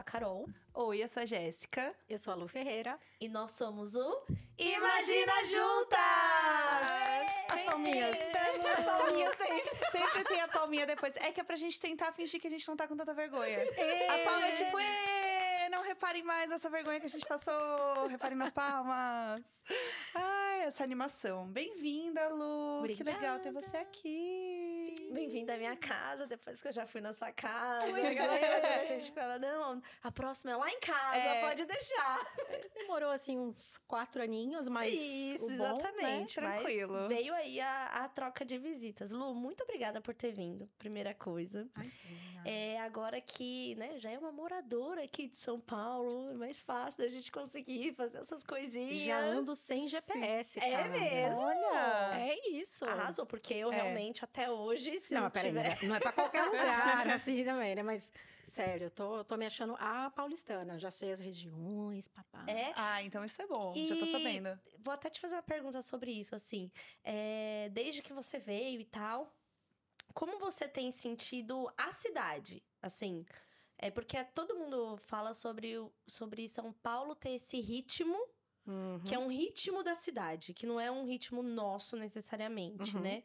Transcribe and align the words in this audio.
sou 0.00 0.02
a 0.02 0.02
Carol. 0.02 0.48
Oi, 0.74 1.02
eu 1.02 1.08
sou 1.08 1.22
a 1.22 1.26
Jéssica. 1.26 1.94
Eu 2.08 2.18
sou 2.18 2.32
a 2.32 2.36
Lu 2.36 2.48
Ferreira. 2.48 2.98
E 3.20 3.28
nós 3.28 3.52
somos 3.52 3.94
o 3.94 4.22
Imagina 4.58 5.44
Juntas! 5.44 5.98
As 7.48 7.62
palminhas. 7.62 8.16
As 8.16 8.84
palminhas 8.84 9.36
sempre. 9.36 9.76
Sempre 9.90 10.24
tem 10.24 10.40
a 10.40 10.48
palminha 10.48 10.86
depois. 10.86 11.16
É 11.16 11.32
que 11.32 11.40
é 11.40 11.44
pra 11.44 11.56
gente 11.56 11.78
tentar 11.80 12.12
fingir 12.12 12.40
que 12.40 12.46
a 12.46 12.50
gente 12.50 12.66
não 12.66 12.76
tá 12.76 12.88
com 12.88 12.96
tanta 12.96 13.12
vergonha. 13.12 13.58
A 14.08 14.18
palma 14.24 14.46
é 14.46 14.52
tipo, 14.52 14.76
não 15.70 15.82
reparem 15.82 16.22
mais 16.22 16.48
nessa 16.48 16.70
vergonha 16.70 16.98
que 17.00 17.06
a 17.06 17.10
gente 17.10 17.26
passou. 17.26 18.06
Reparem 18.08 18.38
nas 18.38 18.52
palmas. 18.52 19.46
Ai, 20.14 20.62
essa 20.62 20.82
animação. 20.82 21.46
Bem-vinda, 21.46 22.28
Lu. 22.28 22.78
Obrigada. 22.78 23.10
Que 23.10 23.18
legal 23.18 23.38
ter 23.40 23.52
você 23.52 23.76
aqui. 23.76 24.69
Bem-vindo 25.12 25.52
à 25.52 25.56
minha 25.56 25.76
casa, 25.76 26.26
depois 26.26 26.62
que 26.62 26.68
eu 26.68 26.72
já 26.72 26.86
fui 26.86 27.00
na 27.00 27.12
sua 27.12 27.30
casa. 27.32 27.84
a 28.80 28.84
gente 28.84 29.12
fala, 29.12 29.38
não, 29.38 29.82
a 30.02 30.10
próxima 30.12 30.52
é 30.52 30.56
lá 30.56 30.70
em 30.70 30.80
casa, 30.80 31.16
É. 31.18 31.40
pode 31.40 31.64
deixar. 31.66 32.32
Demorou, 32.74 33.10
assim, 33.10 33.36
uns 33.38 33.76
quatro 33.86 34.22
aninhos, 34.22 34.68
mas 34.68 34.92
Isso, 34.94 35.44
o 35.44 35.48
bom, 35.48 35.54
exatamente. 35.54 36.40
né? 36.40 36.46
Mas 36.46 36.60
Tranquilo. 36.62 37.08
veio 37.08 37.34
aí 37.34 37.60
a, 37.60 37.86
a 38.04 38.08
troca 38.08 38.44
de 38.44 38.56
visitas. 38.58 39.10
Lu, 39.12 39.34
muito 39.34 39.62
obrigada 39.64 40.00
por 40.00 40.14
ter 40.14 40.32
vindo, 40.32 40.68
primeira 40.78 41.12
coisa. 41.12 41.64
Né? 41.64 41.70
Imagina. 41.76 42.42
É, 42.48 42.80
agora 42.80 43.20
que, 43.20 43.74
né, 43.74 43.98
já 43.98 44.10
é 44.10 44.18
uma 44.18 44.32
moradora 44.32 45.02
aqui 45.04 45.26
de 45.28 45.36
São 45.36 45.60
Paulo, 45.60 46.30
é 46.30 46.34
mais 46.34 46.58
fácil 46.60 47.02
da 47.04 47.08
gente 47.10 47.30
conseguir 47.30 47.92
fazer 47.94 48.18
essas 48.18 48.42
coisinhas. 48.44 49.00
Já 49.02 49.18
ando 49.20 49.54
sem 49.56 49.86
GPS, 49.88 50.58
É 50.58 50.70
cara. 50.70 50.88
mesmo? 50.88 51.42
Olha. 51.42 52.18
É 52.18 52.48
isso. 52.50 52.84
Arrasou, 52.84 53.26
porque 53.26 53.52
eu 53.54 53.70
É. 53.72 53.74
realmente, 53.76 54.24
até 54.24 54.50
hoje, 54.50 54.69
se 54.78 55.14
Não, 55.14 55.22
não, 55.22 55.30
peraí, 55.30 55.50
tiver... 55.50 55.82
não 55.84 55.94
é 55.96 56.00
pra 56.00 56.12
qualquer 56.12 56.44
lugar, 56.46 57.08
assim, 57.08 57.44
também, 57.44 57.74
né? 57.74 57.82
Mas, 57.82 58.12
sério, 58.44 58.86
eu 58.86 58.90
tô, 58.90 59.16
eu 59.18 59.24
tô 59.24 59.36
me 59.36 59.46
achando 59.46 59.74
a 59.78 60.10
paulistana. 60.10 60.78
Já 60.78 60.90
sei 60.90 61.12
as 61.12 61.20
regiões, 61.20 62.08
papá. 62.08 62.44
É, 62.48 62.72
Ah, 62.76 63.02
então 63.02 63.24
isso 63.24 63.40
é 63.42 63.46
bom. 63.46 63.74
Já 63.74 63.96
tô 63.96 64.04
E 64.04 64.10
sabendo. 64.10 64.58
Vou 64.78 64.92
até 64.94 65.08
te 65.10 65.20
fazer 65.20 65.34
uma 65.34 65.42
pergunta 65.42 65.82
sobre 65.82 66.10
isso, 66.12 66.34
assim. 66.34 66.70
É, 67.02 67.68
desde 67.72 68.02
que 68.02 68.12
você 68.12 68.38
veio 68.38 68.80
e 68.80 68.84
tal, 68.84 69.34
como 70.14 70.38
você 70.38 70.66
tem 70.68 70.90
sentido 70.92 71.70
a 71.76 71.90
cidade? 71.92 72.62
Assim, 72.82 73.24
é 73.78 73.90
porque 73.90 74.22
todo 74.24 74.56
mundo 74.56 74.96
fala 74.96 75.34
sobre, 75.34 75.76
o- 75.78 75.92
sobre 76.06 76.48
São 76.48 76.72
Paulo 76.72 77.14
ter 77.14 77.30
esse 77.30 77.60
ritmo, 77.60 78.16
Uhum. 78.66 79.00
que 79.04 79.14
é 79.14 79.18
um 79.18 79.28
ritmo 79.28 79.82
da 79.82 79.94
cidade, 79.94 80.52
que 80.54 80.66
não 80.66 80.78
é 80.78 80.90
um 80.90 81.04
ritmo 81.06 81.42
nosso 81.42 81.96
necessariamente, 81.96 82.94
Uhum. 82.94 83.02
né? 83.02 83.24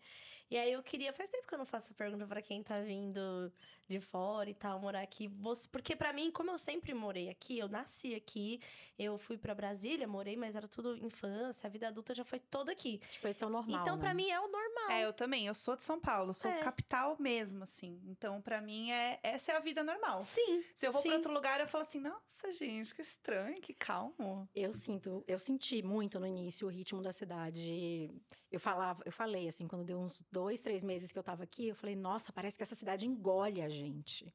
E 0.49 0.57
aí 0.57 0.71
eu 0.71 0.83
queria. 0.83 1.11
Faz 1.13 1.29
tempo 1.29 1.47
que 1.47 1.53
eu 1.53 1.57
não 1.57 1.65
faço 1.65 1.93
pergunta 1.95 2.27
pra 2.27 2.41
quem 2.41 2.63
tá 2.63 2.79
vindo 2.79 3.51
de 3.88 4.00
fora 4.00 4.50
e 4.50 4.53
tal, 4.53 4.80
morar 4.80 5.02
aqui. 5.02 5.28
Você, 5.28 5.67
porque 5.69 5.95
pra 5.95 6.11
mim, 6.11 6.31
como 6.31 6.52
eu 6.52 6.58
sempre 6.58 6.94
morei 6.94 7.30
aqui, 7.30 7.58
eu 7.59 7.67
nasci 7.67 8.16
aqui, 8.16 8.59
eu 8.97 9.17
fui 9.17 9.38
pra 9.38 9.53
Brasília, 9.53 10.08
morei, 10.08 10.36
mas 10.36 10.55
era 10.55 10.67
tudo 10.67 10.97
infância, 10.97 11.67
a 11.67 11.69
vida 11.69 11.88
adulta 11.88 12.13
já 12.16 12.23
foi 12.23 12.39
toda 12.39 12.72
aqui. 12.72 13.00
Tipo, 13.09 13.28
esse 13.28 13.44
é 13.44 13.47
o 13.47 13.50
normal, 13.50 13.81
então, 13.81 13.97
pra 13.97 14.09
né? 14.09 14.16
mim, 14.16 14.30
é 14.30 14.39
o 14.39 14.47
normal. 14.47 14.89
É, 14.91 15.06
eu 15.06 15.13
também. 15.13 15.45
Eu 15.47 15.53
sou 15.53 15.75
de 15.75 15.83
São 15.83 16.00
Paulo, 16.00 16.33
sou 16.33 16.50
É. 16.50 16.59
capital 16.59 17.16
mesmo, 17.19 17.63
assim. 17.63 18.02
Então, 18.08 18.41
pra 18.41 18.61
mim, 18.61 18.91
é 18.91 19.19
essa 19.22 19.52
é 19.52 19.56
a 19.56 19.59
vida 19.59 19.83
normal. 19.83 20.22
Sim. 20.23 20.63
Se 20.73 20.88
eu 20.88 20.91
vou 20.91 21.02
pra 21.02 21.13
outro 21.16 21.33
lugar, 21.33 21.59
eu 21.59 21.67
falo 21.67 21.83
assim, 21.83 22.00
nossa, 22.00 22.52
gente, 22.53 22.94
que 22.94 23.02
estranho, 23.02 23.56
que 23.61 23.73
calmo. 23.73 24.50
Eu 24.56 24.73
sinto, 24.73 25.23
eu 25.28 25.38
senti 25.38 25.81
muito 25.83 26.19
no 26.19 26.25
início 26.25 26.67
o 26.67 26.72
ritmo 26.72 27.02
da 27.02 27.11
cidade. 27.13 28.09
Eu 28.52 28.59
falava, 28.59 29.02
eu 29.06 29.11
falei 29.11 29.47
assim, 29.47 29.67
quando 29.67 29.83
deu 29.83 30.00
uns 30.00 30.23
dois, 30.31 30.61
três 30.61 30.83
meses 30.83 31.11
que 31.11 31.19
eu 31.19 31.23
tava 31.23 31.44
aqui, 31.44 31.68
eu 31.68 31.75
falei, 31.75 31.95
nossa, 31.95 32.31
parece 32.31 32.57
que 32.57 32.63
essa 32.63 32.75
cidade 32.75 33.06
engole 33.06 33.62
a 33.62 33.68
gente. 33.75 34.34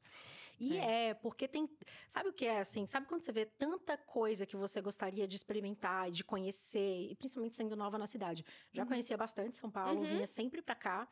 E 0.58 0.76
é. 0.76 1.14
porque 1.14 1.48
tem. 1.48 1.66
Sabe 2.06 2.28
o 2.28 2.32
que 2.34 2.44
é 2.44 2.60
assim? 2.60 2.86
Sabe 2.86 3.06
quando 3.06 3.22
você 3.22 3.32
vê 3.32 3.46
tanta 3.46 3.96
coisa 3.96 4.44
que 4.44 4.56
você 4.56 4.80
gostaria 4.82 5.26
de 5.26 5.34
experimentar 5.34 6.08
e 6.08 6.12
de 6.12 6.22
conhecer, 6.22 7.08
e 7.10 7.14
principalmente 7.14 7.56
sendo 7.56 7.74
nova 7.74 7.96
na 7.96 8.06
cidade? 8.06 8.44
Já 8.72 8.84
conhecia 8.84 9.16
bastante 9.16 9.56
São 9.56 9.70
Paulo, 9.70 10.00
Uhum. 10.00 10.04
vinha 10.04 10.26
sempre 10.26 10.60
pra 10.60 10.74
cá, 10.74 11.08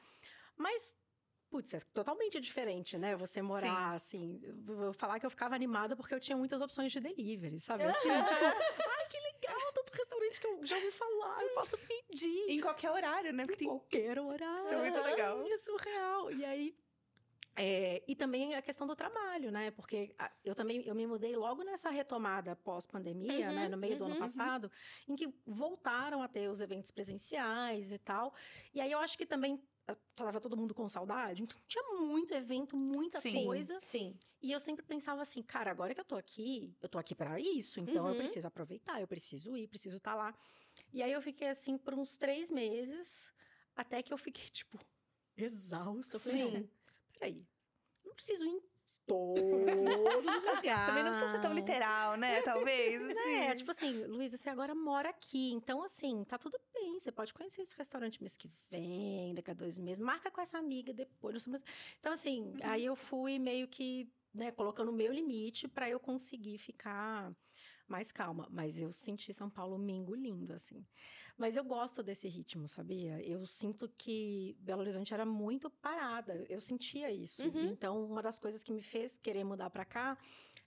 mas. 0.56 0.94
Putz, 1.50 1.72
é 1.72 1.80
totalmente 1.94 2.38
diferente, 2.40 2.98
né? 2.98 3.16
Você 3.16 3.40
morar 3.40 3.94
assim. 3.94 4.38
eu 4.42 4.54
Vou 4.76 4.92
falar 4.92 5.18
que 5.18 5.24
eu 5.24 5.30
ficava 5.30 5.54
animada 5.54 5.96
porque 5.96 6.14
eu 6.14 6.20
tinha 6.20 6.36
muitas 6.36 6.60
opções 6.60 6.92
de 6.92 7.00
delivery, 7.00 7.58
sabe? 7.58 7.84
Assim, 7.88 8.10
tipo, 8.10 8.44
ai, 8.44 9.06
que 9.08 9.18
legal, 9.18 9.72
tanto 9.72 9.90
restaurante 9.94 10.40
que 10.42 10.46
eu 10.46 10.66
já 10.66 10.76
ouvi 10.76 10.90
falar, 10.90 11.42
eu 11.42 11.54
posso 11.54 11.78
pedir. 11.78 12.50
Em 12.50 12.60
qualquer 12.60 12.90
horário, 12.90 13.32
né? 13.32 13.44
Porque 13.44 13.56
tem 13.56 13.66
Qualquer 13.68 14.18
horário. 14.18 14.58
Isso 14.62 14.74
é 14.74 14.76
muito 14.90 15.00
legal. 15.02 15.46
É 15.50 15.56
surreal. 15.56 16.30
E 16.32 16.44
aí. 16.44 16.76
É, 17.60 18.04
e 18.06 18.14
também 18.14 18.54
a 18.54 18.62
questão 18.62 18.86
do 18.86 18.94
trabalho, 18.94 19.50
né? 19.50 19.72
Porque 19.72 20.14
eu 20.44 20.54
também 20.54 20.82
eu 20.86 20.94
me 20.94 21.06
mudei 21.06 21.34
logo 21.36 21.64
nessa 21.64 21.90
retomada 21.90 22.54
pós-pandemia, 22.54 23.48
Uhum, 23.48 23.54
né? 23.54 23.68
No 23.68 23.76
meio 23.76 23.98
do 23.98 24.04
ano 24.04 24.14
uhum. 24.14 24.20
passado, 24.20 24.70
em 25.08 25.16
que 25.16 25.28
voltaram 25.44 26.22
a 26.22 26.28
ter 26.28 26.48
os 26.48 26.60
eventos 26.60 26.90
presenciais 26.92 27.90
e 27.90 27.98
tal. 27.98 28.32
E 28.72 28.80
aí 28.80 28.92
eu 28.92 29.00
acho 29.00 29.18
que 29.18 29.26
também 29.26 29.60
ah, 29.88 29.96
tava 30.14 30.40
todo 30.40 30.56
mundo 30.56 30.72
com 30.72 30.88
saudade, 30.88 31.42
então 31.42 31.58
tinha 31.66 31.82
muito 32.00 32.32
evento, 32.32 32.76
muita 32.76 33.18
Sim. 33.20 33.30
Sim, 33.30 33.44
coisa. 33.44 33.80
sim. 33.80 34.18
E 34.40 34.52
eu 34.52 34.60
sempre 34.60 34.84
pensava 34.86 35.20
assim, 35.20 35.42
cara, 35.42 35.70
agora 35.70 35.92
que 35.92 36.00
eu 36.00 36.04
tô 36.04 36.14
aqui, 36.14 36.76
eu 36.80 36.88
tô 36.88 36.96
aqui 36.96 37.12
pra 37.14 37.40
isso, 37.40 37.80
então 37.80 38.06
eu 38.06 38.12
Uhum. 38.12 38.18
preciso 38.18 38.46
aproveitar, 38.46 39.00
eu 39.00 39.08
preciso 39.08 39.56
ir, 39.56 39.66
preciso 39.66 39.96
estar 39.96 40.14
lá. 40.14 40.32
E 40.92 41.02
aí 41.02 41.10
eu 41.12 41.20
fiquei 41.20 41.48
assim 41.48 41.76
por 41.76 41.94
uns 41.94 42.16
três 42.16 42.50
meses, 42.50 43.32
até 43.74 44.02
que 44.02 44.12
eu 44.12 44.18
fiquei, 44.18 44.48
tipo, 44.50 44.78
exausta. 45.36 46.16
Eu 46.16 46.20
falei, 46.20 46.38
Sim. 46.38 46.68
Peraí, 47.18 47.46
não 48.04 48.14
preciso 48.14 48.44
ir 48.44 48.48
em 48.48 48.60
todos 49.08 49.40
os 49.40 50.44
lugares. 50.44 50.86
Também 50.86 51.02
não 51.02 51.10
precisa 51.10 51.32
ser 51.32 51.40
tão 51.40 51.52
literal, 51.52 52.16
né? 52.16 52.42
Talvez. 52.42 53.02
É, 53.02 53.48
assim. 53.48 53.56
tipo 53.56 53.70
assim, 53.70 54.04
Luísa, 54.04 54.36
você 54.36 54.50
agora 54.50 54.74
mora 54.74 55.08
aqui. 55.08 55.50
Então, 55.52 55.82
assim, 55.82 56.22
tá 56.24 56.38
tudo 56.38 56.58
bem. 56.72 57.00
Você 57.00 57.10
pode 57.10 57.32
conhecer 57.32 57.62
esse 57.62 57.76
restaurante 57.76 58.22
mês 58.22 58.36
que 58.36 58.50
vem, 58.70 59.34
daqui 59.34 59.50
a 59.50 59.54
dois 59.54 59.78
meses. 59.78 60.04
Marca 60.04 60.30
com 60.30 60.40
essa 60.40 60.58
amiga 60.58 60.92
depois. 60.92 61.46
Então, 61.98 62.12
assim, 62.12 62.54
aí 62.62 62.84
eu 62.84 62.94
fui 62.94 63.38
meio 63.38 63.66
que, 63.66 64.12
né, 64.32 64.52
colocando 64.52 64.90
o 64.90 64.94
meu 64.94 65.12
limite 65.12 65.66
pra 65.66 65.88
eu 65.88 65.98
conseguir 65.98 66.58
ficar 66.58 67.32
mais 67.86 68.12
calma. 68.12 68.46
Mas 68.50 68.80
eu 68.80 68.92
senti 68.92 69.32
São 69.32 69.48
Paulo 69.48 69.78
me 69.78 69.94
engolindo, 69.94 70.52
assim. 70.52 70.86
Mas 71.38 71.56
eu 71.56 71.62
gosto 71.62 72.02
desse 72.02 72.26
ritmo, 72.28 72.66
sabia? 72.66 73.22
Eu 73.22 73.46
sinto 73.46 73.88
que 73.96 74.56
Belo 74.58 74.80
Horizonte 74.80 75.14
era 75.14 75.24
muito 75.24 75.70
parada. 75.70 76.44
Eu 76.48 76.60
sentia 76.60 77.10
isso. 77.12 77.42
Uhum. 77.48 77.70
Então, 77.70 78.04
uma 78.04 78.20
das 78.20 78.40
coisas 78.40 78.64
que 78.64 78.72
me 78.72 78.82
fez 78.82 79.16
querer 79.16 79.44
mudar 79.44 79.70
pra 79.70 79.84
cá 79.84 80.18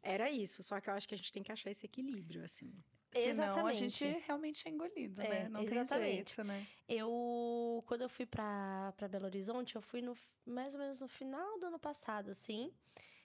era 0.01 0.31
isso. 0.31 0.63
Só 0.63 0.79
que 0.79 0.89
eu 0.89 0.93
acho 0.93 1.07
que 1.09 1.13
a 1.13 1.17
gente 1.17 1.31
tem 1.33 1.43
que 1.43 1.51
achar 1.51 1.69
esse 1.69 1.85
equilíbrio, 1.85 2.41
assim. 2.43 2.73
Senão 3.13 3.27
a 3.27 3.29
Exatamente. 3.29 3.77
gente 3.79 4.05
realmente 4.25 4.65
é 4.65 4.71
engolido, 4.71 5.21
É, 5.21 5.27
né? 5.27 5.49
Não 5.49 5.65
tem 5.65 5.77
exatamente. 5.77 6.13
jeito, 6.13 6.43
né? 6.45 6.65
Eu, 6.87 7.83
quando 7.85 8.03
eu 8.03 8.09
fui 8.09 8.25
pra, 8.25 8.93
pra 8.95 9.09
Belo 9.09 9.25
Horizonte, 9.25 9.75
eu 9.75 9.81
fui 9.81 10.01
no, 10.01 10.15
mais 10.45 10.73
ou 10.75 10.79
menos 10.79 11.01
no 11.01 11.09
final 11.09 11.59
do 11.59 11.65
ano 11.65 11.77
passado, 11.77 12.31
assim. 12.31 12.71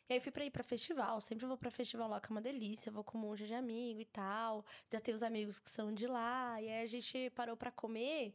E 0.09 0.15
aí 0.15 0.21
fui 0.21 0.31
pra 0.33 0.45
ir 0.45 0.51
pra 0.51 0.63
festival. 0.63 1.21
Sempre 1.21 1.47
vou 1.47 1.57
pra 1.57 1.71
festival 1.71 2.09
lá, 2.09 2.21
que 2.21 2.29
é 2.29 2.31
uma 2.31 2.41
delícia. 2.41 2.93
Vou 2.93 3.03
com 3.05 3.19
um 3.19 3.21
monte 3.23 3.47
de 3.47 3.55
amigo 3.55 4.01
e 4.01 4.05
tal. 4.05 4.65
Já 4.91 5.01
tenho 5.01 5.17
os 5.17 5.23
amigos 5.23 5.59
que 5.59 5.69
são 5.71 5.93
de 5.93 6.07
lá. 6.07 6.61
E 6.63 6.69
aí 6.69 6.83
a 6.83 6.87
gente 6.87 7.31
parou 7.31 7.57
pra 7.57 7.71
comer. 7.71 8.35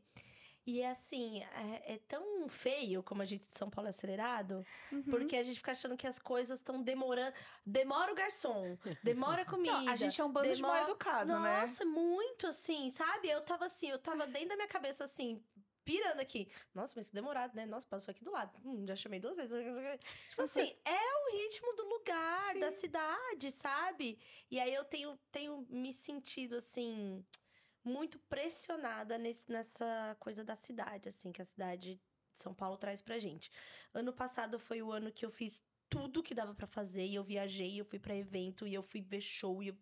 E 0.67 0.79
é 0.81 0.91
assim, 0.91 1.41
é, 1.43 1.93
é 1.95 1.97
tão 2.07 2.47
feio 2.47 3.01
como 3.01 3.23
a 3.23 3.25
gente 3.25 3.41
de 3.41 3.57
São 3.57 3.67
Paulo 3.67 3.87
é 3.87 3.89
acelerado, 3.89 4.63
Uhum. 4.91 5.01
porque 5.09 5.35
a 5.35 5.41
gente 5.43 5.55
fica 5.55 5.71
achando 5.71 5.97
que 5.97 6.05
as 6.05 6.19
coisas 6.19 6.59
estão 6.59 6.83
demorando. 6.83 7.33
Demora 7.65 8.11
o 8.11 8.15
garçom, 8.15 8.77
demora 9.01 9.41
a 9.41 9.45
comida. 9.45 9.71
Não, 9.81 9.91
a 9.91 9.95
gente 9.95 10.21
é 10.21 10.23
um 10.23 10.31
bando 10.31 10.53
de 10.53 10.61
mal 10.61 10.71
demora- 10.73 10.91
educado, 10.91 11.39
né? 11.39 11.61
Nossa, 11.61 11.83
muito 11.83 12.45
assim, 12.45 12.91
sabe? 12.91 13.27
Eu 13.27 13.41
tava 13.41 13.65
assim, 13.65 13.89
eu 13.89 13.97
tava 13.97 14.27
dentro 14.27 14.49
da 14.49 14.55
minha 14.55 14.67
cabeça 14.67 15.03
assim, 15.03 15.43
pirando 15.83 16.19
aqui. 16.19 16.49
Nossa, 16.73 16.93
mas 16.95 17.09
que 17.09 17.15
demorado, 17.15 17.55
né? 17.55 17.65
Nossa, 17.65 17.87
passou 17.87 18.11
aqui 18.11 18.23
do 18.23 18.31
lado. 18.31 18.57
Hum, 18.63 18.85
já 18.87 18.95
chamei 18.95 19.19
duas 19.19 19.37
vezes. 19.37 19.53
Tipo 20.29 20.41
assim, 20.41 20.75
é 20.85 21.17
o 21.17 21.37
ritmo 21.37 21.73
do 21.75 21.83
lugar, 21.87 22.53
Sim. 22.53 22.59
da 22.59 22.71
cidade, 22.71 23.51
sabe? 23.51 24.19
E 24.49 24.59
aí 24.59 24.73
eu 24.73 24.83
tenho, 24.83 25.17
tenho 25.31 25.65
me 25.69 25.93
sentido 25.93 26.55
assim, 26.55 27.25
muito 27.83 28.19
pressionada 28.19 29.17
nesse, 29.17 29.51
nessa 29.51 30.15
coisa 30.19 30.43
da 30.43 30.55
cidade, 30.55 31.09
assim, 31.09 31.31
que 31.31 31.41
a 31.41 31.45
cidade 31.45 31.95
de 31.95 32.01
São 32.39 32.53
Paulo 32.53 32.77
traz 32.77 33.01
pra 33.01 33.19
gente. 33.19 33.51
Ano 33.93 34.13
passado 34.13 34.59
foi 34.59 34.81
o 34.81 34.91
ano 34.91 35.11
que 35.11 35.25
eu 35.25 35.31
fiz 35.31 35.63
tudo 35.89 36.23
que 36.23 36.33
dava 36.33 36.55
pra 36.55 36.67
fazer, 36.67 37.05
e 37.05 37.15
eu 37.15 37.23
viajei, 37.23 37.79
eu 37.79 37.83
fui 37.85 37.99
pra 37.99 38.15
evento, 38.15 38.65
e 38.65 38.73
eu 38.73 38.81
fui 38.81 39.01
ver 39.01 39.19
show, 39.19 39.61
e 39.61 39.67
eu 39.67 39.77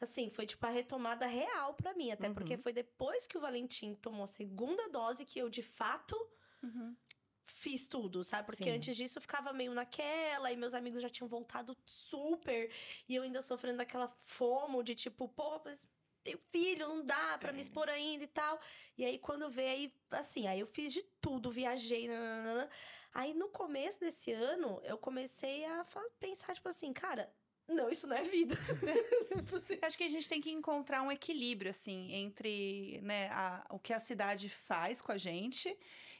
Assim, 0.00 0.30
foi 0.30 0.46
tipo 0.46 0.64
a 0.66 0.70
retomada 0.70 1.26
real 1.26 1.74
pra 1.74 1.92
mim. 1.94 2.10
Até 2.10 2.28
Uhum. 2.28 2.34
porque 2.34 2.56
foi 2.56 2.72
depois 2.72 3.26
que 3.26 3.36
o 3.36 3.40
Valentim 3.40 3.94
tomou 3.94 4.24
a 4.24 4.28
segunda 4.28 4.88
dose 4.88 5.24
que 5.24 5.38
eu, 5.38 5.48
de 5.48 5.62
fato, 5.62 6.16
Uhum. 6.62 6.96
fiz 7.44 7.86
tudo, 7.86 8.24
sabe? 8.24 8.46
Porque 8.46 8.64
Sim. 8.64 8.70
antes 8.76 8.96
disso 8.96 9.18
eu 9.18 9.22
ficava 9.22 9.52
meio 9.52 9.74
naquela, 9.74 10.50
e 10.50 10.56
meus 10.56 10.72
amigos 10.72 11.02
já 11.02 11.10
tinham 11.10 11.28
voltado 11.28 11.76
super. 11.86 12.72
E 13.08 13.14
eu 13.14 13.22
ainda 13.22 13.42
sofrendo 13.42 13.78
daquela 13.78 14.08
fomo 14.24 14.82
de 14.82 14.94
tipo, 14.94 15.28
pô, 15.28 15.60
mas 15.64 15.86
tenho 16.22 16.38
filho, 16.38 16.88
não 16.88 17.04
dá 17.04 17.38
pra 17.38 17.52
me 17.52 17.60
expor 17.60 17.88
ainda 17.88 18.24
e 18.24 18.26
tal. 18.26 18.58
E 18.96 19.04
aí, 19.04 19.18
quando 19.18 19.48
veio, 19.50 19.70
aí, 19.70 19.94
assim, 20.12 20.46
aí 20.46 20.60
eu 20.60 20.66
fiz 20.66 20.92
de 20.92 21.02
tudo, 21.20 21.50
viajei, 21.50 22.08
nananana. 22.08 22.70
Aí, 23.12 23.34
no 23.34 23.48
começo 23.48 23.98
desse 24.00 24.30
ano, 24.32 24.80
eu 24.84 24.96
comecei 24.98 25.64
a 25.64 25.84
pensar, 26.18 26.54
tipo 26.54 26.68
assim, 26.68 26.92
cara, 26.92 27.34
não, 27.70 27.90
isso 27.90 28.06
não 28.06 28.16
é 28.16 28.22
vida. 28.22 28.56
Acho 29.82 29.96
que 29.96 30.04
a 30.04 30.08
gente 30.08 30.28
tem 30.28 30.40
que 30.40 30.50
encontrar 30.50 31.02
um 31.02 31.10
equilíbrio, 31.12 31.70
assim, 31.70 32.12
entre 32.12 33.00
né, 33.02 33.28
a, 33.30 33.64
o 33.70 33.78
que 33.78 33.92
a 33.92 34.00
cidade 34.00 34.48
faz 34.48 35.00
com 35.00 35.12
a 35.12 35.16
gente 35.16 35.76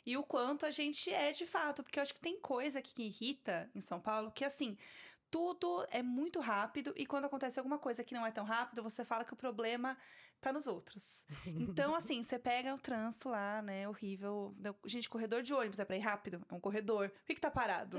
e 0.06 0.16
o 0.16 0.22
quanto 0.22 0.64
a 0.64 0.70
gente 0.70 1.12
é 1.12 1.32
de 1.32 1.46
fato. 1.46 1.82
Porque 1.82 1.98
eu 1.98 2.02
acho 2.02 2.14
que 2.14 2.20
tem 2.20 2.38
coisa 2.40 2.80
que 2.80 3.02
irrita 3.02 3.70
em 3.74 3.80
São 3.80 4.00
Paulo 4.00 4.30
que, 4.30 4.44
assim, 4.44 4.76
tudo 5.30 5.86
é 5.90 6.02
muito 6.02 6.40
rápido 6.40 6.92
e 6.96 7.06
quando 7.06 7.26
acontece 7.26 7.58
alguma 7.58 7.78
coisa 7.78 8.02
que 8.02 8.14
não 8.14 8.26
é 8.26 8.30
tão 8.30 8.44
rápido, 8.44 8.82
você 8.82 9.04
fala 9.04 9.24
que 9.24 9.32
o 9.32 9.36
problema 9.36 9.96
tá 10.40 10.52
nos 10.52 10.66
outros. 10.66 11.24
Então, 11.70 11.94
assim, 11.94 12.22
você 12.22 12.38
pega 12.38 12.74
o 12.74 12.78
trânsito 12.78 13.28
lá, 13.28 13.62
né? 13.62 13.88
Horrível. 13.88 14.54
Gente, 14.86 15.08
corredor 15.08 15.42
de 15.42 15.52
ônibus 15.52 15.78
é 15.78 15.84
pra 15.84 15.96
ir 15.96 16.00
rápido? 16.00 16.40
É 16.48 16.54
um 16.54 16.60
corredor. 16.60 17.10
Por 17.10 17.26
que, 17.26 17.34
que 17.34 17.40
tá 17.40 17.50
parado? 17.50 17.98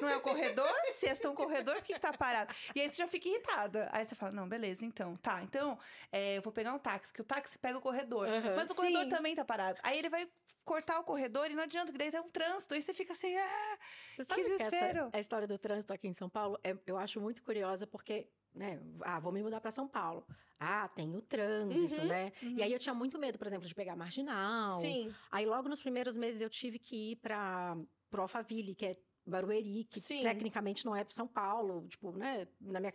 Não 0.00 0.08
é 0.08 0.16
um 0.16 0.20
corredor? 0.20 0.72
Se 0.92 1.06
é 1.06 1.28
um 1.28 1.34
corredor, 1.34 1.74
por 1.76 1.82
que, 1.82 1.94
que 1.94 2.00
tá 2.00 2.12
parado? 2.12 2.54
E 2.74 2.80
aí 2.80 2.90
você 2.90 2.96
já 2.96 3.06
fica 3.06 3.28
irritada. 3.28 3.88
Aí 3.92 4.04
você 4.04 4.14
fala, 4.14 4.32
não, 4.32 4.48
beleza, 4.48 4.84
então. 4.84 5.16
Tá, 5.16 5.42
então 5.42 5.78
é, 6.10 6.38
eu 6.38 6.42
vou 6.42 6.52
pegar 6.52 6.72
um 6.72 6.78
táxi, 6.78 7.12
que 7.12 7.20
o 7.20 7.24
táxi 7.24 7.58
pega 7.58 7.78
o 7.78 7.80
corredor. 7.80 8.28
Uhum, 8.28 8.56
mas 8.56 8.70
o 8.70 8.74
corredor 8.74 9.04
sim. 9.04 9.10
também 9.10 9.34
tá 9.34 9.44
parado. 9.44 9.78
Aí 9.82 9.98
ele 9.98 10.08
vai 10.08 10.28
cortar 10.64 10.98
o 11.00 11.04
corredor 11.04 11.50
e 11.50 11.54
não 11.54 11.62
adianta, 11.62 11.92
que 11.92 11.98
daí 11.98 12.10
tem 12.10 12.20
um 12.20 12.28
trânsito. 12.28 12.74
Aí 12.74 12.82
você 12.82 12.92
fica 12.92 13.12
assim, 13.12 13.36
ah, 13.36 13.78
você 14.14 14.24
sabe 14.24 14.42
que 14.42 14.48
desespero. 14.48 14.92
Que 14.92 14.98
essa, 14.98 15.16
a 15.16 15.20
história 15.20 15.46
do 15.46 15.58
trânsito 15.58 15.92
aqui 15.92 16.08
em 16.08 16.12
São 16.12 16.28
Paulo, 16.28 16.58
é, 16.62 16.76
eu 16.86 16.96
acho 16.96 17.20
muito 17.20 17.42
curiosa, 17.42 17.86
porque 17.86 18.28
né? 18.54 18.80
Ah, 19.02 19.18
vou 19.18 19.32
me 19.32 19.42
mudar 19.42 19.60
para 19.60 19.70
São 19.70 19.88
Paulo. 19.88 20.26
Ah, 20.58 20.88
tem 20.88 21.14
o 21.16 21.22
trânsito, 21.22 22.00
uhum, 22.00 22.06
né? 22.06 22.32
Uhum. 22.42 22.56
E 22.58 22.62
aí 22.62 22.72
eu 22.72 22.78
tinha 22.78 22.94
muito 22.94 23.18
medo, 23.18 23.38
por 23.38 23.46
exemplo, 23.46 23.66
de 23.66 23.74
pegar 23.74 23.96
marginal. 23.96 24.70
Sim. 24.72 25.12
Aí 25.30 25.44
logo 25.44 25.68
nos 25.68 25.82
primeiros 25.82 26.16
meses 26.16 26.40
eu 26.40 26.50
tive 26.50 26.78
que 26.78 27.12
ir 27.12 27.16
para 27.16 27.76
pro 28.10 28.22
Alphaville, 28.22 28.74
que 28.74 28.86
é 28.86 28.96
Barueri, 29.24 29.84
que 29.84 30.00
Sim. 30.00 30.22
tecnicamente 30.22 30.84
não 30.84 30.96
é 30.96 31.04
para 31.04 31.14
São 31.14 31.28
Paulo, 31.28 31.86
tipo, 31.88 32.10
né? 32.12 32.48
Na 32.60 32.80
minha 32.80 32.92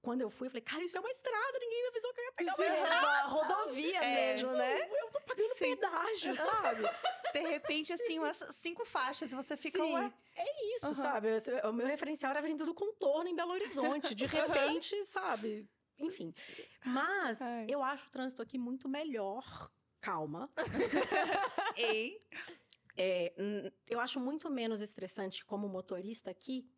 quando 0.00 0.22
eu 0.22 0.30
fui, 0.30 0.46
eu 0.46 0.50
falei, 0.50 0.62
cara, 0.62 0.82
isso 0.82 0.96
é 0.96 1.00
uma 1.00 1.10
estrada, 1.10 1.58
ninguém 1.58 1.82
me 1.82 1.88
avisou 1.88 2.12
que 2.14 2.20
eu 2.20 2.24
ia 2.24 2.32
pegar 2.32 2.52
Sim, 2.54 2.62
uma 2.62 2.70
estrada. 2.70 2.94
É 2.94 3.00
uma 3.00 3.22
rodovia 3.28 3.98
é, 3.98 4.14
mesmo, 4.14 4.48
tipo, 4.48 4.58
né? 4.58 4.88
Eu 4.90 5.10
tô 5.10 5.20
pagando 5.20 5.54
Sim. 5.54 5.76
pedágio, 5.76 6.36
sabe? 6.36 6.82
De 7.32 7.40
repente, 7.40 7.92
assim, 7.92 8.18
umas 8.18 8.38
cinco 8.52 8.86
faixas, 8.86 9.30
e 9.30 9.34
você 9.34 9.56
fica, 9.56 9.78
Sim. 9.78 9.94
ué. 9.94 10.12
É 10.34 10.76
isso, 10.76 10.86
uhum. 10.88 10.94
sabe? 10.94 11.28
O 11.64 11.72
meu 11.72 11.86
referencial 11.86 12.30
era 12.30 12.40
a 12.40 12.42
Avenida 12.42 12.64
do 12.64 12.74
Contorno, 12.74 13.28
em 13.28 13.34
Belo 13.34 13.52
Horizonte. 13.52 14.14
De 14.14 14.24
repente, 14.26 15.04
sabe? 15.04 15.68
Enfim. 15.98 16.34
Mas 16.84 17.40
Ai. 17.40 17.66
eu 17.68 17.82
acho 17.82 18.06
o 18.06 18.10
trânsito 18.10 18.42
aqui 18.42 18.58
muito 18.58 18.88
melhor. 18.88 19.70
Calma. 20.00 20.50
Ei. 21.76 22.22
É, 22.96 23.34
eu 23.86 24.00
acho 24.00 24.18
muito 24.18 24.50
menos 24.50 24.80
estressante 24.80 25.44
como 25.44 25.68
motorista 25.68 26.30
aqui, 26.30 26.68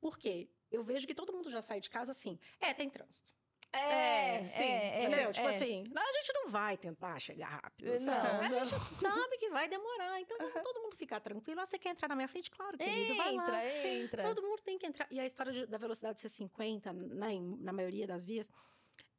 porque 0.00 0.50
eu 0.70 0.82
vejo 0.82 1.06
que 1.06 1.14
todo 1.14 1.32
mundo 1.32 1.50
já 1.50 1.62
sai 1.62 1.80
de 1.80 1.88
casa 1.88 2.12
assim. 2.12 2.38
É, 2.60 2.74
tem 2.74 2.90
trânsito. 2.90 3.32
É, 3.72 4.36
é, 4.36 4.44
sim. 4.44 4.62
É, 4.62 5.04
é, 5.04 5.32
tipo 5.32 5.46
é. 5.46 5.50
assim, 5.50 5.84
a 5.96 6.12
gente 6.12 6.32
não 6.34 6.50
vai 6.50 6.76
tentar 6.76 7.18
chegar 7.18 7.48
rápido, 7.48 7.98
sabe? 7.98 8.28
Não, 8.28 8.40
a 8.40 8.48
não. 8.48 8.64
gente 8.64 8.78
sabe 9.00 9.38
que 9.38 9.48
vai 9.48 9.66
demorar, 9.66 10.20
então 10.20 10.36
uhum. 10.38 10.62
todo 10.62 10.82
mundo 10.82 10.96
ficar 10.96 11.20
tranquilo. 11.20 11.60
Ah, 11.60 11.66
você 11.66 11.78
quer 11.78 11.90
entrar 11.90 12.06
na 12.08 12.14
minha 12.14 12.28
frente? 12.28 12.50
Claro, 12.50 12.76
querido, 12.76 13.12
entra, 13.12 13.24
vai 13.24 13.34
lá. 13.34 13.86
Entra, 13.86 14.22
Todo 14.22 14.42
mundo 14.42 14.60
tem 14.60 14.78
que 14.78 14.86
entrar. 14.86 15.08
E 15.10 15.18
a 15.18 15.24
história 15.24 15.52
de, 15.52 15.66
da 15.66 15.78
velocidade 15.78 16.20
ser 16.20 16.28
50, 16.28 16.92
né, 16.92 17.28
na 17.60 17.72
maioria 17.72 18.06
das 18.06 18.26
vias, 18.26 18.52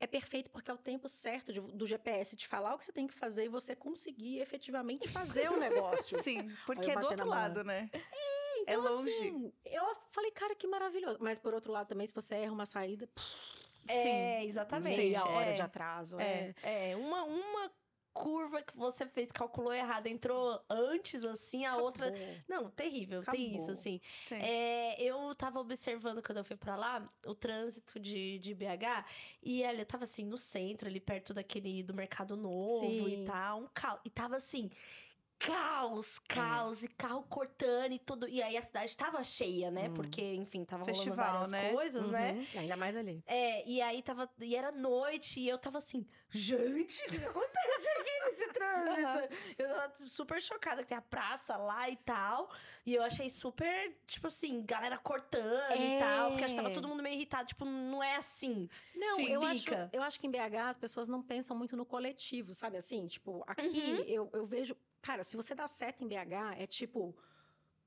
é 0.03 0.07
perfeito 0.07 0.49
porque 0.49 0.69
é 0.69 0.73
o 0.73 0.77
tempo 0.77 1.07
certo 1.07 1.53
de, 1.53 1.61
do 1.61 1.87
GPS 1.87 2.35
te 2.35 2.47
falar 2.47 2.75
o 2.75 2.77
que 2.77 2.85
você 2.85 2.91
tem 2.91 3.07
que 3.07 3.13
fazer 3.13 3.45
e 3.45 3.47
você 3.47 3.75
conseguir 3.75 4.39
efetivamente 4.39 5.07
fazer 5.07 5.49
o 5.49 5.57
negócio. 5.59 6.21
Sim, 6.21 6.49
porque 6.65 6.91
é 6.91 6.95
do 6.95 7.07
outro 7.07 7.27
lado, 7.27 7.63
né? 7.63 7.89
É, 7.93 7.97
é 7.97 8.61
então, 8.61 8.73
é 8.73 8.77
longe. 8.77 9.09
Assim, 9.09 9.53
eu 9.65 9.97
falei, 10.11 10.31
cara, 10.31 10.55
que 10.55 10.67
maravilhoso. 10.67 11.19
Mas 11.21 11.39
por 11.39 11.53
outro 11.53 11.71
lado 11.71 11.87
também, 11.87 12.05
se 12.05 12.13
você 12.13 12.35
erra 12.35 12.51
uma 12.51 12.65
saída... 12.65 13.07
Pff, 13.07 13.63
é, 13.87 14.45
exatamente. 14.45 14.97
Meia 14.97 15.25
hora 15.25 15.49
é, 15.49 15.53
de 15.53 15.61
atraso. 15.61 16.19
É, 16.19 16.53
é. 16.63 16.91
é 16.91 16.95
uma, 16.95 17.23
uma 17.23 17.71
curva 18.13 18.61
que 18.61 18.77
você 18.77 19.05
fez, 19.05 19.31
calculou 19.31 19.73
errado, 19.73 20.07
entrou 20.07 20.61
antes, 20.69 21.25
assim, 21.25 21.65
a 21.65 21.69
Acabou. 21.69 21.85
outra. 21.85 22.13
Não, 22.47 22.69
terrível, 22.69 23.21
Acabou. 23.21 23.39
tem 23.39 23.55
isso, 23.55 23.71
assim. 23.71 23.99
É, 24.31 25.01
eu 25.01 25.33
tava 25.35 25.59
observando 25.59 26.21
quando 26.21 26.37
eu 26.37 26.43
fui 26.43 26.55
pra 26.55 26.75
lá 26.75 27.09
o 27.25 27.33
trânsito 27.33 27.99
de, 27.99 28.39
de 28.39 28.53
BH 28.53 29.05
e 29.41 29.63
ele 29.63 29.83
tava 29.83 30.03
assim 30.03 30.25
no 30.25 30.37
centro, 30.37 30.87
ali 30.87 30.99
perto 30.99 31.33
daquele 31.33 31.81
do 31.83 31.93
Mercado 31.93 32.37
Novo 32.37 32.79
Sim. 32.79 33.23
e 33.23 33.25
tal, 33.25 33.61
um 33.61 33.67
caos. 33.73 33.99
E 34.05 34.09
tava 34.09 34.35
assim 34.35 34.69
caos, 35.45 36.19
caos, 36.19 36.81
é. 36.81 36.85
e 36.85 36.87
carro 36.89 37.23
cortando 37.23 37.91
e 37.91 37.99
tudo. 37.99 38.27
E 38.27 38.41
aí 38.41 38.57
a 38.57 38.63
cidade 38.63 38.95
tava 38.95 39.23
cheia, 39.23 39.69
né? 39.69 39.89
Hum. 39.89 39.93
Porque, 39.93 40.33
enfim, 40.35 40.63
tava 40.63 40.85
Festival, 40.85 41.17
rolando 41.17 41.51
várias 41.51 41.51
né? 41.51 41.71
coisas, 41.73 42.09
né? 42.09 42.31
uhum. 42.31 42.37
né? 42.37 42.47
Ainda 42.55 42.77
mais 42.77 42.95
ali. 42.95 43.23
É, 43.27 43.67
e 43.67 43.81
aí 43.81 44.01
tava. 44.01 44.29
E 44.39 44.55
era 44.55 44.71
noite, 44.71 45.39
e 45.39 45.47
eu 45.47 45.57
tava 45.57 45.77
assim, 45.77 46.05
gente, 46.29 47.01
o 47.07 47.11
que 47.11 47.25
acontece 47.25 47.87
nesse 48.29 48.47
trânsito? 48.53 49.07
Uhum. 49.07 49.37
Eu 49.57 49.67
tava 49.69 49.93
super 50.09 50.41
chocada 50.41 50.81
que 50.81 50.89
tem 50.89 50.97
a 50.97 51.01
praça 51.01 51.57
lá 51.57 51.89
e 51.89 51.95
tal. 51.97 52.49
E 52.85 52.95
eu 52.95 53.03
achei 53.03 53.29
super, 53.29 53.95
tipo 54.05 54.27
assim, 54.27 54.63
galera 54.65 54.97
cortando 54.97 55.71
é. 55.71 55.95
e 55.95 55.99
tal. 55.99 56.31
Porque 56.31 56.43
acho 56.43 56.55
que 56.55 56.61
tava 56.61 56.73
todo 56.73 56.87
mundo 56.87 57.03
meio 57.03 57.15
irritado. 57.15 57.47
Tipo, 57.47 57.65
não 57.65 58.03
é 58.03 58.15
assim. 58.15 58.69
Não, 58.95 59.19
eu 59.19 59.43
acho, 59.43 59.69
eu 59.91 60.03
acho 60.03 60.19
que 60.19 60.27
em 60.27 60.31
BH 60.31 60.69
as 60.69 60.77
pessoas 60.77 61.07
não 61.07 61.21
pensam 61.21 61.55
muito 61.57 61.75
no 61.75 61.85
coletivo, 61.85 62.53
sabe 62.53 62.77
assim? 62.77 63.07
Tipo, 63.07 63.43
aqui 63.47 63.67
uhum. 63.67 64.03
eu, 64.07 64.29
eu 64.33 64.45
vejo 64.45 64.75
Cara, 65.03 65.21
se 65.25 65.35
você 65.35 65.53
dá 65.53 65.67
seta 65.67 66.01
em 66.01 66.07
BH, 66.07 66.57
é 66.57 66.65
tipo. 66.65 67.13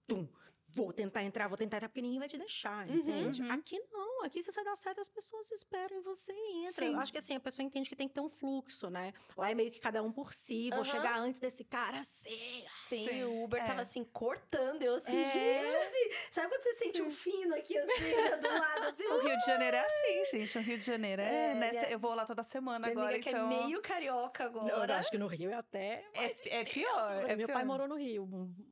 Tum, 0.07 0.29
vou 0.77 0.93
tentar 0.93 1.23
entrar, 1.23 1.49
vou 1.49 1.57
tentar 1.57 1.79
entrar, 1.79 1.89
porque 1.89 2.03
ninguém 2.03 2.19
vai 2.19 2.29
te 2.29 2.37
deixar, 2.37 2.87
uhum, 2.87 2.97
entende? 2.97 3.43
Uhum. 3.43 3.51
Aqui 3.51 3.81
não, 3.91 4.25
aqui 4.25 4.43
se 4.43 4.53
você 4.53 4.63
dá 4.63 4.77
certo, 4.77 5.01
as 5.01 5.09
pessoas 5.09 5.51
esperam 5.51 5.99
e 5.99 6.03
você 6.03 6.33
entra. 6.33 6.87
Sim. 6.87 6.93
Eu 6.93 7.01
acho 7.01 7.11
que 7.11 7.19
assim, 7.19 7.35
a 7.35 7.41
pessoa 7.41 7.65
entende 7.65 7.89
que 7.89 7.97
tem 7.97 8.07
que 8.07 8.15
ter 8.15 8.21
um 8.21 8.29
fluxo, 8.29 8.91
né? 8.91 9.15
Lá 9.37 9.51
é 9.51 9.55
meio 9.55 9.71
que 9.71 9.81
cada 9.81 10.03
um 10.03 10.13
por 10.13 10.35
si, 10.35 10.69
vou 10.69 10.81
uhum. 10.81 10.85
chegar 10.85 11.19
antes 11.19 11.41
desse 11.41 11.65
cara 11.65 12.01
assim. 12.01 12.65
Sim, 12.71 13.09
Sim. 13.09 13.25
o 13.25 13.45
Uber 13.45 13.63
é. 13.63 13.67
tava 13.67 13.81
assim, 13.81 14.05
cortando, 14.05 14.83
eu 14.83 14.97
assim, 14.97 15.19
é. 15.19 15.25
gente, 15.25 15.77
assim, 15.77 16.11
sabe 16.31 16.49
quando 16.49 16.63
você 16.63 16.75
sente 16.75 17.03
um 17.03 17.11
fino 17.11 17.55
aqui 17.55 17.79
assim, 17.79 18.17
né, 18.17 18.37
do 18.37 18.49
lado, 18.49 18.85
assim? 18.89 19.09
O 19.09 19.19
Rio 19.21 19.39
de 19.39 19.47
Janeiro 19.47 19.77
é 19.77 19.81
assim, 19.81 20.25
gente, 20.37 20.59
o 20.59 20.61
Rio 20.61 20.79
de 20.79 20.85
Janeiro 20.85 21.23
é, 21.23 21.53
é 21.53 21.55
nessa, 21.55 21.87
é. 21.87 21.95
eu 21.95 21.99
vou 21.99 22.15
lá 22.15 22.27
toda 22.27 22.43
semana 22.43 22.89
Minha 22.89 22.99
agora, 22.99 23.17
então... 23.17 23.49
que 23.49 23.55
é 23.55 23.59
meio 23.65 23.81
carioca 23.81 24.45
agora. 24.45 24.77
Não, 24.77 24.85
eu 24.85 24.95
acho 24.95 25.11
que 25.11 25.19
no 25.19 25.27
Rio 25.27 25.51
é 25.51 25.55
até... 25.55 26.05
É, 26.15 26.61
é 26.61 26.65
pior, 26.65 27.25
é 27.27 27.35
Meu 27.35 27.47
pior. 27.47 27.57
pai 27.57 27.65
morou 27.65 27.89
no 27.89 27.97
Rio 27.97 28.27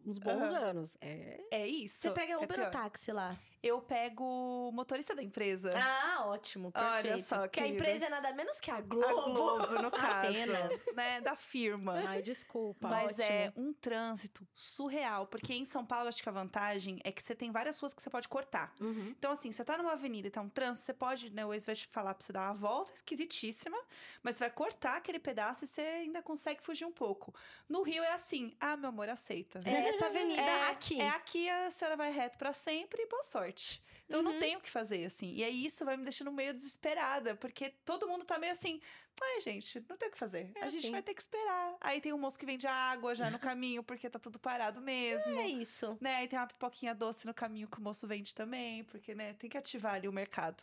uns 0.05 0.19
bons 0.19 0.53
anos. 0.53 0.97
É, 1.01 1.41
é 1.51 1.67
isso. 1.67 1.94
Você 1.95 2.11
pega 2.11 2.39
Uber 2.39 2.61
ou 2.61 2.71
táxi 2.71 3.13
lá? 3.13 3.37
Eu 3.65 3.81
pego 3.81 4.23
o 4.69 4.73
motorista 4.73 5.15
da 5.15 5.23
empresa. 5.23 5.71
Ah, 5.75 6.27
ótimo, 6.27 6.71
perfeito. 6.71 7.15
Olha 7.15 7.23
só, 7.23 7.49
Que 7.49 7.61
a 7.61 7.67
empresa 7.67 8.05
é 8.05 8.09
nada 8.11 8.31
menos 8.35 8.61
que 8.61 8.71
a 8.71 8.79
Globo. 8.83 9.07
A 9.07 9.25
Globo, 9.25 9.83
no 9.83 9.91
caso. 9.91 10.29
Apenas. 10.29 10.95
Né, 10.95 11.21
da 11.23 11.35
firma. 11.35 11.95
Ai, 12.07 12.21
desculpa. 12.21 12.89
Mas 12.89 13.19
é 13.19 13.49
ótimo. 13.49 13.65
é 13.65 13.69
um 13.69 13.73
trânsito 13.73 14.47
surreal. 14.55 15.27
Porque 15.27 15.55
em 15.55 15.65
São 15.65 15.85
Paulo, 15.85 16.09
acho 16.09 16.23
que 16.23 16.29
a 16.29 16.33
vantagem 16.33 17.01
é 17.05 17.11
que 17.11 17.23
você 17.23 17.35
tem 17.35 17.51
várias 17.51 17.79
ruas 17.79 17.95
que 17.95 18.03
você 18.03 18.11
pode 18.11 18.29
cortar. 18.29 18.75
Uhum. 18.79 19.15
Então, 19.19 19.33
assim, 19.33 19.51
você 19.51 19.65
tá 19.65 19.79
numa 19.79 19.93
avenida 19.93 20.29
e 20.29 20.31
tá 20.31 20.43
um 20.43 20.49
trânsito, 20.51 20.85
você 20.85 20.93
pode, 20.93 21.31
né, 21.31 21.47
o 21.47 21.55
ex 21.55 21.65
vai 21.65 21.75
te 21.75 21.87
falar 21.87 22.13
pra 22.13 22.23
você 22.25 22.35
dar 22.35 22.51
uma 22.51 22.55
volta, 22.55 22.93
esquisitíssima. 22.93 23.79
Mas 24.23 24.37
você 24.37 24.45
vai 24.45 24.51
cortar 24.51 24.97
aquele 24.99 25.19
pedaço 25.19 25.65
e 25.65 25.67
você 25.67 25.81
ainda 25.81 26.21
consegue 26.21 26.63
fugir 26.63 26.85
um 26.85 26.93
pouco. 26.93 27.35
No 27.67 27.83
Rio 27.83 28.05
é 28.05 28.13
assim, 28.13 28.55
ah, 28.61 28.77
meu 28.77 28.91
amor, 28.91 29.09
aceita. 29.09 29.61
É 29.65 29.89
essa 29.89 30.07
avenida 30.07 30.43
é, 30.43 30.71
aqui. 30.71 31.01
É 31.01 31.09
aqui, 31.09 31.49
a 31.49 31.71
senhora 31.71 31.97
vai 31.97 32.11
reto 32.11 32.37
para 32.37 32.53
sempre 32.53 33.03
e 33.03 33.09
boa 33.09 33.23
sorte. 33.23 33.54
Então 34.07 34.21
uhum. 34.21 34.33
não 34.33 34.39
tenho 34.39 34.59
o 34.59 34.63
que 34.63 34.71
fazer, 34.71 35.05
assim. 35.07 35.33
E 35.35 35.43
aí 35.43 35.65
isso 35.65 35.85
vai 35.85 35.97
me 35.97 36.05
deixando 36.05 36.31
meio 36.31 36.53
desesperada, 36.53 37.35
porque 37.37 37.71
todo 37.85 38.07
mundo 38.07 38.25
tá 38.25 38.39
meio 38.39 38.53
assim. 38.53 38.81
Ai, 39.21 39.41
gente, 39.41 39.83
não 39.89 39.97
tem 39.97 40.09
o 40.09 40.13
que 40.13 40.19
fazer. 40.19 40.51
É 40.57 40.65
a 40.65 40.69
gente 40.69 40.85
assim. 40.85 40.91
vai 40.91 41.03
ter 41.03 41.15
que 41.15 41.21
esperar. 41.21 41.77
Aí 41.81 42.01
tem 42.01 42.13
um 42.13 42.19
moço 42.19 42.39
que 42.39 42.45
vende 42.45 42.67
água 42.67 43.15
já 43.15 43.31
no 43.31 43.39
caminho, 43.39 43.83
porque 43.83 44.11
tá 44.11 44.19
tudo 44.19 44.39
parado 44.39 44.81
mesmo. 44.81 45.39
É 45.39 45.47
isso. 45.47 45.97
Né? 46.01 46.17
Aí 46.17 46.29
tem 46.29 46.39
uma 46.39 46.47
pipoquinha 46.47 46.95
doce 46.95 47.27
no 47.27 47.33
caminho 47.33 47.69
que 47.69 47.79
o 47.79 47.83
moço 47.83 48.07
vende 48.07 48.35
também, 48.35 48.85
porque, 48.85 49.15
né, 49.15 49.35
tem 49.35 49.49
que 49.49 49.57
ativar 49.57 49.95
ali 49.95 50.09
o 50.09 50.13
mercado. 50.13 50.63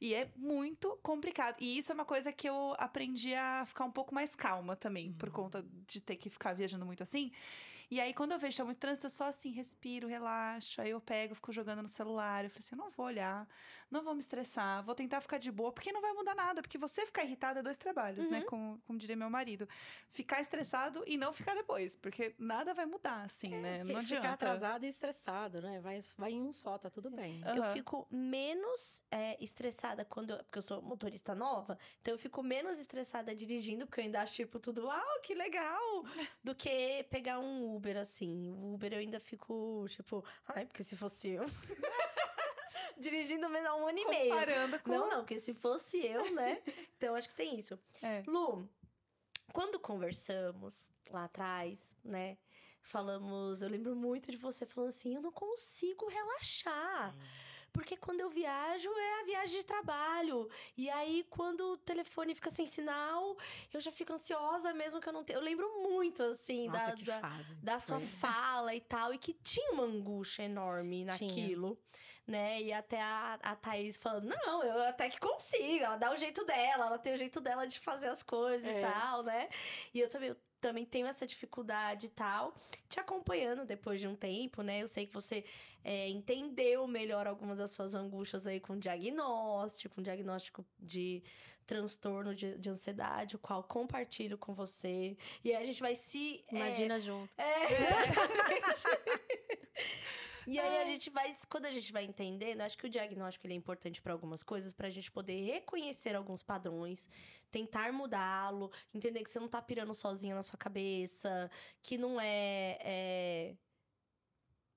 E 0.00 0.14
é 0.14 0.30
muito 0.36 0.96
complicado. 1.02 1.56
E 1.60 1.76
isso 1.76 1.90
é 1.92 1.94
uma 1.94 2.04
coisa 2.04 2.32
que 2.32 2.48
eu 2.48 2.74
aprendi 2.78 3.34
a 3.34 3.66
ficar 3.66 3.84
um 3.84 3.90
pouco 3.90 4.14
mais 4.14 4.34
calma 4.34 4.76
também, 4.76 5.08
uhum. 5.08 5.14
por 5.14 5.30
conta 5.30 5.64
de 5.86 6.00
ter 6.00 6.16
que 6.16 6.30
ficar 6.30 6.54
viajando 6.54 6.86
muito 6.86 7.02
assim. 7.02 7.32
E 7.90 8.00
aí, 8.00 8.12
quando 8.12 8.32
eu 8.32 8.38
vejo 8.38 8.52
que 8.52 8.56
tá 8.58 8.64
muito 8.64 8.78
trânsito, 8.78 9.06
eu 9.06 9.10
só 9.10 9.24
assim, 9.24 9.50
respiro, 9.50 10.06
relaxo. 10.06 10.80
Aí 10.80 10.90
eu 10.90 11.00
pego, 11.00 11.34
fico 11.34 11.52
jogando 11.52 11.82
no 11.82 11.88
celular. 11.88 12.44
Eu 12.44 12.50
falei 12.50 12.60
assim, 12.64 12.74
eu 12.74 12.78
não 12.78 12.90
vou 12.90 13.06
olhar, 13.06 13.48
não 13.90 14.02
vou 14.02 14.14
me 14.14 14.20
estressar, 14.20 14.82
vou 14.84 14.94
tentar 14.94 15.20
ficar 15.22 15.38
de 15.38 15.50
boa, 15.50 15.72
porque 15.72 15.90
não 15.90 16.02
vai 16.02 16.12
mudar 16.12 16.34
nada. 16.34 16.60
Porque 16.60 16.76
você 16.76 17.06
ficar 17.06 17.24
irritado 17.24 17.60
é 17.60 17.62
dois 17.62 17.78
trabalhos, 17.78 18.28
né? 18.28 18.38
uhum. 18.38 18.42
né? 18.42 18.42
Como, 18.42 18.82
como 18.86 18.98
diria 18.98 19.16
meu 19.16 19.30
marido. 19.30 19.66
Ficar 20.10 20.40
estressado 20.42 21.02
e 21.06 21.16
não 21.16 21.32
ficar 21.32 21.54
depois, 21.54 21.96
porque 21.96 22.34
nada 22.38 22.74
vai 22.74 22.84
mudar, 22.84 23.24
assim, 23.24 23.54
é, 23.54 23.60
né? 23.60 23.78
Não 23.78 23.86
ficar 23.86 24.00
adianta. 24.00 24.22
Ficar 24.22 24.34
atrasado 24.34 24.84
e 24.84 24.88
estressado, 24.88 25.62
né? 25.62 25.80
Vai, 25.80 26.04
vai 26.16 26.32
em 26.32 26.42
um 26.42 26.52
só, 26.52 26.76
tá 26.76 26.90
tudo 26.90 27.10
bem. 27.10 27.42
Uhum. 27.44 27.56
Eu 27.56 27.64
fico 27.72 28.06
menos 28.10 29.02
é, 29.10 29.42
estressada 29.42 30.04
quando 30.04 30.30
eu, 30.30 30.38
porque 30.44 30.58
eu 30.58 30.62
sou 30.62 30.82
motorista 30.82 31.34
nova, 31.34 31.78
então 32.02 32.12
eu 32.12 32.18
fico 32.18 32.42
menos 32.42 32.78
estressada 32.78 33.34
dirigindo, 33.34 33.86
porque 33.86 34.00
eu 34.00 34.04
ainda 34.04 34.20
acho, 34.20 34.34
tipo, 34.34 34.58
tudo, 34.58 34.86
uau, 34.86 35.20
que 35.22 35.34
legal! 35.34 36.04
do 36.42 36.54
que 36.54 37.04
pegar 37.10 37.38
um 37.38 37.77
Uber, 37.78 37.96
assim. 37.96 38.50
O 38.50 38.74
Uber 38.74 38.92
eu 38.92 38.98
ainda 38.98 39.18
fico, 39.18 39.86
tipo, 39.88 40.24
ai, 40.48 40.66
porque 40.66 40.84
se 40.84 40.96
fosse 40.96 41.28
eu. 41.30 41.46
Dirigindo 42.98 43.48
mesmo 43.48 43.68
há 43.68 43.76
um 43.76 43.86
ano 43.86 43.98
e 43.98 44.04
meio. 44.06 44.32
Comparando 44.32 44.78
com... 44.80 44.90
Não, 44.90 45.08
não, 45.08 45.18
porque 45.18 45.38
se 45.38 45.54
fosse 45.54 46.04
eu, 46.04 46.34
né? 46.34 46.60
Então 46.98 47.14
acho 47.14 47.28
que 47.28 47.34
tem 47.36 47.56
isso. 47.56 47.78
É. 48.02 48.24
Lu, 48.26 48.68
quando 49.52 49.78
conversamos 49.78 50.90
lá 51.12 51.24
atrás, 51.24 51.96
né? 52.04 52.36
Falamos, 52.82 53.62
eu 53.62 53.68
lembro 53.68 53.94
muito 53.94 54.32
de 54.32 54.36
você 54.36 54.66
falando 54.66 54.88
assim: 54.88 55.14
eu 55.14 55.22
não 55.22 55.30
consigo 55.30 56.08
relaxar. 56.08 57.14
Porque 57.72 57.96
quando 57.96 58.20
eu 58.20 58.28
viajo 58.30 58.88
é 58.90 59.20
a 59.20 59.24
viagem 59.24 59.60
de 59.60 59.66
trabalho. 59.66 60.48
E 60.76 60.88
aí, 60.90 61.24
quando 61.30 61.60
o 61.72 61.76
telefone 61.76 62.34
fica 62.34 62.50
sem 62.50 62.66
sinal, 62.66 63.36
eu 63.72 63.80
já 63.80 63.90
fico 63.92 64.12
ansiosa 64.12 64.72
mesmo 64.72 65.00
que 65.00 65.08
eu 65.08 65.12
não 65.12 65.24
tenho. 65.24 65.38
Eu 65.38 65.42
lembro 65.42 65.82
muito, 65.82 66.22
assim, 66.22 66.68
Nossa, 66.68 66.96
da, 66.96 67.20
da, 67.20 67.30
da 67.62 67.78
sua 67.78 67.98
Foi. 68.00 68.08
fala 68.08 68.74
e 68.74 68.80
tal, 68.80 69.12
e 69.14 69.18
que 69.18 69.32
tinha 69.32 69.72
uma 69.72 69.84
angústia 69.84 70.42
enorme 70.44 71.04
Tinha. 71.04 71.12
naquilo, 71.12 71.78
né? 72.26 72.60
E 72.62 72.72
até 72.72 73.00
a, 73.00 73.38
a 73.42 73.54
Thaís 73.56 73.96
falando, 73.96 74.28
não, 74.28 74.62
eu 74.62 74.82
até 74.84 75.08
que 75.08 75.18
consigo, 75.20 75.84
ela 75.84 75.96
dá 75.96 76.12
o 76.12 76.16
jeito 76.16 76.44
dela, 76.44 76.86
ela 76.86 76.98
tem 76.98 77.14
o 77.14 77.16
jeito 77.18 77.40
dela 77.40 77.66
de 77.66 77.78
fazer 77.80 78.08
as 78.08 78.22
coisas 78.22 78.66
É. 78.66 78.80
e 78.80 78.82
tal, 78.82 79.22
né? 79.22 79.48
E 79.94 80.00
eu 80.00 80.08
também, 80.08 80.30
eu 80.30 80.36
também 80.60 80.84
tenho 80.84 81.06
essa 81.06 81.26
dificuldade 81.26 82.06
e 82.06 82.08
tal, 82.10 82.54
te 82.88 83.00
acompanhando 83.00 83.64
depois 83.64 84.00
de 84.00 84.06
um 84.06 84.14
tempo, 84.14 84.62
né? 84.62 84.82
Eu 84.82 84.88
sei 84.88 85.06
que 85.06 85.14
você 85.14 85.44
é, 85.84 86.08
entendeu 86.08 86.86
melhor 86.86 87.26
algumas 87.26 87.58
das 87.58 87.70
suas 87.70 87.94
angústias 87.94 88.46
aí 88.46 88.60
com 88.60 88.78
diagnóstico, 88.78 89.94
com 89.94 90.02
diagnóstico 90.02 90.64
de 90.78 91.22
transtorno 91.68 92.34
de, 92.34 92.56
de 92.56 92.70
ansiedade, 92.70 93.36
o 93.36 93.38
qual 93.38 93.62
compartilho 93.62 94.38
com 94.38 94.54
você. 94.54 95.16
E 95.44 95.54
aí 95.54 95.62
a 95.62 95.66
gente 95.66 95.80
vai 95.80 95.94
se... 95.94 96.42
é, 96.48 96.56
Imagina 96.56 96.98
junto. 96.98 97.30
é, 97.36 97.82
exatamente. 97.82 98.84
e 100.48 100.58
aí 100.58 100.78
a 100.78 100.86
gente 100.86 101.10
vai, 101.10 101.36
quando 101.46 101.66
a 101.66 101.70
gente 101.70 101.92
vai 101.92 102.04
entendendo, 102.04 102.62
acho 102.62 102.78
que 102.78 102.86
o 102.86 102.90
diagnóstico 102.90 103.46
ele 103.46 103.52
é 103.52 103.56
importante 103.56 104.00
para 104.00 104.14
algumas 104.14 104.42
coisas, 104.42 104.72
pra 104.72 104.88
gente 104.88 105.12
poder 105.12 105.44
reconhecer 105.44 106.16
alguns 106.16 106.42
padrões, 106.42 107.06
tentar 107.50 107.92
mudá-lo, 107.92 108.72
entender 108.94 109.22
que 109.22 109.30
você 109.30 109.38
não 109.38 109.48
tá 109.48 109.60
pirando 109.60 109.94
sozinha 109.94 110.34
na 110.34 110.42
sua 110.42 110.58
cabeça, 110.58 111.50
que 111.82 111.98
não 111.98 112.18
é, 112.18 112.78
é 112.80 113.56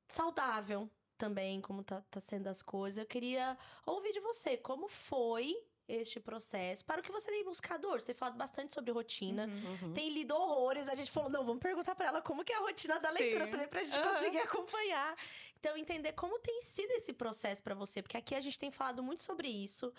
saudável 0.09 0.91
também, 1.17 1.61
como 1.61 1.85
tá, 1.85 2.01
tá 2.11 2.19
sendo 2.19 2.47
as 2.47 2.61
coisas. 2.61 2.97
Eu 2.97 3.05
queria 3.05 3.57
ouvir 3.85 4.11
de 4.11 4.19
você, 4.19 4.57
como 4.57 4.89
foi 4.89 5.55
este 5.87 6.19
processo? 6.19 6.85
Para 6.85 7.01
o 7.01 7.03
que 7.03 7.11
você 7.11 7.29
tem 7.29 7.43
buscado 7.43 7.87
hoje? 7.87 8.01
Você 8.01 8.07
tem 8.07 8.15
falado 8.15 8.37
bastante 8.37 8.73
sobre 8.73 8.91
rotina 8.91 9.45
Uhum. 9.47 9.93
tem 9.93 10.09
lido 10.09 10.35
horrores. 10.35 10.87
A 10.87 10.95
gente 10.95 11.11
falou, 11.11 11.29
não, 11.29 11.43
vamos 11.43 11.61
perguntar 11.61 11.95
pra 11.95 12.07
ela 12.07 12.21
como 12.21 12.43
que 12.43 12.53
é 12.53 12.57
a 12.57 12.59
rotina 12.59 12.99
da 12.99 13.09
Sim. 13.09 13.15
leitura 13.19 13.47
também 13.47 13.67
pra 13.67 13.83
gente 13.83 13.97
Aham. 13.97 14.13
conseguir 14.13 14.39
acompanhar. 14.39 15.15
Então, 15.59 15.77
entender 15.77 16.13
como 16.13 16.39
tem 16.39 16.61
sido 16.61 16.91
esse 16.91 17.13
processo 17.13 17.61
pra 17.61 17.75
você, 17.75 18.01
porque 18.01 18.17
aqui 18.17 18.33
a 18.35 18.41
gente 18.41 18.57
tem 18.57 18.71
falado 18.71 19.03
muito 19.03 19.21
sobre 19.21 19.47
isso. 19.47 19.93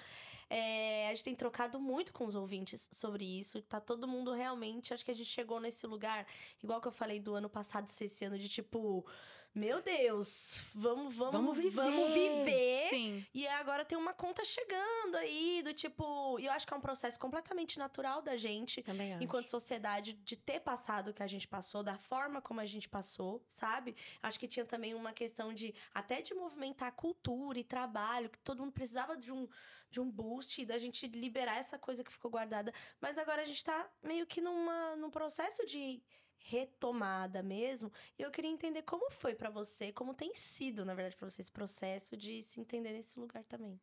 É, 0.50 1.06
a 1.08 1.10
gente 1.10 1.24
tem 1.24 1.34
trocado 1.34 1.80
muito 1.80 2.12
com 2.12 2.26
os 2.26 2.34
ouvintes 2.34 2.88
sobre 2.92 3.24
isso. 3.24 3.62
Tá 3.62 3.80
todo 3.80 4.06
mundo 4.08 4.32
realmente, 4.32 4.92
acho 4.92 5.04
que 5.04 5.10
a 5.10 5.14
gente 5.14 5.30
chegou 5.30 5.60
nesse 5.60 5.86
lugar, 5.86 6.26
igual 6.62 6.80
que 6.80 6.88
eu 6.88 6.92
falei 6.92 7.20
do 7.20 7.34
ano 7.34 7.48
passado, 7.48 7.88
esse 7.88 8.24
ano 8.24 8.38
de 8.38 8.48
tipo, 8.48 9.06
meu 9.54 9.82
Deus, 9.82 10.62
vamos, 10.74 11.14
vamos, 11.14 11.32
Vamos 11.32 11.56
viver. 11.56 11.70
Vamos 11.74 12.14
viver. 12.14 12.88
Sim. 12.88 13.26
E 13.34 13.46
agora 13.46 13.84
tem 13.84 13.98
uma 13.98 14.14
conta 14.14 14.42
chegando 14.44 15.16
aí, 15.16 15.62
do 15.62 15.74
tipo. 15.74 16.38
E 16.38 16.46
eu 16.46 16.52
acho 16.52 16.66
que 16.66 16.72
é 16.72 16.76
um 16.76 16.80
processo 16.80 17.18
completamente 17.18 17.78
natural 17.78 18.22
da 18.22 18.36
gente 18.36 18.82
Também 18.82 19.14
acho. 19.14 19.22
enquanto 19.22 19.48
sociedade, 19.48 20.14
de 20.14 20.36
ter 20.36 20.60
passado 20.60 21.08
o 21.08 21.14
que 21.14 21.22
a 21.22 21.26
gente 21.26 21.46
passou, 21.46 21.82
da 21.82 21.98
forma 21.98 22.40
como 22.40 22.60
a 22.60 22.66
gente 22.66 22.88
passou, 22.88 23.44
sabe? 23.48 23.94
Acho 24.22 24.40
que 24.40 24.48
tinha 24.48 24.64
também 24.64 24.94
uma 24.94 25.12
questão 25.12 25.52
de 25.52 25.74
até 25.92 26.22
de 26.22 26.32
movimentar 26.34 26.92
cultura 26.92 27.58
e 27.58 27.64
trabalho, 27.64 28.30
que 28.30 28.38
todo 28.38 28.60
mundo 28.60 28.72
precisava 28.72 29.16
de 29.18 29.30
um, 29.30 29.46
de 29.90 30.00
um 30.00 30.10
boost, 30.10 30.64
da 30.64 30.78
gente 30.78 31.06
liberar 31.08 31.58
essa 31.58 31.78
coisa 31.78 32.02
que 32.02 32.10
ficou 32.10 32.30
guardada. 32.30 32.72
Mas 33.00 33.18
agora 33.18 33.42
a 33.42 33.44
gente 33.44 33.62
tá 33.62 33.86
meio 34.02 34.26
que 34.26 34.40
numa, 34.40 34.96
num 34.96 35.10
processo 35.10 35.66
de 35.66 36.02
retomada 36.42 37.42
mesmo. 37.42 37.92
E 38.18 38.22
eu 38.22 38.30
queria 38.30 38.50
entender 38.50 38.82
como 38.82 39.10
foi 39.10 39.34
pra 39.34 39.50
você, 39.50 39.92
como 39.92 40.14
tem 40.14 40.34
sido, 40.34 40.84
na 40.84 40.94
verdade, 40.94 41.16
pra 41.16 41.28
você 41.28 41.40
esse 41.40 41.52
processo 41.52 42.16
de 42.16 42.42
se 42.42 42.60
entender 42.60 42.92
nesse 42.92 43.18
lugar 43.18 43.44
também. 43.44 43.80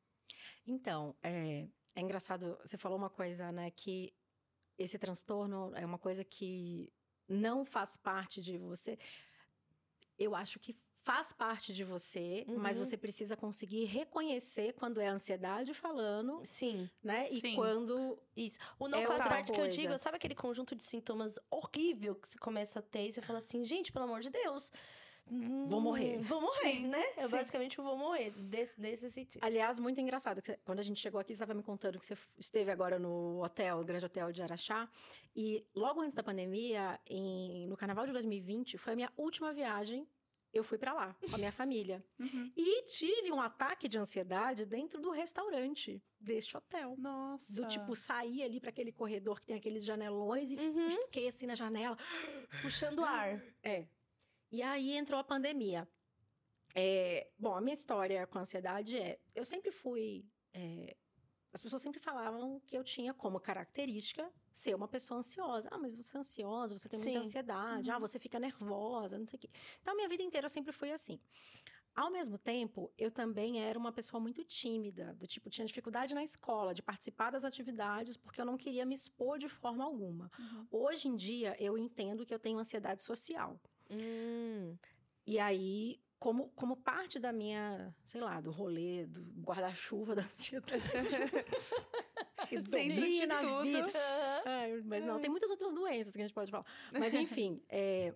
Então, 0.66 1.16
é, 1.24 1.68
é 1.96 2.02
engraçado, 2.02 2.58
você 2.64 2.78
falou 2.78 2.98
uma 2.98 3.10
coisa, 3.10 3.52
né, 3.52 3.72
que 3.72 4.14
esse 4.78 4.98
transtorno 4.98 5.72
é 5.76 5.86
uma 5.86 5.98
coisa 5.98 6.24
que 6.24 6.92
não 7.28 7.66
faz 7.66 7.98
parte 7.98 8.42
de 8.42 8.58
você. 8.58 8.98
Eu 10.18 10.36
acho 10.36 10.60
que 10.60 10.78
faz 11.10 11.34
parte 11.34 11.74
de 11.74 11.84
você, 11.84 12.46
mas 12.48 12.78
Uhum. 12.78 12.86
você 12.86 12.96
precisa 12.96 13.36
conseguir 13.36 13.86
reconhecer 13.86 14.74
quando 14.74 15.02
é 15.02 15.08
a 15.08 15.12
ansiedade 15.14 15.74
falando, 15.74 16.40
Sim. 16.44 16.88
né? 17.04 17.28
E 17.32 17.40
Sim. 17.42 17.56
quando 17.56 18.20
Isso. 18.38 18.60
O 18.78 18.88
não 18.88 19.00
É 19.00 19.08
faz 19.08 19.24
parte 19.24 19.52
que 19.52 19.60
eu 19.60 19.64
coisa. 19.66 19.76
digo, 19.82 19.98
sabe 19.98 20.18
aquele 20.18 20.36
conjunto 20.36 20.76
de 20.76 20.84
sintomas 20.84 21.40
horrível 21.50 22.14
que 22.14 22.28
você 22.28 22.38
começa 22.38 22.78
a 22.78 22.82
ter 22.84 23.08
e 23.08 23.12
você 23.12 23.22
fala 23.24 23.40
assim, 23.40 23.66
gente, 23.66 23.92
pelo 23.92 24.06
amor 24.06 24.22
de 24.22 24.30
Deus. 24.30 24.72
Vou 25.68 25.80
morrer. 25.82 26.18
hum, 26.20 26.22
Vou 26.24 26.42
morrer, 26.42 26.72
Sim, 26.74 26.88
né? 26.88 27.04
Eu 27.18 27.30
sim. 27.30 27.36
basicamente 27.36 27.78
vou 27.78 27.96
morrer 27.98 28.32
desse, 28.32 28.80
desse 28.80 29.10
sentido. 29.12 29.44
Aliás, 29.44 29.78
muito 29.80 30.00
engraçado, 30.02 30.42
que 30.42 30.48
você- 30.48 30.60
quando 30.66 30.80
a 30.80 30.84
gente 30.84 31.00
chegou 31.00 31.20
aqui, 31.20 31.34
você 31.36 31.44
estava 31.44 31.54
me 31.56 31.62
contando 31.64 32.00
que 32.00 32.06
você 32.06 32.18
esteve 32.38 32.72
agora 32.72 32.98
no 32.98 33.44
hotel, 33.44 33.80
o 33.80 33.84
Grande 33.84 34.06
Hotel 34.06 34.32
de 34.32 34.42
Araxá, 34.42 34.90
e 35.36 35.64
logo 35.76 36.02
antes 36.02 36.16
da 36.16 36.24
pandemia, 36.24 37.00
em- 37.08 37.68
no 37.68 37.76
Carnaval 37.78 38.06
de 38.08 38.12
2020, 38.12 38.78
foi 38.78 38.94
a 38.94 38.96
minha 38.96 39.14
última 39.18 39.54
viagem, 39.54 40.08
eu 40.54 40.64
fui 40.64 40.78
para 40.78 40.94
lá, 40.94 41.16
com 41.30 41.36
a 41.36 41.38
minha 41.38 41.52
família. 41.52 42.04
Uhum. 42.20 42.52
E 42.56 42.84
tive 42.84 43.32
um 43.32 43.40
ataque 43.42 43.88
de 43.88 43.98
ansiedade 43.98 44.66
dentro 44.66 45.00
do 45.02 45.10
restaurante 45.12 46.04
deste 46.20 46.56
hotel. 46.58 46.96
Nossa. 46.98 47.54
Do 47.54 47.68
tipo, 47.68 47.96
sair 47.96 48.44
ali 48.44 48.60
para 48.60 48.70
aquele 48.70 48.92
corredor 48.92 49.40
que 49.40 49.46
tem 49.48 49.56
aqueles 49.56 49.84
janelões 49.86 50.52
e 50.52 50.56
Uhum. 50.56 50.90
fiquei 51.04 51.28
assim 51.28 51.46
na 51.46 51.56
janela. 51.56 51.98
Puxando 52.62 53.04
ar. 53.04 53.42
É. 53.64 53.88
E 54.52 54.62
aí 54.62 54.92
entrou 54.98 55.20
a 55.20 55.24
pandemia. 55.24 55.88
É, 56.76 57.30
bom, 57.38 57.56
a 57.56 57.62
minha 57.62 57.74
história 57.74 58.26
com 58.28 58.38
a 58.38 58.42
ansiedade 58.42 58.98
é: 58.98 59.20
eu 59.34 59.44
sempre 59.46 59.72
fui. 59.72 60.26
é, 60.54 60.96
as 61.52 61.62
pessoas 61.62 61.82
sempre 61.82 62.00
falavam 62.00 62.60
que 62.68 62.78
eu 62.78 62.84
tinha 62.84 63.12
como 63.14 63.40
característica 63.40 64.32
ser 64.54 64.76
uma 64.76 64.88
pessoa 64.88 65.20
ansiosa. 65.20 65.70
Ah, 65.72 65.78
mas 65.78 65.96
você 65.96 66.18
é 66.18 66.20
ansiosa, 66.20 66.78
você 66.78 66.90
tem 66.90 67.00
muita 67.00 67.22
Sim. 67.22 67.28
ansiedade, 67.28 67.92
ah, 67.92 68.00
você 68.00 68.20
fica 68.20 68.40
nervosa, 68.40 69.18
não 69.18 69.28
sei 69.28 69.38
o 69.38 69.40
quê. 69.40 69.50
Então, 69.82 69.94
a 69.94 69.96
minha 69.96 70.10
vida 70.10 70.24
inteira 70.24 70.46
eu 70.46 70.50
sempre 70.50 70.72
fui 70.72 70.92
assim. 70.92 71.20
Ao 71.96 72.10
mesmo 72.10 72.38
tempo, 72.38 72.92
eu 72.98 73.12
também 73.12 73.62
era 73.62 73.78
uma 73.78 73.92
pessoa 73.92 74.22
muito 74.22 74.44
tímida, 74.44 75.14
do 75.16 75.28
tipo, 75.28 75.50
tinha 75.50 75.66
dificuldade 75.66 76.14
na 76.14 76.24
escola, 76.24 76.74
de 76.74 76.82
participar 76.82 77.32
das 77.32 77.44
atividades, 77.44 78.16
porque 78.16 78.40
eu 78.40 78.46
não 78.46 78.56
queria 78.56 78.86
me 78.86 78.96
expor 78.96 79.38
de 79.38 79.50
forma 79.50 79.84
alguma. 79.84 80.32
Uhum. 80.40 80.68
Hoje 80.72 81.08
em 81.08 81.16
dia, 81.16 81.56
eu 81.60 81.78
entendo 81.78 82.26
que 82.26 82.34
eu 82.34 82.40
tenho 82.40 82.58
ansiedade 82.58 83.02
social. 83.02 83.60
Hum. 83.92 84.78
E 85.26 85.40
aí, 85.40 86.00
como, 86.18 86.50
como 86.50 86.76
parte 86.76 87.18
da 87.18 87.32
minha, 87.32 87.94
sei 88.04 88.22
lá, 88.22 88.40
do 88.40 88.52
rolê, 88.52 89.06
do 89.06 89.22
guarda-chuva 89.42 90.16
da 90.16 90.24
ansiedade. 90.24 90.84
Domina 92.58 93.38
a 93.38 93.62
vida. 93.62 94.00
Ai, 94.46 94.82
mas 94.84 95.06
não, 95.06 95.20
tem 95.20 95.30
muitas 95.30 95.50
outras 95.50 95.74
doenças 95.74 96.14
que 96.14 96.22
a 96.22 96.26
gente 96.26 96.34
pode 96.34 96.52
falar. 96.52 96.66
Mas 96.92 97.14
enfim, 97.16 97.62
é, 97.70 98.14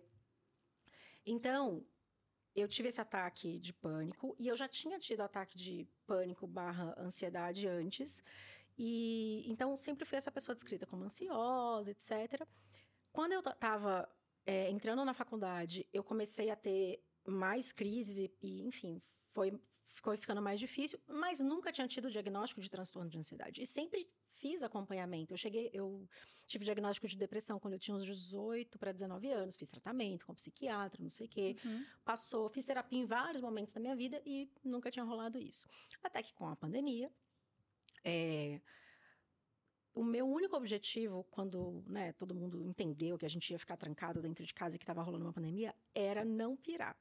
então, 1.26 1.86
eu 2.56 2.68
tive 2.68 2.90
esse 2.90 3.02
ataque 3.02 3.60
de 3.60 3.74
pânico 3.74 4.36
e 4.40 4.48
eu 4.48 4.56
já 4.56 4.68
tinha 4.68 5.00
tido 5.00 5.22
ataque 5.22 5.58
de 5.58 5.88
pânico 6.06 6.46
barra 6.46 6.96
ansiedade 6.98 7.68
antes. 7.68 8.24
E 8.78 9.44
então 9.48 9.76
sempre 9.76 10.06
fui 10.06 10.18
essa 10.18 10.32
pessoa 10.32 10.56
descrita 10.56 10.86
como 10.86 11.04
ansiosa, 11.04 11.92
etc. 11.92 12.46
Quando 13.12 13.34
eu 13.34 13.40
estava 13.40 14.10
entrando 14.46 15.06
na 15.06 15.14
faculdade, 15.14 15.88
eu 15.94 16.04
comecei 16.04 16.50
a 16.50 16.56
ter 16.56 17.02
mais 17.26 17.72
crises 17.72 18.18
e, 18.18 18.32
e, 18.42 18.68
enfim, 18.68 19.02
foi 19.34 19.60
ficou 20.04 20.18
ficando 20.18 20.42
mais 20.42 20.60
difícil, 20.60 21.00
mas 21.08 21.40
nunca 21.40 21.72
tinha 21.72 21.88
tido 21.88 22.12
diagnóstico 22.12 22.60
de 22.60 22.70
transtorno 22.70 23.10
de 23.10 23.18
ansiedade. 23.18 23.62
E 23.62 23.66
sempre 23.66 24.06
fiz 24.20 24.62
acompanhamento. 24.62 25.34
Eu 25.34 25.38
cheguei, 25.38 25.70
eu 25.72 26.06
tive 26.46 26.66
diagnóstico 26.66 27.08
de 27.08 27.16
depressão 27.16 27.58
quando 27.58 27.76
eu 27.76 27.80
tinha 27.80 27.96
uns 27.96 28.06
18 28.06 28.78
para 28.78 28.92
19 28.92 29.32
anos, 29.32 29.56
fiz 29.56 29.70
tratamento 29.70 30.26
com 30.26 30.34
psiquiatra, 30.34 31.02
não 31.02 31.10
sei 31.10 31.26
o 31.28 31.30
quê. 31.30 31.56
Uhum. 31.64 31.86
Passou, 32.04 32.50
fiz 32.50 32.66
terapia 32.66 33.00
em 33.00 33.06
vários 33.06 33.42
momentos 33.42 33.74
da 33.74 33.80
minha 33.80 33.96
vida 33.96 34.22
e 34.26 34.52
nunca 34.64 34.92
tinha 34.92 35.06
rolado 35.06 35.40
isso. 35.40 35.66
Até 36.04 36.22
que 36.22 36.34
com 36.34 36.50
a 36.50 36.56
pandemia, 36.56 37.10
é, 38.04 38.60
o 39.94 40.04
meu 40.04 40.28
único 40.28 40.58
objetivo, 40.58 41.24
quando 41.32 41.82
né, 41.88 42.12
todo 42.14 42.36
mundo 42.36 42.62
entendeu 42.62 43.18
que 43.18 43.26
a 43.26 43.30
gente 43.30 43.50
ia 43.52 43.60
ficar 43.60 43.78
trancado 43.78 44.22
dentro 44.22 44.46
de 44.46 44.54
casa 44.54 44.76
e 44.76 44.80
que 44.80 44.84
estava 44.84 45.02
rolando 45.02 45.24
uma 45.24 45.34
pandemia, 45.34 45.74
era 45.96 46.26
não 46.26 46.58
pirar. 46.58 46.98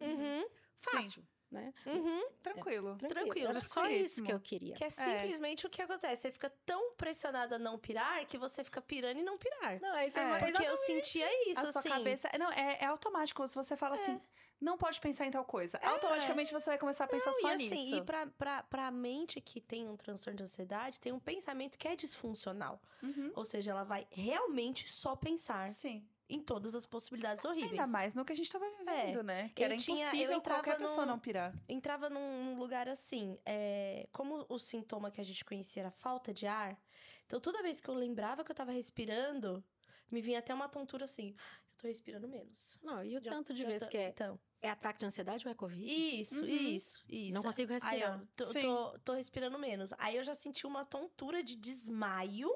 Uhum. 0.00 0.48
Fácil. 0.78 1.22
Né? 1.50 1.74
Uhum. 1.86 2.28
Tranquilo. 2.42 2.96
Tranquilo, 2.96 3.48
Era 3.48 3.60
só 3.60 3.86
isso 3.88 4.22
que 4.22 4.32
eu 4.32 4.40
queria. 4.40 4.74
Que 4.74 4.84
é 4.84 4.90
simplesmente 4.90 5.66
o 5.66 5.70
que 5.70 5.82
acontece. 5.82 6.22
Você 6.22 6.30
fica 6.30 6.50
tão 6.64 6.92
pressionada 6.94 7.56
a 7.56 7.58
não 7.58 7.78
pirar 7.78 8.24
que 8.26 8.38
você 8.38 8.62
fica 8.62 8.80
pirando 8.80 9.18
e 9.18 9.22
não 9.22 9.36
pirar. 9.36 9.80
Não, 9.80 9.94
aí 9.94 10.10
você 10.10 10.20
É. 10.20 10.38
Porque 10.38 10.64
eu 10.64 10.76
sentia 10.76 11.50
isso, 11.50 11.60
a 11.66 11.72
sua 11.72 11.80
assim. 11.80 11.88
cabeça. 11.88 12.30
Não, 12.38 12.50
é, 12.52 12.78
é 12.80 12.86
automático. 12.86 13.46
Se 13.48 13.54
você 13.54 13.76
fala 13.76 13.96
assim, 13.96 14.20
não 14.60 14.76
pode 14.76 15.00
pensar 15.00 15.26
em 15.26 15.30
tal 15.30 15.44
coisa. 15.44 15.78
Automaticamente 15.82 16.52
você 16.52 16.70
vai 16.70 16.78
começar 16.78 17.04
a 17.04 17.08
pensar 17.08 17.30
Não, 17.32 17.40
só 17.40 17.50
e 17.50 17.54
assim, 17.54 17.68
nisso. 17.68 17.96
e 17.96 18.02
pra, 18.02 18.26
pra, 18.26 18.62
pra 18.64 18.90
mente 18.90 19.40
que 19.40 19.60
tem 19.60 19.88
um 19.88 19.96
transtorno 19.96 20.36
de 20.36 20.42
ansiedade, 20.42 21.00
tem 21.00 21.12
um 21.12 21.18
pensamento 21.20 21.78
que 21.78 21.88
é 21.88 21.96
disfuncional. 21.96 22.80
Uhum. 23.02 23.32
Ou 23.34 23.44
seja, 23.44 23.70
ela 23.70 23.84
vai 23.84 24.06
realmente 24.10 24.88
só 24.88 25.16
pensar 25.16 25.70
Sim. 25.70 26.06
Em 26.30 26.40
todas 26.40 26.74
as 26.74 26.86
possibilidades 26.86 27.44
horríveis. 27.44 27.72
Ainda 27.72 27.86
mais 27.86 28.14
no 28.14 28.24
que 28.24 28.32
a 28.32 28.36
gente 28.36 28.50
tava 28.50 28.64
vivendo, 28.78 29.22
né? 29.22 29.50
Que 29.54 29.62
Eu 29.62 29.66
era 29.66 29.76
tinha- 29.76 30.06
impossível 30.08 30.40
qualquer 30.40 30.78
pessoa 30.78 31.04
num- 31.04 31.12
não 31.12 31.18
pirar. 31.18 31.54
Entrava 31.68 32.08
num, 32.08 32.56
lugar 32.58 32.88
assim, 32.88 33.38
é, 33.44 34.08
como 34.12 34.46
o 34.48 34.58
sintoma 34.58 35.10
que 35.10 35.20
a 35.20 35.24
gente 35.24 35.44
conhecia 35.44 35.82
era 35.82 35.90
falta 35.90 36.32
de 36.32 36.46
ar, 36.46 36.80
então 37.26 37.40
toda 37.40 37.62
vez 37.62 37.80
que 37.80 37.88
eu 37.88 37.94
lembrava 37.94 38.44
que 38.44 38.50
eu 38.50 38.54
tava 38.56 38.70
respirando, 38.72 39.62
me 40.10 40.20
vinha 40.20 40.38
até 40.38 40.52
uma 40.54 40.68
tontura 40.68 41.04
assim, 41.04 41.30
eu 41.30 41.76
tô 41.78 41.86
respirando 41.88 42.26
menos. 42.28 42.78
Não, 42.82 43.02
e 43.04 43.16
o 43.16 43.22
Já- 43.22 43.30
tanto 43.30 43.52
de 43.54 43.64
vezes 43.64 43.84
tô- 43.86 43.90
que 43.90 43.96
é, 43.98 44.08
Então, 44.08 44.38
é 44.60 44.68
ataque 44.70 44.98
de 45.00 45.06
ansiedade 45.06 45.46
ou 45.46 45.50
é 45.52 45.54
Covid? 45.54 45.86
isso, 46.20 46.40
Uhum. 46.42 46.46
isso, 46.48 47.04
isso. 47.08 47.34
Não 47.34 47.42
consigo 47.42 47.72
Aí, 47.72 47.78
respirar. 47.80 48.20
ó, 48.20 48.26
tô, 48.36 48.44
Sim. 48.46 48.60
tô, 48.60 48.98
tô 49.00 49.12
respirando 49.14 49.58
menos. 49.58 49.92
Aí 49.98 50.16
eu 50.16 50.24
já 50.24 50.34
senti 50.34 50.66
uma 50.66 50.84
tontura 50.84 51.42
de 51.42 51.54
desmaio, 51.56 52.50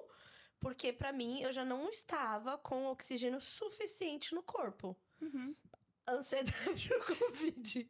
porque 0.60 0.92
pra 0.92 1.12
mim 1.12 1.40
eu 1.42 1.52
já 1.52 1.64
não 1.64 1.88
estava 1.88 2.56
com 2.58 2.86
oxigênio 2.86 3.40
suficiente 3.40 4.34
no 4.34 4.42
corpo. 4.42 4.96
Uhum. 5.20 5.54
Ansiedade 6.06 6.92
ou 6.92 7.00
Covid. 7.00 7.88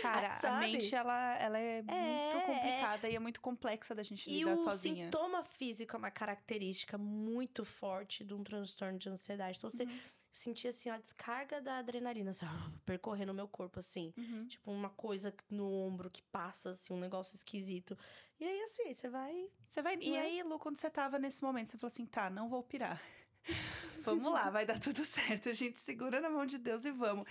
Cara, 0.00 0.38
a 0.44 0.60
mente, 0.60 0.94
ela, 0.94 1.36
ela 1.38 1.58
é, 1.58 1.82
muito 1.82 1.92
É, 1.92 2.42
complicada 2.46 3.08
e 3.08 3.16
é 3.16 3.18
muito 3.18 3.40
complexa 3.40 3.94
da 3.96 4.02
gente 4.04 4.30
E 4.30 4.38
lidar 4.38 4.54
o 4.54 4.56
sozinha. 4.58 5.06
sintoma 5.06 5.42
físico 5.42 5.96
é 5.96 5.98
uma 5.98 6.10
característica 6.10 6.96
muito 6.96 7.64
forte 7.64 8.22
de 8.24 8.32
um 8.32 8.44
transtorno 8.44 8.96
de 8.98 9.08
ansiedade. 9.08 9.58
Então, 9.58 9.68
você 9.68 9.82
Uhum. 9.84 9.98
Sentia, 10.32 10.70
assim, 10.70 10.88
a 10.88 10.98
descarga 10.98 11.60
da 11.60 11.78
adrenalina, 11.78 12.30
assim, 12.30 12.46
percorrendo 12.86 13.32
o 13.32 13.34
meu 13.34 13.46
corpo, 13.46 13.78
assim. 13.78 14.12
Uhum. 14.16 14.46
Tipo, 14.48 14.70
uma 14.70 14.90
coisa 14.90 15.34
no 15.50 15.70
ombro 15.70 16.10
que 16.10 16.22
passa, 16.22 16.70
assim, 16.70 16.92
um 16.92 16.98
negócio 16.98 17.36
esquisito. 17.36 17.96
E 18.40 18.44
aí, 18.44 18.62
assim, 18.62 18.92
você 18.92 19.08
vai... 19.08 19.50
Você 19.64 19.82
vai... 19.82 19.96
E 20.00 20.14
é? 20.14 20.20
aí, 20.20 20.42
Lu, 20.42 20.58
quando 20.58 20.76
você 20.76 20.90
tava 20.90 21.18
nesse 21.18 21.42
momento, 21.42 21.70
você 21.70 21.78
falou 21.78 21.90
assim, 21.92 22.06
tá, 22.06 22.30
não 22.30 22.48
vou 22.48 22.62
pirar. 22.62 23.00
vamos 24.02 24.32
lá, 24.32 24.50
vai 24.50 24.64
dar 24.64 24.80
tudo 24.80 25.04
certo. 25.04 25.48
A 25.48 25.52
gente 25.52 25.80
segura 25.80 26.20
na 26.20 26.30
mão 26.30 26.46
de 26.46 26.58
Deus 26.58 26.84
e 26.84 26.90
vamos. 26.90 27.24
O 27.24 27.26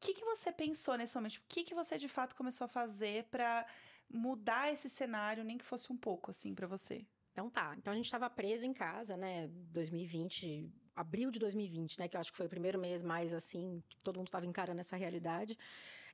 que, 0.00 0.14
que 0.14 0.24
você 0.24 0.50
pensou 0.50 0.96
nesse 0.96 1.14
momento? 1.14 1.32
Tipo, 1.32 1.46
O 1.46 1.48
que, 1.48 1.64
que 1.64 1.74
você, 1.74 1.96
de 1.96 2.08
fato, 2.08 2.34
começou 2.34 2.64
a 2.64 2.68
fazer 2.68 3.24
pra 3.24 3.66
mudar 4.10 4.72
esse 4.72 4.88
cenário, 4.88 5.44
nem 5.44 5.56
que 5.56 5.64
fosse 5.64 5.92
um 5.92 5.96
pouco, 5.96 6.30
assim, 6.30 6.54
pra 6.54 6.66
você? 6.66 7.06
Então 7.32 7.48
tá. 7.48 7.74
Então 7.78 7.92
a 7.92 7.96
gente 7.96 8.10
tava 8.10 8.28
preso 8.28 8.64
em 8.64 8.72
casa, 8.72 9.16
né? 9.16 9.48
2020, 9.72 10.70
abril 10.94 11.30
de 11.30 11.38
2020, 11.38 11.98
né? 11.98 12.08
Que 12.08 12.16
eu 12.16 12.20
acho 12.20 12.30
que 12.30 12.36
foi 12.36 12.46
o 12.46 12.50
primeiro 12.50 12.78
mês 12.78 13.02
mais 13.02 13.32
assim, 13.32 13.82
que 13.88 14.02
todo 14.02 14.16
mundo 14.18 14.30
tava 14.30 14.46
encarando 14.46 14.80
essa 14.80 14.96
realidade. 14.96 15.58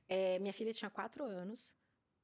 É, 0.07 0.39
minha 0.39 0.53
filha 0.53 0.73
tinha 0.73 0.89
quatro 0.89 1.23
anos, 1.23 1.75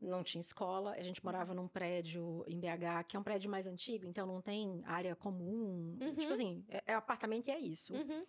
não 0.01 0.23
tinha 0.23 0.41
escola. 0.41 0.91
A 0.91 1.03
gente 1.03 1.23
morava 1.23 1.53
num 1.53 1.67
prédio 1.67 2.43
em 2.47 2.59
BH, 2.59 3.05
que 3.07 3.15
é 3.15 3.19
um 3.19 3.23
prédio 3.23 3.49
mais 3.49 3.67
antigo, 3.67 4.05
então 4.05 4.25
não 4.25 4.41
tem 4.41 4.81
área 4.85 5.15
comum. 5.15 5.97
Uhum. 6.01 6.15
Tipo 6.15 6.33
assim, 6.33 6.65
é, 6.69 6.83
é 6.87 6.93
apartamento 6.93 7.47
e 7.47 7.51
é 7.51 7.59
isso. 7.59 7.93
Uhum. 7.93 8.25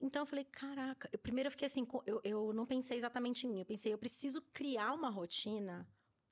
Então 0.00 0.22
eu 0.22 0.26
falei, 0.26 0.44
caraca, 0.44 1.08
eu, 1.12 1.18
primeiro 1.18 1.48
eu 1.48 1.50
fiquei 1.50 1.66
assim, 1.66 1.86
eu, 2.06 2.20
eu 2.22 2.52
não 2.52 2.64
pensei 2.64 2.96
exatamente 2.96 3.46
em 3.46 3.50
mim, 3.50 3.58
eu 3.58 3.66
pensei, 3.66 3.92
eu 3.92 3.98
preciso 3.98 4.40
criar 4.52 4.92
uma 4.92 5.10
rotina 5.10 5.88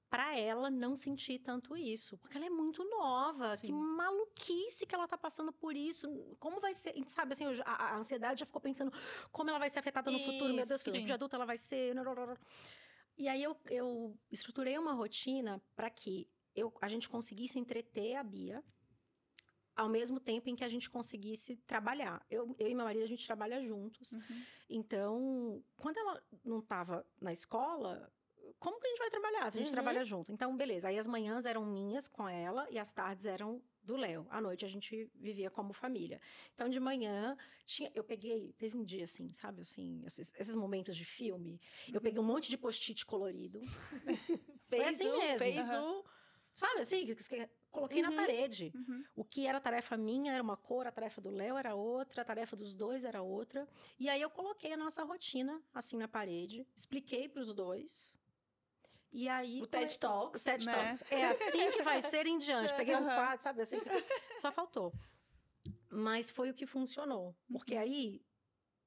pra 0.08 0.38
ela 0.38 0.70
não 0.70 0.94
sentir 0.94 1.38
tanto 1.40 1.76
isso, 1.76 2.16
porque 2.18 2.36
ela 2.36 2.46
é 2.46 2.50
muito 2.50 2.84
nova, 2.88 3.50
que 3.50 3.66
Sim. 3.66 3.72
maluquice 3.72 4.86
que 4.86 4.94
ela 4.94 5.08
tá 5.08 5.18
passando 5.18 5.52
por 5.52 5.76
isso, 5.76 6.08
como 6.38 6.60
vai 6.60 6.74
ser, 6.74 6.94
sabe 7.06 7.32
assim, 7.32 7.44
a, 7.64 7.94
a 7.94 7.96
ansiedade 7.96 8.40
já 8.40 8.46
ficou 8.46 8.60
pensando 8.60 8.92
como 9.32 9.50
ela 9.50 9.58
vai 9.58 9.68
ser 9.68 9.80
afetada 9.80 10.10
no 10.10 10.18
futuro, 10.20 10.54
meu 10.54 10.66
Deus, 10.66 10.82
que 10.82 10.90
Isso. 10.90 10.94
tipo 10.96 11.06
de 11.06 11.12
adulta 11.12 11.36
ela 11.36 11.46
vai 11.46 11.58
ser, 11.58 11.94
e 13.18 13.28
aí 13.28 13.42
eu, 13.42 13.56
eu 13.70 14.18
estruturei 14.30 14.78
uma 14.78 14.92
rotina 14.92 15.60
pra 15.74 15.88
que 15.88 16.28
eu, 16.54 16.72
a 16.80 16.88
gente 16.88 17.08
conseguisse 17.08 17.58
entreter 17.58 18.16
a 18.16 18.22
Bia, 18.22 18.62
ao 19.74 19.88
mesmo 19.88 20.18
tempo 20.18 20.48
em 20.48 20.56
que 20.56 20.64
a 20.64 20.68
gente 20.68 20.88
conseguisse 20.88 21.56
trabalhar. 21.66 22.24
Eu, 22.30 22.56
eu 22.58 22.68
e 22.68 22.74
meu 22.74 22.84
marido, 22.84 23.04
a 23.04 23.08
gente 23.08 23.26
trabalha 23.26 23.62
juntos. 23.62 24.12
Uhum. 24.12 24.44
Então, 24.70 25.64
quando 25.76 25.98
ela 25.98 26.22
não 26.42 26.60
estava 26.60 27.06
na 27.20 27.30
escola, 27.30 28.10
como 28.58 28.80
que 28.80 28.86
a 28.86 28.90
gente 28.90 28.98
vai 28.98 29.10
trabalhar 29.10 29.50
se 29.50 29.58
a 29.58 29.60
gente 29.60 29.68
Uhum. 29.68 29.74
trabalha 29.74 30.04
junto? 30.04 30.32
Então, 30.32 30.56
beleza. 30.56 30.88
Aí 30.88 30.98
as 30.98 31.06
manhãs 31.06 31.44
eram 31.46 31.64
minhas 31.64 32.08
com 32.08 32.28
ela 32.28 32.66
e 32.70 32.78
as 32.78 32.92
tardes 32.92 33.26
eram 33.26 33.62
do 33.82 33.96
Léo. 33.96 34.26
À 34.30 34.40
noite 34.40 34.64
a 34.64 34.68
gente 34.68 35.08
vivia 35.14 35.50
como 35.50 35.72
família. 35.72 36.20
Então, 36.54 36.68
de 36.68 36.80
manhã, 36.80 37.36
tinha, 37.64 37.90
eu 37.94 38.02
peguei, 38.02 38.52
teve 38.58 38.76
um 38.76 38.84
dia 38.84 39.04
assim, 39.04 39.32
sabe 39.32 39.62
assim, 39.62 40.02
esses, 40.04 40.32
esses 40.38 40.54
momentos 40.56 40.96
de 40.96 41.04
filme. 41.04 41.60
Eu 41.92 42.00
peguei 42.00 42.18
um 42.18 42.24
monte 42.24 42.48
de 42.50 42.56
post-it 42.58 43.04
colorido. 43.06 43.60
Fez 44.68 44.88
assim 45.00 45.08
o... 45.10 45.18
mesmo. 45.18 45.38
Fez 45.38 45.58
Aham. 45.58 46.00
o... 46.00 46.04
Sabe 46.54 46.80
assim, 46.80 47.04
que- 47.04 47.14
que- 47.14 47.50
coloquei 47.70 48.00
na 48.00 48.08
Uhum. 48.10 48.16
parede. 48.16 48.72
Uhum. 48.74 49.04
O 49.14 49.24
que 49.24 49.46
era 49.46 49.60
tarefa 49.60 49.96
minha 49.96 50.32
era 50.32 50.42
uma 50.42 50.56
cor, 50.56 50.86
a 50.86 50.90
tarefa 50.90 51.20
do 51.20 51.28
Léo 51.30 51.56
era 51.58 51.74
outra, 51.74 52.22
a 52.22 52.24
tarefa 52.24 52.56
dos 52.56 52.74
dois 52.74 53.04
era 53.04 53.20
outra. 53.22 53.68
E 54.00 54.08
aí 54.08 54.20
eu 54.22 54.30
coloquei 54.30 54.72
a 54.72 54.76
nossa 54.76 55.04
rotina 55.04 55.62
assim 55.74 55.96
na 55.98 56.08
parede, 56.08 56.66
expliquei 56.74 57.28
para 57.28 57.42
os 57.42 57.52
dois. 57.54 58.16
E 59.12 59.28
aí 59.28 59.62
O 59.62 59.66
TED 59.66 59.98
Talks. 59.98 60.42
o 60.42 60.44
TED 60.44 60.66
né? 60.66 60.72
Talks. 60.72 61.04
É 61.10 61.24
assim 61.26 61.70
que 61.70 61.82
vai 61.82 62.02
ser 62.02 62.26
em 62.26 62.38
diante. 62.38 62.74
Peguei 62.74 62.94
um 62.94 62.98
Aham. 62.98 63.14
quadro, 63.14 63.42
sabe 63.42 63.62
assim, 63.62 63.76
só 64.38 64.52
faltou. 64.52 64.92
Mas 65.90 66.28
foi 66.30 66.50
o 66.50 66.54
que 66.54 66.66
funcionou, 66.66 67.34
porque 67.50 67.74
Uhum. 67.74 67.80
aí 67.80 68.22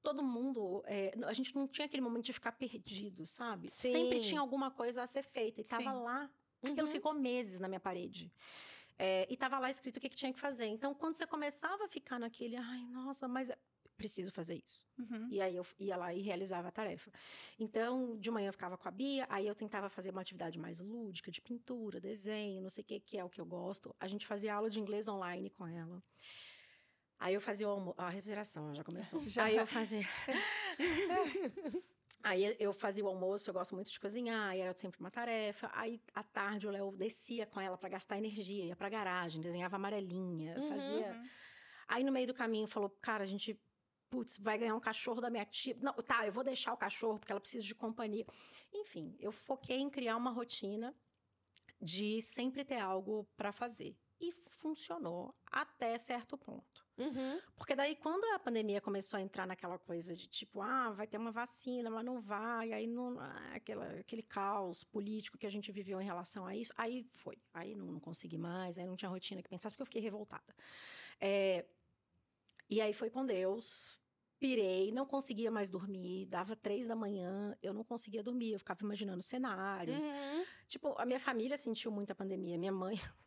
todo 0.02 0.22
mundo, 0.22 0.82
é, 0.86 1.12
a 1.26 1.32
gente 1.32 1.54
não 1.54 1.66
tinha 1.66 1.86
aquele 1.86 2.00
momento 2.02 2.24
de 2.24 2.32
ficar 2.32 2.52
perdido, 2.52 3.26
sabe? 3.26 3.68
Sim. 3.68 3.92
Sempre 3.92 4.20
tinha 4.20 4.40
alguma 4.40 4.70
coisa 4.70 5.02
a 5.02 5.06
ser 5.06 5.22
feita 5.22 5.60
e 5.60 5.64
tava 5.64 5.92
Sim. 5.92 6.02
lá. 6.02 6.30
Aquilo 6.62 6.86
Uhum. 6.86 6.92
ficou 6.92 7.12
meses 7.14 7.58
na 7.58 7.68
minha 7.68 7.80
parede. 7.80 8.32
É, 8.98 9.26
e 9.30 9.36
tava 9.36 9.58
lá 9.58 9.70
escrito 9.70 9.96
o 9.96 10.00
que, 10.00 10.10
que 10.10 10.16
tinha 10.16 10.32
que 10.32 10.38
fazer. 10.38 10.66
Então, 10.66 10.94
quando 10.94 11.14
você 11.14 11.26
começava 11.26 11.84
a 11.86 11.88
ficar 11.88 12.18
naquele, 12.18 12.56
ai, 12.56 12.84
nossa, 12.86 13.26
mas 13.26 13.50
preciso 14.00 14.32
fazer 14.32 14.54
isso. 14.64 14.86
Uhum. 14.98 15.28
E 15.30 15.40
aí 15.42 15.54
eu 15.54 15.66
ia 15.78 15.96
lá 15.96 16.14
e 16.14 16.20
realizava 16.22 16.68
a 16.68 16.70
tarefa. 16.70 17.10
Então, 17.58 18.16
de 18.18 18.30
manhã 18.30 18.48
eu 18.48 18.52
ficava 18.52 18.78
com 18.78 18.88
a 18.88 18.90
Bia, 18.90 19.26
aí 19.28 19.46
eu 19.46 19.54
tentava 19.54 19.88
fazer 19.90 20.10
uma 20.10 20.22
atividade 20.22 20.58
mais 20.58 20.80
lúdica, 20.80 21.30
de 21.30 21.40
pintura, 21.40 22.00
desenho, 22.00 22.62
não 22.62 22.70
sei 22.70 22.82
o 22.82 22.86
que, 22.86 22.98
que 23.00 23.18
é 23.18 23.24
o 23.24 23.28
que 23.28 23.40
eu 23.40 23.44
gosto. 23.46 23.94
A 24.00 24.08
gente 24.08 24.26
fazia 24.26 24.54
aula 24.54 24.70
de 24.70 24.80
inglês 24.80 25.06
online 25.06 25.50
com 25.50 25.66
ela. 25.66 26.02
Aí 27.18 27.34
eu 27.34 27.40
fazia 27.40 27.68
o 27.68 27.94
a 27.98 28.08
respiração, 28.08 28.74
já 28.74 28.82
começou. 28.82 29.20
Já. 29.28 29.44
Aí 29.44 29.56
eu 29.56 29.66
fazia. 29.66 30.06
Aí 32.22 32.54
eu 32.58 32.72
fazia 32.74 33.02
o 33.04 33.08
almoço, 33.08 33.48
eu 33.48 33.54
gosto 33.54 33.74
muito 33.74 33.90
de 33.90 33.98
cozinhar, 33.98 34.50
aí 34.50 34.60
era 34.60 34.74
sempre 34.76 35.00
uma 35.00 35.10
tarefa. 35.10 35.70
Aí 35.72 35.98
à 36.14 36.22
tarde 36.22 36.66
o 36.66 36.70
Léo 36.70 36.92
descia 36.92 37.46
com 37.46 37.58
ela 37.58 37.78
para 37.78 37.88
gastar 37.88 38.18
energia, 38.18 38.66
ia 38.66 38.76
pra 38.76 38.90
garagem, 38.90 39.40
desenhava 39.40 39.76
amarelinha, 39.76 40.54
Uhum. 40.58 40.68
fazia. 40.68 41.06
Uhum. 41.12 41.28
Aí 41.88 42.04
no 42.04 42.12
meio 42.12 42.26
do 42.26 42.34
caminho 42.34 42.66
falou, 42.66 42.90
cara, 43.00 43.22
a 43.22 43.26
gente, 43.26 43.58
putz, 44.10 44.38
vai 44.38 44.58
ganhar 44.58 44.74
um 44.74 44.80
cachorro 44.80 45.20
da 45.20 45.30
minha 45.30 45.44
tia. 45.44 45.76
Não, 45.80 45.92
tá, 45.94 46.26
eu 46.26 46.32
vou 46.32 46.44
deixar 46.44 46.72
o 46.72 46.76
cachorro 46.76 47.18
porque 47.18 47.32
ela 47.32 47.40
precisa 47.40 47.64
de 47.64 47.74
companhia. 47.74 48.26
Enfim, 48.72 49.16
eu 49.20 49.30
foquei 49.30 49.78
em 49.78 49.88
criar 49.88 50.16
uma 50.16 50.30
rotina 50.30 50.94
de 51.80 52.20
sempre 52.20 52.64
ter 52.64 52.78
algo 52.78 53.26
para 53.36 53.52
fazer. 53.52 53.96
E 54.20 54.32
funcionou 54.48 55.34
até 55.50 55.96
certo 55.96 56.36
ponto. 56.36 56.84
Uhum. 56.98 57.40
Porque 57.56 57.74
daí, 57.74 57.96
quando 57.96 58.22
a 58.34 58.38
pandemia 58.38 58.78
começou 58.78 59.16
a 59.16 59.22
entrar 59.22 59.46
naquela 59.46 59.78
coisa 59.78 60.14
de 60.14 60.28
tipo, 60.28 60.60
ah, 60.60 60.90
vai 60.90 61.06
ter 61.06 61.16
uma 61.16 61.30
vacina, 61.30 61.88
mas 61.88 62.04
não 62.04 62.20
vai, 62.20 62.74
aí 62.74 62.86
não, 62.86 63.18
ah, 63.18 63.52
aquela, 63.54 63.86
aquele 64.00 64.22
caos 64.22 64.84
político 64.84 65.38
que 65.38 65.46
a 65.46 65.50
gente 65.50 65.72
viveu 65.72 65.98
em 65.98 66.04
relação 66.04 66.44
a 66.44 66.54
isso, 66.54 66.74
aí 66.76 67.06
foi. 67.10 67.38
Aí 67.54 67.74
não, 67.74 67.86
não 67.86 68.00
consegui 68.00 68.36
mais, 68.36 68.76
aí 68.76 68.86
não 68.86 68.96
tinha 68.96 69.08
rotina 69.08 69.42
que 69.42 69.48
pensasse, 69.48 69.74
porque 69.74 69.82
eu 69.82 69.86
fiquei 69.86 70.02
revoltada. 70.02 70.54
É, 71.18 71.64
e 72.68 72.80
aí 72.80 72.92
foi 72.92 73.08
com 73.08 73.24
Deus, 73.24 73.98
pirei, 74.40 74.90
não 74.90 75.04
conseguia 75.06 75.50
mais 75.50 75.68
dormir, 75.70 76.24
dava 76.26 76.56
três 76.56 76.86
da 76.88 76.96
manhã, 76.96 77.54
eu 77.62 77.72
não 77.74 77.84
conseguia 77.84 78.22
dormir, 78.22 78.52
eu 78.52 78.58
ficava 78.58 78.82
imaginando 78.82 79.22
cenários. 79.22 80.02
Uhum. 80.02 80.44
Tipo, 80.66 80.94
a 80.98 81.04
minha 81.06 81.20
família 81.20 81.56
sentiu 81.58 81.92
muito 81.92 82.10
a 82.10 82.14
pandemia. 82.14 82.58
Minha 82.58 82.72
mãe. 82.72 82.96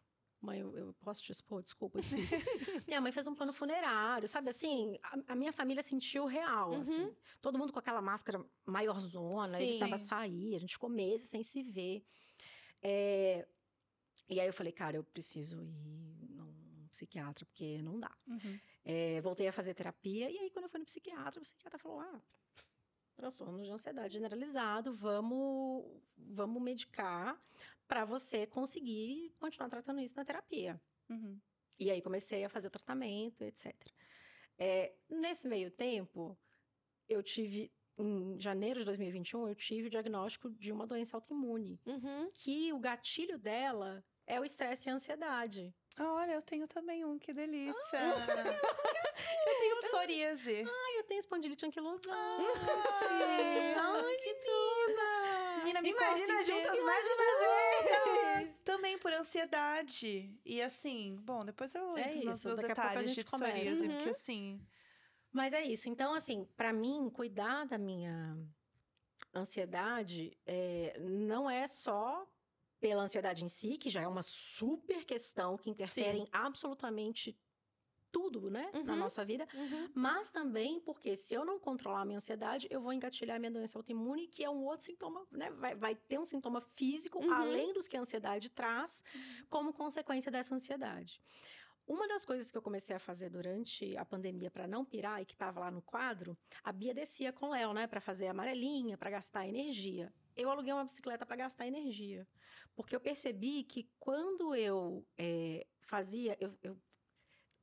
Mãe, 0.42 0.60
eu, 0.60 0.76
eu 0.76 0.94
posso 0.96 1.22
te 1.22 1.32
expor, 1.32 1.64
desculpa. 1.64 2.00
Minha 2.86 3.00
mãe 3.00 3.14
fez 3.14 3.26
um 3.28 3.34
plano 3.34 3.54
funerário, 3.54 4.28
sabe? 4.28 4.50
Assim, 4.50 4.98
a, 5.02 5.18
a 5.32 5.36
minha 5.36 5.54
família 5.54 5.82
sentiu 5.82 6.26
real, 6.26 6.72
Uhum. 6.74 6.82
assim. 6.82 7.16
Todo 7.42 7.58
mundo 7.58 7.72
com 7.72 7.80
aquela 7.80 8.02
máscara 8.02 8.44
maiorzona, 8.66 9.56
Sim. 9.56 9.70
evitava 9.70 9.98
sair, 9.98 10.54
a 10.56 10.60
gente 10.60 10.74
ficou 10.74 10.90
meses 10.90 11.30
sem 11.30 11.44
se 11.44 11.64
ver. 11.64 12.04
É, 12.82 13.48
E 14.30 14.38
aí 14.38 14.48
eu 14.48 14.52
falei, 14.54 14.74
cara, 14.74 14.98
eu 14.98 15.04
preciso 15.06 15.62
ir 15.62 16.28
num 16.30 16.88
psiquiatra, 16.92 17.46
porque 17.46 17.82
não 17.82 17.98
dá. 17.98 18.12
Uhum. 18.28 18.60
É, 18.86 19.22
voltei 19.22 19.48
a 19.48 19.54
fazer 19.54 19.74
terapia, 19.74 20.30
e 20.30 20.38
aí 20.38 20.50
quando 20.52 20.66
eu 20.66 20.70
fui 20.70 20.80
no 20.80 20.86
psiquiatra, 20.86 21.40
o 21.40 21.44
psiquiatra 21.44 21.80
falou, 21.80 22.00
ah, 22.02 22.22
transtorno 23.16 23.64
de 23.64 23.72
ansiedade 23.72 24.14
generalizado, 24.14 24.94
vamos, 24.94 25.86
vamos 26.18 26.62
medicar 26.62 27.42
para 27.88 28.04
você 28.06 28.46
conseguir 28.46 29.34
continuar 29.40 29.70
tratando 29.70 30.02
isso 30.02 30.16
na 30.16 30.26
terapia. 30.26 30.82
Uhum. 31.10 31.40
E 31.80 31.92
aí 31.92 32.02
comecei 32.02 32.44
a 32.44 32.50
fazer 32.50 32.68
o 32.68 32.72
tratamento, 32.72 33.44
etc. 33.44 33.74
É, 34.58 34.94
nesse 35.10 35.48
meio 35.48 35.72
tempo, 35.72 36.38
eu 37.08 37.22
tive, 37.24 37.72
em 37.98 38.40
janeiro 38.40 38.80
de 38.80 38.86
2021, 38.86 39.48
eu 39.48 39.56
tive 39.56 39.88
o 39.88 39.90
diagnóstico 39.90 40.50
de 40.50 40.72
uma 40.72 40.88
doença 40.88 41.18
autoimune, 41.18 41.80
Uhum. 41.86 42.30
que 42.34 42.74
o 42.74 42.80
gatilho 42.80 43.38
dela 43.38 44.04
é 44.26 44.40
o 44.40 44.46
estresse 44.46 44.88
e 44.88 44.92
a 44.92 44.96
ansiedade. 44.96 45.74
Olha, 46.00 46.32
eu 46.34 46.42
tenho 46.42 46.68
também 46.68 47.06
um, 47.06 47.20
que 47.20 47.32
delícia. 47.34 47.98
eu 49.48 49.60
tenho 49.60 49.80
psoríase. 49.82 50.64
Ai, 50.68 50.98
eu 51.00 51.04
tenho 51.04 51.20
espondilite 51.20 51.66
anquilosante. 51.66 52.08
Ai, 52.10 53.76
Ai, 53.76 54.16
que 54.18 54.34
tudo! 54.36 55.58
Menina, 55.60 55.82
me 55.82 55.90
Imagina 55.92 56.34
consegui- 56.40 56.44
juntas 56.64 56.80
uma 56.80 56.94
vez. 56.94 58.60
Também 58.66 58.98
por 58.98 59.14
ansiedade. 59.14 60.36
E 60.44 60.62
assim, 60.62 61.16
bom, 61.22 61.46
depois 61.46 61.74
eu 61.76 61.96
É 61.98 62.08
entro 62.08 62.26
nos 62.26 62.38
isso, 62.38 62.48
meus 62.48 62.60
detalhes 62.60 63.14
de 63.16 63.24
psoríase, 63.24 63.88
porque 63.88 64.06
Uhum. 64.06 64.10
assim. 64.12 64.62
Mas 65.32 65.54
é 65.54 65.62
isso. 65.62 65.90
Então, 65.90 66.14
assim, 66.14 66.46
pra 66.58 66.74
mim, 66.74 67.10
cuidar 67.10 67.66
da 67.66 67.78
minha 67.78 68.36
ansiedade 69.34 70.38
é, 70.46 70.96
não 71.00 71.50
é 71.50 71.68
só 71.68 72.28
pela 72.84 73.02
ansiedade 73.04 73.46
em 73.46 73.48
si, 73.48 73.78
que 73.78 73.90
já 73.90 74.02
é 74.02 74.08
uma 74.10 74.22
super 74.22 75.06
questão 75.06 75.58
que 75.58 75.70
interfere 75.70 76.18
Sim. 76.18 76.24
em 76.24 76.28
absolutamente 76.34 77.40
tudo, 78.12 78.50
né, 78.52 78.76
na 78.84 78.94
Uhum. 78.94 79.00
nossa 79.04 79.24
vida, 79.24 79.48
Uhum. 79.54 79.88
mas 79.96 80.30
também 80.30 80.82
porque 80.82 81.16
se 81.16 81.34
eu 81.34 81.46
não 81.46 81.58
controlar 81.58 82.02
a 82.02 82.06
minha 82.06 82.18
ansiedade, 82.18 82.68
eu 82.70 82.82
vou 82.82 82.92
engatilhar 82.92 83.38
a 83.38 83.40
minha 83.40 83.50
doença 83.58 83.80
autoimune, 83.80 84.28
que 84.28 84.44
é 84.44 84.50
um 84.50 84.66
outro 84.66 84.86
sintoma, 84.86 85.26
né? 85.32 85.50
Vai, 85.52 85.76
vai 85.76 85.96
ter 85.96 86.20
um 86.20 86.26
sintoma 86.26 86.60
físico, 86.60 87.20
Uhum. 87.20 87.32
além 87.32 87.72
dos 87.74 87.88
que 87.88 87.96
a 87.96 88.02
ansiedade 88.02 88.50
traz, 88.50 89.02
como 89.50 89.74
consequência 89.74 90.30
dessa 90.30 90.54
ansiedade. 90.54 91.22
Uma 91.88 92.06
das 92.08 92.26
coisas 92.26 92.52
que 92.52 92.58
eu 92.58 92.62
comecei 92.62 92.96
a 92.96 93.00
fazer 93.00 93.30
durante 93.30 93.96
a 93.98 94.06
pandemia 94.06 94.52
para 94.52 94.68
não 94.68 94.84
pirar 94.86 95.22
e 95.22 95.26
que 95.26 95.34
estava 95.34 95.62
lá 95.62 95.72
no 95.72 95.82
quadro, 95.82 96.38
a 96.64 96.72
Bia 96.72 96.94
descia 96.94 97.32
com 97.34 97.48
o 97.48 97.52
Léo, 97.52 97.74
né, 97.74 97.88
para 97.88 98.02
fazer 98.02 98.28
amarelinha, 98.28 98.98
para 98.98 99.10
gastar 99.10 99.48
energia. 99.48 100.14
Eu 100.36 100.50
aluguei 100.50 100.74
uma 100.74 100.84
bicicleta 100.86 101.26
para 101.26 101.36
gastar 101.36 101.68
energia, 101.68 102.28
porque 102.76 102.96
eu 102.96 103.00
percebi 103.00 103.64
que 103.64 103.90
quando 104.00 104.56
eu 104.56 105.06
eh, 105.18 105.66
fazia, 105.82 106.36
eu- 106.40 106.58
eu- 106.62 106.78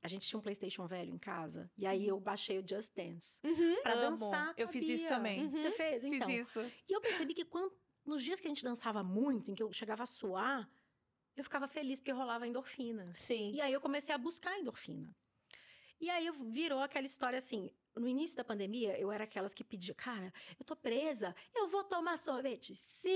a 0.02 0.08
gente 0.08 0.26
tinha 0.26 0.38
um 0.38 0.42
PlayStation 0.42 0.86
velho 0.86 1.12
em 1.12 1.18
casa 1.18 1.70
e 1.76 1.86
aí 1.86 2.06
eu 2.06 2.18
baixei 2.20 2.58
o 2.58 2.66
Just 2.66 2.94
Dance 2.94 3.40
Uhum. 3.44 3.82
para 3.82 3.92
Amo. 3.94 4.00
dançar. 4.18 4.54
com 4.54 4.60
Eu 4.62 4.66
a 4.68 4.70
fiz 4.70 4.88
isso 4.88 5.08
também. 5.08 5.44
Uhum. 5.46 5.50
Você 5.50 5.70
fez, 5.72 6.04
então? 6.04 6.28
Fiz 6.28 6.48
isso. 6.48 6.60
E 6.88 6.92
eu 6.92 7.00
percebi 7.00 7.34
que 7.34 7.44
quando, 7.44 7.72
nos 8.04 8.22
dias 8.24 8.40
que 8.40 8.46
a 8.46 8.50
gente 8.50 8.64
dançava 8.64 9.02
muito, 9.02 9.50
em 9.50 9.54
que 9.54 9.62
eu 9.62 9.72
chegava 9.72 10.02
a 10.04 10.06
suar, 10.06 10.70
eu 11.36 11.44
ficava 11.44 11.68
feliz 11.68 12.00
porque 12.00 12.12
rolava 12.12 12.46
endorfina. 12.46 13.12
Sim. 13.14 13.52
E 13.52 13.60
aí 13.60 13.72
eu 13.72 13.80
comecei 13.80 14.14
a 14.14 14.18
buscar 14.18 14.58
endorfina. 14.58 15.14
E 16.00 16.08
aí 16.08 16.30
virou 16.50 16.80
aquela 16.80 17.06
história 17.06 17.36
assim. 17.38 17.70
No 17.96 18.06
início 18.06 18.36
da 18.36 18.44
pandemia, 18.44 18.96
eu 18.98 19.10
era 19.10 19.24
aquelas 19.24 19.52
que 19.52 19.64
pedia, 19.64 19.92
cara, 19.94 20.32
eu 20.58 20.64
tô 20.64 20.76
presa, 20.76 21.34
eu 21.54 21.66
vou 21.66 21.82
tomar 21.82 22.16
sorvete. 22.18 22.74
Sim, 22.74 23.10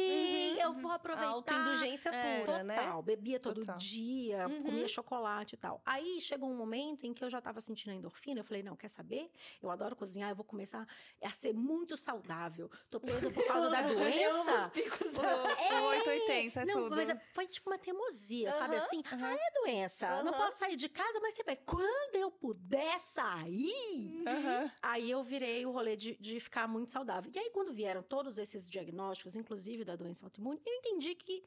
Uhum, 0.54 0.60
eu 0.60 0.68
uhum. 0.70 0.74
vou 0.82 0.90
aproveitar. 0.90 1.30
Autoindulgência 1.30 2.08
É. 2.10 2.40
pura, 2.40 2.62
né? 2.64 2.74
Total, 2.76 3.02
bebia 3.02 3.38
todo 3.38 3.60
Total. 3.60 3.76
dia, 3.76 4.48
Uhum. 4.48 4.62
comia 4.62 4.88
chocolate 4.88 5.54
e 5.54 5.58
tal. 5.58 5.80
Aí 5.86 6.20
chegou 6.20 6.50
um 6.50 6.56
momento 6.56 7.04
em 7.06 7.14
que 7.14 7.24
eu 7.24 7.30
já 7.30 7.40
tava 7.40 7.60
sentindo 7.60 7.92
a 7.92 7.94
endorfina, 7.94 8.40
eu 8.40 8.44
falei, 8.44 8.64
não, 8.64 8.74
quer 8.76 8.88
saber? 8.88 9.30
Eu 9.62 9.70
adoro 9.70 9.94
cozinhar, 9.94 10.30
eu 10.30 10.36
vou 10.36 10.44
começar 10.44 10.86
a 11.22 11.30
ser 11.30 11.54
muito 11.54 11.96
saudável. 11.96 12.68
Tô 12.90 12.98
presa 12.98 13.30
por 13.30 13.46
causa 13.46 13.70
da 13.70 13.80
Eu 13.88 14.30
amo 14.32 14.40
os 14.40 14.46
doença. 14.46 14.70
picos. 14.70 15.12
O 15.16 15.86
880 15.88 16.60
é 16.60 16.64
Não, 16.64 16.74
tudo. 16.74 16.96
mas 16.96 17.08
é- 17.08 17.20
foi 17.32 17.46
tipo 17.46 17.70
uma 17.70 17.78
teimosia, 17.78 18.50
sabe 18.50 18.74
assim? 18.76 19.02
Ah, 19.12 19.32
é 19.34 19.60
doença, 19.60 20.18
eu 20.18 20.24
não 20.24 20.32
posso 20.32 20.58
sair 20.58 20.74
de 20.76 20.88
casa, 20.88 21.20
mas 21.20 21.34
você 21.34 21.44
vai, 21.44 21.56
quando 21.56 22.16
eu 22.16 22.30
puder 22.30 22.98
sair... 22.98 24.24
Aham. 24.26 24.63
Aí 24.82 25.10
eu 25.10 25.22
virei 25.22 25.64
o 25.66 25.70
rolê 25.70 25.96
de, 25.96 26.16
de 26.16 26.38
ficar 26.40 26.66
muito 26.68 26.92
saudável. 26.92 27.30
E 27.34 27.38
aí, 27.38 27.50
quando 27.50 27.72
vieram 27.72 28.02
todos 28.02 28.38
esses 28.38 28.68
diagnósticos, 28.70 29.36
inclusive 29.36 29.84
da 29.84 29.96
doença 29.96 30.26
autoimune, 30.26 30.60
eu 30.64 30.72
entendi 30.74 31.14
que 31.14 31.42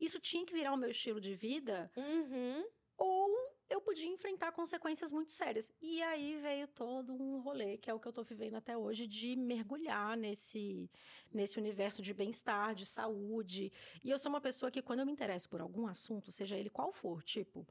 isso 0.00 0.20
tinha 0.20 0.44
que 0.44 0.52
virar 0.52 0.72
o 0.72 0.76
meu 0.76 0.90
estilo 0.90 1.20
de 1.20 1.34
vida 1.34 1.90
Uhum. 1.96 2.64
ou 2.96 3.48
eu 3.68 3.80
podia 3.82 4.06
enfrentar 4.06 4.52
consequências 4.52 5.10
muito 5.12 5.30
sérias. 5.32 5.70
E 5.80 6.02
aí 6.02 6.38
veio 6.40 6.66
todo 6.68 7.12
um 7.12 7.38
rolê, 7.40 7.76
que 7.76 7.90
é 7.90 7.94
o 7.94 8.00
que 8.00 8.08
eu 8.08 8.12
tô 8.12 8.22
vivendo 8.22 8.54
até 8.54 8.76
hoje, 8.76 9.06
de 9.06 9.36
mergulhar 9.36 10.16
nesse, 10.16 10.90
nesse 11.32 11.58
universo 11.58 12.00
de 12.00 12.14
bem-estar, 12.14 12.74
de 12.74 12.86
saúde. 12.86 13.70
E 14.02 14.08
eu 14.10 14.18
sou 14.18 14.30
uma 14.30 14.40
pessoa 14.40 14.70
que, 14.70 14.80
quando 14.80 15.00
eu 15.00 15.06
me 15.06 15.12
interesso 15.12 15.48
por 15.48 15.60
algum 15.60 15.86
assunto, 15.86 16.30
seja 16.30 16.56
ele 16.56 16.70
qual 16.70 16.92
for, 16.92 17.22
tipo. 17.22 17.66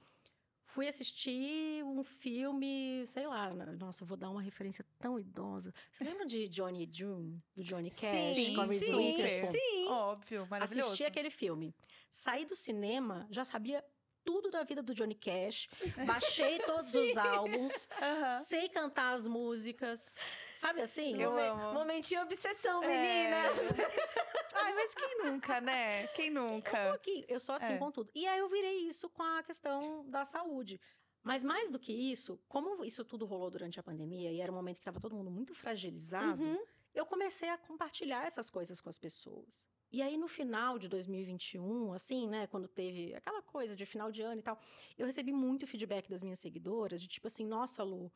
Fui 0.78 0.88
assistir 0.88 1.84
um 1.84 2.04
filme, 2.04 3.04
sei 3.08 3.26
lá, 3.26 3.52
nossa, 3.80 4.04
eu 4.04 4.08
vou 4.08 4.16
dar 4.16 4.30
uma 4.30 4.44
referência 4.44 4.86
tão 5.00 5.20
idosa. 5.20 5.74
Você 5.92 6.04
lembra 6.04 6.24
de 6.24 6.48
Johnny 6.50 6.88
June, 6.94 7.42
do 7.56 7.64
Johnny 7.64 7.90
Cash, 7.90 8.36
Sim, 8.36 8.54
com 8.54 8.62
a 8.62 8.66
sim, 8.66 8.96
Witherspoon? 8.96 9.52
sim. 9.54 9.88
Óbvio, 9.90 10.48
maravilhoso. 10.48 10.90
Assisti 10.90 11.04
aquele 11.04 11.32
filme. 11.32 11.74
Saí 12.12 12.46
do 12.46 12.56
cinema, 12.56 13.28
já 13.32 13.44
sabia 13.44 13.84
tudo 14.28 14.52
da 14.52 14.62
vida 14.64 14.84
do 14.84 14.94
Johnny 14.94 15.16
Cash. 15.16 15.70
Baixei 16.06 16.60
todos 16.60 16.94
os 16.94 17.16
álbuns. 17.18 17.88
Aham. 18.02 18.32
Sei 18.44 18.68
cantar 18.68 19.14
as 19.14 19.26
músicas. 19.26 20.18
Sabe 20.54 20.82
assim? 20.82 21.22
Eu 21.22 21.32
Momen- 21.32 21.50
amo. 21.50 21.74
Momentinho 21.74 22.22
obsessão, 22.24 22.84
É. 22.84 22.88
meninas. 22.88 23.72
Ai, 24.54 24.74
mas 24.74 24.94
quem 24.96 25.18
nunca, 25.24 25.62
né? 25.62 26.08
Quem 26.08 26.30
nunca? 26.30 26.92
Aqui, 26.94 27.24
eu 27.30 27.40
sou 27.40 27.56
assim 27.56 27.74
É. 27.74 27.78
com 27.78 27.90
tudo. 27.90 28.10
E 28.14 28.28
aí 28.28 28.40
eu 28.40 28.50
virei 28.50 28.80
isso 28.88 29.10
com 29.10 29.24
a 29.24 29.42
questão 29.44 30.04
da 30.10 30.26
saúde. 30.26 30.80
Mas 31.24 31.44
mais 31.44 31.70
do 31.70 31.80
que 31.80 31.94
isso, 31.94 32.38
como 32.50 32.84
isso 32.84 33.06
tudo 33.06 33.26
rolou 33.26 33.50
durante 33.50 33.80
a 33.80 33.84
pandemia 33.84 34.32
e 34.32 34.42
era 34.42 34.52
um 34.52 34.56
momento 34.56 34.76
que 34.76 34.82
estava 34.82 35.00
todo 35.00 35.16
mundo 35.16 35.32
muito 35.32 35.54
fragilizado, 35.54 36.42
Uhum. 36.44 36.60
eu 36.94 37.06
comecei 37.06 37.50
a 37.50 37.58
compartilhar 37.58 38.26
essas 38.26 38.50
coisas 38.50 38.82
com 38.82 38.90
as 38.90 38.98
pessoas. 38.98 39.68
E 39.92 40.02
aí, 40.02 40.18
no 40.18 40.28
final 40.28 40.78
de 40.78 40.90
2021, 40.90 41.94
assim, 41.94 42.28
né, 42.28 42.46
quando 42.48 42.68
teve 42.68 43.16
aquela 43.16 43.42
coisa 43.42 43.76
de 43.76 43.86
final 43.86 44.12
de 44.12 44.22
ano 44.22 44.40
e 44.40 44.44
tal, 44.44 44.60
eu 44.98 45.06
recebi 45.06 45.32
muito 45.32 45.66
feedback 45.66 46.10
das 46.10 46.22
minhas 46.22 46.40
seguidoras, 46.40 47.02
de 47.02 47.08
tipo 47.08 47.28
assim, 47.28 47.46
nossa, 47.46 47.84
Lu, 47.84 48.12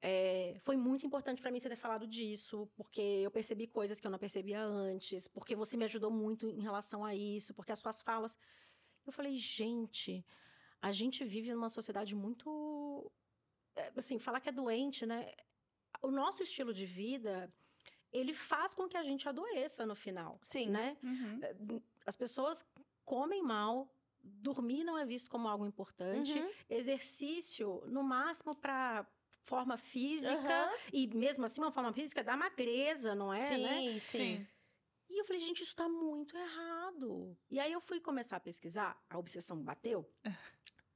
é, 0.00 0.56
foi 0.62 0.76
muito 0.76 1.06
importante 1.06 1.40
para 1.40 1.50
mim 1.52 1.60
você 1.60 1.68
ter 1.68 1.76
falado 1.76 2.08
disso, 2.08 2.68
porque 2.74 3.00
eu 3.00 3.30
percebi 3.30 3.68
coisas 3.68 4.00
que 4.00 4.06
eu 4.06 4.10
não 4.10 4.18
percebia 4.18 4.60
antes, 4.60 5.28
porque 5.28 5.54
você 5.54 5.76
me 5.76 5.84
ajudou 5.84 6.10
muito 6.10 6.48
em 6.48 6.60
relação 6.60 7.04
a 7.04 7.14
isso, 7.14 7.54
porque 7.54 7.70
as 7.70 7.78
suas 7.78 8.02
falas. 8.02 8.36
Eu 9.06 9.12
falei, 9.12 9.36
gente, 9.36 10.24
a 10.80 10.90
gente 10.90 11.24
vive 11.24 11.52
numa 11.54 11.68
sociedade 11.68 12.16
muito. 12.16 13.12
é, 13.76 13.92
Assim, 13.96 14.18
falar 14.18 14.40
que 14.40 14.48
é 14.48 14.52
doente, 14.52 15.06
né? 15.06 15.32
O 16.02 16.10
nosso 16.10 16.42
estilo 16.42 16.74
de 16.74 16.84
vida, 16.84 17.52
ele 18.12 18.34
faz 18.34 18.74
com 18.74 18.88
que 18.88 18.96
a 18.96 19.02
gente 19.02 19.28
adoeça 19.28 19.86
no 19.86 19.94
final, 19.94 20.38
Sim. 20.42 20.68
né? 20.70 20.96
Uhum. 21.02 21.80
As 22.06 22.14
pessoas 22.16 22.64
comem 23.04 23.42
mal, 23.42 23.88
dormir 24.22 24.84
não 24.84 24.98
é 24.98 25.04
visto 25.04 25.30
como 25.30 25.48
algo 25.48 25.66
importante, 25.66 26.38
Uhum. 26.38 26.50
exercício, 26.68 27.82
no 27.86 28.02
máximo, 28.02 28.54
para 28.54 29.06
forma 29.44 29.76
física, 29.76 30.36
Aham. 30.36 30.70
e 30.92 31.06
mesmo 31.08 31.44
assim, 31.44 31.60
uma 31.60 31.72
forma 31.72 31.92
física 31.92 32.22
da 32.22 32.36
magreza, 32.36 33.14
não 33.14 33.32
é? 33.32 33.36
sim, 33.36 33.62
né? 33.62 33.98
sim. 33.98 34.46
E 35.10 35.20
eu 35.20 35.24
falei, 35.26 35.40
gente, 35.42 35.62
isso 35.62 35.74
tá 35.76 35.88
muito 35.88 36.36
errado. 36.36 37.36
E 37.50 37.58
aí 37.60 37.70
eu 37.72 37.80
fui 37.80 38.00
começar 38.00 38.36
a 38.36 38.40
pesquisar, 38.40 38.98
a 39.10 39.18
obsessão 39.18 39.60
bateu. 39.62 40.08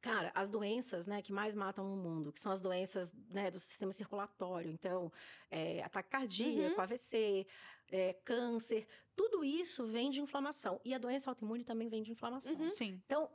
Cara, 0.01 0.31
as 0.35 0.51
doenças, 0.51 1.07
né, 1.07 1.21
que 1.23 1.33
mais 1.33 1.55
matam 1.55 1.89
no 1.89 1.97
mundo, 1.97 2.33
que 2.33 2.39
são 2.39 2.53
as 2.53 2.61
doenças, 2.61 3.13
né, 3.31 3.51
do 3.51 3.59
sistema 3.59 3.93
circulatório. 3.93 4.71
Então, 4.71 5.13
é, 5.51 5.83
ataque 5.83 6.11
cardíaco, 6.11 6.81
AVC, 6.81 7.47
é, 7.91 8.13
câncer, 8.25 8.87
tudo 9.15 9.45
isso 9.45 9.87
vem 9.87 10.11
de 10.11 10.21
inflamação. 10.21 10.81
E 10.85 10.95
a 10.95 10.99
doença 10.99 11.31
autoimune 11.31 11.65
também 11.65 11.89
vem 11.89 12.03
de 12.03 12.13
inflamação. 12.13 12.55
Uhum. 12.55 12.71
Sim. 12.71 13.01
Então, 13.07 13.31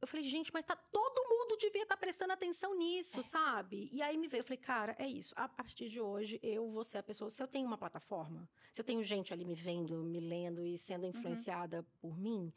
eu 0.00 0.08
falei, 0.08 0.26
gente, 0.26 0.50
mas 0.52 0.64
tá 0.64 0.74
todo 0.74 1.28
mundo 1.28 1.58
devia 1.58 1.82
estar 1.82 1.96
prestando 1.96 2.32
atenção 2.32 2.74
nisso, 2.74 3.22
sabe? 3.22 3.90
E 3.92 4.00
aí 4.00 4.16
me 4.16 4.28
veio, 4.28 4.40
eu 4.40 4.44
falei, 4.44 4.56
cara, 4.56 4.96
é 4.98 5.06
isso. 5.06 5.34
A 5.36 5.46
partir 5.46 5.90
de 5.90 6.00
hoje, 6.00 6.40
eu 6.42 6.70
vou 6.70 6.82
ser 6.82 6.98
a 6.98 7.02
pessoa. 7.02 7.30
Se 7.30 7.42
eu 7.42 7.46
tenho 7.46 7.66
uma 7.66 7.76
plataforma, 7.76 8.48
se 8.72 8.80
eu 8.80 8.84
tenho 8.84 9.04
gente 9.04 9.32
ali 9.32 9.44
me 9.44 9.54
vendo, 9.54 10.02
me 10.02 10.18
lendo 10.18 10.64
e 10.64 10.78
sendo 10.78 11.06
influenciada 11.06 11.86
por 12.00 12.18
mim, 12.18 12.52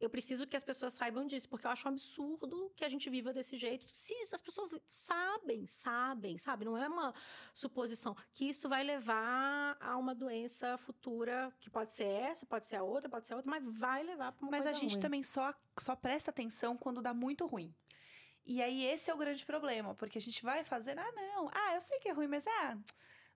eu 0.00 0.08
preciso 0.08 0.46
que 0.46 0.56
as 0.56 0.62
pessoas 0.62 0.94
saibam 0.94 1.26
disso, 1.26 1.48
porque 1.48 1.66
eu 1.66 1.70
acho 1.70 1.86
um 1.86 1.90
absurdo 1.90 2.72
que 2.74 2.84
a 2.84 2.88
gente 2.88 3.10
viva 3.10 3.34
desse 3.34 3.58
jeito. 3.58 3.86
Se 3.92 4.14
as 4.32 4.40
pessoas 4.40 4.74
sabem, 4.88 5.66
sabem, 5.66 6.38
sabe? 6.38 6.64
Não 6.64 6.76
é 6.76 6.88
uma 6.88 7.14
suposição 7.52 8.16
que 8.32 8.48
isso 8.48 8.66
vai 8.66 8.82
levar 8.82 9.76
a 9.78 9.98
uma 9.98 10.14
doença 10.14 10.78
futura, 10.78 11.52
que 11.60 11.68
pode 11.68 11.92
ser 11.92 12.06
essa, 12.06 12.46
pode 12.46 12.64
ser 12.66 12.76
a 12.76 12.82
outra, 12.82 13.10
pode 13.10 13.26
ser 13.26 13.34
a 13.34 13.36
outra, 13.36 13.50
mas 13.50 13.62
vai 13.78 14.02
levar 14.02 14.32
para 14.32 14.42
uma 14.42 14.50
Mas 14.50 14.62
coisa 14.62 14.76
a 14.76 14.80
gente 14.80 14.92
ruim. 14.92 15.00
também 15.02 15.22
só, 15.22 15.54
só 15.78 15.94
presta 15.94 16.30
atenção 16.30 16.78
quando 16.78 17.02
dá 17.02 17.12
muito 17.12 17.46
ruim. 17.46 17.74
E 18.46 18.62
aí 18.62 18.84
esse 18.86 19.10
é 19.10 19.14
o 19.14 19.18
grande 19.18 19.44
problema, 19.44 19.94
porque 19.94 20.16
a 20.16 20.20
gente 20.20 20.42
vai 20.42 20.64
fazer, 20.64 20.98
ah, 20.98 21.12
não, 21.12 21.50
ah, 21.52 21.74
eu 21.74 21.80
sei 21.82 21.98
que 21.98 22.08
é 22.08 22.12
ruim, 22.12 22.26
mas 22.26 22.46
ah, 22.46 22.74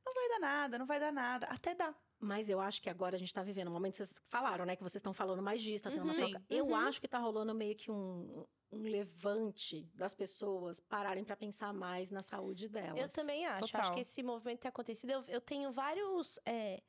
não 0.04 0.14
vai 0.14 0.28
dar 0.30 0.40
nada, 0.40 0.78
não 0.78 0.86
vai 0.86 0.98
dar 0.98 1.12
nada. 1.12 1.46
Até 1.46 1.74
dá. 1.74 1.94
Mas 2.24 2.48
eu 2.48 2.60
acho 2.60 2.80
que 2.82 2.88
agora 2.90 3.16
a 3.16 3.18
gente 3.18 3.32
tá 3.32 3.42
vivendo 3.42 3.68
um 3.68 3.72
momento, 3.72 3.96
vocês 3.96 4.14
falaram, 4.28 4.64
né? 4.64 4.74
Que 4.76 4.82
vocês 4.82 4.96
estão 5.00 5.12
falando 5.12 5.42
mais 5.42 5.60
disso, 5.62 5.84
tá 5.84 5.90
tendo 5.90 6.02
uma 6.04 6.12
Uhum. 6.12 6.18
troca. 6.30 6.38
Sim. 6.40 6.44
Eu 6.56 6.66
Uhum. 6.68 6.74
acho 6.76 7.00
que 7.00 7.06
tá 7.08 7.18
rolando 7.18 7.54
meio 7.54 7.76
que 7.76 7.90
um, 7.90 8.44
um 8.72 8.82
levante 8.82 9.88
das 9.94 10.14
pessoas 10.14 10.80
pararem 10.80 11.22
pra 11.24 11.36
pensar 11.36 11.72
mais 11.72 12.10
na 12.10 12.22
saúde 12.22 12.68
delas. 12.68 13.00
Eu 13.00 13.08
também 13.08 13.46
acho. 13.46 13.60
Total. 13.66 13.80
Acho 13.82 13.92
que 13.94 14.00
esse 14.00 14.22
movimento 14.22 14.60
tem 14.60 14.68
acontecido. 14.68 15.10
Eu, 15.10 15.24
eu 15.28 15.40
tenho 15.40 15.70
vários 15.70 16.40
é, 16.46 16.82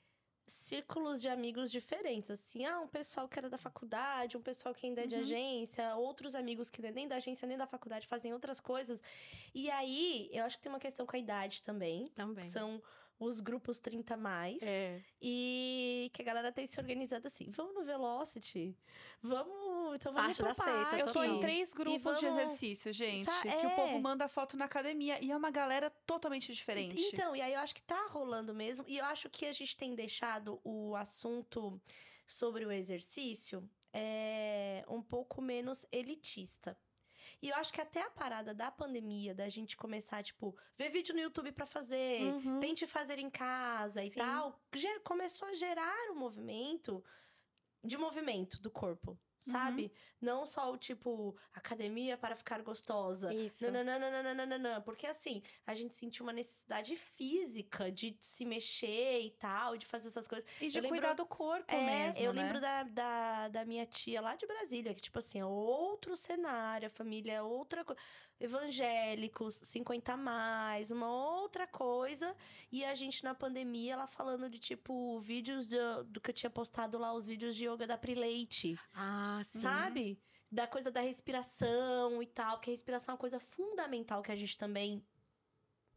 círculos 0.48 1.22
de 1.22 1.28
amigos 1.28 1.72
diferentes. 1.72 2.30
Assim, 2.32 2.66
ah, 2.66 2.80
um 2.80 2.88
pessoal 2.88 3.28
que 3.28 3.38
era 3.38 3.50
da 3.50 3.58
faculdade, 3.58 4.38
um 4.38 4.42
pessoal 4.42 4.74
que 4.76 4.86
ainda 4.88 5.04
é 5.04 5.08
de 5.08 5.16
Uhum. 5.16 5.22
agência, 5.22 5.96
outros 5.96 6.36
amigos 6.36 6.70
que 6.70 6.82
nem 6.92 7.08
da 7.08 7.16
agência 7.18 7.48
nem 7.48 7.58
da 7.58 7.66
faculdade 7.68 8.08
fazem 8.08 8.32
outras 8.34 8.60
coisas. 8.60 9.02
E 9.54 9.70
aí, 9.70 10.30
eu 10.32 10.44
acho 10.46 10.58
que 10.58 10.64
tem 10.64 10.72
uma 10.72 10.80
questão 10.80 11.06
com 11.06 11.16
a 11.16 11.20
idade 11.20 11.62
também. 11.64 12.08
Também. 12.10 12.50
São 12.50 12.82
os 13.20 13.40
grupos 13.40 13.80
30 13.80 14.18
mais. 14.18 14.62
É. 14.64 15.02
E 15.22 16.10
que 16.14 16.22
a 16.22 16.26
galera 16.26 16.52
tem 16.52 16.66
se 16.68 16.80
organizado 16.80 17.28
assim. 17.28 17.50
Vamos 17.50 17.74
no 17.74 17.84
Velocity. 17.84 18.78
Vamos. 19.22 19.96
Então 19.96 20.12
vamos 20.14 20.28
Parte 20.28 20.38
pro 20.38 20.48
da 20.48 20.54
seita, 20.54 20.90
parque. 20.90 21.00
Eu 21.02 21.14
tô 21.14 21.24
em 21.24 21.40
três 21.40 21.74
grupos 21.74 22.02
vamos- 22.04 22.20
de 22.20 22.26
exercício, 22.26 22.92
gente. 22.92 23.24
Sa- 23.24 23.42
Que 23.42 23.48
é. 23.48 23.68
o 23.68 23.76
povo 23.76 24.00
manda 24.00 24.28
foto 24.28 24.58
na 24.58 24.66
academia 24.66 25.18
e 25.24 25.32
é 25.32 25.38
uma 25.38 25.52
galera 25.52 25.90
totalmente 26.06 26.54
diferente. 26.54 27.00
Então, 27.14 27.36
e 27.36 27.42
aí 27.42 27.54
eu 27.54 27.60
acho 27.60 27.74
que 27.74 27.82
tá 27.84 28.08
rolando 28.08 28.54
mesmo. 28.54 28.84
E 28.88 28.98
eu 28.98 29.06
acho 29.06 29.30
que 29.30 29.46
a 29.46 29.52
gente 29.54 29.78
tem 29.78 29.96
deixado 29.96 30.60
o 30.64 30.96
assunto 30.96 31.80
sobre 32.28 32.66
o 32.66 32.72
exercício 32.72 33.68
é, 33.94 34.84
um 34.90 35.02
pouco 35.02 35.42
menos 35.42 35.86
elitista. 35.92 36.78
E 37.42 37.50
eu 37.50 37.56
acho 37.56 37.72
que 37.74 37.82
até 37.82 38.02
a 38.02 38.10
parada 38.10 38.54
da 38.54 38.72
pandemia, 38.72 39.34
da 39.34 39.48
gente 39.50 39.76
começar, 39.78 40.24
tipo, 40.24 40.56
ver 40.78 40.90
vídeo 40.90 41.14
no 41.14 41.22
YouTube 41.22 41.52
pra 41.52 41.66
fazer, 41.66 42.24
Uhum. 42.24 42.60
tente 42.60 42.86
fazer 42.88 43.20
em 43.20 43.30
casa 43.30 44.04
e 44.04 44.10
Sim. 44.10 44.20
tal, 44.20 44.60
ge- 44.74 45.00
começou 45.00 45.48
a 45.48 45.54
gerar 45.54 46.12
um 46.12 46.16
movimento 46.16 47.04
de 47.84 47.98
movimento 47.98 48.62
do 48.62 48.72
corpo, 48.72 49.18
sabe? 49.52 49.92
Não 50.22 50.46
só 50.46 50.72
o 50.72 50.78
tipo, 50.78 51.36
academia 51.54 52.18
para 52.18 52.36
ficar 52.36 52.62
gostosa. 52.62 53.34
Isso. 53.34 53.66
Nananana, 53.72 54.82
porque 54.82 55.06
assim, 55.08 55.42
a 55.66 55.74
gente 55.76 55.96
sentiu 55.96 56.24
uma 56.26 56.34
necessidade 56.34 56.96
física 56.96 57.92
de 57.92 58.18
se 58.20 58.46
mexer 58.46 59.22
e 59.22 59.32
tal, 59.32 59.78
de 59.78 59.86
fazer 59.86 60.08
essas 60.08 60.28
coisas. 60.28 60.48
E 60.62 60.68
de 60.70 60.78
Eu 60.78 60.84
lembro- 60.84 60.98
cuidar 61.00 61.14
do 61.14 61.26
corpo 61.26 61.74
É, 61.74 61.86
mesmo, 61.86 62.24
eu 62.24 62.34
né? 62.34 62.42
lembro 62.44 62.60
da, 62.62 62.84
da, 62.84 63.48
da 63.50 63.66
minha 63.66 63.86
tia 63.86 64.22
lá 64.22 64.36
de 64.36 64.46
Brasília, 64.48 64.94
que, 64.94 65.02
tipo 65.02 65.20
assim, 65.20 65.40
é 65.40 65.46
outro 65.46 66.16
cenário, 66.18 66.88
a 66.88 66.90
família 66.90 67.34
é 67.34 67.42
outra 67.42 67.84
coisa. 67.86 68.02
Evangélicos, 68.40 69.56
50 69.64 70.14
a 70.14 70.18
mais, 70.18 70.92
uma 70.92 71.10
outra 71.10 71.66
coisa. 71.66 72.36
E 72.72 72.84
a 72.84 72.94
gente 72.94 73.24
na 73.24 73.34
pandemia, 73.34 73.94
ela 73.94 74.08
falando 74.08 74.50
de, 74.50 74.60
tipo, 74.60 75.20
vídeos 75.20 75.68
do, 75.68 76.04
do 76.06 76.22
que 76.22 76.30
eu 76.30 76.34
tinha 76.34 76.50
postado 76.50 76.98
lá, 76.98 77.14
os 77.14 77.26
vídeos 77.26 77.56
de 77.56 77.66
yoga 77.66 77.88
da 77.88 77.98
Prileite. 77.98 78.78
Ah, 78.94 79.42
sim. 79.46 79.60
Sabe? 79.60 80.20
Da 80.52 80.68
coisa 80.68 80.92
da 80.92 81.02
respiração 81.02 82.22
e 82.22 82.26
tal, 82.26 82.58
porque 82.58 82.70
a 82.70 82.74
respiração 82.74 83.14
é 83.14 83.16
uma 83.16 83.20
coisa 83.20 83.40
fundamental 83.40 84.22
que 84.22 84.32
a 84.32 84.36
gente 84.36 84.58
também 84.58 85.04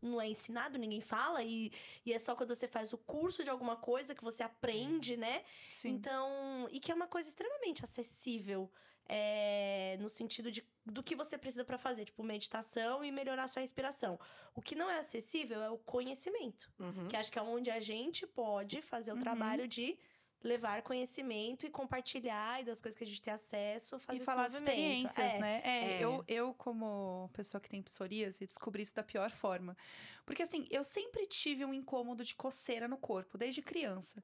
não 0.00 0.20
é 0.20 0.28
ensinado, 0.28 0.78
ninguém 0.78 1.00
fala, 1.00 1.42
e, 1.42 1.72
e 2.04 2.12
é 2.12 2.18
só 2.18 2.34
quando 2.34 2.54
você 2.54 2.68
faz 2.68 2.92
o 2.92 2.98
curso 2.98 3.42
de 3.42 3.50
alguma 3.50 3.76
coisa 3.76 4.14
que 4.14 4.22
você 4.22 4.42
aprende, 4.42 5.16
né? 5.16 5.42
Sim. 5.68 5.90
Então, 5.90 6.68
e 6.70 6.78
que 6.78 6.92
é 6.92 6.94
uma 6.94 7.08
coisa 7.08 7.28
extremamente 7.28 7.84
acessível. 7.84 8.70
É, 9.08 9.96
no 10.00 10.08
sentido 10.10 10.50
de, 10.50 10.62
do 10.86 11.02
que 11.02 11.16
você 11.16 11.38
precisa 11.38 11.64
pra 11.64 11.78
fazer, 11.78 12.04
tipo 12.06 12.22
meditação 12.24 13.02
e 13.04 13.10
melhorar 13.12 13.44
a 13.44 13.48
sua 13.48 13.60
respiração. 13.62 14.18
O 14.54 14.60
que 14.62 14.74
não 14.74 14.90
é 14.90 14.98
acessível 14.98 15.62
é 15.62 15.70
o 15.70 15.78
conhecimento, 15.78 16.70
Uhum. 16.78 17.08
que 17.08 17.16
acho 17.16 17.32
que 17.32 17.38
é 17.38 17.42
onde 17.42 17.70
a 17.70 17.80
gente 17.80 18.26
pode 18.26 18.82
fazer 18.82 19.12
o 19.12 19.14
Uhum. 19.14 19.20
trabalho 19.20 19.66
de 19.68 19.98
levar 20.42 20.82
conhecimento 20.82 21.66
e 21.66 21.70
compartilhar 21.70 22.60
e 22.60 22.64
das 22.64 22.80
coisas 22.80 22.96
que 22.96 23.02
a 23.04 23.06
gente 23.06 23.20
tem 23.22 23.34
acesso, 23.34 23.98
fazer 23.98 24.22
E 24.22 24.24
falar 24.24 24.48
de 24.48 24.54
experiências, 24.56 25.34
É. 25.34 25.38
né? 25.38 25.60
É, 25.64 26.00
É. 26.00 26.02
Eu, 26.04 26.24
eu, 26.28 26.54
como 26.54 27.28
pessoa 27.32 27.60
que 27.60 27.68
tem 27.68 27.82
psoríase, 27.82 28.46
descobri 28.46 28.82
isso 28.82 28.94
da 28.94 29.02
pior 29.02 29.30
forma. 29.32 29.76
Porque, 30.24 30.42
assim, 30.42 30.64
eu 30.70 30.84
sempre 30.84 31.26
tive 31.26 31.64
um 31.64 31.74
incômodo 31.74 32.22
de 32.24 32.36
coceira 32.36 32.86
no 32.86 32.96
corpo, 32.98 33.36
desde 33.36 33.62
criança. 33.62 34.22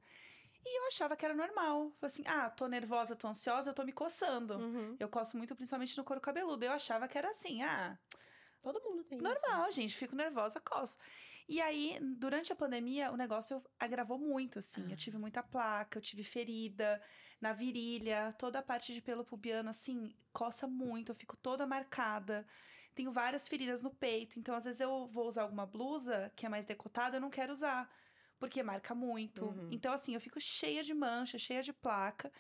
E 0.65 0.79
eu 0.81 0.87
achava 0.89 1.17
que 1.17 1.25
era 1.25 1.35
normal. 1.35 1.93
Falei 2.01 2.13
assim, 2.13 2.25
ah, 2.27 2.49
tô 2.49 2.67
nervosa, 2.67 3.15
tô 3.15 3.29
ansiosa, 3.29 3.71
eu 3.71 3.75
tô 3.75 3.85
me 3.85 3.93
coçando. 3.93 4.55
Uhum. 4.55 4.97
Eu 4.99 5.09
coço 5.09 5.37
muito, 5.37 5.55
principalmente 5.55 5.97
no 5.97 6.05
couro 6.05 6.21
cabeludo. 6.21 6.65
Eu 6.65 6.73
achava 6.73 7.07
que 7.07 7.19
era 7.19 7.31
assim, 7.31 7.63
ah, 7.63 7.99
Todo 8.65 8.81
mundo 8.81 9.05
tem 9.05 9.19
isso. 9.19 9.29
normal, 9.29 9.71
gente, 9.71 9.95
fico 9.95 10.17
nervosa, 10.17 10.59
coço. 10.59 10.97
E 11.47 11.61
aí, 11.61 11.99
durante 12.17 12.51
a 12.51 12.57
pandemia, 12.57 13.13
o 13.13 13.17
negócio 13.17 13.63
agravou 13.79 14.19
muito, 14.19 14.59
assim. 14.59 14.83
Ah. 14.89 14.93
Eu 14.93 14.97
tive 14.97 15.19
muita 15.19 15.43
placa, 15.43 15.99
eu 15.99 16.03
tive 16.03 16.25
ferida 16.25 17.01
na 17.39 17.53
virilha, 17.53 18.35
toda 18.39 18.61
a 18.61 18.63
parte 18.63 18.95
de 18.95 19.03
pelo 19.03 19.23
pubiano, 19.23 19.69
assim, 19.69 20.17
coça 20.33 20.67
muito, 20.67 21.13
eu 21.13 21.15
fico 21.15 21.37
toda 21.37 21.67
marcada. 21.67 22.47
Tenho 22.95 23.13
várias 23.13 23.47
feridas 23.47 23.83
no 23.83 23.91
peito, 23.91 24.39
então 24.39 24.55
às 24.55 24.65
vezes 24.65 24.81
eu 24.81 25.09
vou 25.09 25.27
usar 25.27 25.43
alguma 25.43 25.67
blusa 25.67 26.33
que 26.35 26.47
é 26.47 26.49
mais 26.49 26.65
decotada, 26.65 27.19
eu 27.19 27.21
não 27.21 27.29
quero 27.29 27.53
usar, 27.53 27.93
porque 28.45 28.63
marca 28.63 28.95
muito. 28.95 29.47
Uhum. 29.47 29.69
Então, 29.71 29.93
assim, 29.93 30.15
eu 30.15 30.21
fico 30.21 30.39
cheia 30.41 30.83
de 30.83 30.93
mancha, 30.93 31.39
cheia 31.39 31.63
de 31.63 31.73
placa. 31.73 32.31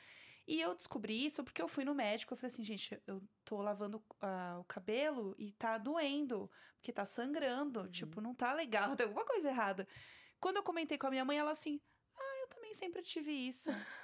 E 0.46 0.60
eu 0.60 0.74
descobri 0.74 1.24
isso 1.24 1.42
porque 1.42 1.62
eu 1.62 1.68
fui 1.68 1.84
no 1.84 1.94
médico. 1.94 2.32
Eu 2.32 2.36
falei 2.36 2.52
assim, 2.52 2.62
gente, 2.62 3.00
eu 3.06 3.22
tô 3.44 3.62
lavando 3.62 4.04
ah, 4.20 4.58
o 4.60 4.64
cabelo 4.64 5.34
e 5.38 5.52
tá 5.52 5.78
doendo, 5.78 6.50
porque 6.76 6.92
tá 6.92 7.06
sangrando. 7.06 7.80
Uhum. 7.80 7.90
Tipo, 7.90 8.20
não 8.20 8.34
tá 8.34 8.52
legal, 8.52 8.94
tem 8.96 9.06
alguma 9.06 9.24
coisa 9.24 9.48
errada. 9.48 9.88
Quando 10.38 10.56
eu 10.56 10.62
comentei 10.62 10.98
com 10.98 11.06
a 11.06 11.10
minha 11.10 11.24
mãe, 11.24 11.38
ela 11.38 11.52
assim, 11.52 11.80
ah, 12.16 12.40
eu 12.42 12.48
também 12.48 12.74
sempre 12.74 13.02
tive 13.02 13.32
isso. 13.32 13.70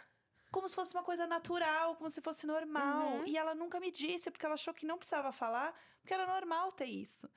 Como 0.51 0.69
se 0.69 0.75
fosse 0.75 0.93
uma 0.93 1.03
coisa 1.03 1.27
natural, 1.27 1.95
como 1.97 2.11
se 2.11 2.21
fosse 2.21 2.47
normal. 2.47 3.09
Uhum. 3.09 3.27
E 3.27 3.37
ela 3.37 3.55
nunca 3.55 3.79
me 3.79 3.91
disse, 3.91 4.31
porque 4.31 4.45
ela 4.45 4.55
achou 4.55 4.75
que 4.75 4.85
não 4.85 4.99
precisava 4.99 5.33
falar, 5.33 5.75
porque 6.01 6.13
era 6.13 6.27
normal 6.27 6.73
ter 6.73 6.87
isso. 6.87 7.31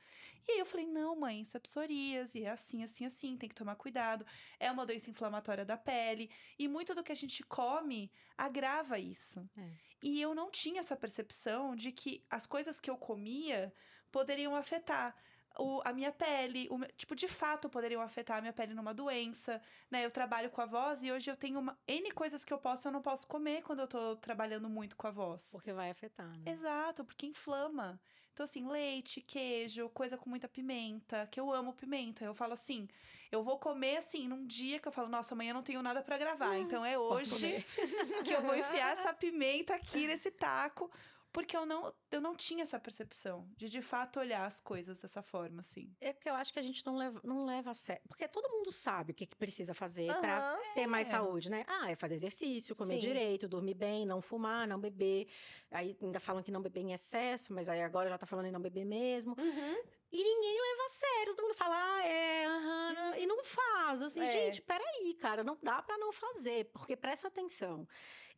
E 0.48 0.54
aí 0.54 0.60
eu 0.60 0.66
falei, 0.66 0.86
não, 0.88 1.16
mãe, 1.16 1.42
isso 1.42 1.56
é 1.56 1.60
psoríase, 1.60 2.44
é 2.44 2.50
assim, 2.50 2.84
assim, 2.84 3.06
assim, 3.06 3.38
tem 3.38 3.48
que 3.48 3.56
tomar 3.56 3.76
cuidado. 3.76 4.26
É 4.60 4.72
uma 4.72 4.86
doença 4.86 5.10
inflamatória 5.10 5.64
da 5.64 5.78
pele. 5.78 6.30
E 6.58 6.68
muito 6.68 6.96
do 6.96 7.04
que 7.04 7.12
a 7.12 7.16
gente 7.16 7.44
come 7.44 8.12
agrava 8.38 8.98
isso. 8.98 9.48
É. 9.58 9.72
E 10.02 10.22
eu 10.22 10.36
não 10.36 10.52
tinha 10.52 10.82
essa 10.82 10.98
percepção 10.98 11.76
de 11.76 11.92
que 11.92 12.26
as 12.30 12.46
coisas 12.46 12.80
que 12.80 12.90
eu 12.90 12.98
comia 12.98 13.74
poderiam 14.12 14.56
afetar. 14.56 15.16
O- 15.58 15.82
a 15.86 15.94
minha 15.94 16.12
pele, 16.12 16.68
o 16.72 16.80
tipo, 16.98 17.16
de 17.16 17.28
fato 17.28 17.70
poderiam 17.70 18.02
afetar 18.02 18.38
a 18.38 18.42
minha 18.42 18.54
pele 18.54 18.74
numa 18.74 18.94
doença, 18.94 19.62
né? 19.92 20.06
Eu 20.06 20.12
trabalho 20.12 20.50
com 20.50 20.62
a 20.62 20.66
voz 20.66 21.04
e 21.04 21.12
hoje 21.12 21.30
eu 21.30 21.36
tenho 21.38 21.60
uma, 21.60 21.78
N 21.88 22.12
coisas 22.12 22.44
que 22.44 22.54
eu 22.54 22.58
posso 22.58 22.88
e 22.88 22.90
eu 22.90 22.92
não 22.92 23.02
posso 23.02 23.28
comer 23.28 23.62
quando 23.62 23.80
eu 23.82 23.88
tô 23.88 24.16
trabalhando 24.16 24.68
muito 24.70 24.96
com 24.96 25.08
a 25.08 25.12
voz. 25.12 25.50
Porque 25.52 25.72
vai 25.74 25.90
afetar, 25.90 26.28
né? 26.40 26.52
Exato, 26.52 27.04
porque 27.06 27.26
inflama. 27.26 28.00
Então, 28.34 28.46
assim, 28.46 28.68
leite, 28.68 29.22
queijo, 29.22 29.88
coisa 29.90 30.18
com 30.18 30.28
muita 30.28 30.48
pimenta, 30.48 31.28
que 31.28 31.40
eu 31.40 31.54
amo 31.54 31.72
pimenta. 31.72 32.26
Eu 32.26 32.34
falo 32.34 32.54
assim, 32.54 32.88
eu 33.32 33.44
vou 33.44 33.60
comer 33.60 33.98
assim, 33.98 34.28
num 34.28 34.48
dia 34.48 34.80
que 34.80 34.88
eu 34.88 34.92
falo, 34.92 35.08
nossa, 35.08 35.36
amanhã 35.36 35.52
eu 35.52 35.56
não 35.56 35.62
tenho 35.62 35.84
nada 35.84 36.02
pra 36.02 36.18
gravar. 36.18 36.58
Então 36.58 36.84
é 36.84 36.98
hoje 36.98 37.30
que 38.26 38.34
eu 38.34 38.42
vou 38.42 38.56
enfiar 38.56 38.94
essa 38.94 39.14
pimenta 39.14 39.76
aqui 39.76 40.08
nesse 40.08 40.32
taco. 40.32 40.90
Porque 41.34 41.58
eu 41.58 41.66
não, 41.66 41.92
eu 42.12 42.22
não 42.22 42.36
tinha 42.36 42.62
essa 42.62 42.80
percepção 42.80 43.50
de 43.58 43.68
de 43.68 43.82
fato 43.82 44.20
olhar 44.20 44.46
as 44.46 44.62
coisas 44.62 45.00
dessa 45.00 45.24
forma, 45.24 45.62
assim. 45.62 45.92
É 46.00 46.14
que 46.14 46.30
eu 46.30 46.36
acho 46.36 46.54
que 46.54 46.60
a 46.60 46.62
gente 46.62 46.86
não 46.86 46.96
leva, 46.96 47.20
não 47.24 47.44
leva 47.44 47.72
a 47.72 47.74
sério. 47.74 48.04
Porque 48.08 48.28
todo 48.28 48.48
mundo 48.52 48.72
sabe 48.72 49.12
o 49.14 49.16
que, 49.16 49.26
que 49.26 49.36
precisa 49.36 49.74
fazer 49.74 50.14
pra 50.20 50.38
Aham. 50.38 50.60
ter 50.76 50.86
mais 50.86 51.08
É. 51.08 51.12
saúde, 51.12 51.50
né? 51.50 51.66
Ah, 51.68 51.90
é 51.90 51.96
fazer 51.96 52.14
exercício, 52.16 52.76
comer 52.76 52.96
Sim. 52.96 53.08
direito, 53.08 53.48
dormir 53.48 53.74
bem, 53.74 54.06
não 54.06 54.22
fumar, 54.22 54.68
não 54.68 54.80
beber. 54.80 55.28
Aí 55.72 55.98
ainda 56.00 56.20
falam 56.20 56.44
que 56.44 56.52
não 56.52 56.62
beber 56.62 56.82
em 56.82 56.94
excesso, 56.94 57.52
mas 57.52 57.68
aí 57.68 57.82
agora 57.82 58.10
já 58.10 58.18
tá 58.18 58.28
falando 58.28 58.46
em 58.46 58.52
não 58.52 58.62
beber 58.62 58.86
mesmo. 58.86 59.36
Uhum. 59.38 59.84
E 60.12 60.24
ninguém 60.24 60.62
leva 60.62 60.84
a 60.86 60.90
sério. 60.90 61.36
Todo 61.36 61.46
mundo 61.48 61.56
fala, 61.56 61.76
ah, 61.76 62.06
é, 62.06 62.46
aham, 62.46 63.18
e 63.18 63.26
não 63.26 63.44
faz. 63.44 64.04
Assim, 64.04 64.22
É. 64.22 64.28
gente, 64.28 64.62
peraí, 64.62 65.16
cara, 65.20 65.44
não 65.44 65.58
dá 65.64 65.82
pra 65.82 65.98
não 65.98 66.12
fazer, 66.14 66.66
porque 66.66 66.96
presta 66.96 67.28
atenção. 67.28 67.88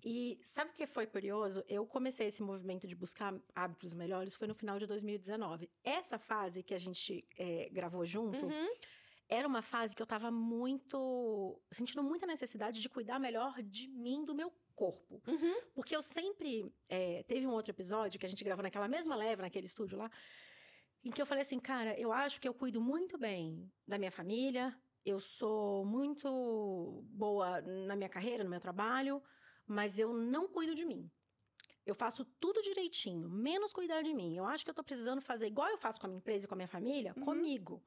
E 0.03 0.39
sabe 0.43 0.71
o 0.71 0.73
que 0.73 0.85
foi 0.85 1.07
curioso? 1.07 1.63
Eu 1.67 1.85
comecei 1.85 2.27
esse 2.27 2.43
movimento 2.43 2.87
de 2.87 2.95
buscar 2.95 3.33
hábitos 3.55 3.93
melhores 3.93 4.35
foi 4.35 4.47
no 4.47 4.53
final 4.53 4.77
de 4.77 4.85
2019. 4.85 5.69
Essa 5.83 6.17
fase 6.19 6.61
que 6.61 6.73
a 6.73 6.79
gente 6.79 7.27
eh, 7.37 7.69
gravou 7.71 8.05
junto, 8.05 8.45
Uhum. 8.45 8.69
era 9.27 9.47
uma 9.47 9.61
fase 9.63 9.95
que 9.95 10.01
eu 10.01 10.05
tava 10.05 10.29
muito. 10.29 11.59
sentindo 11.71 12.03
muita 12.03 12.27
necessidade 12.27 12.81
de 12.81 12.89
cuidar 12.89 13.19
melhor 13.19 13.61
de 13.63 13.87
mim, 13.87 14.23
do 14.23 14.35
meu 14.35 14.51
corpo. 14.75 15.21
Uhum. 15.27 15.55
Porque 15.73 15.95
eu 15.95 16.01
sempre. 16.01 16.71
é, 16.87 17.23
teve 17.23 17.47
um 17.47 17.51
outro 17.51 17.71
episódio 17.71 18.19
que 18.19 18.25
a 18.25 18.29
gente 18.29 18.43
gravou 18.43 18.61
naquela 18.61 18.87
mesma 18.87 19.15
leva, 19.15 19.41
naquele 19.41 19.65
estúdio 19.65 19.97
lá, 19.97 20.11
em 21.03 21.09
que 21.11 21.21
eu 21.21 21.25
falei 21.25 21.41
assim, 21.41 21.59
cara, 21.59 21.99
eu 21.99 22.11
acho 22.11 22.39
que 22.39 22.47
eu 22.47 22.53
cuido 22.53 22.79
muito 22.81 23.17
bem 23.17 23.71
da 23.87 23.97
minha 23.97 24.11
família, 24.11 24.75
eu 25.05 25.19
sou 25.19 25.85
muito 25.85 27.03
boa 27.09 27.61
na 27.61 27.95
minha 27.95 28.09
carreira, 28.09 28.43
no 28.43 28.49
meu 28.49 28.59
trabalho, 28.59 29.21
mas 29.67 29.99
eu 29.99 30.13
não 30.13 30.47
cuido 30.47 30.75
de 30.75 30.85
mim. 30.85 31.09
Eu 31.85 31.93
faço 31.93 32.25
tudo 32.39 32.61
direitinho, 32.61 33.29
menos 33.29 33.71
cuidar 33.71 34.01
de 34.01 34.13
mim. 34.13 34.35
Eu 34.35 34.45
acho 34.45 34.63
que 34.63 34.71
eu 34.71 34.75
tô 34.75 34.83
precisando 34.83 35.21
fazer 35.21 35.47
igual 35.47 35.69
eu 35.69 35.77
faço 35.77 35.99
com 35.99 36.07
a 36.07 36.09
minha 36.09 36.17
empresa 36.19 36.45
e 36.45 36.47
com 36.47 36.55
a 36.55 36.57
minha 36.57 36.67
família, 36.67 37.13
Uhum. 37.15 37.23
comigo. 37.23 37.83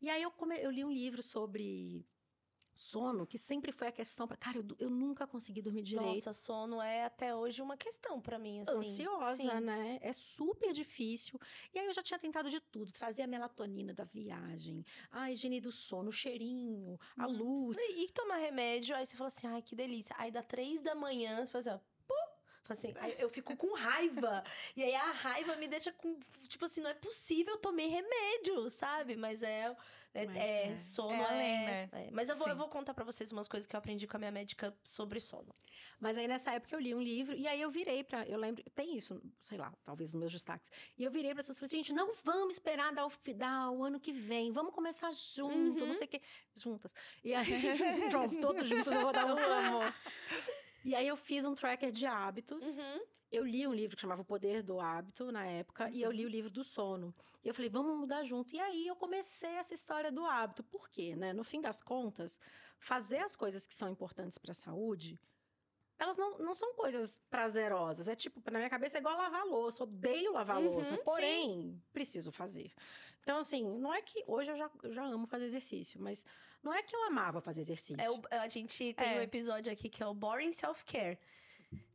E 0.00 0.10
aí 0.10 0.22
eu, 0.22 0.30
come- 0.30 0.58
eu 0.62 0.70
li 0.70 0.84
um 0.84 0.90
livro 0.90 1.22
sobre 1.22 2.06
Sono, 2.80 3.26
que 3.26 3.36
sempre 3.36 3.72
foi 3.72 3.88
a 3.88 3.92
questão 3.92 4.26
para, 4.26 4.38
cara, 4.38 4.56
eu, 4.56 4.64
eu, 4.78 4.88
nunca 4.88 5.26
consegui 5.26 5.60
dormir 5.60 5.82
direito. 5.82 6.06
Nossa, 6.06 6.32
sono 6.32 6.80
é 6.80 7.04
até 7.04 7.34
hoje 7.34 7.60
uma 7.60 7.76
questão 7.76 8.18
para 8.18 8.38
mim, 8.38 8.62
assim. 8.62 8.72
Ansiosa, 8.72 9.36
Sim. 9.36 9.60
né? 9.60 9.98
É 10.00 10.10
super 10.14 10.72
difícil. 10.72 11.38
E 11.74 11.78
aí 11.78 11.84
eu 11.84 11.92
já 11.92 12.02
tinha 12.02 12.18
tentado 12.18 12.48
de 12.48 12.58
tudo, 12.58 12.90
trazer 12.90 13.20
a 13.20 13.26
melatonina 13.26 13.92
da 13.92 14.04
viagem, 14.04 14.82
a 15.10 15.30
higiene 15.30 15.60
do 15.60 15.70
sono, 15.70 16.08
o 16.08 16.12
cheirinho, 16.12 16.98
a 17.18 17.28
hum. 17.28 17.36
luz. 17.36 17.76
E, 17.78 18.06
e 18.06 18.10
tomar 18.12 18.36
remédio, 18.36 18.96
aí 18.96 19.04
você 19.04 19.14
fala 19.14 19.28
assim, 19.28 19.46
ai, 19.46 19.60
que 19.60 19.76
delícia. 19.76 20.16
Aí 20.18 20.30
dá 20.30 20.42
três 20.42 20.80
da 20.80 20.94
manhã, 20.94 21.44
você 21.44 21.52
fala 21.52 21.60
assim, 21.60 21.70
ó, 21.70 21.99
assim, 22.72 22.94
eu 23.18 23.28
fico 23.28 23.56
com 23.56 23.74
raiva. 23.74 24.44
e 24.76 24.82
aí 24.82 24.94
a 24.94 25.12
raiva 25.12 25.56
me 25.56 25.68
deixa 25.68 25.92
com. 25.92 26.18
Tipo 26.48 26.64
assim, 26.64 26.80
não 26.80 26.90
é 26.90 26.94
possível, 26.94 27.54
eu 27.54 27.58
tomei 27.58 27.88
remédio, 27.88 28.68
sabe? 28.70 29.16
Mas 29.16 29.42
é. 29.42 29.74
É, 30.12 30.26
mas 30.26 30.36
é, 30.36 30.66
é. 30.66 30.76
sono 30.76 31.12
é, 31.12 31.24
além, 31.24 31.56
é, 31.56 31.66
né? 31.66 31.88
é, 31.92 32.10
Mas 32.10 32.28
eu 32.28 32.34
vou, 32.34 32.48
eu 32.48 32.56
vou 32.56 32.68
contar 32.68 32.92
para 32.92 33.04
vocês 33.04 33.30
umas 33.30 33.46
coisas 33.46 33.66
que 33.66 33.76
eu 33.76 33.78
aprendi 33.78 34.08
com 34.08 34.16
a 34.16 34.18
minha 34.18 34.32
médica 34.32 34.76
sobre 34.82 35.20
sono. 35.20 35.54
Mas 36.00 36.16
aí 36.16 36.26
nessa 36.26 36.50
época 36.50 36.74
eu 36.74 36.80
li 36.80 36.94
um 36.94 37.00
livro 37.00 37.36
e 37.36 37.46
aí 37.46 37.60
eu 37.60 37.70
virei 37.70 38.02
para, 38.02 38.26
eu 38.26 38.38
lembro, 38.38 38.64
tem 38.74 38.96
isso, 38.96 39.22
sei 39.38 39.56
lá, 39.56 39.72
talvez 39.84 40.12
nos 40.12 40.20
meus 40.20 40.32
destaques. 40.32 40.70
E 40.98 41.04
eu 41.04 41.10
virei 41.10 41.32
para 41.32 41.42
pessoas 41.42 41.58
e 41.58 41.60
falei, 41.60 41.68
assim, 41.68 41.76
gente, 41.76 41.92
não 41.92 42.12
vamos 42.24 42.54
esperar 42.54 42.92
dar 42.92 43.06
o, 43.06 43.12
dar 43.36 43.70
o 43.70 43.84
ano 43.84 44.00
que 44.00 44.12
vem, 44.12 44.50
vamos 44.50 44.74
começar 44.74 45.12
junto, 45.12 45.80
uhum. 45.80 45.86
não 45.86 45.94
sei 45.94 46.06
o 46.06 46.10
quê, 46.10 46.20
juntas. 46.56 46.94
E 47.22 47.32
aí, 47.32 47.46
pronto, 48.10 48.40
todos 48.40 48.66
juntos 48.68 48.86
eu 48.88 49.00
vou 49.00 49.12
dar 49.12 49.26
um 49.26 49.38
amo. 49.38 49.94
E 50.84 50.94
aí 50.94 51.06
eu 51.06 51.16
fiz 51.16 51.44
um 51.44 51.54
tracker 51.54 51.92
de 51.92 52.06
hábitos. 52.06 52.64
Uhum. 52.64 53.00
Eu 53.30 53.44
li 53.44 53.66
um 53.66 53.72
livro 53.72 53.96
que 53.96 54.02
chamava 54.02 54.22
O 54.22 54.24
Poder 54.24 54.62
do 54.62 54.80
Hábito 54.80 55.30
na 55.30 55.46
época, 55.46 55.84
uhum. 55.84 55.90
e 55.92 56.02
eu 56.02 56.10
li 56.10 56.26
o 56.26 56.28
livro 56.28 56.50
do 56.50 56.64
sono. 56.64 57.14
E 57.44 57.48
eu 57.48 57.54
falei, 57.54 57.70
vamos 57.70 57.96
mudar 57.96 58.24
junto. 58.24 58.54
E 58.54 58.60
aí 58.60 58.86
eu 58.86 58.96
comecei 58.96 59.50
essa 59.50 59.72
história 59.72 60.10
do 60.10 60.24
hábito. 60.26 60.62
Por 60.64 60.90
quê? 60.90 61.14
Né? 61.14 61.32
No 61.32 61.44
fim 61.44 61.60
das 61.60 61.80
contas, 61.80 62.40
fazer 62.78 63.18
as 63.18 63.36
coisas 63.36 63.66
que 63.66 63.74
são 63.74 63.88
importantes 63.88 64.36
para 64.36 64.50
a 64.50 64.54
saúde, 64.54 65.18
elas 65.98 66.16
não, 66.16 66.38
não 66.38 66.54
são 66.54 66.74
coisas 66.74 67.18
prazerosas. 67.30 68.08
É 68.08 68.16
tipo, 68.16 68.42
na 68.50 68.58
minha 68.58 68.70
cabeça 68.70 68.98
é 68.98 69.00
igual 69.00 69.16
lavar 69.16 69.44
louça. 69.44 69.84
Odeio 69.84 70.32
lavar 70.32 70.58
uhum, 70.58 70.70
louça. 70.70 70.96
Porém, 70.98 71.48
sim. 71.48 71.82
preciso 71.92 72.32
fazer. 72.32 72.72
Então, 73.22 73.38
assim, 73.38 73.64
não 73.78 73.92
é 73.92 74.02
que. 74.02 74.24
Hoje 74.26 74.50
eu 74.50 74.56
já, 74.56 74.70
eu 74.82 74.92
já 74.92 75.04
amo 75.04 75.26
fazer 75.26 75.44
exercício, 75.44 76.00
mas 76.00 76.24
não 76.62 76.74
é 76.74 76.82
que 76.82 76.94
eu 76.94 77.04
amava 77.04 77.40
fazer 77.40 77.60
exercício. 77.60 78.00
É 78.00 78.10
o, 78.10 78.20
a 78.30 78.48
gente 78.48 78.92
tem 78.94 79.14
é. 79.14 79.18
um 79.18 79.22
episódio 79.22 79.72
aqui 79.72 79.88
que 79.88 80.02
é 80.02 80.06
o 80.06 80.14
Boring 80.14 80.52
Self-Care. 80.52 81.18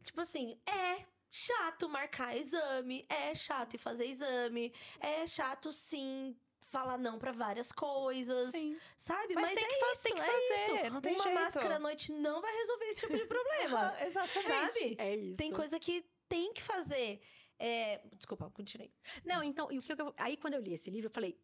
Tipo 0.04 0.22
assim, 0.22 0.58
é 0.66 1.06
chato 1.30 1.90
marcar 1.90 2.36
exame, 2.36 3.06
é 3.10 3.36
chato 3.36 3.74
ir 3.74 3.78
fazer 3.78 4.06
exame, 4.06 4.74
é 5.00 5.28
chato 5.28 5.72
sim 5.72 6.36
falar 6.76 6.98
não 6.98 7.18
para 7.18 7.32
várias 7.32 7.72
coisas, 7.72 8.52
sim. 8.52 8.78
sabe? 8.98 9.34
Mas, 9.36 9.46
Mas 9.46 9.54
tem, 9.54 9.64
é 9.64 9.68
que 9.68 9.74
isso, 9.74 10.04
tem 10.04 10.14
que 10.14 10.22
é 10.22 10.26
fazer, 10.26 10.84
isso. 10.84 10.94
não 10.94 11.02
tem 11.02 11.14
Uma 11.14 11.24
jeito. 11.24 11.40
máscara 11.40 11.76
à 11.76 11.80
noite 11.80 12.12
não 12.12 12.42
vai 12.42 12.54
resolver 12.54 12.86
esse 12.86 13.00
tipo 13.02 13.18
de 13.18 13.26
problema. 13.26 13.96
exatamente. 14.06 14.48
Sabe? 14.48 14.96
É 14.98 15.16
isso. 15.16 15.38
Tem 15.38 15.52
coisa 15.52 15.80
que 15.80 16.06
tem 16.28 16.54
que 16.54 16.62
fazer. 16.62 17.22
É... 17.58 18.02
Desculpa, 18.16 18.50
continuei. 18.50 18.92
Não, 19.24 19.44
então, 19.44 19.72
e 19.72 19.80
o 19.80 19.82
que 19.82 19.94
eu... 19.94 20.14
aí 20.18 20.36
quando 20.36 20.56
eu 20.56 20.62
li 20.62 20.74
esse 20.74 20.90
livro, 20.90 21.08
eu 21.08 21.14
falei, 21.14 21.38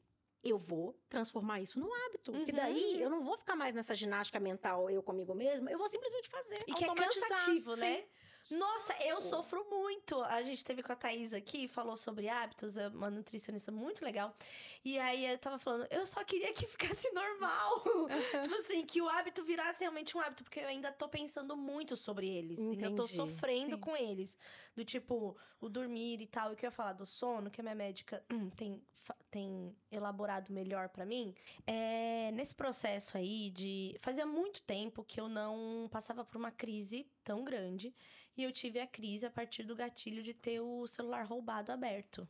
eu 0.44 0.58
vou 0.58 0.96
transformar 1.10 1.62
isso 1.62 1.80
num 1.80 1.94
hábito. 1.94 2.32
Uhum. 2.32 2.46
Que 2.46 2.52
daí 2.52 3.02
eu 3.02 3.10
não 3.10 3.24
vou 3.24 3.38
ficar 3.38 3.56
mais 3.56 3.74
nessa 3.74 3.94
ginástica 3.94 4.40
mental 4.40 4.90
eu 4.90 5.04
comigo 5.04 5.34
mesma, 5.36 5.72
eu 5.72 5.78
vou 5.78 5.88
simplesmente 5.88 6.30
fazer. 6.30 6.64
E 6.68 6.74
que 6.74 6.84
é 6.84 6.94
cansativo, 6.94 7.76
né? 7.76 7.98
Sim. 7.98 8.58
Nossa, 8.58 8.96
eu 9.06 9.22
sofro 9.22 9.64
muito. 9.70 10.20
A 10.24 10.42
gente 10.42 10.66
teve 10.66 10.82
com 10.82 10.92
a 10.92 10.96
Thaís 10.96 11.32
aqui, 11.34 11.68
falou 11.68 11.96
sobre 11.96 12.28
hábitos, 12.28 12.76
é 12.76 12.88
uma 12.88 13.10
nutricionista 13.10 13.72
muito 13.72 14.04
legal. 14.04 14.36
E 14.84 14.98
aí 14.98 15.26
eu 15.26 15.38
tava 15.38 15.60
falando, 15.60 15.88
eu 15.92 16.06
só 16.06 16.24
queria 16.24 16.52
que 16.52 16.66
ficasse 16.66 17.12
normal. 17.14 17.84
tipo 18.42 18.56
assim, 18.56 18.86
que 18.86 19.02
o 19.02 19.08
hábito 19.08 19.44
virasse 19.44 19.82
realmente 19.82 20.18
um 20.18 20.22
hábito, 20.22 20.44
porque 20.44 20.60
eu 20.60 20.68
ainda 20.68 20.92
tô 20.92 21.08
pensando 21.08 21.56
muito 21.56 21.96
sobre 21.96 22.28
eles. 22.28 22.60
Entendi. 22.60 22.84
Eu 22.84 22.96
tô 22.96 23.04
sofrendo 23.04 23.76
Sim. 23.76 23.82
com 23.82 23.96
eles. 23.96 24.38
Do 24.76 24.86
tipo, 24.86 25.36
o 25.60 25.68
dormir 25.68 26.22
e 26.22 26.28
tal. 26.28 26.54
E 26.54 26.56
que 26.56 26.66
eu 26.66 26.68
ia 26.68 26.72
falar 26.72 26.94
do 26.94 27.06
sono, 27.06 27.52
que 27.52 27.60
a 27.60 27.64
minha 27.64 27.76
médica 27.76 28.24
hum, 28.32 28.50
tem, 28.52 28.82
tem 29.30 29.76
elaborado 29.92 30.52
melhor 30.54 30.90
para 30.90 31.06
mim. 31.06 31.36
É, 31.68 32.32
nesse 32.32 32.56
processo 32.56 33.18
aí 33.18 33.50
de. 33.52 33.96
Fazia 34.00 34.26
muito 34.26 34.62
tempo 34.62 35.04
que 35.04 35.20
eu 35.20 35.28
não 35.28 35.90
passava 35.92 36.24
por 36.24 36.38
uma 36.38 36.52
crise 36.52 37.06
tão 37.24 37.44
grande. 37.44 37.94
E 38.38 38.44
eu 38.44 38.52
tive 38.52 38.80
a 38.80 38.88
crise 38.88 39.26
a 39.26 39.30
partir 39.30 39.64
do 39.64 39.76
gatilho 39.76 40.24
de 40.24 40.34
ter 40.34 40.62
o 40.62 40.88
celular 40.88 41.26
roubado 41.26 41.72
aberto. 41.72 42.28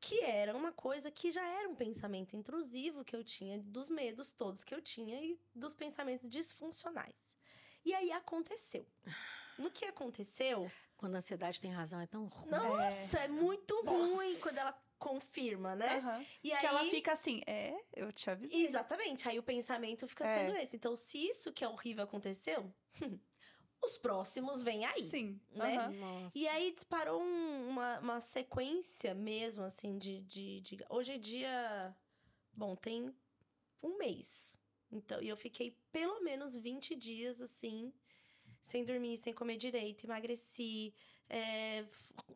Que 0.00 0.20
era 0.20 0.56
uma 0.56 0.72
coisa 0.72 1.10
que 1.10 1.30
já 1.30 1.46
era 1.46 1.68
um 1.68 1.76
pensamento 1.76 2.34
intrusivo 2.34 3.04
que 3.04 3.14
eu 3.14 3.22
tinha, 3.22 3.58
dos 3.58 3.88
medos 3.88 4.32
todos 4.32 4.64
que 4.64 4.74
eu 4.74 4.80
tinha 4.80 5.22
e 5.22 5.38
dos 5.54 5.74
pensamentos 5.74 6.28
disfuncionais. 6.28 7.36
E 7.84 7.94
aí 7.94 8.10
aconteceu. 8.10 8.86
No 9.58 9.70
que 9.70 9.84
aconteceu. 9.84 10.70
Quando 11.02 11.16
a 11.16 11.18
ansiedade 11.18 11.60
tem 11.60 11.72
razão, 11.72 12.00
é 12.00 12.06
tão 12.06 12.26
ruim. 12.26 12.48
Nossa, 12.48 13.18
é, 13.18 13.24
é 13.24 13.28
muito 13.28 13.74
Nossa. 13.82 14.14
ruim 14.14 14.38
quando 14.38 14.58
ela 14.58 14.72
confirma, 14.96 15.74
né? 15.74 15.98
Uhum. 15.98 16.26
E 16.44 16.52
aí... 16.52 16.60
Que 16.60 16.66
ela 16.66 16.84
fica 16.84 17.12
assim, 17.12 17.42
é, 17.44 17.74
eu 17.92 18.12
te 18.12 18.30
avisei. 18.30 18.64
Exatamente. 18.64 19.28
Aí 19.28 19.36
o 19.36 19.42
pensamento 19.42 20.06
fica 20.06 20.24
é. 20.24 20.38
sendo 20.46 20.56
esse. 20.56 20.76
Então, 20.76 20.94
se 20.94 21.18
isso 21.18 21.52
que 21.52 21.64
é 21.64 21.68
horrível 21.68 22.04
aconteceu, 22.04 22.72
os 23.82 23.98
próximos 23.98 24.62
vêm 24.62 24.84
aí. 24.84 25.02
Sim. 25.10 25.40
Né? 25.50 25.88
Uhum. 25.88 26.28
E 26.36 26.46
aí 26.46 26.70
disparou 26.70 27.20
um, 27.20 27.68
uma, 27.70 27.98
uma 27.98 28.20
sequência 28.20 29.12
mesmo, 29.12 29.64
assim, 29.64 29.98
de, 29.98 30.20
de, 30.20 30.60
de. 30.60 30.86
Hoje 30.88 31.14
é 31.14 31.18
dia. 31.18 31.96
Bom, 32.52 32.76
tem 32.76 33.12
um 33.82 33.98
mês. 33.98 34.56
Então, 34.88 35.20
e 35.20 35.28
eu 35.28 35.36
fiquei 35.36 35.76
pelo 35.90 36.20
menos 36.20 36.56
20 36.56 36.94
dias 36.94 37.40
assim, 37.40 37.92
sem 38.62 38.84
dormir, 38.84 39.18
sem 39.18 39.34
comer 39.34 39.56
direito, 39.58 40.04
emagreci, 40.04 40.94
é, 41.28 41.84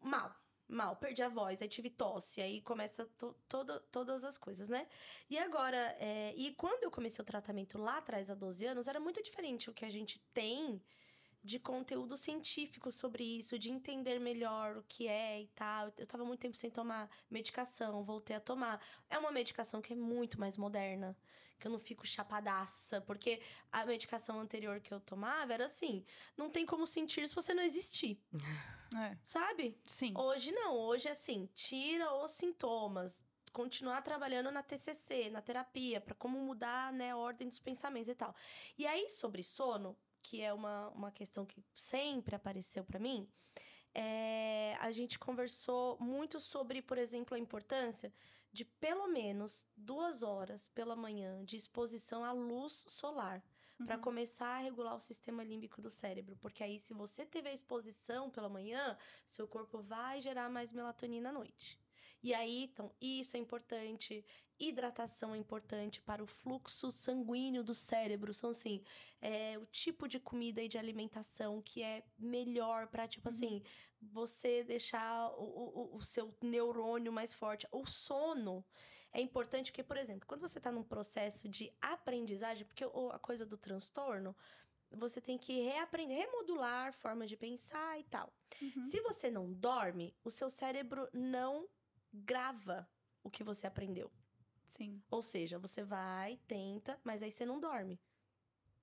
mal. 0.03 0.35
Mal, 0.69 0.97
perdi 0.97 1.23
a 1.23 1.29
voz, 1.29 1.63
aí 1.63 1.69
tive 1.69 1.89
tosse, 1.89 2.41
aí 2.41 2.61
começa 2.61 3.07
to, 3.17 3.33
toda, 3.49 3.79
todas 3.93 4.25
as 4.25 4.37
coisas, 4.37 4.69
né? 4.69 4.89
E 5.31 5.39
agora, 5.39 5.97
é, 6.01 6.35
e 6.37 6.53
quando 6.55 6.83
eu 6.83 6.91
comecei 6.91 7.23
o 7.23 7.25
tratamento 7.25 7.79
lá 7.79 7.99
atrás, 7.99 8.31
há 8.31 8.35
12 8.35 8.67
anos, 8.67 8.89
era 8.89 8.99
muito 8.99 9.23
diferente 9.23 9.71
o 9.71 9.73
que 9.73 9.85
a 9.85 9.91
gente 9.91 10.19
tem 10.35 10.83
de 11.47 11.61
conteúdo 11.61 12.17
científico 12.17 12.91
sobre 12.91 13.23
isso, 13.23 13.57
de 13.57 13.71
entender 13.71 14.19
melhor 14.19 14.79
o 14.79 14.83
que 14.89 15.07
é 15.07 15.43
e 15.43 15.47
tal. 15.55 15.93
Eu 15.97 16.07
tava 16.07 16.25
muito 16.25 16.41
tempo 16.41 16.57
sem 16.57 16.69
tomar 16.69 17.09
medicação, 17.31 18.03
voltei 18.03 18.35
a 18.35 18.41
tomar. 18.41 18.85
É 19.09 19.17
uma 19.17 19.31
medicação 19.31 19.81
que 19.81 19.93
é 19.93 19.97
muito 19.97 20.41
mais 20.41 20.57
moderna, 20.57 21.17
que 21.59 21.67
eu 21.67 21.71
não 21.73 21.79
fico 21.79 22.07
chapadaça, 22.07 23.01
porque 23.01 23.41
a 23.73 23.85
medicação 23.85 24.41
anterior 24.41 24.81
que 24.81 24.93
eu 24.93 25.01
tomava 25.01 25.53
era 25.55 25.67
assim: 25.67 26.05
não 26.37 26.51
tem 26.51 26.67
como 26.67 26.87
sentir 26.87 27.27
se 27.29 27.35
você 27.35 27.55
não 27.55 27.63
existir. 27.63 28.21
É. 28.95 29.19
Sabe? 29.25 29.77
Sim. 29.85 30.15
Hoje 30.17 30.53
não, 30.53 30.77
hoje 30.77 31.09
é 31.09 31.11
assim, 31.11 31.49
tira 31.53 32.15
os 32.23 32.31
sintomas, 32.31 33.21
continuar 33.53 34.01
trabalhando 34.01 34.49
na 34.53 34.63
TCC, 34.63 35.29
na 35.29 35.43
terapia, 35.43 36.01
para 36.01 36.15
como 36.15 36.39
mudar, 36.39 36.93
né, 36.93 37.11
a 37.11 37.17
ordem 37.17 37.49
dos 37.49 37.59
pensamentos 37.59 38.09
e 38.09 38.15
tal. 38.15 38.33
E 38.79 38.87
aí 38.87 39.11
sobre 39.11 39.43
sono, 39.43 39.99
que 40.23 40.41
é 40.41 40.53
uma, 40.53 40.89
uma 40.91 41.11
questão 41.11 41.45
que 41.45 41.65
sempre 41.75 42.37
apareceu 42.37 42.85
para 42.85 43.01
mim, 43.01 43.29
é, 43.95 44.77
a 44.79 44.91
gente 44.91 45.19
conversou 45.19 45.97
muito 45.99 46.39
sobre, 46.39 46.83
por 46.83 46.99
exemplo, 46.99 47.35
a 47.35 47.39
importância 47.39 48.13
de 48.53 48.65
pelo 48.65 49.09
menos 49.09 49.67
duas 49.77 50.23
horas 50.23 50.69
pela 50.69 50.97
manhã 50.97 51.45
de 51.45 51.57
exposição 51.57 52.25
à 52.25 52.33
luz 52.33 52.85
solar. 52.89 53.43
Uhum. 53.79 53.87
Para 53.87 53.99
começar 53.99 54.49
a 54.49 54.59
regular 54.59 54.97
o 54.97 55.01
sistema 55.01 55.45
límbico 55.45 55.83
do 55.83 55.91
cérebro. 55.91 56.37
Porque 56.37 56.65
aí, 56.65 56.79
se 56.79 56.95
você 56.95 57.27
teve 57.27 57.49
a 57.49 57.53
exposição 57.53 58.31
pela 58.31 58.49
manhã, 58.49 58.97
seu 59.27 59.47
corpo 59.47 59.83
vai 59.83 60.21
gerar 60.21 60.49
mais 60.49 60.73
melatonina 60.73 61.29
à 61.29 61.33
noite. 61.33 61.79
E 62.23 62.33
aí, 62.35 62.65
então, 62.65 62.91
isso 63.01 63.37
é 63.37 63.41
importante. 63.41 64.25
Hidratação 64.59 65.35
é 65.35 65.39
importante 65.39 66.01
para 66.01 66.23
o 66.23 66.27
fluxo 66.27 66.91
sanguíneo 66.91 67.63
do 67.63 67.75
cérebro. 67.75 68.33
São, 68.33 68.51
assim, 68.51 68.83
é, 69.21 69.59
o 69.59 69.67
tipo 69.67 70.09
de 70.09 70.19
comida 70.19 70.63
e 70.63 70.69
de 70.69 70.79
alimentação 70.79 71.61
que 71.61 71.83
é 71.83 72.03
melhor 72.19 72.87
para, 72.87 73.07
tipo 73.07 73.29
uhum. 73.29 73.35
assim, 73.35 73.63
você 74.01 74.65
deixar 74.65 75.31
o, 75.39 75.93
o, 75.93 75.97
o 75.97 76.03
seu 76.03 76.35
neurônio 76.43 77.13
mais 77.13 77.35
forte. 77.35 77.67
O 77.71 77.85
sono 77.87 78.65
é 79.13 79.21
importante 79.21 79.71
porque, 79.71 79.83
por 79.83 79.97
exemplo, 79.97 80.27
quando 80.27 80.43
você 80.43 80.59
está 80.59 80.71
num 80.71 80.83
processo 80.83 81.49
de 81.49 81.73
aprendizagem, 81.81 82.67
porque 82.67 82.85
a 82.85 83.19
coisa 83.19 83.47
do 83.47 83.57
transtorno, 83.57 84.37
você 84.91 85.21
tem 85.21 85.37
que 85.39 85.61
reaprender, 85.61 86.17
remodular 86.17 86.93
formas 86.93 87.29
de 87.29 87.37
pensar 87.37 87.99
e 87.99 88.05
tal. 88.05 88.33
Uhum. 88.61 88.85
Se 88.85 89.01
você 89.01 89.31
não 89.31 89.53
dorme, 89.53 90.15
o 90.25 90.31
seu 90.31 90.49
cérebro 90.49 91.09
não 91.13 91.69
grava 92.13 92.89
o 93.23 93.31
que 93.31 93.43
você 93.43 93.67
aprendeu. 93.67 94.11
Sim. 94.67 95.03
Ou 95.11 95.23
seja, 95.23 95.59
você 95.59 95.83
vai, 95.83 96.39
tenta, 96.47 96.99
mas 97.05 97.23
aí 97.23 97.31
você 97.31 97.47
não 97.47 97.61
dorme. 97.61 98.01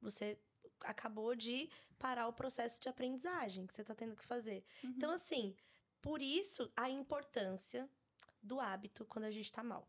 Você 0.02 0.38
acabou 0.82 1.36
de 1.36 1.70
parar 1.98 2.28
o 2.28 2.34
processo 2.34 2.80
de 2.80 2.90
aprendizagem 2.90 3.66
que 3.66 3.74
você 3.74 3.82
está 3.82 3.96
tendo 3.96 4.16
que 4.16 4.26
fazer. 4.26 4.66
Uhum. 4.84 4.90
Então, 4.92 5.12
assim, 5.12 5.56
por 6.02 6.22
isso 6.22 6.72
a 6.76 6.90
importância 6.90 7.90
do 8.42 8.60
hábito 8.60 9.06
quando 9.06 9.26
a 9.26 9.32
gente 9.32 9.46
está 9.46 9.64
mal. 9.64 9.88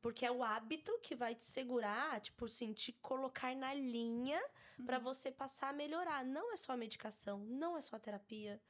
Porque 0.00 0.24
é 0.24 0.30
o 0.30 0.44
hábito 0.44 0.96
que 1.00 1.16
vai 1.16 1.34
te 1.34 1.44
segurar, 1.44 2.20
tipo 2.20 2.44
assim, 2.44 2.72
te 2.72 2.92
colocar 2.92 3.56
na 3.56 3.74
linha 3.74 4.40
pra 4.84 4.98
você 4.98 5.32
passar 5.32 5.70
a 5.70 5.72
melhorar. 5.72 6.24
Não 6.24 6.52
é 6.52 6.56
só 6.56 6.72
a 6.72 6.76
medicação, 6.76 7.40
não 7.40 7.76
é 7.76 7.80
só 7.80 7.96
a 7.96 7.98
terapia. 7.98 8.60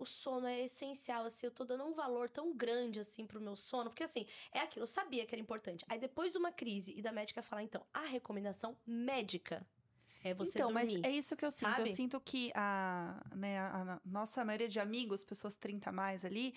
O 0.00 0.06
sono 0.06 0.46
é 0.46 0.60
essencial, 0.64 1.26
assim, 1.26 1.46
eu 1.46 1.50
tô 1.50 1.62
dando 1.62 1.84
um 1.84 1.92
valor 1.92 2.30
tão 2.30 2.56
grande, 2.56 2.98
assim, 2.98 3.26
pro 3.26 3.38
meu 3.38 3.54
sono. 3.54 3.90
Porque, 3.90 4.02
assim, 4.02 4.26
é 4.50 4.60
aquilo, 4.60 4.84
eu 4.84 4.86
sabia 4.86 5.26
que 5.26 5.34
era 5.34 5.42
importante. 5.42 5.84
Aí, 5.86 5.98
depois 5.98 6.32
de 6.32 6.38
uma 6.38 6.50
crise 6.50 6.94
e 6.96 7.02
da 7.02 7.12
médica 7.12 7.42
falar, 7.42 7.62
então, 7.62 7.84
a 7.92 8.06
recomendação 8.06 8.74
médica 8.86 9.66
é 10.24 10.32
você 10.32 10.58
então, 10.58 10.72
dormir. 10.72 11.00
mas 11.00 11.04
é 11.04 11.10
isso 11.10 11.36
que 11.36 11.44
eu 11.44 11.50
sinto. 11.50 11.68
Eu 11.68 11.76
sabe? 11.76 11.92
sinto 11.94 12.18
que 12.18 12.50
a, 12.54 13.22
né, 13.34 13.58
a, 13.58 13.94
a 13.94 14.00
nossa 14.04 14.42
maioria 14.42 14.68
de 14.68 14.80
amigos, 14.80 15.22
pessoas 15.22 15.54
30 15.54 15.90
a 15.90 15.92
mais 15.92 16.24
ali, 16.24 16.54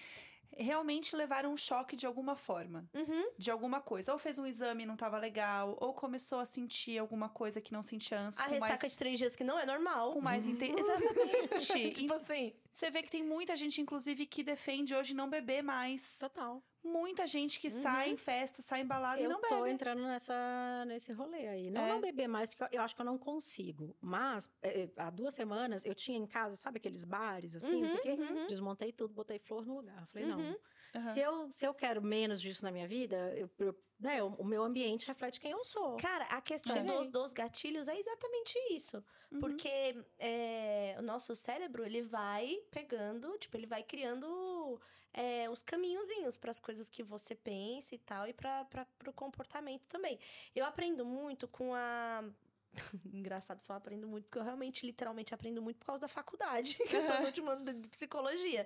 realmente 0.57 1.15
levaram 1.15 1.53
um 1.53 1.57
choque 1.57 1.95
de 1.95 2.05
alguma 2.05 2.35
forma. 2.35 2.87
Uhum. 2.93 3.31
De 3.37 3.51
alguma 3.51 3.81
coisa. 3.81 4.11
Ou 4.11 4.19
fez 4.19 4.37
um 4.37 4.45
exame 4.45 4.83
e 4.83 4.85
não 4.85 4.95
tava 4.95 5.17
legal, 5.17 5.77
ou 5.79 5.93
começou 5.93 6.39
a 6.39 6.45
sentir 6.45 6.97
alguma 6.97 7.29
coisa 7.29 7.61
que 7.61 7.71
não 7.71 7.83
sentia 7.83 8.19
antes. 8.19 8.39
A 8.39 8.45
ressaca 8.45 8.79
mais, 8.81 8.91
de 8.91 8.97
três 8.97 9.17
dias 9.17 9.35
que 9.35 9.43
não 9.43 9.59
é 9.59 9.65
normal. 9.65 10.13
com 10.13 10.21
mais 10.21 10.47
inte... 10.47 10.65
Exatamente. 10.77 11.91
tipo 11.91 12.13
assim. 12.13 12.53
Você 12.71 12.89
vê 12.89 13.03
que 13.03 13.11
tem 13.11 13.23
muita 13.23 13.55
gente, 13.55 13.79
inclusive, 13.81 14.25
que 14.25 14.43
defende 14.43 14.95
hoje 14.95 15.13
não 15.13 15.29
beber 15.29 15.61
mais. 15.61 16.17
Total. 16.19 16.61
Muita 16.83 17.25
gente 17.25 17.59
que 17.61 17.67
Uhum. 17.69 17.81
sai 17.81 18.09
em 18.11 18.17
festa, 18.17 18.61
sai 18.61 18.81
embalada 18.81 19.19
e 19.21 19.23
Eu 19.23 19.29
não 19.29 19.39
tô 19.41 19.61
bebe. 19.61 19.71
entrando 19.71 20.01
nessa, 20.01 20.83
nesse 20.85 21.13
rolê 21.13 21.47
aí. 21.47 21.71
Não, 21.71 21.81
É. 21.81 21.89
não 21.89 22.01
beber 22.01 22.27
mais, 22.27 22.49
porque 22.49 22.63
eu- 22.63 22.79
eu 22.79 22.81
acho 22.81 22.93
que 22.93 23.01
eu 23.01 23.05
não 23.05 23.17
consigo. 23.17 23.95
Mas, 24.01 24.49
é, 24.61 24.89
há 24.97 25.09
duas 25.09 25.33
semanas, 25.33 25.85
eu 25.85 25.95
tinha 25.95 26.17
em 26.17 26.25
casa, 26.27 26.55
sabe 26.57 26.77
aqueles 26.77 27.05
bares, 27.05 27.55
assim, 27.55 27.81
não 27.81 27.87
sei 27.89 27.99
o 27.99 28.01
quê? 28.01 28.11
uhum. 28.19 28.47
Desmontei 28.47 28.91
tudo, 28.91 29.13
botei 29.13 29.39
flor 29.39 29.65
no 29.65 29.75
lugar. 29.77 30.05
Falei, 30.07 30.29
Uhum. 30.29 30.37
não. 30.51 30.57
Aham. 30.95 31.13
Se, 31.13 31.19
eu, 31.21 31.51
se 31.51 31.65
eu 31.65 31.73
quero 31.73 32.01
menos 32.01 32.41
disso 32.41 32.63
na 32.63 32.71
minha 32.71 32.87
vida, 32.87 33.33
eu, 33.35 33.49
eu- 33.59 33.83
né, 33.99 34.21
o, 34.21 34.27
o 34.27 34.43
meu 34.45 34.63
ambiente 34.63 35.07
reflete 35.07 35.39
quem 35.39 35.51
eu 35.51 35.63
sou. 35.63 35.95
Cara, 35.97 36.25
a 36.25 36.41
questão 36.41 36.85
dos, 36.85 37.07
dos 37.07 37.33
gatilhos 37.33 37.87
é 37.87 37.97
exatamente 37.97 38.53
isso. 38.71 39.03
Uhum. 39.31 39.39
Porque 39.39 39.95
é, 40.19 40.95
o 40.99 41.01
nosso 41.01 41.35
cérebro, 41.35 41.85
ele 41.85 42.01
vai 42.01 42.57
pegando, 42.69 43.37
tipo, 43.37 43.55
ele 43.55 43.65
vai 43.65 43.81
criando 43.81 44.79
é, 45.13 45.49
os 45.49 45.61
caminhozinhos 45.61 46.37
para 46.37 46.51
as 46.51 46.59
coisas 46.59 46.89
que 46.89 47.01
você 47.01 47.33
pensa 47.33 47.95
e 47.95 47.97
tal, 47.97 48.27
e 48.27 48.33
para 48.33 48.67
o 49.07 49.13
comportamento 49.13 49.83
também. 49.87 50.19
Eu 50.53 50.65
aprendo 50.65 51.05
muito 51.05 51.47
com 51.47 51.73
a. 51.73 52.23
Engraçado 53.13 53.61
falar 53.61 53.77
aprendo 53.77 54.07
muito, 54.07 54.25
porque 54.25 54.39
eu 54.39 54.43
realmente, 54.43 54.85
literalmente, 54.85 55.33
aprendo 55.33 55.61
muito 55.61 55.77
por 55.77 55.85
causa 55.85 56.01
da 56.01 56.07
faculdade, 56.07 56.75
que 56.89 56.95
eu 56.95 57.05
tô 57.05 57.19
no 57.19 57.25
último 57.27 57.49
ano 57.51 57.71
de 57.73 57.87
psicologia. 57.87 58.65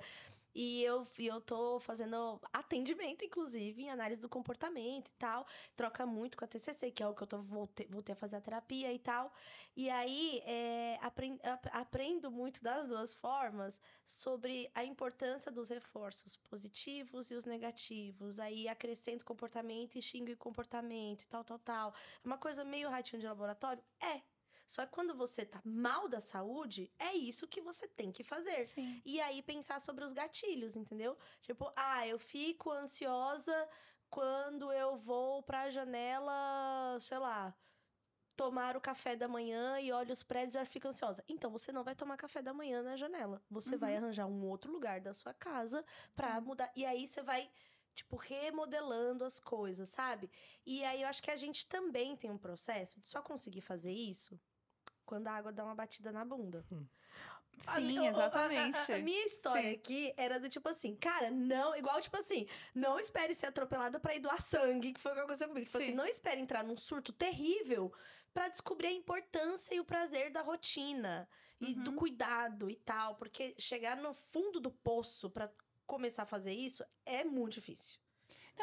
E 0.59 0.83
eu, 0.83 1.05
eu 1.19 1.39
tô 1.39 1.79
fazendo 1.79 2.41
atendimento, 2.51 3.23
inclusive, 3.23 3.83
em 3.83 3.89
análise 3.91 4.19
do 4.19 4.27
comportamento 4.27 5.09
e 5.09 5.13
tal. 5.13 5.45
Troca 5.75 6.03
muito 6.05 6.35
com 6.35 6.45
a 6.45 6.47
TCC, 6.47 6.89
que 6.91 7.03
é 7.03 7.07
o 7.07 7.13
que 7.13 7.21
eu 7.21 7.27
tô, 7.27 7.37
voltei, 7.39 7.87
voltei 7.87 8.13
a 8.13 8.15
fazer 8.15 8.37
a 8.37 8.41
terapia 8.41 8.91
e 8.91 8.97
tal. 8.97 9.31
E 9.75 9.87
aí, 9.89 10.39
é, 10.45 10.97
apren- 11.01 11.39
ap- 11.43 11.69
aprendo 11.71 12.31
muito 12.31 12.63
das 12.63 12.87
duas 12.87 13.13
formas 13.13 13.79
sobre 14.05 14.71
a 14.73 14.83
importância 14.83 15.51
dos 15.51 15.69
reforços 15.69 16.35
positivos 16.37 17.29
e 17.29 17.35
os 17.35 17.45
negativos. 17.45 18.39
Aí, 18.39 18.67
acrescento 18.67 19.23
comportamento 19.25 19.95
e 19.97 20.01
xingo 20.01 20.35
comportamento 20.37 21.21
e 21.23 21.27
tal, 21.27 21.43
tal, 21.43 21.59
tal. 21.59 21.93
É 22.23 22.27
uma 22.27 22.37
coisa 22.37 22.63
meio 22.65 22.89
ratinho 22.89 23.19
de 23.21 23.27
laboratório? 23.27 23.83
É. 24.01 24.36
Só 24.67 24.85
que 24.85 24.91
quando 24.91 25.15
você 25.15 25.45
tá 25.45 25.61
mal 25.63 26.09
da 26.09 26.19
saúde, 26.19 26.91
é 26.99 27.13
isso 27.13 27.47
que 27.47 27.61
você 27.61 27.87
tem 27.87 28.11
que 28.11 28.21
fazer. 28.21 28.65
Sim. 28.65 29.01
E 29.05 29.21
aí 29.21 29.41
pensar 29.41 29.79
sobre 29.79 30.03
os 30.03 30.11
gatilhos, 30.11 30.75
entendeu? 30.75 31.17
Tipo, 31.41 31.71
ah, 31.75 32.05
eu 32.05 32.19
fico 32.19 32.69
ansiosa 32.69 33.67
quando 34.09 34.71
eu 34.73 34.97
vou 34.97 35.41
pra 35.41 35.69
janela, 35.69 36.97
sei 36.99 37.17
lá, 37.17 37.55
tomar 38.35 38.75
o 38.75 38.81
café 38.81 39.15
da 39.15 39.27
manhã 39.27 39.79
e 39.79 39.91
olho 39.91 40.11
os 40.11 40.21
prédios 40.21 40.55
e 40.55 40.59
eu 40.59 40.65
fico 40.65 40.89
ansiosa. 40.89 41.23
Então 41.29 41.49
você 41.49 41.71
não 41.71 41.83
vai 41.83 41.95
tomar 41.95 42.17
café 42.17 42.41
da 42.41 42.53
manhã 42.53 42.83
na 42.83 42.97
janela. 42.97 43.41
Você 43.49 43.77
vai 43.77 43.95
arranjar 43.95 44.27
um 44.27 44.45
outro 44.45 44.71
lugar 44.71 44.99
da 44.99 45.13
sua 45.13 45.33
casa 45.33 45.83
pra 46.13 46.41
mudar. 46.41 46.69
E 46.75 46.85
aí 46.85 47.07
você 47.07 47.21
vai 47.21 47.49
tipo 47.95 48.15
remodelando 48.15 49.23
as 49.23 49.39
coisas, 49.39 49.89
sabe? 49.89 50.29
E 50.65 50.83
aí 50.83 51.01
eu 51.01 51.07
acho 51.07 51.23
que 51.23 51.31
a 51.31 51.35
gente 51.35 51.65
também 51.65 52.15
tem 52.15 52.29
um 52.29 52.37
processo 52.37 52.99
de 52.99 53.07
só 53.09 53.21
conseguir 53.21 53.61
fazer 53.61 53.91
isso 53.91 54.39
quando 55.07 55.27
a 55.27 55.31
água 55.31 55.51
dá 55.51 55.63
uma 55.63 55.73
batida 55.73 56.11
na 56.11 56.23
bunda. 56.23 56.63
A 57.65 57.75
Sim, 57.75 57.97
a- 57.97 58.11
exatamente. 58.11 58.91
A, 58.91 58.95
a 58.97 58.99
minha 58.99 59.25
história 59.25 59.69
Sim. 59.71 59.75
aqui 59.75 60.13
era 60.15 60.39
do 60.39 60.47
tipo 60.47 60.69
assim, 60.69 60.95
cara, 60.95 61.31
não, 61.31 61.75
igual 61.75 61.99
tipo 61.99 62.15
assim, 62.17 62.45
não 62.75 62.99
espere 62.99 63.33
ser 63.33 63.47
atropelada 63.47 63.99
pra 63.99 64.13
ir 64.13 64.19
doar 64.19 64.39
sangue, 64.43 64.93
que 64.93 64.99
foi 64.99 65.11
o 65.13 65.15
que 65.15 65.21
aconteceu 65.21 65.47
comigo. 65.47 65.65
Tipo 65.65 65.77
Sim. 65.79 65.83
assim, 65.85 65.93
não 65.95 66.05
espere 66.05 66.39
entrar 66.39 66.63
num 66.63 66.77
surto 66.77 67.11
terrível 67.11 67.91
pra 68.31 68.47
descobrir 68.49 68.87
a 68.87 68.91
importância 68.91 69.73
e 69.73 69.79
o 69.79 69.85
prazer 69.85 70.29
da 70.31 70.41
rotina 70.43 71.27
e 71.59 71.73
do 71.73 71.89
Uhum. 71.91 71.95
cuidado 71.95 72.69
e 72.69 72.75
tal, 72.75 73.15
porque 73.15 73.55
chegar 73.57 73.97
no 73.97 74.13
fundo 74.13 74.59
do 74.59 74.69
poço 74.69 75.27
pra 75.31 75.49
começar 75.87 76.23
a 76.23 76.27
fazer 76.27 76.51
isso 76.53 76.83
é 77.05 77.23
muito 77.23 77.53
difícil. 77.53 77.97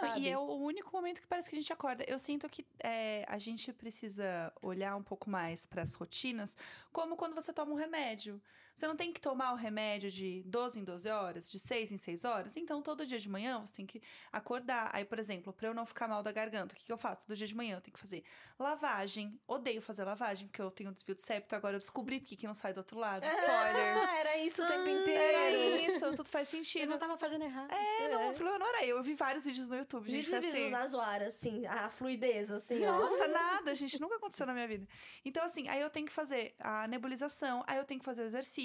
Não, 0.00 0.16
e 0.18 0.28
é 0.28 0.36
o 0.38 0.54
único 0.56 0.90
momento 0.92 1.20
que 1.20 1.26
parece 1.26 1.48
que 1.48 1.56
a 1.56 1.58
gente 1.58 1.72
acorda. 1.72 2.04
Eu 2.06 2.18
sinto 2.18 2.48
que 2.48 2.66
é, 2.82 3.24
a 3.28 3.38
gente 3.38 3.72
precisa 3.72 4.52
olhar 4.62 4.96
um 4.96 5.02
pouco 5.02 5.30
mais 5.30 5.66
para 5.66 5.82
as 5.82 5.94
rotinas, 5.94 6.56
como 6.92 7.16
quando 7.16 7.34
você 7.34 7.52
toma 7.52 7.72
um 7.72 7.76
remédio. 7.76 8.40
Você 8.74 8.86
não 8.88 8.96
tem 8.96 9.12
que 9.12 9.20
tomar 9.20 9.52
o 9.52 9.56
remédio 9.56 10.10
de 10.10 10.42
12 10.46 10.80
em 10.80 10.84
12 10.84 11.08
horas, 11.08 11.50
de 11.50 11.58
6 11.60 11.92
em 11.92 11.96
6 11.96 12.24
horas. 12.24 12.56
Então, 12.56 12.82
todo 12.82 13.06
dia 13.06 13.18
de 13.18 13.28
manhã 13.28 13.60
você 13.60 13.72
tem 13.74 13.86
que 13.86 14.02
acordar. 14.32 14.90
Aí, 14.92 15.04
por 15.04 15.18
exemplo, 15.18 15.52
para 15.52 15.68
eu 15.68 15.74
não 15.74 15.86
ficar 15.86 16.08
mal 16.08 16.22
da 16.22 16.32
garganta, 16.32 16.74
o 16.74 16.78
que, 16.78 16.84
que 16.84 16.92
eu 16.92 16.98
faço? 16.98 17.22
Todo 17.26 17.36
dia 17.36 17.46
de 17.46 17.54
manhã 17.54 17.76
eu 17.76 17.80
tenho 17.80 17.94
que 17.94 18.00
fazer 18.00 18.24
lavagem. 18.58 19.38
Odeio 19.46 19.80
fazer 19.80 20.04
lavagem, 20.04 20.48
porque 20.48 20.60
eu 20.60 20.70
tenho 20.70 20.90
desvio 20.92 21.14
de 21.14 21.22
septo. 21.22 21.54
Agora 21.54 21.76
eu 21.76 21.80
descobri 21.80 22.18
porque 22.18 22.36
que 22.36 22.46
não 22.46 22.54
sai 22.54 22.72
do 22.72 22.78
outro 22.78 22.98
lado. 22.98 23.24
Spoiler. 23.24 23.94
Ah, 24.04 24.18
era 24.18 24.36
isso 24.38 24.62
o 24.62 24.66
tempo 24.66 24.84
Ah, 24.84 24.90
inteiro. 24.90 25.36
Era 25.36 25.50
isso, 25.92 26.10
tudo 26.16 26.28
faz 26.28 26.52
Eu 26.52 26.58
sentido. 26.62 26.90
não 26.90 26.98
tava 26.98 27.16
fazendo 27.16 27.42
errado. 27.44 27.70
É, 27.72 28.08
não, 28.08 28.30
o 28.30 28.34
problema 28.34 28.58
não 28.58 28.66
era 28.66 28.84
eu. 28.84 28.96
Eu 28.96 29.02
vi 29.02 29.14
vários 29.14 29.44
vídeos 29.44 29.68
no 29.68 29.76
YouTube, 29.76 30.10
gente. 30.10 30.24
Vídeos 30.24 30.32
e 30.32 30.36
assim. 30.46 30.50
vídeos 30.52 30.70
na 30.72 30.86
zoara, 30.86 31.26
assim, 31.28 31.66
a 31.66 31.88
fluidez, 31.90 32.50
assim, 32.50 32.84
ó. 32.84 32.98
Nossa, 32.98 33.26
nada, 33.28 33.74
gente, 33.74 34.00
nunca 34.00 34.16
aconteceu 34.16 34.46
na 34.46 34.52
minha 34.52 34.66
vida. 34.68 34.86
Então, 35.24 35.44
assim, 35.44 35.68
aí 35.68 35.80
eu 35.80 35.90
tenho 35.90 36.06
que 36.06 36.12
fazer 36.12 36.54
a 36.58 36.86
nebulização, 36.88 37.62
aí 37.66 37.78
eu 37.78 37.84
tenho 37.84 38.00
que 38.00 38.04
fazer 38.04 38.22
o 38.22 38.26
exercício, 38.26 38.63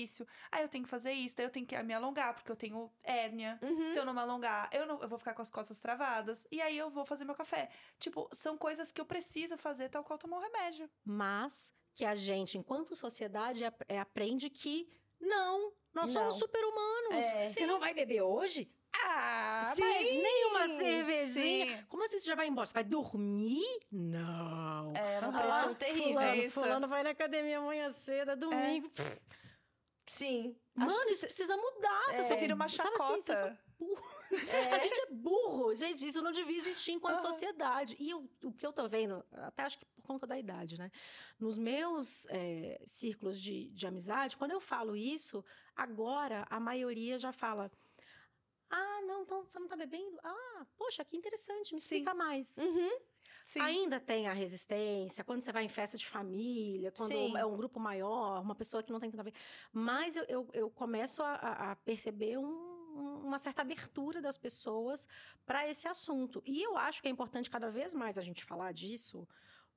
aí 0.52 0.62
eu 0.64 0.70
tenho 0.70 0.84
que 0.84 0.90
fazer 0.90 1.12
isso, 1.12 1.36
daí 1.38 1.46
eu 1.46 1.50
tenho 1.50 1.66
que 1.66 1.82
me 1.84 1.94
alongar, 1.94 2.34
porque 2.34 2.52
eu 2.52 2.56
tenho 2.56 2.92
hérnia. 3.04 3.60
Uhum. 3.62 3.88
Se 3.88 3.98
eu 3.98 4.06
não 4.06 4.14
me 4.14 4.20
alongar, 4.20 4.70
eu, 4.72 4.86
não, 4.86 5.02
eu 5.02 5.08
vou 5.10 5.18
ficar 5.18 5.34
com 5.34 5.42
as 5.42 5.50
costas 5.52 5.80
travadas. 5.80 6.46
E 6.52 6.62
aí 6.62 6.78
eu 6.78 6.90
vou 6.90 7.06
fazer 7.06 7.26
meu 7.26 7.36
café. 7.36 7.70
Tipo, 8.00 8.30
são 8.32 8.58
coisas 8.58 8.92
que 8.92 9.00
eu 9.02 9.06
preciso 9.06 9.58
fazer, 9.58 9.90
tal 9.90 10.04
qual 10.04 10.18
tomar 10.20 10.38
um 10.38 10.42
remédio. 10.42 10.90
Mas 11.04 11.74
que 11.94 12.06
a 12.06 12.16
gente, 12.16 12.58
enquanto 12.58 12.96
sociedade, 12.96 13.64
é, 13.88 14.00
aprende 14.00 14.50
que 14.50 14.88
não, 15.20 15.74
nós 15.94 16.14
Não. 16.14 16.22
somos 16.22 16.38
super-humanos. 16.40 17.14
É. 17.16 17.44
Você 17.44 17.66
não 17.66 17.80
vai 17.80 17.94
beber 17.94 18.22
hoje? 18.22 18.72
Ah, 19.02 19.72
Sim, 19.76 19.84
mas 19.84 20.02
nem 20.24 20.46
uma 20.48 20.68
cervejinha. 20.68 21.78
sim. 21.78 21.86
Como 21.88 22.04
assim 22.06 22.20
você 22.20 22.26
já 22.26 22.36
vai 22.36 22.48
embora? 22.48 22.66
Você 22.66 22.74
vai 22.74 22.84
dormir? 22.84 23.64
Não. 23.92 24.94
É 24.96 25.20
uma 25.20 25.30
Ah, 25.30 25.42
pressão 25.42 25.74
terrível. 25.76 26.14
Fulano, 26.14 26.50
fulano 26.52 26.88
vai 26.88 27.04
na 27.04 27.12
academia 27.12 27.60
amanhã 27.60 27.92
cedo, 27.92 28.32
é 28.32 28.36
domingo. 28.36 28.90
Sim. 30.10 30.60
Mano, 30.74 30.92
Acho 30.92 31.02
que 31.04 31.12
isso 31.12 31.20
cê- 31.22 31.26
precisa 31.28 31.56
mudar. 31.56 32.08
É. 32.10 32.24
Você 32.24 32.36
vira 32.38 32.56
uma 32.56 32.68
Sabe 32.68 32.90
assim, 32.96 33.22
chacota. 33.22 33.60
burros. 33.78 34.10
A 34.74 34.78
gente 34.80 35.00
é 35.02 35.06
burro. 35.12 35.76
Gente, 35.76 36.08
isso 36.08 36.22
não 36.22 36.32
devia 36.32 36.58
existir 36.58 36.94
enquanto 36.94 37.24
Aham. 37.24 37.32
sociedade. 37.32 37.96
E 38.00 38.10
eu- 38.10 38.28
o 38.44 38.52
que 38.52 38.66
eu 38.66 38.74
tô 38.74 38.88
vendo, 38.88 39.24
até 39.32 39.64
acho 39.64 39.78
que 39.78 39.86
por 39.86 40.02
conta 40.04 40.26
da 40.26 40.38
idade, 40.40 40.78
né? 40.80 40.90
Nos 41.40 41.58
meus 41.60 42.26
é, 42.30 42.82
círculos 42.86 43.40
de, 43.40 43.70
de 43.70 43.86
amizade, 43.86 44.36
quando 44.36 44.52
eu 44.52 44.60
falo 44.60 44.96
isso, 44.96 45.46
agora 45.76 46.46
a 46.50 46.60
maioria 46.60 47.20
já 47.20 47.32
fala. 47.32 47.72
Ah, 48.72 49.02
não, 49.04 49.24
então 49.24 49.44
você 49.44 49.60
não 49.60 49.68
tá 49.68 49.76
bebendo? 49.76 50.20
Ah, 50.24 50.66
poxa, 50.76 51.06
que 51.06 51.16
interessante, 51.18 51.74
me 51.74 51.80
Sim. 51.80 51.86
explica 51.86 52.14
mais. 52.16 52.58
Uhum. 52.58 53.00
Sim. 53.52 53.62
Ainda 53.62 54.00
tem 54.00 54.28
a 54.28 54.34
resistência, 54.34 55.24
quando 55.24 55.42
você 55.42 55.52
vai 55.52 55.64
em 55.64 55.68
festa 55.70 55.98
de 55.98 56.06
família, 56.06 56.92
quando 56.92 57.08
Sim. 57.12 57.36
é 57.36 57.44
um 57.44 57.58
grupo 57.58 57.80
maior, 57.80 58.40
uma 58.44 58.54
pessoa 58.54 58.84
que 58.84 58.92
não 58.92 59.00
tem 59.00 59.10
tanto 59.10 59.22
a 59.22 59.24
ver. 59.24 59.34
Mas 59.74 60.16
eu, 60.16 60.24
eu, 60.26 60.50
eu 60.54 60.70
começo 60.70 61.24
a- 61.24 61.72
a, 61.72 61.76
perceber 61.78 62.38
um- 62.38 62.44
um- 62.46 63.22
uma 63.26 63.40
certa 63.40 63.64
abertura 63.64 64.22
das 64.22 64.38
pessoas 64.38 65.08
para 65.48 65.68
esse 65.68 65.88
assunto. 65.88 66.44
E 66.46 66.62
eu 66.62 66.78
acho 66.78 67.02
que 67.02 67.08
é 67.08 67.12
importante 67.12 67.50
cada 67.50 67.72
vez 67.72 67.92
mais 67.96 68.20
a 68.20 68.22
gente 68.22 68.44
falar 68.44 68.72
disso. 68.72 69.28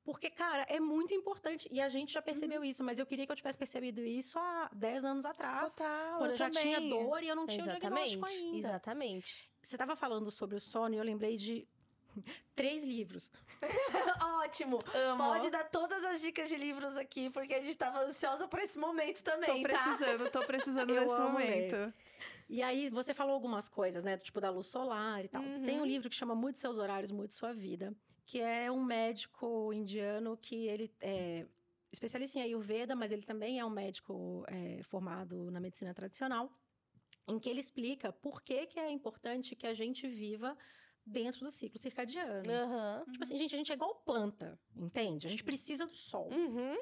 Porque, 0.05 0.29
cara, 0.29 0.65
é 0.69 0.79
muito 0.79 1.15
importante. 1.15 1.67
E 1.73 1.81
a 1.81 1.89
gente 1.89 2.13
já 2.13 2.21
percebeu 2.21 2.61
Uhum. 2.61 2.67
isso, 2.67 2.85
mas 2.85 2.99
eu 2.99 3.07
queria 3.07 3.25
que 3.25 3.33
eu 3.33 3.37
tivesse 3.37 3.57
percebido 3.57 4.03
isso 4.03 4.39
há 4.39 4.69
10 4.75 5.03
anos 5.03 5.25
atrás. 5.25 5.75
Total, 5.75 6.19
Quando 6.19 6.33
eu, 6.33 6.37
já 6.37 6.51
também. 6.51 6.63
tinha 6.75 6.81
dor 6.91 7.23
e 7.23 7.29
eu 7.29 7.37
não 7.37 7.47
tinha 7.47 7.65
o 7.65 7.69
diagnóstico 7.69 8.27
Exatamente. 8.27 8.45
ainda. 8.45 8.59
Exatamente. 8.69 9.51
Você 9.63 9.77
estava 9.77 9.95
falando 9.97 10.31
sobre 10.31 10.57
o 10.57 10.61
sono 10.61 10.95
e 10.95 10.99
eu 10.99 11.05
lembrei 11.05 11.37
de 11.39 11.67
três 12.55 12.85
livros. 12.85 13.31
Ótimo. 14.45 14.81
Amo. 14.95 15.25
Pode 15.25 15.51
dar 15.51 15.65
todas 15.65 16.05
as 16.05 16.21
dicas 16.21 16.49
de 16.49 16.57
livros 16.57 16.97
aqui, 16.97 17.31
porque 17.31 17.55
a 17.55 17.63
gente 17.63 17.77
tava 17.77 18.05
ansiosa 18.05 18.47
por 18.49 18.59
esse 18.61 18.79
momento 18.79 19.23
Tô 19.23 19.31
também, 19.31 19.63
tá? 19.63 19.69
precisando, 19.69 20.31
tô 20.31 20.45
precisando 20.47 20.91
amo 20.97 21.31
momento. 21.31 21.93
E 22.49 22.63
aí, 22.63 22.91
você 22.91 23.15
falou 23.15 23.33
algumas 23.33 23.69
coisas, 23.69 24.05
né? 24.05 24.17
Tipo, 24.17 24.41
da 24.41 24.51
luz 24.51 24.67
solar 24.67 25.25
e 25.25 25.29
tal. 25.29 25.43
Uhum. 25.43 25.63
Tem 25.65 25.81
um 25.81 25.87
livro 25.87 26.11
que 26.11 26.17
chama 26.17 26.35
Mude 26.35 26.59
Seus 26.59 26.79
Horários, 26.79 27.11
Mude 27.11 27.33
Sua 27.33 27.53
Vida. 27.53 27.95
que 28.27 28.41
é 28.41 28.71
um 28.71 28.85
médico 28.85 29.73
indiano 29.73 30.37
que 30.37 30.67
ele 30.67 30.95
é 31.01 31.47
especialista 31.93 32.39
em 32.39 32.43
Ayurveda, 32.43 32.97
mas 32.97 33.13
ele 33.13 33.23
também 33.23 33.59
é 33.59 33.65
um 33.65 33.71
médico 33.71 34.45
é, 34.49 34.83
formado 34.83 35.51
na 35.51 35.61
medicina 35.61 35.93
tradicional, 35.93 36.51
em 37.29 37.39
que 37.39 37.49
ele 37.49 37.61
explica 37.61 38.11
por 38.11 38.43
que, 38.43 38.67
que 38.67 38.81
é 38.81 38.91
importante 38.91 39.55
que 39.55 39.67
a 39.67 39.75
gente 39.75 40.09
viva 40.09 40.57
dentro 41.05 41.45
do 41.45 41.51
ciclo 41.51 41.79
circadiano. 41.79 42.51
Aham. 42.51 43.05
Tipo 43.11 43.25
assim, 43.25 43.39
gente, 43.39 43.55
a 43.55 43.59
gente 43.59 43.73
é 43.73 43.75
igual 43.75 43.97
planta, 44.05 44.59
entende? 44.75 45.27
A 45.27 45.31
gente 45.31 45.45
precisa 45.45 45.87
do 45.87 45.95
sol. 45.95 46.31
Uhum. 46.33 46.77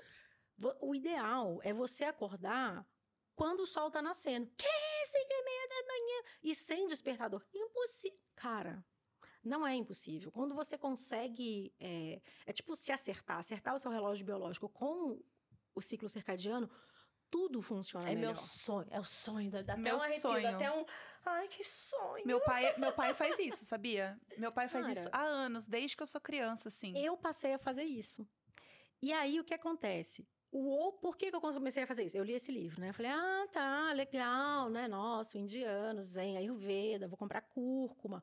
O 0.80 0.94
ideal 0.94 1.58
é 1.62 1.72
você 1.72 2.04
acordar 2.04 2.86
quando 3.34 3.60
o 3.60 3.66
sol 3.66 3.90
tá 3.90 4.02
nascendo. 4.02 4.50
Que? 4.56 4.68
Cinco 5.06 5.30
e 5.30 5.44
meia 5.44 5.68
da 5.68 5.86
manhã. 5.86 6.22
E 6.42 6.54
sem 6.54 6.86
despertador. 6.86 7.42
Impossível. 7.54 8.18
Cara, 8.34 8.84
não 9.42 9.66
é 9.66 9.74
impossível. 9.74 10.30
Quando 10.30 10.54
você 10.54 10.76
consegue. 10.76 11.74
É, 11.80 12.20
é 12.44 12.52
tipo 12.52 12.76
se 12.76 12.92
acertar, 12.92 13.38
acertar 13.38 13.74
o 13.74 13.78
seu 13.78 13.90
relógio 13.90 14.24
biológico 14.24 14.68
com 14.68 15.22
o 15.74 15.80
ciclo 15.80 16.08
circadiano, 16.08 16.70
tudo 17.30 17.62
funciona 17.62 18.10
É 18.10 18.14
melhor. 18.14 18.34
meu 18.34 18.36
sonho, 18.42 18.86
é 18.90 18.98
o 19.00 19.04
sonho. 19.04 19.50
Dá 19.50 19.62
dá 19.62 19.72
até 19.74 19.82
Meu 19.82 19.96
um 19.96 20.00
arrepio, 20.00 20.20
sonho. 20.20 20.42
dá 20.42 20.50
até 20.50 20.70
um. 20.72 20.84
Ai, 21.24 21.48
que 21.48 21.62
sonho. 21.64 22.26
Meu 22.26 22.40
pai, 22.40 22.74
meu 22.78 22.92
pai 22.92 23.14
faz 23.14 23.38
isso, 23.38 23.64
sabia? 23.64 24.18
Meu 24.36 24.50
pai 24.50 24.68
faz 24.68 24.86
Cara. 24.86 24.98
isso 24.98 25.08
há 25.12 25.22
anos, 25.22 25.66
desde 25.68 25.96
que 25.96 26.02
eu 26.02 26.06
sou 26.06 26.20
criança, 26.20 26.68
assim. 26.68 26.96
Eu 26.98 27.16
passei 27.16 27.54
a 27.54 27.58
fazer 27.58 27.84
isso. 27.84 28.26
E 29.00 29.12
aí, 29.12 29.38
o 29.40 29.44
que 29.44 29.54
acontece? 29.54 30.26
O, 30.52 30.58
ou- 30.68 30.92
por 30.94 31.16
que, 31.16 31.30
que 31.30 31.36
eu 31.36 31.40
comecei 31.40 31.84
a 31.84 31.86
fazer 31.86 32.04
isso? 32.04 32.16
Eu 32.16 32.24
li 32.24 32.32
esse 32.32 32.50
livro, 32.50 32.80
né? 32.80 32.88
Eu 32.90 32.94
falei, 32.94 33.12
ah, 33.12 33.46
tá, 33.52 33.92
legal, 33.92 34.68
né? 34.68 34.88
Nossa, 34.88 35.38
o 35.38 35.40
indiano, 35.40 36.02
zen, 36.02 36.36
ayurveda, 36.36 37.06
vou 37.06 37.16
comprar 37.16 37.40
cúrcuma. 37.42 38.22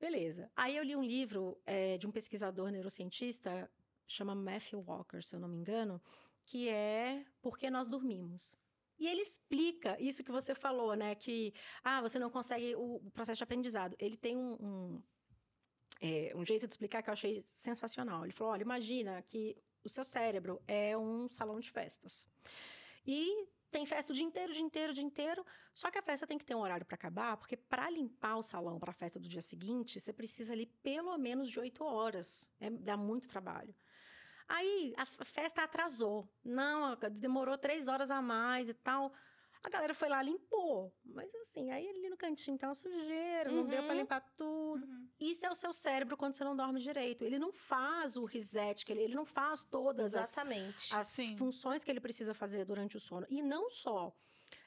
Beleza. 0.00 0.50
Aí 0.56 0.76
eu 0.76 0.82
li 0.82 0.96
um 0.96 1.02
livro 1.02 1.60
eh, 1.66 1.96
de 1.98 2.06
um 2.06 2.10
pesquisador 2.10 2.70
neurocientista, 2.70 3.70
chama 4.06 4.34
Matthew 4.34 4.80
Walker, 4.86 5.22
se 5.22 5.36
eu 5.36 5.40
não 5.40 5.46
me 5.48 5.56
engano, 5.58 6.02
que 6.50 6.68
é 6.68 7.24
Por 7.40 7.56
que 7.56 7.70
Nós 7.70 7.88
Dormimos. 7.88 8.58
E 8.98 9.06
ele 9.06 9.22
explica 9.22 9.96
isso 10.00 10.24
que 10.24 10.32
você 10.32 10.52
falou, 10.52 10.94
né? 10.96 11.14
Que, 11.14 11.54
ah, 11.84 12.00
você 12.00 12.18
não 12.18 12.28
consegue 12.28 12.74
o, 12.74 13.08
processo 13.12 13.38
de 13.38 13.44
aprendizado. 13.44 13.94
Ele 14.00 14.16
tem 14.16 14.36
um, 14.36 14.54
um, 14.60 15.02
é, 16.00 16.32
um 16.34 16.44
jeito 16.44 16.66
de 16.66 16.72
explicar 16.72 17.04
que 17.04 17.08
eu 17.08 17.12
achei 17.12 17.44
sensacional. 17.54 18.24
Ele 18.24 18.32
falou: 18.32 18.52
olha, 18.52 18.62
imagina 18.62 19.22
que 19.22 19.56
o 19.84 19.88
seu 19.88 20.02
cérebro 20.02 20.60
é 20.66 20.98
um 20.98 21.28
salão 21.28 21.60
de 21.60 21.70
festas. 21.70 22.28
E 23.06 23.46
tem 23.70 23.86
festa 23.86 24.12
o 24.12 24.16
dia 24.16 24.26
inteiro, 24.26 24.50
o 24.50 24.54
dia 24.54 24.64
inteiro, 24.64 24.90
o 24.90 24.94
dia 24.94 25.04
inteiro. 25.04 25.46
Só 25.72 25.88
que 25.88 25.98
a 25.98 26.02
festa 26.02 26.26
tem 26.26 26.36
que 26.36 26.44
ter 26.44 26.56
um 26.56 26.60
horário 26.60 26.84
para 26.84 26.96
acabar, 26.96 27.36
porque 27.36 27.56
para 27.56 27.88
limpar 27.88 28.36
o 28.36 28.42
salão 28.42 28.76
para 28.76 28.90
a 28.90 28.94
festa 28.94 29.20
do 29.20 29.28
dia 29.28 29.40
seguinte, 29.40 30.00
você 30.00 30.12
precisa 30.12 30.52
ali 30.52 30.66
pelo 30.66 31.16
menos 31.16 31.48
de 31.48 31.60
oito 31.60 31.84
horas. 31.84 32.50
É, 32.58 32.68
dá 32.68 32.96
muito 32.96 33.28
trabalho. 33.28 33.72
Aí 34.52 34.92
a 34.96 35.06
festa 35.06 35.62
atrasou. 35.62 36.28
Não, 36.44 36.96
demorou 37.12 37.56
três 37.56 37.86
horas 37.86 38.10
a 38.10 38.20
mais 38.20 38.68
e 38.68 38.74
tal. 38.74 39.12
A 39.62 39.68
galera 39.68 39.94
foi 39.94 40.08
lá, 40.08 40.20
limpou. 40.22 40.92
Mas 41.04 41.32
assim, 41.36 41.70
aí 41.70 41.86
ali 41.88 42.08
no 42.10 42.16
cantinho 42.16 42.58
tá 42.58 42.66
uma 42.66 42.74
sujeira, 42.74 43.50
não 43.52 43.64
deu 43.64 43.82
para 43.84 43.92
Uhum. 43.94 44.00
limpar 44.00 44.20
tudo. 44.36 44.84
Uhum. 44.84 45.08
Isso 45.20 45.46
é 45.46 45.50
o 45.50 45.54
seu 45.54 45.72
cérebro 45.72 46.16
quando 46.16 46.34
você 46.34 46.42
não 46.42 46.56
dorme 46.56 46.80
direito. 46.80 47.22
Ele 47.22 47.38
não 47.38 47.52
faz 47.52 48.16
o 48.16 48.24
reset, 48.24 48.84
que 48.84 48.92
ele, 48.92 49.02
ele 49.02 49.14
não 49.14 49.24
faz 49.24 49.62
todas 49.62 50.14
as, 50.16 50.32
Exatamente. 50.32 50.92
as 50.94 51.06
Sim. 51.06 51.36
funções 51.36 51.84
que 51.84 51.90
ele 51.90 52.00
precisa 52.00 52.34
fazer 52.34 52.64
durante 52.64 52.96
o 52.96 53.00
sono. 53.00 53.26
E 53.30 53.42
não 53.42 53.70
só 53.70 54.12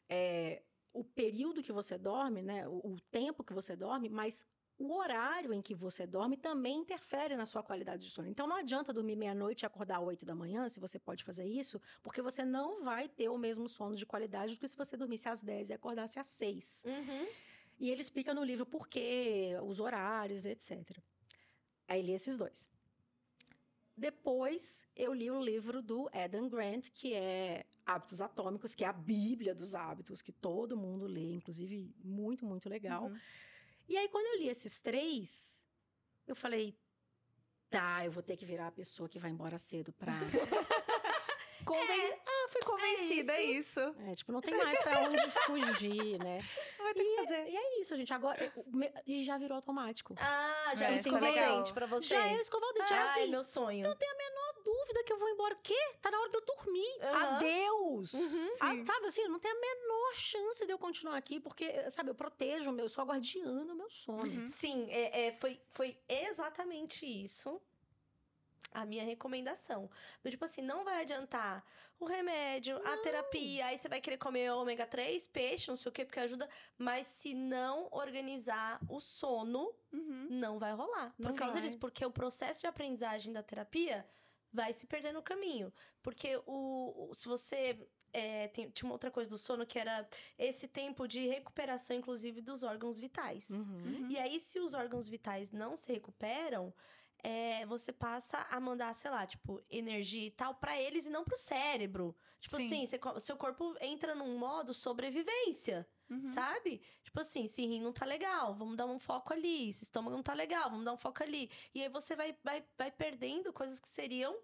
é, 0.08 0.64
o 0.94 1.04
período 1.04 1.62
que 1.62 1.72
você 1.74 1.98
dorme, 1.98 2.42
né? 2.42 2.66
O, 2.70 2.94
o 2.94 3.02
tempo 3.12 3.44
que 3.44 3.52
você 3.54 3.76
dorme, 3.76 4.08
mas 4.10 4.46
o 4.84 4.98
horário 4.98 5.54
em 5.54 5.62
que 5.62 5.74
você 5.74 6.06
dorme 6.06 6.36
também 6.36 6.80
interfere 6.80 7.36
na 7.36 7.46
sua 7.46 7.64
qualidade 7.64 8.04
de 8.04 8.12
sono. 8.12 8.28
Então 8.28 8.46
não 8.46 8.58
adianta 8.58 8.92
dormir 8.92 9.16
meia-noite 9.16 9.64
e 9.64 9.66
acordar 9.66 10.00
às 10.00 10.04
8 10.06 10.26
da 10.26 10.36
manhã, 10.36 10.68
se 10.68 10.80
você 10.80 11.00
pode 11.00 11.24
fazer 11.24 11.46
isso, 11.46 11.82
porque 12.02 12.22
você 12.22 12.44
não 12.44 12.84
vai 12.84 13.08
ter 13.08 13.30
o 13.30 13.38
mesmo 13.38 13.70
sono 13.70 13.96
de 13.96 14.06
qualidade 14.06 14.54
do 14.54 14.60
que 14.60 14.68
se 14.68 14.76
você 14.76 14.98
dormisse 14.98 15.30
às 15.30 15.42
10 15.42 15.70
e 15.70 15.74
acordasse 15.74 16.20
às 16.20 16.28
6. 16.28 16.86
Uhum. 16.86 17.28
E 17.80 17.90
ele 17.90 18.02
explica 18.02 18.34
no 18.34 18.44
livro 18.44 18.66
por 18.66 18.88
quê, 18.88 19.58
os 19.64 19.80
horários, 19.80 20.46
etc. 20.46 20.98
Aí 21.88 22.02
li 22.02 22.12
esses 22.12 22.38
dois. 22.38 22.70
Depois 23.96 24.88
eu 24.96 25.14
li 25.14 25.30
o 25.30 25.40
livro 25.40 25.82
do 25.82 26.10
Adam 26.12 26.50
Grant, 26.50 26.90
que 26.90 27.14
é 27.14 27.66
Hábitos 27.86 28.22
Atômicos, 28.22 28.74
que 28.74 28.84
é 28.84 28.88
a 28.88 28.94
Bíblia 28.94 29.54
dos 29.54 29.76
hábitos, 29.76 30.22
que 30.22 30.32
todo 30.32 30.76
mundo 30.76 31.06
lê, 31.06 31.32
inclusive 31.32 31.94
muito, 32.04 32.46
muito 32.46 32.68
legal. 32.68 33.06
Uhum. 33.06 33.20
E 33.88 33.98
aí, 33.98 34.08
quando 34.10 34.26
eu 34.28 34.40
li 34.40 34.50
esses 34.50 34.80
três, 34.80 35.64
eu 36.28 36.36
falei. 36.36 36.76
Tá, 37.70 38.06
eu 38.06 38.12
vou 38.12 38.22
ter 38.24 38.38
que 38.38 38.46
virar 38.46 38.68
a 38.68 38.72
pessoa 38.72 39.10
que 39.10 39.18
vai 39.20 39.32
embora 39.32 39.58
cedo 39.58 39.92
pra. 39.94 40.14
Conven- 41.66 42.20
Ah, 42.28 42.48
fui 42.50 42.62
convencida, 42.64 43.32
é 43.34 43.44
isso. 43.44 43.80
É, 43.80 44.14
tipo, 44.14 44.34
não 44.34 44.42
tem 44.42 44.54
mais 44.58 44.78
pra 44.82 45.00
onde 45.08 45.32
fugir, 45.32 46.20
né? 46.22 46.42
Vai 46.78 46.94
ter 46.94 47.04
que 47.06 47.16
fazer. 47.16 47.48
E 47.50 47.56
é 47.56 47.80
isso, 47.80 47.96
gente. 47.96 48.14
Agora, 48.14 48.38
e 49.08 49.24
já 49.24 49.38
virou 49.38 49.56
automático. 49.56 50.14
Ah, 50.20 50.74
já 50.76 50.90
É, 50.90 50.92
é, 50.92 50.96
isso 50.96 51.08
é 51.08 51.12
escovou 51.14 51.32
o 51.32 51.34
dente 51.34 51.74
pra 51.74 51.86
você. 51.86 52.08
Já 52.08 52.28
é 52.28 52.36
escovar 52.42 52.70
o 52.70 52.74
dente. 52.74 52.92
é 52.94 52.98
Ai, 52.98 53.22
assim, 53.22 53.32
meu 53.32 53.44
sonho. 53.46 53.88
não 53.88 53.96
dúvida 54.64 55.04
que 55.04 55.14
eu 55.14 55.18
vou 55.18 55.30
embora. 55.30 55.56
Quê? 55.62 55.78
Tá 56.02 56.10
na 56.12 56.20
hora 56.20 56.30
de 56.30 56.38
eu 56.38 56.46
dormir. 56.46 56.98
Aham. 57.02 57.36
Adeus. 57.38 58.14
Uhum. 58.14 58.48
Ah, 58.62 58.72
Sim. 58.72 58.86
sabe 58.86 59.06
assim, 59.08 59.28
não 59.28 59.40
tem 59.40 59.52
a 59.52 59.56
menor 59.60 60.14
chance 60.16 60.66
de 60.66 60.72
eu 60.72 60.78
continuar 60.80 61.18
aqui, 61.18 61.40
porque, 61.40 61.90
sabe, 61.92 62.10
eu 62.12 62.16
protejo 62.16 62.70
o 62.70 62.74
meu, 62.74 62.86
eu 62.86 62.90
sou 62.90 63.02
a 63.02 63.06
guardiã 63.06 63.66
do 63.66 63.76
meu 63.76 63.90
sono. 63.90 64.24
Uhum. 64.24 64.48
Sim, 64.48 64.88
é, 64.90 65.28
é, 65.28 65.32
foi, 65.34 65.60
foi 65.72 65.98
exatamente 66.08 67.06
isso 67.06 67.62
a 68.72 68.86
minha 68.86 69.04
recomendação. 69.04 69.88
Do 70.24 70.32
tipo 70.32 70.44
assim, 70.46 70.62
não 70.64 70.84
vai 70.84 71.02
adiantar 71.02 71.64
o 72.00 72.06
remédio, 72.06 72.76
a 72.86 72.98
terapia, 72.98 73.68
aí 73.68 73.78
você 73.78 73.88
vai 73.88 74.02
querer 74.02 74.18
comer 74.18 74.52
ômega 74.52 74.86
3, 74.86 75.28
peixe, 75.28 75.70
não 75.70 75.76
sei 75.78 75.90
o 75.90 75.94
quê, 75.94 76.04
porque 76.04 76.20
ajuda, 76.20 76.50
mas 76.78 77.06
se 77.06 77.36
não 77.36 77.88
organizar 77.92 78.82
o 78.90 79.00
sono, 79.00 79.74
Uhum. 79.92 80.28
não 80.32 80.58
vai 80.58 80.74
rolar. 80.74 81.14
Por 81.16 81.22
Não 81.30 81.36
causa 81.36 81.54
vai. 81.54 81.62
disso, 81.62 81.78
porque 81.78 82.04
o 82.04 82.10
processo 82.10 82.62
de 82.62 82.68
aprendizagem 82.68 83.32
da 83.32 83.44
terapia 83.44 84.04
vai 84.54 84.72
se 84.74 84.86
perder 84.86 85.12
no 85.12 85.22
caminho. 85.24 85.74
Porque 86.02 86.38
o, 86.46 87.10
o- 87.10 87.14
se 87.16 87.28
você. 87.28 87.88
é, 88.16 88.48
tem- 88.50 88.70
tinha 88.70 88.88
uma 88.88 88.94
outra 88.94 89.10
coisa 89.10 89.30
do 89.30 89.38
sono 89.40 89.66
que 89.66 89.80
era 89.80 90.08
esse 90.38 90.68
tempo 90.68 91.08
de 91.08 91.26
recuperação, 91.28 91.96
inclusive, 91.98 92.42
dos 92.42 92.62
órgãos 92.62 93.00
vitais. 93.00 93.50
Uhum. 93.50 93.60
Uhum. 94.02 94.08
E 94.12 94.18
aí, 94.20 94.40
se 94.40 94.60
os 94.60 94.74
órgãos 94.76 95.10
vitais 95.10 95.52
não 95.52 95.76
se 95.76 95.92
recuperam, 95.92 96.72
é, 97.24 97.66
você 97.66 97.92
passa 97.92 98.38
a 98.52 98.60
mandar, 98.60 98.94
sei 98.94 99.10
lá, 99.10 99.26
tipo, 99.26 99.60
energia 99.70 100.28
e 100.28 100.32
tal 100.32 100.54
pra 100.56 100.80
eles 100.80 101.06
e 101.08 101.10
não 101.10 101.24
pro 101.24 101.36
cérebro. 101.38 102.16
Tipo 102.44 102.58
Sim. 102.58 102.66
assim, 102.68 102.86
você 102.88 103.00
seu 103.22 103.38
corpo 103.38 103.74
entra 103.80 104.14
num 104.14 104.38
modo 104.38 104.74
sobrevivência, 104.74 105.88
Uhum. 106.10 106.28
sabe? 106.28 106.82
Tipo 107.02 107.22
assim, 107.22 107.48
se 107.48 107.66
rim 107.66 107.80
não 107.82 107.94
tá 107.94 108.06
legal, 108.06 108.54
vamos 108.54 108.76
dar 108.76 108.86
um 108.86 109.00
foco 109.00 109.32
ali. 109.34 109.72
Se 109.72 109.86
estômago 109.86 110.16
não 110.16 110.24
tá 110.24 110.34
legal, 110.34 110.70
vamos 110.70 110.84
dar 110.84 110.92
um 110.92 110.98
foco 110.98 111.24
ali. 111.24 111.50
E 111.74 111.82
aí 111.82 111.88
você 111.88 112.18
vai, 112.18 112.38
vai, 112.44 112.68
vai 112.78 112.92
perdendo 112.92 113.54
coisas 113.54 113.80
que 113.80 113.88
seriam 113.88 114.36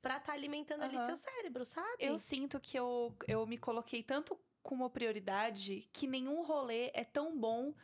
pra 0.00 0.18
estar 0.18 0.34
alimentando 0.34 0.84
ali 0.84 0.98
Aham. 0.98 1.06
seu 1.06 1.16
cérebro, 1.16 1.64
sabe? 1.64 2.04
Eu 2.04 2.16
sinto 2.16 2.60
que 2.60 2.78
eu, 2.78 3.16
eu 3.26 3.44
me 3.44 3.58
coloquei 3.58 4.04
tanto 4.04 4.38
como 4.62 4.88
prioridade 4.90 5.88
que 5.92 6.06
nenhum 6.06 6.42
rolê 6.44 6.90
é 6.94 7.02
tão 7.04 7.36
bom 7.36 7.74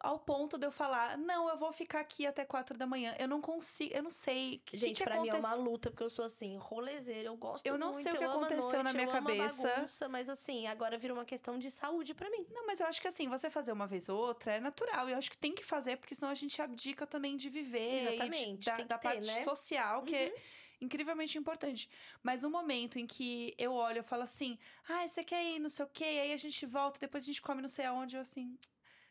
ao 0.00 0.18
ponto 0.18 0.58
de 0.58 0.66
eu 0.66 0.70
falar, 0.70 1.16
não, 1.18 1.48
eu 1.48 1.56
vou 1.56 1.72
ficar 1.72 2.00
aqui 2.00 2.26
até 2.26 2.44
quatro 2.44 2.76
da 2.76 2.86
manhã. 2.86 3.14
Eu 3.18 3.28
não 3.28 3.40
consigo, 3.40 3.94
eu 3.94 4.02
não 4.02 4.10
sei. 4.10 4.62
que 4.64 4.76
Gente, 4.76 4.98
que 4.98 5.04
pra 5.04 5.20
mim 5.20 5.28
é 5.28 5.34
uma 5.34 5.54
luta, 5.54 5.90
porque 5.90 6.02
eu 6.02 6.10
sou 6.10 6.24
assim, 6.24 6.56
rolezeira, 6.56 7.28
eu 7.28 7.36
gosto 7.36 7.66
Eu 7.66 7.78
não 7.78 7.90
muito, 7.90 8.02
sei 8.02 8.12
o 8.12 8.18
que 8.18 8.24
aconteceu 8.24 8.82
na 8.82 8.92
noite, 8.92 8.96
minha 8.96 9.06
eu 9.06 9.12
cabeça. 9.12 9.68
bagunça, 9.68 10.08
mas 10.08 10.28
assim, 10.28 10.66
agora 10.66 10.98
virou 10.98 11.16
uma 11.16 11.24
questão 11.24 11.58
de 11.58 11.70
saúde 11.70 12.14
pra 12.14 12.30
mim. 12.30 12.46
Não, 12.50 12.66
mas 12.66 12.80
eu 12.80 12.86
acho 12.86 13.00
que 13.00 13.08
assim, 13.08 13.28
você 13.28 13.50
fazer 13.50 13.72
uma 13.72 13.86
vez 13.86 14.08
ou 14.08 14.18
outra 14.18 14.54
é 14.54 14.60
natural. 14.60 15.08
Eu 15.08 15.16
acho 15.16 15.30
que 15.30 15.38
tem 15.38 15.54
que 15.54 15.64
fazer, 15.64 15.96
porque 15.96 16.14
senão 16.14 16.30
a 16.30 16.34
gente 16.34 16.60
abdica 16.60 17.06
também 17.06 17.36
de 17.36 17.48
viver. 17.48 18.08
Exatamente, 18.08 18.58
de, 18.58 18.64
da, 18.66 18.76
da 18.84 18.98
ter, 18.98 19.08
parte 19.08 19.26
né? 19.26 19.44
social, 19.44 20.02
que 20.02 20.14
é 20.14 20.34
incrivelmente 20.80 21.36
importante. 21.38 21.88
Mas 22.22 22.44
o 22.44 22.50
momento 22.50 22.98
em 22.98 23.06
que 23.06 23.54
eu 23.58 23.72
olho, 23.72 23.98
eu 23.98 24.04
falo 24.04 24.22
assim, 24.22 24.58
ah, 24.88 25.06
você 25.06 25.24
quer 25.24 25.44
ir, 25.44 25.58
não 25.58 25.68
sei 25.68 25.84
o 25.84 25.88
quê, 25.88 26.04
aí 26.04 26.32
a 26.32 26.36
gente 26.36 26.64
volta, 26.66 27.00
depois 27.00 27.24
a 27.24 27.26
gente 27.26 27.42
come 27.42 27.60
não 27.60 27.68
sei 27.68 27.84
aonde, 27.84 28.16
eu 28.16 28.22
assim. 28.22 28.56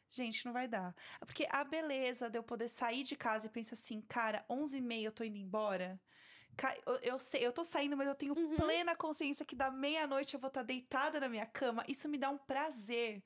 Gente, 0.09 0.45
não 0.45 0.53
vai 0.53 0.67
dar. 0.67 0.95
Porque 1.19 1.47
a 1.51 1.63
beleza 1.63 2.29
de 2.29 2.37
eu 2.39 2.43
poder 2.43 2.69
sair 2.69 3.03
de 3.03 3.15
casa 3.15 3.47
e 3.47 3.49
pensar 3.49 3.73
assim, 3.75 4.01
cara, 4.01 4.45
11h30 4.49 5.03
eu 5.05 5.11
tô 5.11 5.23
indo 5.23 5.37
embora. 5.37 6.01
Eu, 6.85 6.95
eu 7.03 7.19
sei, 7.19 7.45
eu 7.45 7.53
tô 7.53 7.63
saindo, 7.63 7.95
mas 7.97 8.07
eu 8.07 8.15
tenho 8.15 8.35
Uhum. 8.35 8.55
plena 8.55 8.95
consciência 8.95 9.45
que 9.45 9.55
da 9.55 9.69
meia-noite 9.69 10.33
eu 10.33 10.39
vou 10.39 10.47
estar 10.47 10.63
deitada 10.63 11.19
na 11.19 11.29
minha 11.29 11.45
cama. 11.45 11.83
Isso 11.87 12.09
me 12.09 12.17
dá 12.17 12.29
um 12.29 12.37
prazer 12.37 13.23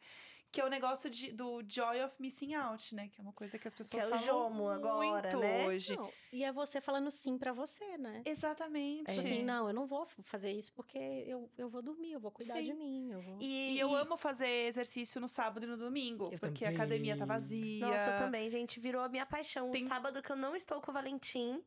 Que 0.51 0.59
é 0.59 0.65
o 0.65 0.69
negócio 0.69 1.09
de, 1.09 1.31
do 1.31 1.63
joy 1.65 2.03
of 2.03 2.13
missing 2.19 2.53
out, 2.55 2.93
né? 2.93 3.07
Que 3.09 3.21
é 3.21 3.23
uma 3.23 3.31
coisa 3.31 3.57
que 3.57 3.65
as 3.67 3.73
pessoas 3.73 4.03
é 4.03 4.05
o 4.07 4.09
falam 4.09 4.25
Jomo 4.25 4.67
agora, 4.69 5.21
muito 5.21 5.39
né? 5.39 5.65
hoje. 5.65 5.95
Não, 5.95 6.11
e 6.33 6.43
é 6.43 6.51
você 6.51 6.81
falando 6.81 7.09
sim 7.09 7.37
pra 7.37 7.53
você, 7.53 7.97
né? 7.97 8.21
Exatamente. 8.25 9.05
Tipo 9.05 9.19
assim, 9.21 9.43
não, 9.43 9.67
eu 9.69 9.73
não 9.73 9.87
vou 9.87 10.05
fazer 10.23 10.51
isso 10.51 10.73
porque 10.73 10.97
eu, 10.97 11.49
eu 11.57 11.69
vou 11.69 11.81
dormir, 11.81 12.11
eu 12.11 12.19
vou 12.19 12.31
cuidar 12.31 12.55
Sim. 12.55 12.63
de 12.63 12.73
mim. 12.73 13.11
Eu 13.13 13.21
vou... 13.21 13.37
E, 13.39 13.75
E 13.75 13.79
eu 13.79 13.95
amo 13.95 14.17
fazer 14.17 14.67
exercício 14.67 15.21
no 15.21 15.29
sábado 15.29 15.63
e 15.65 15.67
no 15.67 15.77
domingo, 15.77 16.25
Eu 16.31 16.39
porque 16.39 16.65
a 16.65 16.67
também. 16.67 16.75
academia 16.75 17.15
tá 17.17 17.23
vazia. 17.25 17.87
Nossa, 17.87 18.09
eu 18.11 18.17
também, 18.17 18.49
gente, 18.49 18.77
virou 18.77 19.01
a 19.01 19.07
minha 19.07 19.25
paixão. 19.25 19.71
Tem- 19.71 19.85
O 19.85 19.87
sábado 19.87 20.21
que 20.21 20.31
eu 20.31 20.35
não 20.35 20.53
estou 20.53 20.81
com 20.81 20.91
o 20.91 20.93
Valentim 20.93 21.63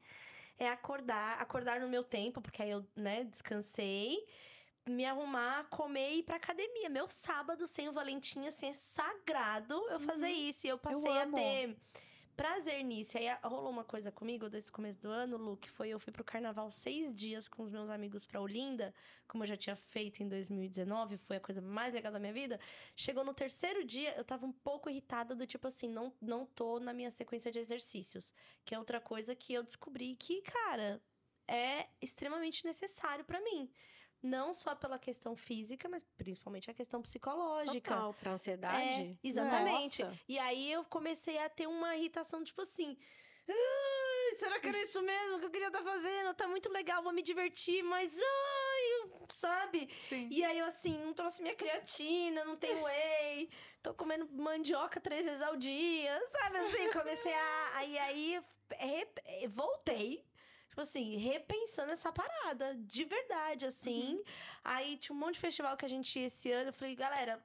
é 0.59 0.69
acordar, 0.69 1.41
acordar 1.41 1.81
no 1.81 1.89
meu 1.89 2.05
tempo, 2.05 2.41
porque 2.43 2.63
aí 2.63 2.71
eu, 2.71 2.85
né, 2.95 3.25
descansei, 3.25 4.25
me 4.87 5.05
arrumar, 5.05 5.65
comer 5.69 6.13
e 6.13 6.19
ir 6.19 6.23
pra 6.23 6.37
academia. 6.37 6.89
Meu 6.89 7.09
sábado 7.09 7.67
sem 7.67 7.89
o 7.89 7.93
Valentim, 7.93 8.47
assim, 8.47 8.69
é 8.69 8.73
sagrado 8.73 9.75
eu 9.89 10.01
fazer 10.01 10.31
isso. 10.31 10.67
E 10.67 10.71
eu 10.71 10.79
passei 10.79 11.19
a 11.19 11.23
amo. 11.23 11.37
ter 11.37 11.77
prazer 12.37 12.83
nisso. 12.83 13.17
E 13.17 13.27
aí 13.27 13.39
rolou 13.43 13.71
uma 13.71 13.85
coisa 13.85 14.11
comigo 14.11 14.49
desse 14.49 14.71
começo 14.71 15.01
do 15.01 15.09
ano, 15.09 15.37
Lu, 15.37 15.57
que 15.57 15.71
foi 15.71 15.89
eu 15.89 15.99
fui 15.99 16.13
pro 16.13 16.25
carnaval 16.25 16.71
seis 16.71 17.15
dias 17.15 17.49
com 17.49 17.63
os 17.63 17.71
meus 17.71 17.89
amigos 17.89 18.27
pra 18.27 18.41
Olinda, 18.41 18.93
como 19.27 19.45
eu 19.45 19.49
já 19.49 19.57
tinha 19.57 19.77
feito 19.77 20.23
em 20.23 20.29
2019, 20.29 21.17
foi 21.17 21.37
a 21.37 21.41
coisa 21.41 21.61
mais 21.61 21.95
legal 21.95 22.13
da 22.13 22.19
minha 22.19 22.33
vida. 22.33 22.59
Chegou 22.97 23.25
no 23.25 23.33
terceiro 23.33 23.85
dia, 23.85 24.15
eu 24.17 24.25
tava 24.25 24.45
um 24.47 24.53
pouco 24.53 24.91
irritada 24.91 25.35
do 25.35 25.47
tipo 25.47 25.67
assim, 25.67 25.89
não, 25.89 26.13
não 26.21 26.45
tô 26.45 26.79
na 26.81 26.93
minha 26.93 27.11
sequência 27.11 27.51
de 27.51 27.59
exercícios. 27.59 28.33
Que 28.65 28.75
é 28.75 28.79
outra 28.79 29.01
coisa 29.01 29.35
que 29.35 29.55
eu 29.55 29.63
descobri 29.63 30.15
que, 30.17 30.43
cara, 30.43 31.01
é 31.47 31.87
extremamente 32.01 32.65
necessário 32.65 33.25
pra 33.25 33.41
mim. 33.41 33.71
Não 34.27 34.55
só 34.55 34.75
pela 34.75 34.99
questão 34.99 35.37
física, 35.37 35.87
mas 35.87 36.03
principalmente 36.17 36.71
a 36.71 36.75
questão 36.75 37.03
psicológica. 37.03 37.91
Total, 37.95 38.15
pra 38.15 38.33
ansiedade. 38.33 39.19
É, 39.23 39.29
exatamente. 39.29 40.03
Nossa. 40.03 40.19
E 40.27 40.39
aí 40.39 40.73
eu 40.73 40.83
comecei 40.87 41.37
a 41.37 41.49
ter 41.51 41.67
uma 41.67 41.95
irritação, 41.95 42.43
tipo 42.43 42.63
assim. 42.63 42.97
"Ai, 43.47 44.37
será 44.39 44.59
que 44.59 44.67
era 44.69 44.81
isso 44.81 45.03
mesmo 45.03 45.39
que 45.41 45.45
eu 45.45 45.51
queria 45.51 45.67
estar 45.67 45.83
fazendo? 45.83 46.33
Tá 46.33 46.49
muito 46.49 46.73
legal, 46.73 47.03
vou 47.03 47.13
me 47.13 47.21
divertir, 47.23 47.83
mas 47.83 48.17
ai, 48.19 49.11
sabe? 49.29 49.91
Sim. 50.09 50.29
E 50.31 50.43
aí 50.43 50.59
eu 50.59 50.65
assim, 50.65 50.99
não 51.05 51.13
trouxe 51.13 51.43
minha 51.43 51.55
creatina, 51.55 52.45
não 52.47 52.57
tenho 52.57 52.83
whey, 52.83 53.51
tô 53.83 53.93
comendo 53.93 54.27
mandioca 54.33 54.99
três 55.03 55.27
vezes 55.27 55.43
ao 55.43 55.55
dia, 55.55 56.19
sabe 56.33 56.57
assim? 56.57 56.91
Comecei 56.93 57.35
a. 57.35 57.71
Aí 57.75 57.99
aí 57.99 58.43
voltei. 59.49 60.25
Tipo 60.75 60.81
assim, 60.81 61.17
repensando 61.19 61.93
essa 61.93 62.11
parada, 62.11 62.75
de 62.75 63.05
verdade, 63.05 63.65
assim. 63.65 64.21
Aí 64.65 64.97
tinha 64.97 65.15
um 65.15 65.19
monte 65.21 65.35
de 65.35 65.41
festival 65.41 65.77
que 65.77 65.85
a 65.85 65.89
gente 65.89 66.19
ia 66.19 66.27
esse 66.27 66.51
ano. 66.51 66.71
Eu 66.71 66.73
falei, 66.73 66.97
galera, 66.97 67.41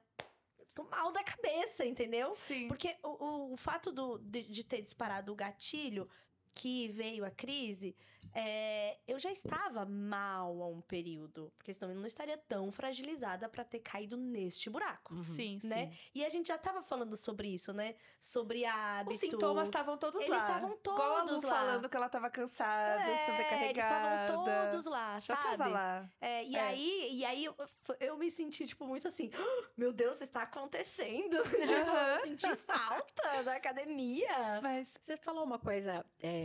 tô 0.74 0.82
mal 0.82 1.12
da 1.12 1.22
cabeça, 1.22 1.86
entendeu? 1.86 2.32
Sim. 2.32 2.66
Porque 2.66 2.96
o, 3.04 3.08
o, 3.08 3.52
o 3.52 3.56
fato 3.56 3.92
do, 3.92 4.18
de, 4.18 4.42
de 4.42 4.64
ter 4.64 4.82
disparado 4.82 5.30
o 5.30 5.36
gatilho 5.36 6.10
que 6.54 6.88
veio 6.88 7.24
a 7.24 7.30
crise, 7.30 7.94
é, 8.34 8.98
eu 9.08 9.18
já 9.18 9.30
estava 9.30 9.84
mal 9.84 10.62
há 10.62 10.66
um 10.68 10.80
período. 10.80 11.52
Porque 11.56 11.72
senão 11.72 11.90
eu 11.92 11.98
não 11.98 12.06
estaria 12.06 12.36
tão 12.38 12.70
fragilizada 12.70 13.48
pra 13.48 13.64
ter 13.64 13.80
caído 13.80 14.16
neste 14.16 14.68
buraco. 14.70 15.14
Uhum. 15.14 15.22
Sim, 15.24 15.58
Né? 15.64 15.90
sim. 15.90 15.98
E 16.14 16.24
a 16.24 16.28
gente 16.28 16.48
já 16.48 16.58
tava 16.58 16.82
falando 16.82 17.16
sobre 17.16 17.48
isso, 17.48 17.72
né? 17.72 17.94
Sobre 18.20 18.64
hábito. 18.64 19.14
Os 19.14 19.20
sintomas 19.20 19.68
estavam 19.68 19.96
todos 19.96 20.20
Eles 20.20 20.30
lá. 20.30 20.38
estavam 20.38 20.72
Igual 20.84 21.16
a 21.16 21.22
Lu 21.22 21.28
todos 21.28 21.42
lá. 21.42 21.54
falando 21.54 21.88
que 21.88 21.96
ela 21.96 22.08
tava 22.08 22.30
cansada, 22.30 23.02
é, 23.02 23.08
eles 23.10 23.20
sobrecarregada. 23.26 24.24
estavam 24.24 24.44
todos 24.44 24.86
lá, 24.86 25.18
Já 25.20 25.36
sabe? 25.36 25.48
tava 25.56 25.66
lá. 25.68 26.10
É, 26.20 26.44
e 26.44 26.54
É. 26.56 26.60
aí, 26.60 27.08
e 27.12 27.24
aí 27.24 27.44
eu, 27.44 27.54
eu 27.98 28.16
me 28.16 28.30
senti, 28.30 28.66
tipo, 28.66 28.86
muito 28.86 29.08
assim, 29.08 29.30
"Ah, 29.34 29.68
meu 29.76 29.92
Deus, 29.92 30.20
está 30.20 30.42
acontecendo. 30.42 31.36
tipo, 31.66 31.90
Aham. 31.90 32.14
eu 32.14 32.20
senti 32.24 32.56
falta 32.56 33.42
da 33.44 33.56
academia. 33.56 34.60
Mas 34.62 34.96
Você 35.00 35.16
falou 35.16 35.44
uma 35.44 35.58
coisa, 35.58 36.04
é, 36.22 36.39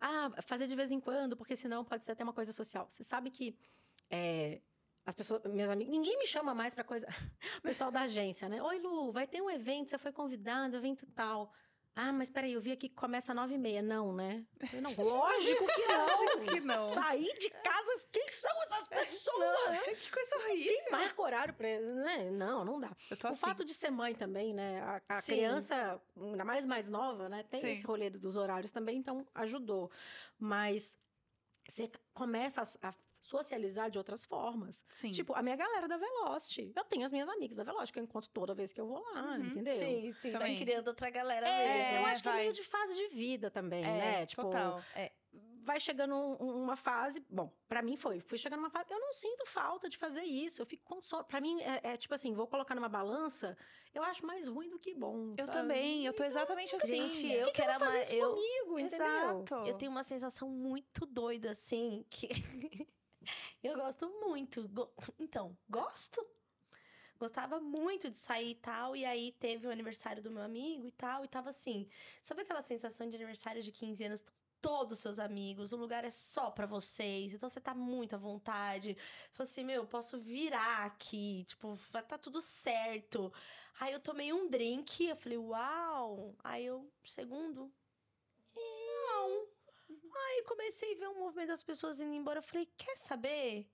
ah, 0.00 0.30
fazer 0.42 0.66
de 0.66 0.76
vez 0.76 0.90
em 0.90 1.00
quando, 1.00 1.36
porque 1.36 1.56
senão 1.56 1.84
pode 1.84 2.04
ser 2.04 2.12
até 2.12 2.22
uma 2.24 2.32
coisa 2.32 2.52
social. 2.52 2.86
Você 2.88 3.02
sabe 3.02 3.30
que 3.30 3.56
é, 4.10 4.60
as 5.04 5.14
pessoas, 5.14 5.42
meus 5.44 5.70
amigos, 5.70 5.90
ninguém 5.90 6.18
me 6.18 6.26
chama 6.26 6.54
mais 6.54 6.74
pra 6.74 6.84
coisa. 6.84 7.06
O 7.58 7.62
pessoal 7.62 7.90
da 7.90 8.02
agência, 8.02 8.48
né? 8.48 8.62
Oi, 8.62 8.78
Lu, 8.78 9.10
vai 9.10 9.26
ter 9.26 9.40
um 9.40 9.50
evento, 9.50 9.90
você 9.90 9.98
foi 9.98 10.12
convidada, 10.12 10.76
evento 10.76 11.06
tal. 11.14 11.52
Ah, 12.00 12.12
mas 12.12 12.30
peraí, 12.30 12.52
eu 12.52 12.60
vi 12.60 12.70
aqui 12.70 12.88
que 12.88 12.94
começa 12.94 13.32
às 13.32 13.36
nove 13.36 13.54
e 13.54 13.58
meia. 13.58 13.82
Não, 13.82 14.12
né? 14.12 14.46
Eu, 14.72 14.80
não, 14.80 14.94
lógico 15.04 15.66
que 15.66 15.86
não. 15.88 16.06
Lógico 16.06 16.54
que 16.54 16.60
não. 16.60 16.94
Sair 16.94 17.38
de 17.38 17.50
casa, 17.50 18.06
quem 18.12 18.28
são 18.28 18.62
essas 18.62 18.86
pessoas? 18.86 19.66
Nossa, 19.66 19.94
que 19.96 20.08
coisa 20.08 20.36
horrível. 20.36 20.92
Marca 20.92 21.20
horário 21.20 21.54
pra. 21.54 21.66
Né? 21.80 22.30
Não, 22.30 22.64
não 22.64 22.78
dá. 22.78 22.90
O 22.90 23.26
assim. 23.26 23.40
fato 23.40 23.64
de 23.64 23.74
ser 23.74 23.90
mãe 23.90 24.14
também, 24.14 24.54
né? 24.54 24.80
A, 24.80 25.02
a 25.08 25.20
criança, 25.20 26.00
ainda 26.16 26.44
mais 26.44 26.64
mais 26.64 26.88
nova, 26.88 27.28
né? 27.28 27.42
Tem 27.50 27.60
Sim. 27.60 27.72
esse 27.72 27.84
rolê 27.84 28.08
dos 28.10 28.36
horários 28.36 28.70
também, 28.70 28.96
então 28.96 29.26
ajudou. 29.34 29.90
Mas 30.38 30.96
você 31.68 31.90
começa 32.14 32.62
a, 32.62 32.88
a 32.90 32.94
socializar 33.28 33.90
de 33.90 33.98
outras 33.98 34.24
formas. 34.24 34.84
Sim. 34.88 35.10
Tipo, 35.10 35.34
a 35.34 35.42
minha 35.42 35.56
galera 35.56 35.86
da 35.86 35.96
Velocity. 35.96 36.72
Eu 36.74 36.84
tenho 36.84 37.04
as 37.04 37.12
minhas 37.12 37.28
amigas 37.28 37.56
da 37.56 37.64
Velocity 37.64 37.92
que 37.92 37.98
eu 37.98 38.04
encontro 38.04 38.30
toda 38.30 38.54
vez 38.54 38.72
que 38.72 38.80
eu 38.80 38.86
vou 38.86 39.00
lá, 39.12 39.36
Uhum. 39.36 39.44
entendeu? 39.44 39.78
Sim, 39.78 40.12
sim. 40.14 40.30
Vai 40.30 40.40
Também. 40.40 40.58
criando 40.58 40.88
outra 40.88 41.10
galera 41.10 41.46
É, 41.48 41.66
mesmo. 41.92 41.98
eu 42.00 42.06
acho 42.06 42.22
que 42.22 42.28
é 42.28 42.32
vai. 42.32 42.40
meio 42.42 42.52
de 42.52 42.64
fase 42.64 42.94
de 42.94 43.08
vida 43.08 43.50
também, 43.50 43.84
É, 43.84 43.86
né? 43.86 44.26
Tipo, 44.26 44.42
Total. 44.42 44.82
vai 45.62 45.78
chegando 45.78 46.14
um- 46.14 46.36
um- 46.42 46.62
uma 46.64 46.76
fase. 46.76 47.22
Bom, 47.28 47.52
pra 47.68 47.82
mim 47.82 47.96
foi. 47.96 48.20
Fui 48.20 48.38
chegando 48.38 48.60
uma 48.60 48.70
fase. 48.70 48.86
Eu 48.90 48.98
não 48.98 49.12
sinto 49.12 49.44
falta 49.44 49.86
de 49.88 49.98
fazer 49.98 50.22
isso. 50.22 50.62
Eu 50.62 50.66
fico 50.66 50.82
com 50.84 50.98
sono. 51.00 51.24
Pra 51.24 51.40
mim, 51.42 51.60
é, 51.60 51.92
é 51.92 51.96
tipo 51.98 52.14
assim: 52.14 52.32
vou 52.32 52.46
colocar 52.46 52.74
numa 52.74 52.88
balança. 52.88 53.54
Eu 53.94 54.02
acho 54.02 54.24
mais 54.24 54.46
ruim 54.48 54.70
do 54.70 54.78
que 54.78 54.94
bom. 54.94 55.34
Eu 55.36 55.46
sabe? 55.46 55.58
também, 55.58 56.06
eu 56.06 56.12
tô 56.14 56.22
exatamente 56.24 56.74
assim. 56.76 57.10
Gente, 57.10 57.32
eu 57.32 57.52
quero 57.52 57.78
fazer 57.78 57.98
amar. 58.02 58.12
Eu, 58.14 58.34
comigo, 58.34 58.78
entendeu? 58.78 59.06
Exato. 59.06 59.54
eu 59.66 59.74
tenho 59.76 59.90
uma 59.90 60.04
sensação 60.04 60.48
muito 60.48 61.04
doida, 61.04 61.50
assim, 61.50 62.02
que 62.08 62.28
eu 63.62 63.74
gosto 63.76 64.08
muito. 64.20 64.68
Go- 64.68 64.92
Então, 65.18 65.56
gosto. 65.68 66.26
Gostava 67.18 67.60
muito 67.60 68.10
de 68.10 68.16
sair 68.16 68.50
e 68.52 68.54
tal, 68.54 68.94
e 68.96 69.04
aí 69.04 69.32
teve 69.32 69.66
o 69.66 69.70
aniversário 69.70 70.22
do 70.22 70.30
meu 70.30 70.42
amigo 70.42 70.86
e 70.86 70.92
tal, 70.92 71.24
e 71.24 71.28
tava 71.28 71.50
assim. 71.50 71.88
Sabe 72.22 72.42
aquela 72.42 72.62
sensação 72.62 73.08
de 73.08 73.16
aniversário 73.16 73.62
de 73.62 73.72
15 73.72 74.04
anos? 74.04 74.24
Todos 74.60 74.98
seus 74.98 75.20
amigos, 75.20 75.72
o 75.72 75.76
lugar 75.76 76.04
é 76.04 76.10
só 76.10 76.50
pra 76.50 76.66
vocês, 76.66 77.32
então 77.32 77.48
você 77.48 77.60
tá 77.60 77.74
muito 77.74 78.14
à 78.14 78.18
vontade. 78.18 78.96
Falei 79.32 79.48
assim, 79.50 79.62
meu, 79.64 79.86
posso 79.86 80.18
virar 80.18 80.84
aqui, 80.86 81.44
tipo, 81.44 81.74
tá 82.08 82.18
tudo 82.18 82.42
certo. 82.42 83.32
Aí 83.78 83.92
eu 83.92 84.00
tomei 84.00 84.32
um 84.32 84.48
drink, 84.50 85.04
eu 85.06 85.14
falei, 85.16 85.38
uau. 85.38 86.36
Aí 86.42 86.66
eu, 86.66 86.92
segundo, 87.04 87.72
não. 88.56 89.57
Aí 90.26 90.42
comecei 90.44 90.94
a 90.94 90.98
ver 90.98 91.08
um 91.08 91.18
movimento 91.18 91.48
das 91.48 91.62
pessoas 91.62 92.00
indo 92.00 92.14
embora. 92.14 92.38
Eu 92.38 92.42
falei, 92.42 92.66
quer 92.76 92.96
saber? 92.96 93.68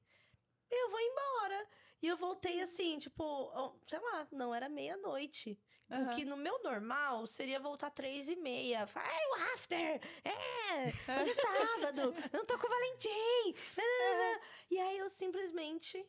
Eu 0.71 0.91
vou 0.91 1.01
embora. 1.01 1.69
E 2.03 2.07
eu 2.07 2.17
voltei 2.17 2.61
assim, 2.61 2.99
tipo, 2.99 3.79
sei 3.89 3.99
lá, 3.99 4.29
não 4.31 4.55
era 4.55 4.69
meia-noite. 4.69 5.59
Aham. 5.91 6.11
O 6.13 6.17
que 6.17 6.25
no 6.25 6.37
meu 6.37 6.63
normal 6.63 7.27
seria 7.27 7.61
voltar 7.61 7.91
três 7.91 8.29
e 8.29 8.37
meia. 8.37 8.87
Falei, 8.87 9.09
Ai, 9.11 9.27
o 9.27 9.55
after! 9.55 10.01
É! 10.25 11.21
Hoje 11.21 11.31
é 11.31 11.35
sábado! 11.35 12.15
Eu 12.33 12.39
não 12.39 12.47
tô 12.47 12.59
com 12.59 12.67
o 12.67 12.71
Valentim! 12.71 13.55
E 14.71 14.79
aí 14.79 14.99
eu 14.99 15.09
simplesmente 15.09 16.05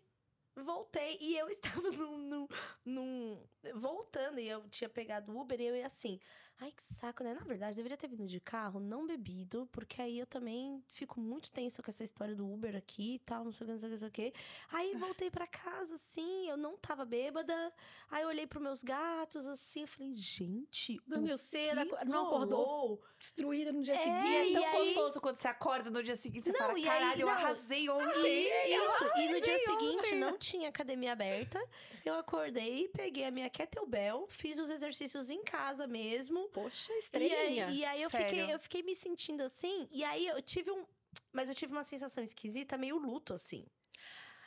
voltei. 0.55 1.17
E 1.19 1.37
eu 1.37 1.47
estava 1.49 1.91
num, 1.91 2.17
num, 2.17 2.47
num- 2.85 3.47
Voltando, 3.75 4.39
e 4.39 4.47
eu 4.49 4.67
tinha 4.69 4.89
pegado 4.89 5.31
o 5.31 5.39
Uber 5.39 5.59
e 5.59 5.65
eu 5.67 5.75
ia 5.75 5.85
assim. 5.85 6.19
Ai, 6.57 6.71
que 6.71 6.81
saco, 6.81 7.21
né? 7.21 7.33
Na 7.33 7.41
verdade, 7.45 7.75
deveria 7.75 7.97
ter 7.97 8.07
vindo 8.07 8.25
de 8.25 8.39
carro, 8.39 8.79
não 8.79 9.05
bebido, 9.05 9.67
porque 9.73 10.01
aí 10.01 10.17
eu 10.17 10.25
também 10.25 10.81
fico 10.87 11.19
muito 11.19 11.51
tensa 11.51 11.83
com 11.83 11.91
essa 11.91 12.01
história 12.03 12.33
do 12.33 12.49
Uber 12.49 12.77
aqui 12.77 13.15
e 13.15 13.19
tal, 13.19 13.43
não 13.43 13.51
sei 13.51 13.65
o 13.65 13.67
que, 13.67 13.73
não 13.73 13.79
sei 13.79 13.87
o 13.87 13.89
que, 13.89 13.93
não 13.93 13.99
sei 13.99 14.07
o 14.07 14.11
que. 14.11 14.33
Aí 14.71 14.95
voltei 14.95 15.29
pra 15.29 15.45
casa, 15.45 15.95
assim, 15.95 16.49
eu 16.49 16.55
não 16.55 16.77
tava 16.77 17.03
bêbada. 17.03 17.73
Aí 18.09 18.23
eu 18.23 18.29
olhei 18.29 18.47
pros 18.47 18.63
meus 18.63 18.83
gatos, 18.85 19.45
assim, 19.45 19.81
eu 19.81 19.87
falei, 19.87 20.15
gente. 20.15 20.97
Dormiu 21.05 21.37
cedo, 21.37 21.85
não 22.07 22.27
acordou 22.27 23.01
destruída 23.19 23.73
no 23.73 23.83
dia 23.83 23.93
É, 23.93 23.97
seguinte. 24.03 24.55
é 24.55 24.61
tão 24.61 24.81
aí- 24.81 24.85
gostoso 24.93 25.19
quando 25.19 25.35
você 25.35 25.49
acorda 25.49 25.89
no 25.89 26.01
dia 26.01 26.15
seguinte 26.15 26.47
e 26.47 26.51
Não, 26.53 26.57
fala: 26.59 26.79
e 26.79 26.87
aí- 26.87 26.87
caralho, 26.87 27.21
eu 27.21 27.25
não. 27.27 27.33
arrasei 27.33 27.89
ontem. 27.89 28.47
E, 28.47 28.73
eu 28.73 28.85
isso, 28.93 29.03
e 29.17 29.29
no 29.33 29.41
dia 29.41 29.57
seguinte 29.59 29.97
ontem. 29.99 30.15
não 30.19 30.37
tinha 30.37 30.69
academia 30.69 31.11
aberta. 31.11 31.61
Eu 32.05 32.13
acordei, 32.15 32.87
peguei 32.87 33.25
a 33.25 33.31
minha 33.31 33.49
kettlebell, 33.49 34.25
fiz 34.29 34.57
os 34.57 34.69
exercícios 34.69 35.29
em 35.29 35.43
casa 35.43 35.85
mesmo. 35.85 36.44
Poxa, 36.53 36.93
E 36.93 36.97
estrelinha. 36.99 37.67
aí, 37.67 37.77
e 37.77 37.85
aí 37.85 38.01
eu 38.01 38.09
Sério. 38.09 38.27
fiquei, 38.27 38.53
eu 38.53 38.59
fiquei 38.59 38.83
me 38.83 38.95
sentindo 38.95 39.41
assim, 39.43 39.87
e 39.91 40.03
aí 40.03 40.27
eu 40.27 40.41
tive 40.41 40.71
um. 40.71 40.85
Mas 41.31 41.49
eu 41.49 41.55
tive 41.55 41.71
uma 41.73 41.83
sensação 41.83 42.23
esquisita, 42.23 42.77
meio 42.77 42.97
luto, 42.97 43.33
assim. 43.33 43.65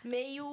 Meio. 0.04 0.44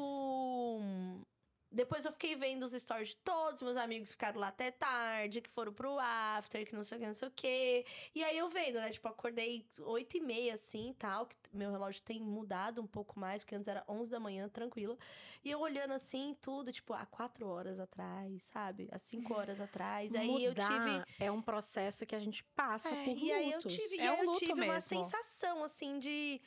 Depois 1.76 2.06
eu 2.06 2.12
fiquei 2.12 2.36
vendo 2.36 2.64
os 2.64 2.72
stories 2.74 3.10
de 3.10 3.18
todos, 3.18 3.62
meus 3.62 3.78
amigos 3.78 4.12
ficaram 4.12 4.40
lá 4.40 4.48
até 4.48 4.72
tarde, 4.72 5.42
que 5.42 5.50
foram 5.50 5.74
pro 5.74 6.00
after, 6.00 6.66
que 6.66 6.74
não 6.76 6.84
sei 6.84 6.98
o 6.98 7.02
que, 7.02 7.08
não 7.08 7.14
sei 7.14 7.28
o 7.28 7.32
que. 7.32 7.86
E 8.16 8.24
aí 8.24 8.38
eu 8.38 8.50
vendo, 8.50 8.76
né? 8.76 8.90
Tipo, 8.90 9.08
acordei 9.10 9.66
oito 9.80 10.18
e 10.18 10.22
meia, 10.22 10.54
assim, 10.56 10.96
tal. 10.98 11.26
Que 11.28 11.36
meu 11.54 11.72
relógio 11.72 12.02
tem 12.02 12.20
mudado 12.22 12.82
um 12.82 12.88
pouco 12.88 13.20
mais, 13.20 13.44
porque 13.44 13.56
antes 13.56 13.68
era 13.68 13.84
11 13.88 14.10
da 14.10 14.20
manhã, 14.20 14.48
tranquilo. 14.50 14.98
E 15.44 15.52
eu 15.52 15.60
olhando 15.60 15.92
assim, 15.94 16.36
tudo, 16.42 16.72
tipo, 16.72 16.94
há 16.94 17.06
quatro 17.06 17.48
horas 17.48 17.80
atrás, 17.80 18.44
sabe? 18.44 18.88
Há 18.92 18.98
cinco 18.98 19.34
horas 19.34 19.60
atrás. 19.60 20.16
Aí 20.16 20.44
eu 20.44 20.50
Mudar 20.52 20.68
tive... 20.68 21.26
É 21.26 21.32
um 21.32 21.42
processo 21.42 22.06
que 22.06 22.16
a 22.16 22.20
gente 22.20 22.44
passa 22.56 22.90
É, 22.90 23.06
por 23.06 23.18
e 23.18 23.32
aí 23.32 23.52
eu 23.52 23.58
lutos. 23.58 23.76
tive, 23.76 24.00
É 24.00 24.06
e 24.06 24.10
um 24.12 24.16
eu 24.18 24.26
luto 24.26 24.40
tive 24.40 24.54
uma 24.54 24.74
mesmo. 24.74 24.82
sensação, 24.82 25.64
assim, 25.64 26.00
de... 26.00 26.42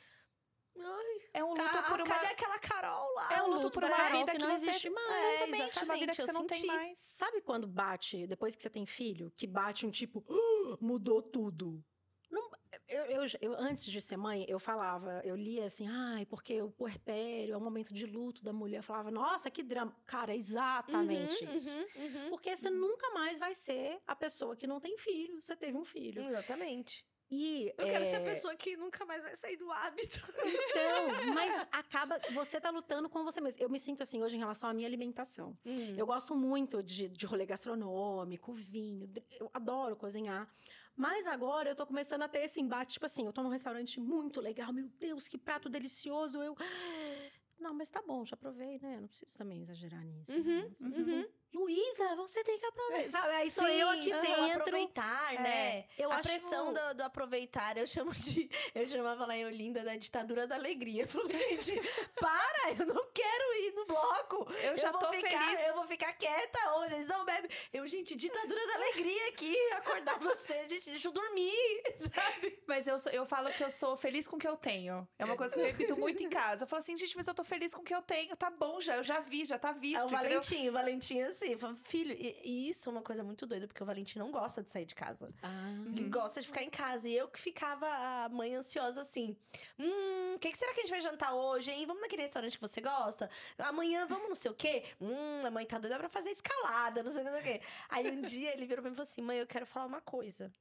Ai, 0.81 1.21
É 1.33 1.43
um 1.43 1.49
luto 1.49 1.83
por 1.87 1.97
uma. 2.01 2.05
cadê 2.05 2.27
aquela 2.27 2.59
Carol 2.59 3.13
lá? 3.15 3.29
É 3.33 3.41
um 3.43 3.47
luto 3.47 3.55
luto 3.63 3.71
por 3.71 3.83
uma 3.83 3.95
Carol 3.95 4.19
vida 4.19 4.31
que 4.31 4.37
que, 4.37 4.43
não 4.45 4.57
você. 4.57 4.69
existe 4.69 4.89
mais. 4.89 5.11
É, 5.11 5.33
Exatamente, 5.43 5.83
uma 5.83 5.97
vida 5.97 6.11
que 6.13 6.21
você 6.21 6.31
não 6.31 6.45
tem 6.47 6.61
senti. 6.61 6.67
mais. 6.75 6.99
Sabe 6.99 7.41
quando 7.41 7.67
bate, 7.67 8.25
depois 8.27 8.55
que 8.55 8.61
você 8.61 8.69
tem 8.69 8.85
filho, 8.85 9.31
que 9.35 9.45
bate 9.47 9.85
um 9.85 9.91
tipo, 9.91 10.23
"Ah, 10.29 10.77
mudou 10.81 11.21
tudo? 11.21 11.83
Não, 12.31 12.47
eu, 12.87 13.03
eu, 13.05 13.21
eu- 13.41 13.53
antes 13.59 13.83
de 13.85 13.99
ser 13.99 14.15
mãe, 14.15 14.45
eu 14.47 14.59
falava, 14.59 15.19
eu 15.25 15.35
lia 15.35 15.65
assim, 15.65 15.87
ai, 15.87 16.27
porque 16.27 16.61
o 16.61 16.69
puerpério 16.69 17.53
é 17.55 17.57
um 17.57 17.61
momento 17.61 17.91
de 17.91 18.05
luto 18.05 18.43
da 18.43 18.53
mulher. 18.53 18.77
Eu 18.77 18.83
falava, 18.83 19.09
nossa, 19.09 19.49
que 19.49 19.63
drama. 19.63 19.95
Cara, 20.05 20.31
é 20.31 20.37
exatamente 20.37 21.43
Uhum, 21.43 21.55
isso. 21.55 21.69
uhum, 21.69 21.85
uhum. 21.95 22.29
Porque 22.29 22.55
você 22.55 22.69
nunca 22.69 23.09
mais 23.11 23.39
vai 23.39 23.55
ser 23.55 23.99
a 24.05 24.15
pessoa 24.15 24.55
que 24.55 24.67
não 24.67 24.79
tem 24.79 24.95
filho. 24.99 25.41
Você 25.41 25.55
teve 25.55 25.75
um 25.75 25.83
filho. 25.85 26.21
Exatamente. 26.21 27.03
E 27.31 27.71
Eu 27.77 27.85
quero 27.85 28.03
ser 28.03 28.15
a 28.15 28.21
é, 28.21 28.23
pessoa 28.23 28.55
que 28.55 28.75
nunca 28.75 29.05
mais 29.05 29.21
vai 29.21 29.35
sair 29.35 29.55
do 29.55 29.71
hábito. 29.71 30.19
Então, 30.43 31.07
mas 31.33 31.67
acaba. 31.71 32.19
Você 32.31 32.59
tá 32.59 32.71
lutando 32.71 33.07
com 33.07 33.23
você 33.23 33.39
mesmo. 33.39 33.61
Eu 33.61 33.69
me 33.69 33.79
sinto 33.79 34.01
assim 34.01 34.23
hoje 34.23 34.35
em 34.35 34.39
relação 34.39 34.67
à 34.67 34.73
minha 34.73 34.87
alimentação. 34.87 35.55
Hum. 35.63 35.95
Eu 35.95 36.07
gosto 36.07 36.35
muito 36.35 36.81
de, 36.81 37.07
de 37.07 37.25
rolê 37.27 37.45
gastronômico, 37.45 38.51
vinho. 38.51 39.07
Eu 39.39 39.49
adoro 39.53 39.95
cozinhar. 39.95 40.51
Mas 40.95 41.27
agora 41.27 41.69
eu 41.69 41.75
tô 41.75 41.85
começando 41.85 42.23
a 42.23 42.27
ter 42.27 42.39
esse 42.39 42.59
embate, 42.59 42.93
tipo 42.93 43.05
assim, 43.05 43.25
eu 43.25 43.31
tô 43.31 43.41
num 43.41 43.49
restaurante 43.49 44.01
muito 44.01 44.41
legal, 44.41 44.73
meu 44.73 44.89
Deus, 44.99 45.27
que 45.27 45.37
prato 45.37 45.69
delicioso. 45.69 46.41
Eu. 46.41 46.55
Não, 47.59 47.73
mas 47.73 47.89
tá 47.89 48.01
bom, 48.01 48.25
já 48.25 48.37
provei, 48.37 48.79
né? 48.79 48.99
Não 48.99 49.07
preciso 49.07 49.37
também 49.37 49.61
exagerar 49.61 50.03
nisso. 50.03 50.31
Uhum, 50.31 50.61
né? 50.81 50.97
uhum. 50.97 51.25
Luísa, 51.53 52.15
você 52.15 52.43
tem 52.43 52.57
que 52.59 52.65
aproveitar. 52.65 53.09
Sabe? 53.09 53.33
Aí 53.33 53.49
sou 53.49 53.65
Sim, 53.65 53.71
eu 53.73 53.89
aqui 53.89 54.11
aham, 54.13 54.21
centro. 54.21 54.61
aproveitar, 54.61 55.33
É, 55.35 55.39
né? 55.41 55.85
eu 55.97 56.11
a 56.11 56.15
acho- 56.17 56.29
pressão 56.29 56.73
do, 56.73 56.93
do 56.95 57.03
aproveitar, 57.03 57.77
eu 57.77 57.87
chamo 57.87 58.11
de. 58.13 58.49
Eu 58.75 58.85
chamava 58.85 59.25
lá 59.25 59.35
em 59.35 59.45
Olinda 59.45 59.83
da 59.83 59.95
ditadura 59.95 60.45
da 60.47 60.55
alegria. 60.55 61.03
Eu 61.03 61.07
falo, 61.07 61.29
gente, 61.31 61.73
para! 62.19 62.71
Eu 62.77 62.85
não 62.85 63.05
quero 63.13 63.53
ir 63.63 63.73
no 63.73 63.85
bloco! 63.85 64.47
Eu 64.63 64.77
já 64.77 64.91
vou 64.91 64.99
tô 65.01 65.11
ficar, 65.11 65.29
feliz. 65.41 65.67
Eu 65.67 65.73
vou 65.73 65.83
ficar 65.85 66.13
quieta 66.13 66.59
hoje, 66.75 66.93
eles 66.95 67.07
não 67.07 67.25
bebem. 67.25 67.49
Eu, 67.73 67.85
gente, 67.87 68.15
ditadura 68.15 68.67
da 68.67 68.75
alegria 68.75 69.27
aqui, 69.29 69.55
acordar 69.73 70.19
você, 70.19 70.65
gente, 70.69 70.89
deixa 70.89 71.07
eu 71.07 71.11
dormir, 71.11 71.81
sabe? 72.13 72.59
Mas 72.67 72.87
eu, 72.87 72.99
sou- 72.99 73.11
eu 73.11 73.25
falo 73.25 73.51
que 73.51 73.63
eu 73.63 73.71
sou 73.71 73.97
feliz 73.97 74.27
com 74.27 74.35
o 74.35 74.39
que 74.39 74.47
eu 74.47 74.55
tenho. 74.55 75.07
É 75.17 75.25
uma 75.25 75.35
coisa 75.35 75.53
que 75.55 75.59
eu 75.59 75.65
repito 75.65 75.97
muito 75.97 76.21
em 76.23 76.29
casa. 76.29 76.63
Eu 76.63 76.67
falo 76.67 76.79
assim, 76.81 76.95
gente, 76.95 77.15
mas 77.17 77.27
eu 77.27 77.33
tô 77.33 77.43
feliz 77.43 77.73
com 77.73 77.81
o 77.81 77.83
que 77.85 77.93
eu 77.95 78.01
tenho. 78.03 78.35
Tá 78.35 78.49
bom 78.49 78.79
já, 78.79 78.97
eu 78.97 79.03
já 79.03 79.19
vi, 79.19 79.45
já 79.45 79.57
tá 79.57 79.71
visto. 79.71 79.97
É 79.97 80.03
o 80.03 80.07
entendeu? 80.07 80.19
Valentim, 80.41 80.69
o 80.69 80.71
Valentim 80.71 81.21
assim, 81.21 81.38
fala, 81.57 81.75
filho, 81.75 82.13
e, 82.13 82.39
e 82.43 82.69
isso 82.69 82.89
é 82.89 82.91
uma 82.91 83.01
coisa 83.01 83.23
muito 83.23 83.45
doida, 83.45 83.67
porque 83.67 83.81
o 83.81 83.85
Valentim 83.85 84.19
não 84.19 84.31
gosta 84.31 84.61
de 84.61 84.69
sair 84.69 84.85
de 84.85 84.95
casa. 84.95 85.33
Ah. 85.41 85.71
Ele 85.87 86.09
gosta 86.09 86.41
de 86.41 86.47
ficar 86.47 86.63
em 86.63 86.69
casa. 86.69 87.07
E 87.07 87.15
eu 87.15 87.27
que 87.27 87.39
ficava 87.39 87.87
a 87.87 88.29
mãe 88.29 88.55
ansiosa 88.55 89.01
assim. 89.01 89.35
Hum, 89.77 90.35
o 90.35 90.39
que, 90.39 90.51
que 90.51 90.57
será 90.57 90.73
que 90.73 90.79
a 90.79 90.83
gente 90.83 90.91
vai 90.91 91.01
jantar 91.01 91.33
hoje, 91.33 91.71
hein? 91.71 91.85
Vamos 91.85 92.01
naquele 92.01 92.23
restaurante 92.23 92.57
que 92.57 92.61
você 92.61 92.81
gosta? 92.81 93.29
Amanhã 93.57 94.05
vamos 94.05 94.29
não 94.29 94.35
sei 94.35 94.51
o 94.51 94.55
quê? 94.55 94.83
Hum, 94.99 95.45
a 95.45 95.51
mãe 95.51 95.65
tá 95.65 95.77
doida 95.77 95.97
pra 95.97 96.09
fazer 96.09 96.31
escalada, 96.31 97.03
não 97.03 97.11
sei 97.11 97.21
o 97.21 97.25
que, 97.25 97.31
não 97.31 97.41
sei 97.41 97.55
o 97.55 97.59
quê. 97.59 97.65
Aí 97.89 98.11
um 98.11 98.21
dia 98.21 98.53
ele 98.53 98.65
virou 98.65 98.81
pra 98.81 98.89
mim 98.89 98.93
e 98.93 98.97
falou 98.97 99.09
assim: 99.09 99.21
mãe, 99.21 99.37
eu 99.37 99.47
quero 99.47 99.65
falar 99.65 99.85
uma 99.85 100.01
coisa. 100.01 100.51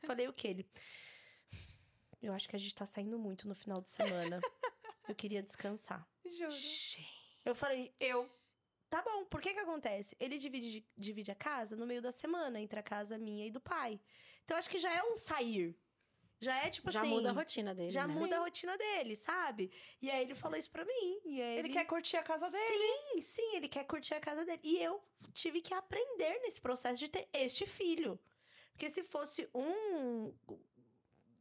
Falei 0.00 0.28
o 0.28 0.32
quê? 0.32 0.48
Ele. 0.48 0.66
Eu 2.22 2.32
acho 2.32 2.48
que 2.48 2.56
a 2.56 2.58
gente 2.58 2.74
tá 2.74 2.84
saindo 2.86 3.18
muito 3.18 3.46
no 3.46 3.54
final 3.54 3.80
de 3.80 3.90
semana. 3.90 4.40
Eu 5.08 5.14
queria 5.14 5.42
descansar. 5.42 6.06
Juro. 6.24 6.52
Eu 7.44 7.54
falei, 7.54 7.94
Eu. 8.00 8.28
Tá 8.96 9.02
bom, 9.02 9.26
por 9.26 9.42
que 9.42 9.52
que 9.52 9.60
acontece? 9.60 10.16
Ele 10.18 10.38
divide, 10.38 10.82
divide 10.96 11.30
a 11.30 11.34
casa 11.34 11.76
no 11.76 11.86
meio 11.86 12.00
da 12.00 12.10
semana, 12.10 12.58
entre 12.58 12.80
a 12.80 12.82
casa 12.82 13.18
minha 13.18 13.46
e 13.46 13.50
do 13.50 13.60
pai. 13.60 14.00
Então, 14.42 14.56
acho 14.56 14.70
que 14.70 14.78
já 14.78 14.90
é 14.90 15.02
um 15.02 15.14
sair. 15.16 15.76
Já 16.40 16.64
é 16.64 16.70
tipo 16.70 16.90
já 16.90 17.00
assim... 17.00 17.10
muda 17.10 17.28
a 17.28 17.32
rotina 17.32 17.74
dele. 17.74 17.90
Já 17.90 18.06
né? 18.06 18.14
muda 18.14 18.36
a 18.36 18.40
rotina 18.40 18.74
dele, 18.78 19.14
sabe? 19.14 19.70
E 20.00 20.10
aí 20.10 20.22
ele 20.22 20.34
falou 20.34 20.56
isso 20.56 20.70
pra 20.70 20.82
mim. 20.82 21.20
E 21.26 21.42
aí 21.42 21.58
Ele, 21.58 21.68
quer 21.68 21.84
curtir 21.84 22.16
a 22.16 22.22
casa 22.22 22.48
dele. 22.48 22.64
Sim, 22.66 23.20
sim, 23.20 23.56
ele 23.56 23.68
quer 23.68 23.84
curtir 23.84 24.14
a 24.14 24.20
casa 24.20 24.46
dele. 24.46 24.60
E 24.62 24.82
eu 24.82 25.02
tive 25.34 25.60
que 25.60 25.74
aprender 25.74 26.40
nesse 26.40 26.58
processo 26.58 26.98
de 26.98 27.08
ter 27.08 27.28
este 27.34 27.66
filho. 27.66 28.18
Porque 28.72 28.88
se 28.88 29.02
fosse 29.02 29.46
um 29.54 30.32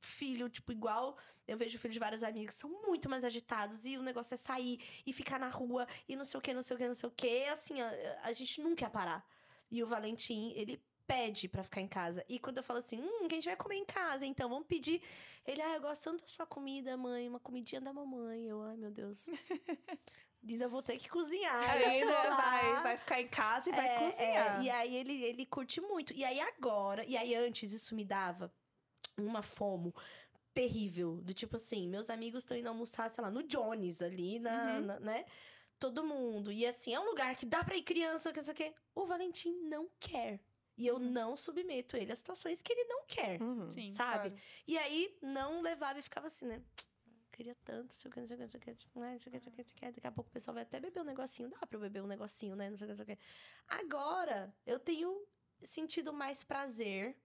filho, 0.01 0.49
tipo, 0.49 0.71
igual 0.71 1.17
eu 1.47 1.57
vejo 1.57 1.77
filhos 1.77 1.93
de 1.93 1.99
vários 1.99 2.23
amigos, 2.23 2.55
são 2.55 2.69
muito 2.85 3.09
mais 3.09 3.23
agitados. 3.23 3.85
E 3.85 3.97
o 3.97 4.01
negócio 4.03 4.33
é 4.33 4.37
sair 4.37 4.79
e 5.05 5.13
ficar 5.13 5.39
na 5.39 5.49
rua 5.49 5.87
e 6.07 6.15
não 6.15 6.25
sei 6.25 6.37
o 6.37 6.41
que, 6.41 6.53
não 6.53 6.63
sei 6.63 6.75
o 6.75 6.77
que, 6.79 6.87
não 6.87 6.93
sei 6.93 7.09
o 7.09 7.11
que. 7.11 7.43
Assim, 7.45 7.81
a, 7.81 8.19
a 8.23 8.33
gente 8.33 8.61
nunca 8.61 8.85
ia 8.85 8.89
parar. 8.89 9.25
E 9.69 9.81
o 9.83 9.87
Valentim, 9.87 10.51
ele 10.55 10.81
pede 11.07 11.47
pra 11.47 11.63
ficar 11.63 11.81
em 11.81 11.87
casa. 11.87 12.25
E 12.27 12.39
quando 12.39 12.57
eu 12.57 12.63
falo 12.63 12.79
assim, 12.79 12.99
hum, 12.99 13.27
que 13.27 13.35
a 13.35 13.37
gente 13.37 13.45
vai 13.45 13.55
comer 13.55 13.75
em 13.75 13.85
casa, 13.85 14.25
então 14.25 14.49
vamos 14.49 14.65
pedir. 14.67 15.01
Ele, 15.45 15.61
ah, 15.61 15.75
eu 15.75 15.81
gosto 15.81 16.03
tanto 16.03 16.21
da 16.21 16.27
sua 16.27 16.45
comida, 16.47 16.97
mãe, 16.97 17.29
uma 17.29 17.39
comidinha 17.39 17.79
da 17.79 17.93
mamãe. 17.93 18.45
Eu, 18.47 18.61
ai, 18.63 18.75
meu 18.75 18.89
Deus. 18.91 19.27
Ainda 20.47 20.67
vou 20.67 20.81
ter 20.83 20.97
que 20.97 21.09
cozinhar. 21.09 21.69
Ainda 21.71 22.29
lá. 22.29 22.35
vai, 22.37 22.83
vai 22.83 22.97
ficar 22.97 23.19
em 23.21 23.27
casa 23.27 23.69
e 23.69 23.71
vai 23.73 23.87
É, 23.87 23.99
cozinhar. 23.99 24.59
é, 24.59 24.63
e 24.63 24.69
aí 24.69 24.95
ele, 24.95 25.23
ele 25.23 25.45
curte 25.45 25.81
muito. 25.81 26.13
E 26.13 26.23
aí 26.23 26.39
agora, 26.39 27.03
e 27.05 27.17
aí 27.17 27.33
antes 27.35 27.71
isso 27.71 27.95
me 27.95 28.05
dava 28.05 28.53
uma 29.17 29.41
fomo 29.41 29.93
terrível. 30.53 31.17
Do 31.21 31.33
tipo 31.33 31.55
assim, 31.55 31.87
meus 31.87 32.09
amigos 32.09 32.43
estão 32.43 32.57
indo 32.57 32.67
almoçar, 32.69 33.09
sei 33.09 33.23
lá, 33.23 33.29
no 33.31 33.43
Jones 33.43 34.01
ali, 34.01 34.39
na, 34.39 34.75
Uhum. 34.79 34.85
na- 34.85 34.99
né? 34.99 35.25
Todo 35.79 36.03
mundo. 36.03 36.51
E 36.51 36.65
assim, 36.65 36.93
é 36.93 36.99
um 36.99 37.05
lugar 37.09 37.35
que 37.35 37.45
dá 37.45 37.63
pra 37.63 37.75
ir 37.75 37.83
criança, 37.83 38.31
que 38.31 38.37
não 38.37 38.45
sei 38.45 38.53
o 38.53 38.57
quê. 38.57 38.73
O 38.95 39.05
Valentim 39.05 39.51
não 39.63 39.89
quer. 39.99 40.39
E 40.77 40.87
eu 40.87 40.95
Uhum. 40.95 41.11
não 41.11 41.35
submeto 41.37 41.95
ele 41.97 42.11
a 42.11 42.15
situações 42.15 42.61
que 42.61 42.71
ele 42.71 42.85
não 42.85 43.05
quer. 43.05 43.41
Uhum. 43.41 43.69
Sim, 43.71 43.89
sabe? 43.89 44.29
claro. 44.29 44.43
E 44.67 44.77
aí, 44.77 45.17
não 45.21 45.61
levava 45.61 45.99
e 45.99 46.01
ficava 46.01 46.27
assim, 46.27 46.45
né? 46.45 46.61
Queria 47.31 47.55
tanto, 47.65 47.93
sei 47.93 48.09
o 48.09 48.13
que, 48.13 48.19
não 48.21 48.27
sei 48.27 48.35
o 48.35 48.39
que, 48.39 48.43
não 48.45 48.49
sei 48.49 48.57
o 48.57 48.61
que, 48.61 48.69
não 48.71 48.77
sei 48.77 48.87
o 48.87 48.91
que, 48.91 48.99
não 48.99 49.19
sei 49.19 49.27
o 49.27 49.31
que, 49.31 49.31
não 49.31 49.39
sei 49.39 49.51
o 49.51 49.55
que, 49.55 49.61
não 49.61 49.65
sei 49.67 49.75
o 49.75 49.79
que. 49.79 49.91
Daqui 49.91 50.07
a 50.07 50.11
pouco 50.11 50.29
o 50.29 50.33
pessoal 50.33 50.53
vai 50.55 50.63
até 50.63 50.79
beber 50.79 51.01
um 51.01 51.05
negocinho. 51.05 51.49
Dá 51.49 51.59
pra 51.67 51.75
eu 51.77 51.81
beber 51.81 52.01
um 52.01 52.07
negocinho, 52.07 52.55
né? 52.55 52.69
Não 52.69 52.77
sei 52.77 52.85
o 52.85 52.87
que, 52.87 52.97
não 52.97 53.05
sei 53.05 53.13
o 53.13 53.17
que. 53.17 53.23
Agora, 53.67 54.55
eu 54.65 54.79
tenho 54.79 55.27
sentido 55.61 56.13
mais 56.13 56.43
prazer 56.43 57.17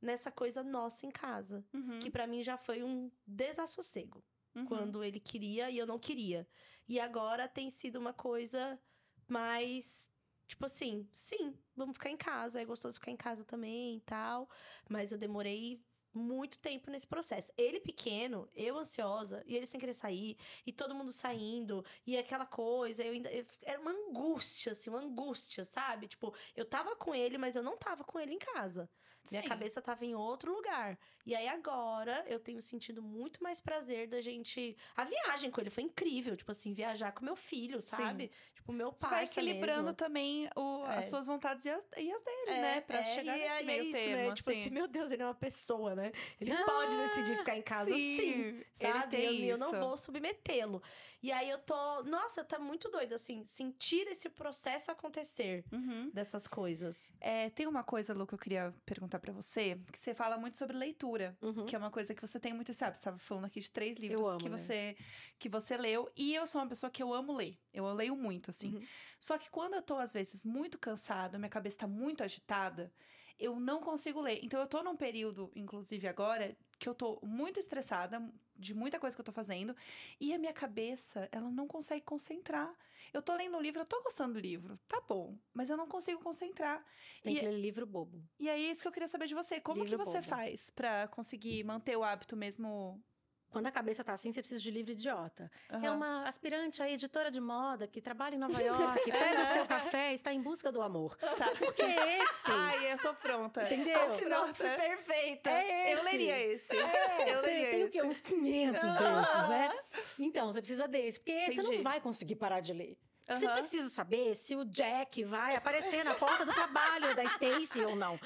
nessa 0.00 0.30
coisa 0.30 0.62
nossa 0.62 1.06
em 1.06 1.10
casa. 1.10 1.64
Uhum, 1.72 1.98
Que 1.98 2.10
pra 2.10 2.26
mim 2.26 2.42
já 2.42 2.56
foi 2.56 2.82
um 2.82 3.10
desassossego. 3.26 4.22
uhum. 4.54 4.64
Quando 4.66 5.02
ele 5.04 5.20
queria 5.20 5.70
e 5.70 5.78
eu 5.78 5.86
não 5.86 5.98
queria. 5.98 6.46
E 6.88 6.98
agora 7.00 7.46
tem 7.48 7.68
sido 7.70 7.96
uma 7.98 8.12
coisa 8.12 8.80
mais. 9.28 10.10
Tipo 10.48 10.66
assim, 10.66 11.08
sim, 11.12 11.58
vamos 11.74 11.94
ficar 11.94 12.10
em 12.10 12.16
casa. 12.16 12.60
É 12.60 12.64
gostoso 12.64 12.94
ficar 12.98 13.10
em 13.10 13.16
casa 13.16 13.44
também 13.44 13.96
e 13.96 14.00
tal. 14.00 14.48
Mas 14.88 15.10
eu 15.12 15.18
demorei 15.18 15.84
muito 16.14 16.58
tempo 16.58 16.90
nesse 16.90 17.06
processo. 17.06 17.52
Ele 17.58 17.78
pequeno, 17.80 18.48
eu 18.54 18.78
ansiosa, 18.78 19.42
e 19.46 19.54
ele 19.54 19.66
sem 19.66 19.78
querer 19.78 19.92
sair, 19.92 20.38
e 20.64 20.72
todo 20.72 20.94
mundo 20.94 21.12
saindo, 21.12 21.84
e 22.06 22.16
aquela 22.16 22.46
coisa, 22.46 23.04
eu 23.04 23.12
ainda. 23.12 23.30
eu- 23.30 23.44
era 23.62 23.78
uma 23.78 23.90
angústia, 23.90 24.72
assim, 24.72 24.88
uma 24.88 25.00
angústia, 25.00 25.62
sabe? 25.66 26.08
Tipo, 26.08 26.34
eu 26.54 26.64
tava 26.64 26.96
com 26.96 27.14
ele, 27.14 27.36
mas 27.36 27.54
eu 27.54 27.62
não 27.62 27.76
tava 27.76 28.02
com 28.02 28.18
ele 28.18 28.32
em 28.32 28.38
casa. 28.38 28.88
Minha 29.30 29.42
Sim. 29.42 29.48
cabeça 29.48 29.80
tava 29.82 30.04
em 30.04 30.14
outro 30.14 30.52
lugar. 30.54 30.98
E 31.24 31.34
aí 31.34 31.48
agora 31.48 32.24
eu 32.28 32.38
tenho 32.38 32.60
sentido 32.62 33.02
muito 33.02 33.42
mais 33.42 33.60
prazer 33.60 34.06
da 34.08 34.20
gente. 34.20 34.76
A 34.96 35.04
viagem 35.04 35.50
com 35.50 35.60
ele 35.60 35.70
foi 35.70 35.82
incrível. 35.84 36.36
Tipo 36.36 36.50
assim, 36.50 36.72
viajar 36.72 37.12
com 37.12 37.24
meu 37.24 37.36
filho, 37.36 37.80
sabe? 37.82 38.30
Tipo, 38.54 38.72
meu 38.72 38.92
Você 38.92 39.06
vai 39.06 39.10
pai. 39.10 39.24
equilibrando 39.24 39.92
também 39.94 40.48
o- 40.56 40.84
É. 40.86 40.98
as 40.98 41.06
suas 41.06 41.26
vontades 41.26 41.64
e 41.64 41.70
as, 41.70 41.86
e 41.96 42.10
as 42.10 42.22
dele, 42.22 42.50
É, 42.50 42.60
né? 42.60 42.80
Pra 42.80 42.98
é, 43.00 43.04
chegar 43.04 43.36
e 43.36 43.40
nesse 43.40 43.54
aí 43.56 43.64
meio 43.66 43.80
é 43.80 43.84
isso, 43.84 43.92
termo, 43.92 44.28
né? 44.28 44.34
Tipo 44.34 44.50
assim. 44.50 44.60
assim, 44.60 44.70
meu 44.70 44.88
Deus, 44.88 45.10
ele 45.12 45.22
é 45.22 45.26
uma 45.26 45.34
pessoa, 45.34 45.94
né? 45.94 46.12
Ele 46.40 46.52
Ah, 46.52 46.64
pode 46.64 46.96
decidir 46.96 47.36
ficar 47.38 47.56
em 47.56 47.62
casa 47.62 47.90
sim. 47.92 48.16
Sim, 48.16 48.64
Sabe? 48.72 49.16
ele 49.16 49.46
Eu, 49.46 49.50
eu 49.54 49.58
não 49.58 49.70
vou 49.72 49.96
submetê-lo. 49.96 50.82
E 51.22 51.32
aí 51.32 51.48
eu 51.50 51.58
tô. 51.58 52.02
Nossa, 52.04 52.44
tá 52.44 52.58
muito 52.58 52.88
doido, 52.90 53.14
assim, 53.14 53.44
sentir 53.44 54.06
esse 54.08 54.28
processo 54.28 54.90
acontecer 54.90 55.64
Uhum. 55.72 56.10
dessas 56.12 56.46
coisas. 56.46 57.12
É, 57.20 57.50
tem 57.50 57.66
uma 57.66 57.82
coisa, 57.82 58.12
Lu, 58.14 58.26
que 58.26 58.34
eu 58.34 58.38
queria 58.38 58.74
perguntar 58.84 59.15
pra 59.18 59.32
você, 59.32 59.78
que 59.92 59.98
você 59.98 60.14
fala 60.14 60.36
muito 60.36 60.56
sobre 60.56 60.76
leitura, 60.76 61.36
Uhum. 61.42 61.66
que 61.66 61.74
é 61.74 61.78
uma 61.78 61.90
coisa 61.90 62.14
que 62.14 62.20
você 62.20 62.38
tem 62.40 62.52
muito, 62.54 62.72
sabe? 62.74 62.96
Você 62.96 63.04
tava 63.04 63.18
falando 63.18 63.44
aqui 63.46 63.60
de 63.60 63.70
três 63.70 63.96
livros 63.98 64.26
amo 64.26 64.38
que 64.38 64.48
ler. 64.48 64.58
você 64.58 64.96
que 65.38 65.48
você 65.48 65.76
leu, 65.76 66.10
e 66.16 66.34
eu 66.34 66.46
sou 66.46 66.60
uma 66.60 66.68
pessoa 66.68 66.90
que 66.90 67.02
eu 67.02 67.12
amo 67.12 67.32
ler. 67.32 67.58
Eu 67.72 67.92
leio 67.92 68.16
muito, 68.16 68.50
assim. 68.50 68.74
Uhum. 68.74 68.86
Só 69.20 69.36
que 69.38 69.50
quando 69.50 69.74
eu 69.74 69.82
tô 69.82 69.96
às 69.98 70.12
vezes 70.12 70.44
muito 70.44 70.78
cansada, 70.78 71.38
minha 71.38 71.48
cabeça 71.50 71.78
tá 71.78 71.86
muito 71.86 72.22
agitada, 72.24 72.92
eu 73.38 73.58
não 73.60 73.80
consigo 73.80 74.20
ler. 74.20 74.40
Então 74.42 74.60
eu 74.60 74.66
tô 74.66 74.82
num 74.82 74.96
período, 74.96 75.50
inclusive 75.54 76.06
agora, 76.08 76.56
que 76.78 76.88
eu 76.88 76.94
tô 76.94 77.18
muito 77.22 77.58
estressada 77.60 78.22
de 78.54 78.74
muita 78.74 78.98
coisa 78.98 79.14
que 79.14 79.20
eu 79.20 79.24
tô 79.24 79.32
fazendo 79.32 79.76
e 80.18 80.32
a 80.32 80.38
minha 80.38 80.52
cabeça, 80.52 81.28
ela 81.30 81.50
não 81.50 81.66
consegue 81.66 82.02
concentrar. 82.04 82.74
Eu 83.12 83.20
tô 83.22 83.34
lendo 83.34 83.56
um 83.56 83.60
livro, 83.60 83.80
eu 83.82 83.86
tô 83.86 84.02
gostando 84.02 84.34
do 84.34 84.40
livro, 84.40 84.78
tá 84.88 85.00
bom, 85.06 85.38
mas 85.52 85.68
eu 85.70 85.76
não 85.76 85.86
consigo 85.86 86.20
concentrar. 86.22 86.84
Você 87.14 87.22
tem 87.22 87.34
E- 87.34 87.38
que 87.40 87.44
ler 87.46 87.60
livro 87.60 87.86
bobo. 87.86 88.22
E 88.38 88.48
aí 88.48 88.66
é 88.66 88.70
isso 88.70 88.82
que 88.82 88.88
eu 88.88 88.92
queria 88.92 89.08
saber 89.08 89.26
de 89.26 89.34
você. 89.34 89.60
Como 89.60 89.82
Livro 89.84 89.98
que 89.98 90.04
você 90.04 90.18
bobo. 90.18 90.28
faz 90.28 90.70
pra 90.70 91.06
conseguir 91.08 91.62
manter 91.64 91.96
o 91.96 92.02
hábito 92.04 92.36
mesmo? 92.36 93.02
Quando 93.50 93.66
a 93.68 93.70
cabeça 93.70 94.04
tá 94.04 94.12
assim, 94.12 94.30
você 94.30 94.40
precisa 94.40 94.60
de 94.60 94.70
livro 94.70 94.92
idiota. 94.92 95.50
É 95.70 95.76
Aham. 95.76 95.94
uma 95.96 96.28
aspirante 96.28 96.82
a 96.82 96.90
editora 96.90 97.30
de 97.30 97.40
moda 97.40 97.86
que 97.86 98.00
trabalha 98.02 98.34
em 98.34 98.38
Nova 98.38 98.60
York, 98.62 99.10
pega 99.10 99.42
o 99.42 99.46
seu 99.52 99.66
café 99.66 100.12
e 100.12 100.14
está 100.14 100.32
em 100.32 100.42
busca 100.42 100.70
do 100.70 100.82
amor. 100.82 101.16
Tá. 101.16 101.50
Porque 101.58 101.82
é 101.82 102.22
esse. 102.22 102.50
Ai, 102.50 102.92
eu 102.92 102.98
tô 102.98 103.14
pronta. 103.14 103.62
Entendeu? 103.64 103.94
Estou 103.94 104.10
Sinopse 104.10 104.62
pronta. 104.62 104.76
perfeita. 104.82 105.50
é 105.50 105.92
esse. 105.92 105.98
Eu 105.98 106.04
leria 106.04 106.38
esse. 106.46 106.74
eu 106.76 106.86
tem, 107.42 107.54
leria 107.54 107.70
tem 107.70 107.82
o 107.82 107.86
esse. 107.86 107.92
quê? 107.92 108.02
Uns 108.02 108.20
500 108.20 108.82
desses, 108.82 109.48
né? 109.48 109.78
Então, 110.18 110.52
você 110.52 110.60
precisa 110.60 110.86
desse. 110.88 111.18
Porque 111.18 111.32
você 111.46 111.60
Entendi. 111.60 111.76
não 111.76 111.82
vai 111.82 112.00
conseguir 112.00 112.36
parar 112.36 112.60
de 112.60 112.72
ler. 112.72 112.98
Você 113.28 113.46
Aham. 113.46 113.54
precisa 113.54 113.88
saber 113.88 114.36
se 114.36 114.54
o 114.54 114.64
Jack 114.64 115.24
vai 115.24 115.56
aparecer 115.56 116.04
na 116.04 116.14
porta 116.14 116.44
do 116.44 116.52
trabalho 116.54 117.14
da 117.16 117.24
Stacy 117.24 117.80
ou 117.84 117.96
não. 117.96 118.18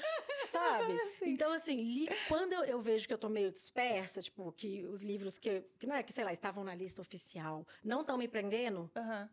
Sabe? 0.47 0.95
Então, 1.23 1.51
assim, 1.51 1.81
li- 1.81 2.09
quando 2.27 2.53
eu, 2.53 2.63
eu 2.65 2.81
vejo 2.81 3.07
que 3.07 3.13
eu 3.13 3.17
tô 3.17 3.27
meio 3.29 3.51
dispersa, 3.51 4.21
tipo, 4.21 4.51
que 4.51 4.85
os 4.85 5.01
livros 5.01 5.39
que, 5.39 5.61
que, 5.79 5.87
não 5.87 5.95
é, 5.95 6.03
que, 6.03 6.13
sei 6.13 6.23
lá, 6.23 6.31
estavam 6.31 6.63
na 6.63 6.75
lista 6.75 7.01
oficial 7.01 7.65
não 7.83 8.01
estão 8.01 8.17
me 8.17 8.27
prendendo, 8.27 8.91
Aham. 8.95 9.29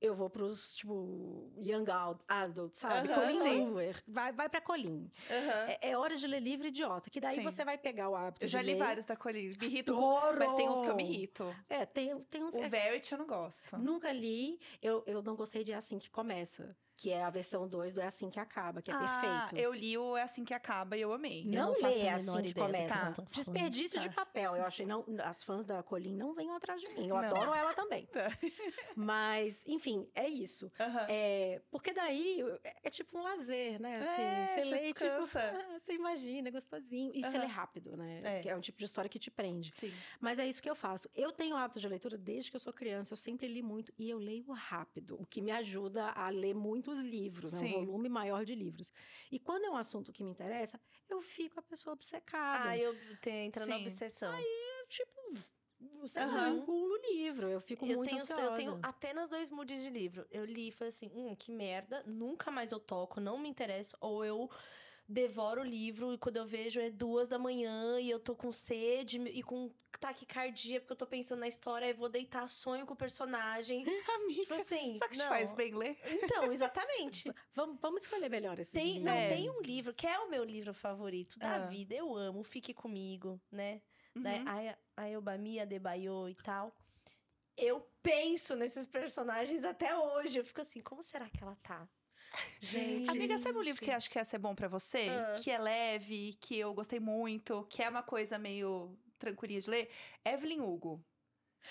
Eu 0.00 0.14
vou 0.14 0.30
pros, 0.30 0.74
tipo, 0.76 1.52
Young 1.58 1.90
Ad- 1.90 2.20
Adult, 2.26 2.74
sabe? 2.74 3.08
Aham, 3.12 3.20
Colin 3.20 3.42
sim. 3.42 3.60
Hoover. 3.60 4.02
Vai, 4.08 4.32
vai 4.32 4.48
pra 4.48 4.60
Colin. 4.60 5.10
Aham. 5.30 5.68
É, 5.68 5.90
é 5.90 5.98
hora 5.98 6.16
de 6.16 6.26
ler 6.26 6.40
livro 6.40 6.66
idiota, 6.66 7.10
que 7.10 7.20
daí 7.20 7.36
Sim. 7.36 7.42
você 7.42 7.64
vai 7.64 7.76
pegar 7.76 8.08
o 8.08 8.16
hábito 8.16 8.44
Eu 8.44 8.48
já 8.48 8.62
li 8.62 8.72
ler. 8.72 8.76
vários 8.78 9.04
da 9.04 9.16
Colin. 9.16 9.50
Me 9.60 9.66
irrito, 9.66 9.92
Adoro! 9.92 10.38
mas 10.38 10.54
tem 10.54 10.68
uns 10.68 10.80
que 10.82 10.88
eu 10.88 10.94
me 10.94 11.02
irrito. 11.02 11.54
É, 11.68 11.84
tem, 11.84 12.18
tem 12.24 12.42
uns... 12.42 12.54
O 12.54 12.62
é, 12.62 12.68
Verity 12.68 13.12
eu 13.12 13.18
não 13.18 13.26
gosto. 13.26 13.76
Nunca 13.78 14.10
li, 14.12 14.58
eu, 14.82 15.02
eu 15.06 15.22
não 15.22 15.36
gostei 15.36 15.62
de 15.64 15.72
É 15.72 15.76
Assim 15.76 15.98
Que 15.98 16.10
Começa, 16.10 16.76
que 17.00 17.10
é 17.10 17.24
a 17.24 17.30
versão 17.30 17.66
2 17.66 17.94
do 17.94 18.00
É 18.02 18.06
Assim 18.06 18.28
Que 18.28 18.38
Acaba, 18.38 18.82
que 18.82 18.90
é 18.90 18.94
ah, 18.94 18.98
perfeito. 19.48 19.64
eu 19.64 19.72
li 19.72 19.96
o 19.96 20.18
É 20.18 20.22
Assim 20.22 20.44
Que 20.44 20.52
Acaba 20.52 20.98
e 20.98 21.00
eu 21.00 21.10
amei. 21.14 21.46
Eu 21.46 21.50
Não, 21.50 21.68
não 21.68 21.74
faço 21.76 21.98
lê 21.98 22.08
a 22.10 22.14
assim 22.16 22.26
menor 22.26 22.42
que 22.42 22.48
ideia 22.50 22.66
do 22.66 22.70
que 22.72 22.76
começa. 22.76 23.14
falando. 23.14 23.30
Desperdício 23.32 23.98
de 24.00 24.08
Tá. 24.10 24.14
papel. 24.16 24.54
Eu 24.54 24.64
achei, 24.66 24.84
não, 24.84 25.02
as 25.24 25.42
fãs 25.42 25.64
da 25.64 25.82
Colin 25.82 26.14
não 26.14 26.34
venham 26.34 26.54
atrás 26.54 26.78
de 26.82 26.88
mim. 26.90 27.08
Eu 27.08 27.16
Não. 27.16 27.24
adoro 27.24 27.54
ela 27.54 27.72
também. 27.72 28.04
Tá. 28.06 28.28
Mas, 28.94 29.64
enfim, 29.66 30.06
é 30.14 30.28
isso. 30.28 30.70
É, 31.08 31.62
porque 31.70 31.92
daí 31.94 32.42
é, 32.62 32.76
é 32.84 32.90
tipo 32.90 33.18
um 33.18 33.22
lazer, 33.22 33.80
né? 33.80 33.96
Assim, 33.98 34.22
É, 34.22 34.46
você 34.46 34.60
você 34.62 34.64
lê, 34.70 34.92
tipo, 34.92 35.04
ah, 35.38 35.78
você 35.78 35.94
imagina, 35.94 36.48
é 36.48 36.50
gostosinho. 36.50 37.12
E 37.14 37.22
você 37.22 37.28
Aham. 37.36 37.40
lê 37.40 37.46
rápido, 37.46 37.96
né? 37.96 38.20
É. 38.22 38.48
É 38.48 38.56
um 38.56 38.60
tipo 38.60 38.78
de 38.78 38.84
história 38.84 39.08
que 39.08 39.18
te 39.18 39.30
prende. 39.30 39.70
Sim. 39.70 39.92
Mas 40.20 40.38
é 40.38 40.46
isso 40.46 40.62
que 40.62 40.68
eu 40.68 40.74
faço. 40.76 41.08
Eu 41.14 41.32
tenho 41.32 41.56
hábito 41.56 41.80
de 41.80 41.88
leitura 41.88 42.18
desde 42.18 42.50
que 42.50 42.56
eu 42.56 42.60
sou 42.60 42.72
criança. 42.72 43.12
Eu 43.14 43.16
sempre 43.16 43.46
li 43.48 43.62
muito 43.62 43.92
e 43.98 44.10
eu 44.10 44.18
leio 44.18 44.52
rápido, 44.52 45.16
o 45.20 45.24
que 45.24 45.40
me 45.40 45.50
ajuda 45.50 46.10
a 46.10 46.28
ler 46.28 46.54
muitos 46.90 47.00
livros, 47.00 47.52
né? 47.52 47.60
um 47.60 47.84
volume 47.84 48.08
maior 48.08 48.44
de 48.44 48.54
livros. 48.54 48.92
E 49.30 49.38
quando 49.38 49.64
é 49.64 49.70
um 49.70 49.76
assunto 49.76 50.12
que 50.12 50.22
me 50.22 50.30
interessa, 50.30 50.80
eu 51.08 51.22
fico 51.22 51.58
a 51.58 51.62
pessoa 51.62 51.94
obcecada. 51.94 52.70
Ah, 52.70 52.76
eu 52.76 52.94
tenho, 53.20 53.46
entra 53.46 53.66
na 53.66 53.76
obsessão. 53.76 54.32
Eu, 54.32 54.86
tipo, 54.88 55.34
você 56.00 56.20
eu 56.20 56.48
engulo 56.48 56.94
o 56.94 57.12
livro. 57.12 57.48
Eu 57.48 57.60
fico 57.60 57.86
eu, 57.86 57.96
muito 57.96 58.08
tenho, 58.08 58.22
ansiosa. 58.22 58.42
eu 58.42 58.54
tenho 58.54 58.78
apenas 58.82 59.28
dois 59.28 59.50
moods 59.50 59.82
de 59.82 59.90
livro. 59.90 60.26
Eu 60.30 60.44
li 60.44 60.68
e 60.68 60.72
falei 60.72 60.88
assim, 60.88 61.10
hum, 61.14 61.34
que 61.36 61.52
merda, 61.52 62.02
nunca 62.06 62.50
mais 62.50 62.72
eu 62.72 62.80
toco, 62.80 63.20
não 63.20 63.38
me 63.38 63.48
interessa. 63.48 63.96
Ou 64.00 64.24
eu 64.24 64.50
devoro 65.12 65.62
o 65.62 65.64
livro 65.64 66.14
e 66.14 66.18
quando 66.18 66.36
eu 66.36 66.46
vejo 66.46 66.80
é 66.80 66.88
duas 66.88 67.28
da 67.28 67.36
manhã 67.38 67.98
e 68.00 68.08
eu 68.08 68.20
tô 68.20 68.34
com 68.36 68.52
sede 68.52 69.18
e 69.18 69.42
com 69.42 69.70
taquicardia 69.98 70.80
porque 70.80 70.92
eu 70.92 70.96
tô 70.96 71.06
pensando 71.06 71.40
na 71.40 71.48
história 71.48 71.86
e 71.86 71.92
vou 71.92 72.08
deitar 72.08 72.48
sonho 72.48 72.86
com 72.86 72.94
o 72.94 72.96
personagem. 72.96 73.84
Tipo 73.84 74.12
Amiga, 74.12 74.54
assim, 74.56 74.96
sabe 74.96 75.10
que 75.12 75.18
te 75.18 75.22
não. 75.22 75.28
faz 75.28 75.52
bem 75.52 75.74
ler? 75.74 75.98
Então, 76.06 76.52
exatamente. 76.52 77.24
Vamos, 77.54 77.78
vamos 77.80 78.02
escolher 78.02 78.30
melhor 78.30 78.58
esses 78.60 78.72
Tem, 78.72 78.94
livros. 78.98 79.04
não, 79.04 79.12
É. 79.18 79.28
tem 79.28 79.50
um 79.50 79.60
livro 79.60 79.92
que 79.92 80.06
é 80.06 80.18
o 80.20 80.30
meu 80.30 80.44
livro 80.44 80.72
favorito 80.72 81.38
da 81.38 81.56
Ah. 81.56 81.66
vida. 81.66 81.94
Eu 81.94 82.14
amo, 82.16 82.42
Fique 82.44 82.72
Comigo, 82.72 83.40
né? 83.50 83.82
Uhum. 84.14 84.22
Da 84.22 84.30
Aya- 84.52 84.78
Ayobami 84.96 85.58
Adebayo 85.60 86.28
e 86.28 86.34
tal. 86.36 86.72
Eu 87.56 87.80
penso 88.02 88.54
nesses 88.56 88.86
personagens 88.86 89.64
até 89.64 89.96
hoje. 89.96 90.38
Eu 90.38 90.44
fico 90.44 90.60
assim, 90.60 90.80
como 90.80 91.02
será 91.02 91.28
que 91.28 91.42
ela 91.42 91.56
tá? 91.56 91.86
Gente. 92.60 93.10
Amiga, 93.10 93.38
sabe 93.38 93.58
um 93.58 93.62
livro 93.62 93.82
que 93.82 93.90
acho 93.90 94.08
que 94.10 94.18
ia 94.18 94.24
ser 94.24 94.38
bom 94.38 94.54
pra 94.54 94.68
você? 94.68 95.08
Ah. 95.10 95.34
Que 95.42 95.50
é 95.50 95.58
leve, 95.58 96.36
que 96.40 96.58
eu 96.58 96.72
gostei 96.74 97.00
muito, 97.00 97.66
que 97.68 97.82
é 97.82 97.88
uma 97.88 98.02
coisa 98.02 98.38
meio 98.38 98.96
tranquilinha 99.18 99.60
de 99.60 99.70
ler? 99.70 99.90
Evelyn 100.24 100.60
Hugo. 100.60 101.02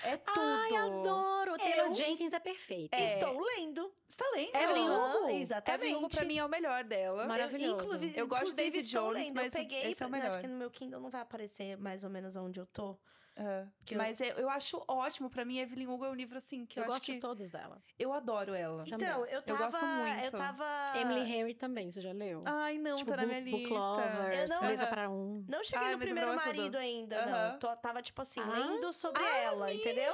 É 0.04 0.18
tudo. 0.18 0.40
Ai, 0.40 0.76
adoro! 0.76 1.58
Taylor 1.58 1.88
Eu- 1.88 1.94
Jenkins 1.96 2.32
é 2.32 2.40
perfeito. 2.40 2.94
É. 2.94 3.04
Estou 3.06 3.40
lendo. 3.40 3.92
Você 4.08 4.18
tá 4.18 4.26
lendo? 4.36 4.56
Evelyn 4.56 4.90
Hugo? 4.90 5.30
Exatamente. 5.36 5.82
Evelyn 5.84 5.96
Hugo 5.98 6.10
pra 6.10 6.26
mim 6.26 6.38
é 6.38 6.46
o 6.46 6.50
melhor 6.50 6.84
dela. 6.84 7.26
Maravilhoso. 7.26 7.76
inclusive- 7.86 8.20
Eu 8.20 8.28
gosto 8.28 8.56
de 8.56 8.62
estou 8.62 9.02
Jones, 9.04 9.28
lendo. 9.28 9.36
mas 9.36 9.56
eu 9.56 9.62
peguei, 9.62 9.92
esse 9.92 10.04
é 10.04 10.06
o 10.06 10.10
melhor. 10.10 10.30
Acho 10.30 10.40
que 10.40 10.48
no 10.48 10.58
meu 10.58 10.70
Kindle 10.70 11.00
não 11.02 11.10
vai 11.10 11.22
aparecer 11.22 11.76
mais 11.78 12.04
ou 12.04 12.10
menos 12.10 12.36
onde 12.36 12.60
eu 12.60 12.68
tô. 12.68 12.98
Ah, 13.42 13.66
Que 13.86 13.94
eu- 13.96 13.98
Mas 13.98 14.20
eu, 14.20 14.28
eu 14.36 14.50
acho 14.50 14.84
ótimo. 14.88 15.30
Pra 15.30 15.46
mim, 15.46 15.60
Evelyn 15.60 15.88
Hugo 15.88 16.04
é 16.06 16.10
um 16.10 16.14
livro 16.14 16.38
assim 16.38 16.66
que 16.66 16.78
eu, 16.78 16.84
eu 16.84 16.88
acho 16.88 16.94
gosto 16.96 17.06
que 17.06 17.14
de 17.14 17.20
todos 17.22 17.50
dela. 17.50 17.82
eu 17.98 18.12
adoro 18.12 18.54
ela. 18.54 18.84
Também. 18.84 19.08
Então, 19.08 19.26
eu 19.26 19.42
tava. 19.42 19.66
gosto 19.66 19.86
muito. 19.86 20.24
Eu 20.26 20.32
tava. 20.32 20.66
Emily 21.00 21.22
Henry 21.32 21.54
também, 21.54 21.90
você 21.90 22.02
já 22.02 22.12
leu? 22.12 22.44
Ai, 22.46 22.78
não, 22.78 22.98
tipo, 22.98 23.12
tá 23.12 23.18
na 23.18 23.26
minha 23.26 23.40
lista. 23.40 23.74
Lovers, 23.74 24.36
Eu 24.38 24.48
não- 24.50 24.62
Mesa 24.68 24.84
Aham. 24.84 24.90
para 24.90 25.10
um. 25.10 25.46
Não 25.48 25.64
cheguei 25.64 25.80
Ai, 25.88 25.92
no 25.94 25.98
mas 26.00 26.06
primeiro 26.08 26.32
tudo. 26.34 26.46
marido 26.46 26.76
ainda, 26.78 27.24
Aham. 27.24 27.52
não. 27.54 27.60
Tô- 27.60 27.76
tava, 27.78 28.02
tipo 28.02 28.22
assim, 28.22 28.42
Ah. 28.42 28.46
lendo 28.50 28.92
sobre 28.92 29.24
ela, 29.24 29.74
entendeu? 29.74 30.14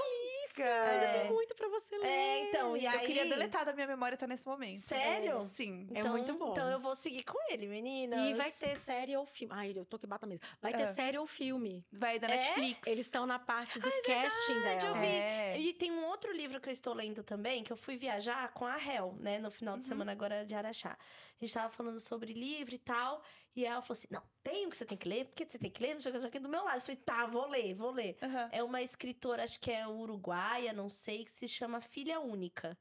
É. 0.62 1.22
Tem 1.22 1.32
muito 1.32 1.56
pra 1.56 1.68
você 1.68 1.98
ler. 1.98 2.08
É, 2.08 2.40
então, 2.50 2.76
e 2.78 2.86
Eu 2.86 2.92
aí. 2.92 3.06
queria 3.06 3.26
deletar 3.26 3.66
da 3.66 3.74
minha 3.74 3.88
memória 3.88 4.16
até 4.16 4.26
nesse 4.28 4.48
momento. 4.48 4.80
Sério? 4.80 5.50
Sim. 5.54 5.88
É 5.94 6.04
muito 6.04 6.34
bom. 6.36 6.52
Então 6.52 6.70
eu 6.70 6.80
vou 6.80 6.96
seguir 6.96 7.24
com 7.24 7.38
ele, 7.52 7.68
meninas. 7.68 8.20
E 8.30 8.34
vai 8.34 8.52
ter 8.52 8.78
série 8.78 9.16
ou 9.16 9.26
filme. 9.26 9.54
Ai, 9.56 9.74
eu 9.76 9.86
tô 9.86 9.98
que 10.00 10.08
bata 10.08 10.26
mesmo. 10.26 10.42
Vai 10.62 10.74
ter 10.74 10.84
Ah. 10.84 10.94
série 10.94 11.18
ou 11.18 11.26
filme. 11.28 11.86
Vai 11.92 12.20
da 12.20 12.28
É? 12.28 12.32
Netflix. 12.32 12.88
Eles 12.88 13.06
estão 13.06 13.26
na 13.26 13.40
parte 13.40 13.80
do 13.80 13.90
casting 14.04 14.54
verdade, 14.54 14.86
eu 14.86 14.94
dela. 14.94 15.06
vi. 15.06 15.16
É. 15.16 15.60
E 15.60 15.74
tem 15.74 15.92
um 15.92 16.06
outro 16.06 16.32
livro 16.32 16.60
que 16.62 16.70
eu 16.70 16.74
estou 16.74 16.94
lendo 16.94 17.24
também, 17.24 17.64
que 17.64 17.72
eu 17.72 17.78
fui 17.78 17.96
viajar 17.98 18.52
com 18.54 18.66
a 18.66 18.78
Hel, 18.78 19.16
né? 19.20 19.40
No 19.40 19.52
final 19.52 19.76
de 19.76 19.82
Uhum. 19.84 19.88
semana 19.90 20.12
agora 20.12 20.46
de 20.46 20.54
Araxá. 20.56 20.98
A 21.42 21.46
gente 21.46 21.54
tava 21.54 21.70
falando 21.70 22.00
sobre 22.00 22.34
livro 22.34 22.74
e 22.74 22.80
tal. 22.80 23.22
E 23.56 23.66
ela 23.66 23.82
falou 23.82 23.98
assim: 23.98 24.08
não, 24.12 24.22
tem 24.44 24.66
o 24.66 24.70
que 24.70 24.78
você 24.78 24.86
tem 24.86 24.98
que 24.98 25.08
ler, 25.08 25.26
porque 25.26 25.46
você 25.46 25.58
tem 25.58 25.70
que 25.70 25.82
ler, 25.82 25.94
não 25.96 26.02
sei 26.02 26.12
o 26.12 26.22
que, 26.22 26.30
que, 26.32 26.40
do 26.40 26.50
meu 26.50 26.64
lado. 26.64 26.78
Eu 26.78 26.82
falei, 26.82 26.96
tá, 26.98 27.26
vou 27.28 27.48
ler, 27.48 27.74
vou 27.74 27.92
ler. 27.92 28.18
Aham. 28.22 28.50
É 28.52 28.64
uma 28.64 28.82
escritora, 28.82 29.44
acho 29.44 29.60
que 29.60 29.72
é 29.72 29.88
uruguaia, 29.88 30.74
não 30.74 30.90
sei, 30.90 31.24
que 31.24 31.32
se 31.32 31.48
chama 31.48 31.82
Filha 31.82 32.20
Única. 32.20 32.78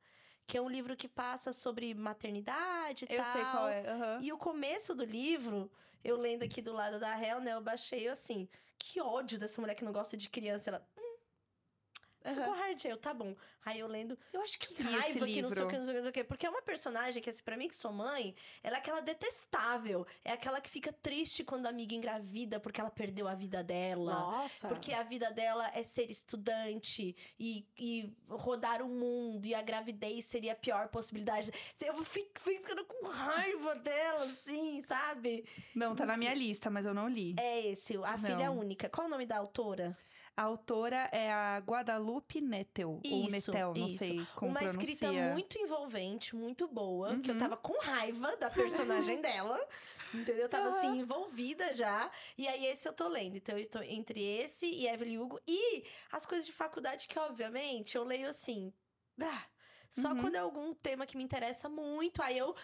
Que 0.46 0.58
é 0.58 0.60
um 0.62 0.68
livro 0.68 0.94
que 0.96 1.08
passa 1.08 1.52
sobre 1.52 1.94
maternidade 1.94 3.06
e 3.08 3.12
Eu 3.14 3.22
tal. 3.22 3.32
sei 3.32 3.44
qual 3.44 3.68
é. 3.68 3.86
aham. 3.88 4.18
E 4.22 4.32
o 4.32 4.36
começo 4.38 4.94
do 4.94 5.04
livro, 5.04 5.70
eu 6.02 6.16
lendo 6.16 6.42
aqui 6.42 6.60
do 6.60 6.72
lado 6.72 6.98
da 7.00 7.18
Hel, 7.18 7.40
né? 7.40 7.54
Eu 7.54 7.62
baixei 7.62 8.06
eu 8.06 8.12
assim, 8.12 8.48
que 8.78 9.00
ódio 9.00 9.38
dessa 9.38 9.60
mulher 9.60 9.74
que 9.74 9.84
não 9.84 9.92
gosta 9.92 10.16
de 10.16 10.28
criança. 10.28 10.70
Ela, 10.70 10.86
Aham. 12.24 12.34
ficou 12.34 12.54
hard, 12.54 12.84
eu, 12.86 12.96
tá 12.96 13.12
bom. 13.12 13.34
Aí 13.64 13.80
eu 13.80 13.86
lendo, 13.86 14.18
Eu 14.32 14.42
acho 14.42 14.58
que 14.58 14.74
li 14.74 14.80
esse 14.80 14.98
raiva, 14.98 15.26
que 15.26 15.42
não 15.42 15.50
sei 15.50 15.58
livro. 15.58 15.64
o 15.64 15.68
que, 15.68 15.76
não 15.78 15.84
sei 15.84 15.92
o 15.92 15.94
que, 15.94 15.96
não 15.96 16.02
sei 16.02 16.10
o 16.10 16.12
que. 16.12 16.24
Porque 16.24 16.46
é 16.46 16.50
uma 16.50 16.62
personagem 16.62 17.22
que, 17.22 17.30
assim, 17.30 17.42
pra 17.42 17.56
mim 17.56 17.68
que 17.68 17.76
sou 17.76 17.92
mãe, 17.92 18.34
ela 18.62 18.76
é 18.76 18.78
aquela 18.78 19.00
detestável. 19.00 20.06
É 20.24 20.32
aquela 20.32 20.60
que 20.60 20.68
fica 20.68 20.92
triste 20.92 21.42
quando 21.44 21.66
a 21.66 21.70
amiga 21.70 21.94
engravida 21.94 22.60
porque 22.60 22.80
ela 22.80 22.90
perdeu 22.90 23.26
a 23.26 23.34
vida 23.34 23.62
dela. 23.62 24.12
Nossa. 24.12 24.68
Porque 24.68 24.92
a 24.92 25.02
vida 25.02 25.30
dela 25.32 25.70
é 25.74 25.82
ser 25.82 26.10
estudante 26.10 27.16
e, 27.38 27.66
e 27.78 28.12
rodar 28.28 28.82
o 28.82 28.88
mundo, 28.88 29.46
e 29.46 29.54
a 29.54 29.62
gravidez 29.62 30.24
seria 30.26 30.52
a 30.52 30.56
pior 30.56 30.88
possibilidade. 30.88 31.50
Eu 31.80 31.94
fico, 32.04 32.38
fico 32.40 32.64
ficando 32.64 32.84
com 32.84 33.06
raiva 33.08 33.74
dela, 33.76 34.24
assim, 34.24 34.82
sabe? 34.86 35.44
Não, 35.74 35.94
tá 35.94 36.04
na 36.06 36.16
minha 36.16 36.34
lista, 36.34 36.70
mas 36.70 36.86
eu 36.86 36.94
não 36.94 37.08
li. 37.08 37.34
É 37.38 37.66
esse, 37.68 37.96
A 37.98 38.18
Filha 38.18 38.46
Não. 38.46 38.58
Única. 38.58 38.88
Qual 38.88 39.06
o 39.06 39.10
nome 39.10 39.26
da 39.26 39.36
autora? 39.36 39.96
A 40.36 40.42
autora 40.42 41.08
é 41.12 41.30
a 41.32 41.58
Guadalupe 41.58 42.40
Nettel. 42.40 42.90
ou 42.90 43.00
Isso, 43.04 43.30
Nettel, 43.52 43.74
não 43.76 43.86
isso. 43.88 43.98
sei 43.98 44.26
como 44.34 44.50
Uma 44.50 44.60
pronuncia. 44.60 44.80
escrita 44.92 45.12
muito 45.32 45.56
envolvente, 45.58 46.34
muito 46.34 46.66
boa, 46.66 47.16
que 47.20 47.30
eu 47.30 47.34
Uhum. 47.34 47.40
tava 47.40 47.56
com 47.56 47.78
raiva 47.80 48.36
da 48.36 48.50
personagem 48.50 49.20
dela. 49.22 49.60
Entendeu? 50.12 50.42
Eu 50.42 50.48
tava 50.48 50.68
assim, 50.68 50.98
envolvida 51.00 51.72
já. 51.72 52.08
E 52.38 52.46
aí, 52.46 52.66
esse 52.66 52.88
eu 52.88 52.92
tô 52.92 53.08
lendo. 53.08 53.36
Então, 53.36 53.56
eu 53.56 53.62
estou 53.62 53.82
entre 53.82 54.20
esse 54.22 54.66
e 54.66 54.86
Evelyn 54.86 55.18
Hugo. 55.18 55.40
E 55.46 55.84
as 56.12 56.24
coisas 56.24 56.46
de 56.46 56.52
faculdade, 56.52 57.08
que 57.08 57.18
obviamente 57.18 57.96
eu 57.96 58.04
leio 58.04 58.28
assim. 58.28 58.72
ah, 59.20 59.44
só 59.90 60.08
Uhum. 60.10 60.20
quando 60.20 60.34
é 60.34 60.38
algum 60.38 60.74
tema 60.74 61.06
que 61.06 61.16
me 61.16 61.22
interessa 61.22 61.68
muito. 61.68 62.20
Aí 62.22 62.36
eu, 62.38 62.54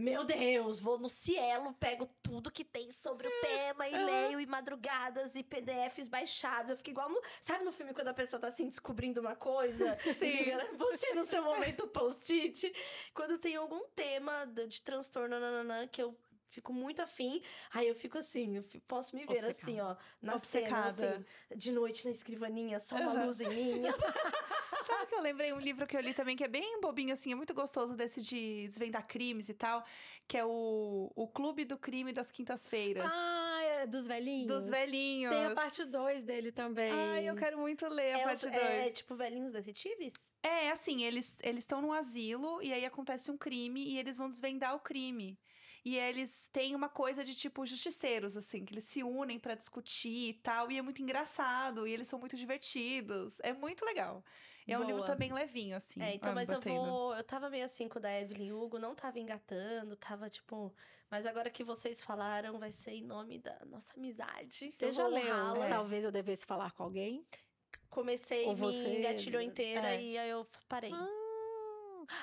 meu 0.00 0.24
Deus, 0.24 0.80
vou 0.80 0.98
no 0.98 1.08
Cielo, 1.08 1.74
pego 1.74 2.08
tudo 2.22 2.50
que 2.50 2.64
tem 2.64 2.90
sobre 2.90 3.28
o 3.28 3.40
tema 3.40 3.88
e 3.88 3.96
leio, 4.04 4.40
e 4.40 4.46
madrugadas, 4.46 5.34
e 5.34 5.42
PDFs 5.42 6.08
baixados. 6.08 6.70
Eu 6.70 6.76
fico 6.76 6.90
igual 6.90 7.08
no. 7.10 7.20
Sabe 7.40 7.64
no 7.64 7.72
filme 7.72 7.92
quando 7.92 8.08
a 8.08 8.14
pessoa 8.14 8.40
tá 8.40 8.48
assim 8.48 8.68
descobrindo 8.68 9.20
uma 9.20 9.36
coisa? 9.36 9.96
Sim. 10.18 10.44
Liga, 10.44 10.66
Você 10.78 11.12
no 11.14 11.24
seu 11.24 11.42
momento 11.42 11.86
post-it. 11.86 12.72
Quando 13.12 13.38
tem 13.38 13.56
algum 13.56 13.84
tema 13.94 14.46
de 14.46 14.70
de 14.70 14.82
transtorno 14.82 15.38
nananã, 15.38 15.86
que 15.86 16.02
eu 16.02 16.16
fico 16.50 16.72
muito 16.72 17.00
afim. 17.00 17.42
Aí 17.72 17.88
eu 17.88 17.94
fico 17.94 18.18
assim, 18.18 18.56
eu 18.56 18.62
fico- 18.62 18.84
posso 18.86 19.16
me 19.16 19.24
ver 19.24 19.32
Obcecada. 19.44 19.56
assim, 19.62 19.80
ó, 19.80 19.96
na 20.20 20.38
cena, 20.38 20.86
Obcecada. 20.86 21.14
assim, 21.16 21.56
de 21.56 21.72
noite 21.72 22.04
na 22.04 22.10
escrivaninha, 22.10 22.78
só 22.78 22.96
uma 22.96 23.12
Aham. 23.12 23.24
luz 23.26 23.40
em 23.40 23.48
mim. 23.48 23.82
Sabe 24.86 25.06
que 25.06 25.14
eu 25.14 25.20
lembrei 25.20 25.52
um 25.52 25.58
livro 25.60 25.86
que 25.86 25.96
eu 25.96 26.00
li 26.00 26.12
também, 26.12 26.36
que 26.36 26.42
é 26.42 26.48
bem 26.48 26.80
bobinho, 26.80 27.12
assim, 27.12 27.30
é 27.32 27.34
muito 27.34 27.54
gostoso 27.54 27.94
desse 27.94 28.20
de 28.20 28.66
desvendar 28.66 29.06
crimes 29.06 29.48
e 29.48 29.54
tal, 29.54 29.84
que 30.26 30.36
é 30.36 30.44
o, 30.44 31.12
o 31.14 31.28
Clube 31.28 31.64
do 31.64 31.78
Crime 31.78 32.12
das 32.12 32.32
Quintas-Feiras. 32.32 33.10
Ah, 33.14 33.60
é 33.62 33.86
dos 33.86 34.06
velhinhos. 34.06 34.46
dos 34.48 34.68
velhinhos. 34.68 35.32
Tem 35.34 35.44
a 35.46 35.50
parte 35.54 35.84
2 35.84 36.22
dele 36.24 36.50
também. 36.50 36.90
Ai, 36.92 37.28
eu 37.28 37.36
quero 37.36 37.58
muito 37.58 37.86
ler 37.86 38.14
a 38.14 38.18
É, 38.18 38.24
parte 38.24 38.46
os- 38.46 38.52
2. 38.52 38.56
é 38.56 38.90
tipo 38.90 39.14
velhinhos 39.14 39.52
detetives? 39.52 40.12
É, 40.42 40.70
assim, 40.70 41.02
eles 41.04 41.36
eles 41.42 41.60
estão 41.60 41.82
num 41.82 41.92
asilo 41.92 42.60
e 42.62 42.72
aí 42.72 42.84
acontece 42.84 43.30
um 43.30 43.36
crime 43.36 43.84
e 43.86 43.98
eles 43.98 44.16
vão 44.16 44.28
desvendar 44.30 44.74
o 44.74 44.80
crime. 44.80 45.38
E 45.84 45.96
eles 45.96 46.48
têm 46.52 46.74
uma 46.74 46.88
coisa 46.88 47.24
de 47.24 47.34
tipo 47.34 47.64
justiceiros, 47.64 48.36
assim, 48.36 48.64
que 48.64 48.74
eles 48.74 48.84
se 48.84 49.02
unem 49.02 49.38
pra 49.38 49.54
discutir 49.54 50.28
e 50.30 50.34
tal. 50.34 50.70
E 50.70 50.76
é 50.78 50.82
muito 50.82 51.00
engraçado, 51.02 51.86
e 51.86 51.92
eles 51.92 52.06
são 52.08 52.18
muito 52.18 52.36
divertidos. 52.36 53.38
É 53.40 53.52
muito 53.52 53.84
legal. 53.84 54.22
E 54.66 54.72
é 54.72 54.78
um 54.78 54.82
livro 54.82 54.98
Boa. 54.98 55.06
também 55.06 55.32
levinho, 55.32 55.74
assim. 55.76 56.00
É, 56.02 56.14
então, 56.14 56.30
ah, 56.30 56.34
mas 56.34 56.48
eu 56.48 56.56
batendo. 56.56 56.76
vou. 56.84 57.14
Eu 57.16 57.24
tava 57.24 57.48
meio 57.50 57.64
assim 57.64 57.88
com 57.88 57.98
o 57.98 58.00
da 58.02 58.20
Evelyn 58.20 58.52
Hugo, 58.52 58.78
não 58.78 58.94
tava 58.94 59.18
engatando, 59.18 59.96
tava 59.96 60.28
tipo. 60.28 60.72
Mas 61.10 61.24
agora 61.26 61.50
que 61.50 61.64
vocês 61.64 62.02
falaram, 62.02 62.58
vai 62.58 62.70
ser 62.70 62.92
em 62.92 63.02
nome 63.02 63.38
da 63.38 63.58
nossa 63.66 63.94
amizade. 63.96 64.70
Você 64.70 64.84
Eu 64.86 64.92
já 64.92 65.06
leu? 65.08 65.24
Talvez 65.68 66.04
eu 66.04 66.12
devesse 66.12 66.44
falar 66.46 66.70
com 66.72 66.82
alguém. 66.84 67.24
Comecei, 67.88 68.44
Ou 68.46 68.54
me 68.54 68.60
você- 68.60 68.98
engatilhou 68.98 69.40
inteira 69.42 69.94
É. 69.94 70.02
e 70.02 70.18
aí 70.18 70.30
eu 70.30 70.46
parei. 70.68 70.92
Ah, 70.92 71.19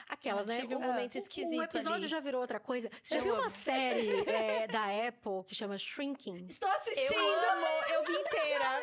aquelas, 0.09 0.45
né? 0.45 0.59
Tive 0.61 0.75
um 0.75 0.79
O- 0.79 0.81
momento 0.81 1.17
esquisito 1.17 1.59
O 1.59 1.63
episódio 1.63 1.97
ali. 1.99 2.07
já 2.07 2.19
virou 2.19 2.41
outra 2.41 2.59
coisa. 2.59 2.89
Você 3.03 3.15
já 3.15 3.19
Eu 3.19 3.23
viu 3.23 3.33
amo. 3.33 3.41
uma 3.43 3.49
série 3.49 4.09
é, 4.29 4.67
da 4.67 4.85
Apple 5.07 5.43
que 5.47 5.55
chama 5.55 5.77
Shrinking? 5.77 6.45
Estou 6.47 6.69
assistindo! 6.71 7.13
Eu 7.19 7.51
amo, 7.51 7.65
eu 7.93 8.03
vi 8.05 8.13
inteira. 8.19 8.81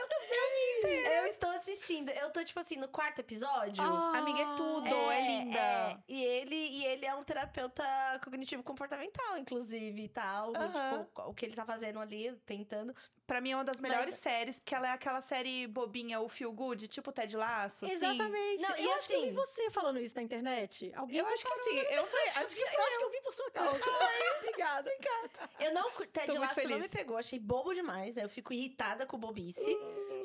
Eu 1.17 1.27
estou 1.27 1.51
assistindo. 1.51 2.11
Eu 2.11 2.31
tô, 2.31 2.43
tipo 2.45 2.59
assim, 2.61 2.77
no 2.77 2.89
quarto 2.89 3.21
episódio. 3.21 3.83
Ah, 3.83 4.13
Amiga, 4.19 4.41
é 4.43 4.55
tudo, 4.57 4.87
é, 5.11 5.21
linda. 5.27 5.59
é. 5.59 5.97
E, 6.09 6.23
ele, 6.23 6.55
e 6.55 6.85
ele 6.87 7.07
é 7.07 7.15
um 7.15 7.25
terapeuta 7.25 7.85
cognitivo 8.23 8.63
comportamental, 8.63 9.39
inclusive, 9.39 10.03
e 10.03 10.09
tal. 10.09 10.55
Aham. 10.55 11.05
Tipo, 11.05 11.23
o 11.31 11.35
que 11.35 11.47
ele 11.47 11.55
tá 11.55 11.65
fazendo 11.65 11.99
ali, 12.01 12.33
tentando. 12.47 12.95
Pra 13.27 13.41
mim 13.41 13.53
é 13.53 13.57
uma 13.57 13.65
das 13.65 13.81
Mas- 13.81 13.91
melhores 13.91 14.15
séries, 14.17 14.59
porque 14.59 14.75
ela 14.75 14.89
é 14.89 14.91
aquela 14.93 15.21
série 15.23 15.67
bobinha, 15.67 16.21
o 16.21 16.29
Feel 16.29 16.53
Good, 16.53 16.89
tipo 16.89 17.11
Ted 17.11 17.35
Laço, 17.37 17.87
assim. 17.87 17.95
Exatamente. 17.95 18.63
Não, 18.63 18.77
e 18.77 18.85
eu 18.85 18.93
acho 18.93 19.09
que 19.09 19.15
eu 19.15 19.21
vi 19.23 19.27
assim- 19.29 19.35
você 19.35 19.71
falando 19.71 19.99
isso 19.99 20.15
na 20.15 20.23
internet. 20.23 20.93
Alguém 20.95 21.19
Eu 21.21 21.27
acho 21.27 21.43
que 21.45 21.53
assim, 21.53 21.79
eu 21.95 22.07
falei, 22.07 22.29
acho 22.29 22.55
que 22.55 22.61
eu 22.63 22.83
acho 22.85 22.99
que 22.99 23.05
eu 23.05 23.11
vi 23.11 23.21
por 23.23 23.33
sua 23.33 23.51
causa. 23.51 23.81
Obrigada. 24.41 24.91
Eu 25.61 25.73
não. 25.73 25.91
Ted 26.13 26.39
Lasso 26.39 26.69
não 26.69 26.79
me 26.79 26.89
pegou, 26.89 27.17
achei 27.17 27.39
bobo 27.39 27.73
demais. 27.73 28.17
aí 28.19 28.25
Eu 28.25 28.29
fico 28.29 28.53
irritada 28.53 29.07
com 29.07 29.19
bobice. 29.19 29.77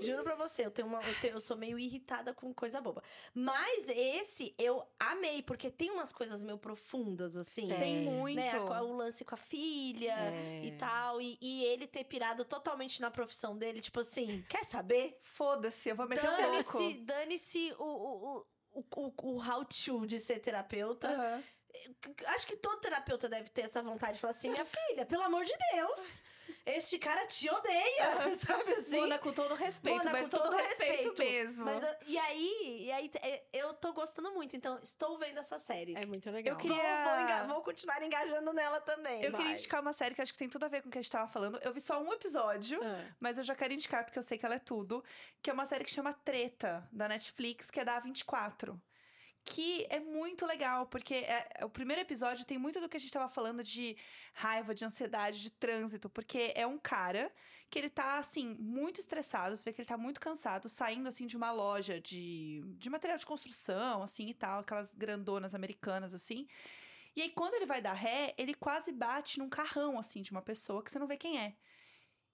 Juro 0.02 0.24
pra 0.24 0.36
você, 0.36 0.66
eu 0.66 0.72
tenho 0.72 0.88
uma. 0.88 1.02
Eu, 1.02 1.20
tenho- 1.20 1.34
eu 1.36 1.41
sou 1.41 1.58
meio 1.58 1.78
irritada 1.80 2.34
com 2.34 2.54
coisa 2.54 2.80
boba. 2.82 3.04
Mas 3.34 3.88
esse 3.89 4.54
eu 4.58 4.86
amei, 5.00 5.41
porque 5.41 5.70
tem 5.70 5.89
umas 5.91 6.12
coisas 6.12 6.41
meio 6.41 6.58
profundas, 6.58 7.36
assim. 7.36 7.68
Tem. 7.68 7.78
tem 7.80 7.95
muito. 8.04 8.36
Né, 8.36 8.50
a- 8.52 8.82
o 8.84 8.93
lance 8.93 9.26
com 9.26 9.36
a 9.36 9.38
filha 9.38 10.14
É. 10.14 10.62
e 10.66 10.72
tal. 10.74 11.22
E, 11.22 11.38
e 11.41 11.64
ele 11.66 11.86
ter 11.88 12.04
pirado 12.06 12.45
totalmente 12.45 12.89
na 12.98 13.12
profissão 13.12 13.58
dele, 13.58 13.80
tipo 13.82 14.00
assim, 14.00 14.44
quer 14.50 14.64
saber? 14.64 15.20
Foda-se, 15.22 15.90
eu 15.90 15.96
vou 15.96 16.08
meter 16.08 16.28
um 16.28 16.38
Dane-se 16.38 16.78
louco. 16.78 17.02
dane-se 17.06 17.76
o, 17.78 17.84
o, 17.84 18.46
o, 18.72 18.86
o, 18.96 19.14
o 19.24 19.46
how 19.46 19.64
to 19.66 20.08
de 20.08 20.20
ser 20.20 20.40
terapeuta. 20.40 21.08
Aham. 21.10 21.44
Acho 22.28 22.48
que 22.48 22.56
todo 22.58 22.80
terapeuta 22.82 23.30
deve 23.30 23.50
ter 23.50 23.62
essa 23.62 23.82
vontade 23.82 24.14
de 24.14 24.20
falar 24.20 24.32
assim: 24.32 24.50
minha 24.50 24.66
filha, 24.66 25.06
pelo 25.06 25.22
amor 25.24 25.46
de 25.46 25.54
Deus, 25.74 26.22
este 26.76 26.98
cara 27.00 27.26
te 27.26 27.50
odeia, 27.50 28.36
sabe 28.38 28.74
assim? 28.74 29.00
Mona, 29.00 29.18
com 29.20 29.32
todo 29.34 29.56
respeito, 29.56 29.98
Mona, 30.00 30.12
mas 30.12 30.24
com 30.30 30.38
todo, 30.38 30.44
todo 30.44 30.56
respeito, 30.58 31.10
respeito. 31.10 31.18
mesmo. 31.20 31.66
Mas, 31.66 31.84
ah, 31.84 31.98
e 32.08 32.18
aí, 32.18 32.78
e 32.86 32.92
aí 32.92 33.12
é, 33.22 33.44
eu 33.54 33.74
tô 33.74 33.94
gostando 33.94 34.32
muito, 34.32 34.56
então 34.56 34.80
estou 34.82 35.18
vendo 35.18 35.40
essa 35.40 35.58
série. 35.60 35.96
É 35.96 36.06
muito 36.06 36.30
legal. 36.32 36.54
Eu 36.56 36.58
queria- 36.58 36.80
Vou, 37.04 37.14
vou, 37.14 37.22
enga- 37.24 37.44
vou 37.44 37.62
continuar 37.64 38.02
engajando 38.04 38.54
nela 38.54 38.80
também. 38.82 39.24
Eu 39.24 39.32
vai. 39.32 39.42
queria 39.42 39.54
indicar 39.56 39.82
uma 39.82 39.94
série 39.94 40.14
que 40.16 40.22
acho 40.22 40.32
que 40.32 40.40
tem 40.40 40.50
tudo 40.50 40.64
a 40.66 40.68
ver 40.68 40.82
com 40.82 40.90
o 40.90 40.92
que 40.92 40.98
a 40.98 41.02
gente 41.02 41.12
tava 41.12 41.28
falando. 41.28 41.60
Eu 41.64 41.74
vi 41.74 41.82
só 41.82 42.02
um 42.02 42.12
episódio, 42.14 42.80
Ah. 42.84 43.06
mas 43.20 43.38
eu 43.38 43.44
já 43.44 43.56
quero 43.56 43.74
indicar 43.74 44.04
porque 44.04 44.20
eu 44.20 44.24
sei 44.24 44.38
que 44.38 44.46
ela 44.46 44.56
é 44.56 44.60
tudo. 44.60 45.04
Que 45.42 45.50
é 45.50 45.54
uma 45.54 45.66
série 45.66 45.84
que 45.84 45.92
chama 45.92 46.14
Treta, 46.14 46.88
da 46.92 47.08
Netflix, 47.08 47.70
que 47.72 47.80
é 47.80 47.86
da 47.86 48.02
A24. 48.02 48.80
Que 49.46 49.86
é 49.90 50.00
muito 50.00 50.46
legal, 50.46 50.86
porque 50.86 51.16
é- 51.16 51.66
o 51.66 51.70
primeiro 51.70 52.02
episódio 52.02 52.46
tem 52.46 52.58
muito 52.58 52.80
do 52.80 52.88
que 52.88 52.98
a 52.98 53.00
gente 53.00 53.12
tava 53.12 53.30
falando 53.30 53.64
de 53.64 53.98
raiva, 54.34 54.76
de 54.76 54.86
ansiedade, 54.86 55.42
de 55.42 55.50
trânsito, 55.50 56.10
porque 56.10 56.52
é 56.56 56.68
um 56.68 56.78
cara 56.78 57.34
que 57.70 57.80
ele 57.80 57.90
tá, 57.90 58.18
assim, 58.18 58.56
muito 58.60 59.00
estressado, 59.00 59.56
você 59.56 59.64
vê 59.64 59.74
que 59.74 59.82
ele 59.82 59.88
tá 59.88 59.98
muito 59.98 60.20
cansado, 60.20 60.68
saindo, 60.70 61.08
assim, 61.08 61.26
de 61.28 61.38
uma 61.38 61.52
loja 61.52 62.00
de, 62.02 62.62
de 62.78 62.90
material 62.90 63.18
de 63.18 63.26
construção, 63.26 64.02
assim, 64.04 64.28
e 64.30 64.34
tal, 64.34 64.60
aquelas 64.62 64.94
grandonas 64.94 65.54
americanas, 65.56 66.14
assim. 66.14 66.48
E 67.16 67.22
aí, 67.24 67.30
quando 67.32 67.56
ele 67.56 67.66
vai 67.66 67.82
dar 67.82 67.94
ré, 67.94 68.34
ele 68.38 68.54
quase 68.54 68.92
bate 68.92 69.40
num 69.40 69.50
carrão, 69.50 70.00
assim, 70.00 70.22
de 70.22 70.32
uma 70.32 70.42
pessoa 70.42 70.84
que 70.84 70.92
você 70.92 71.00
não 71.00 71.08
vê 71.08 71.18
quem 71.18 71.40
é. 71.40 71.56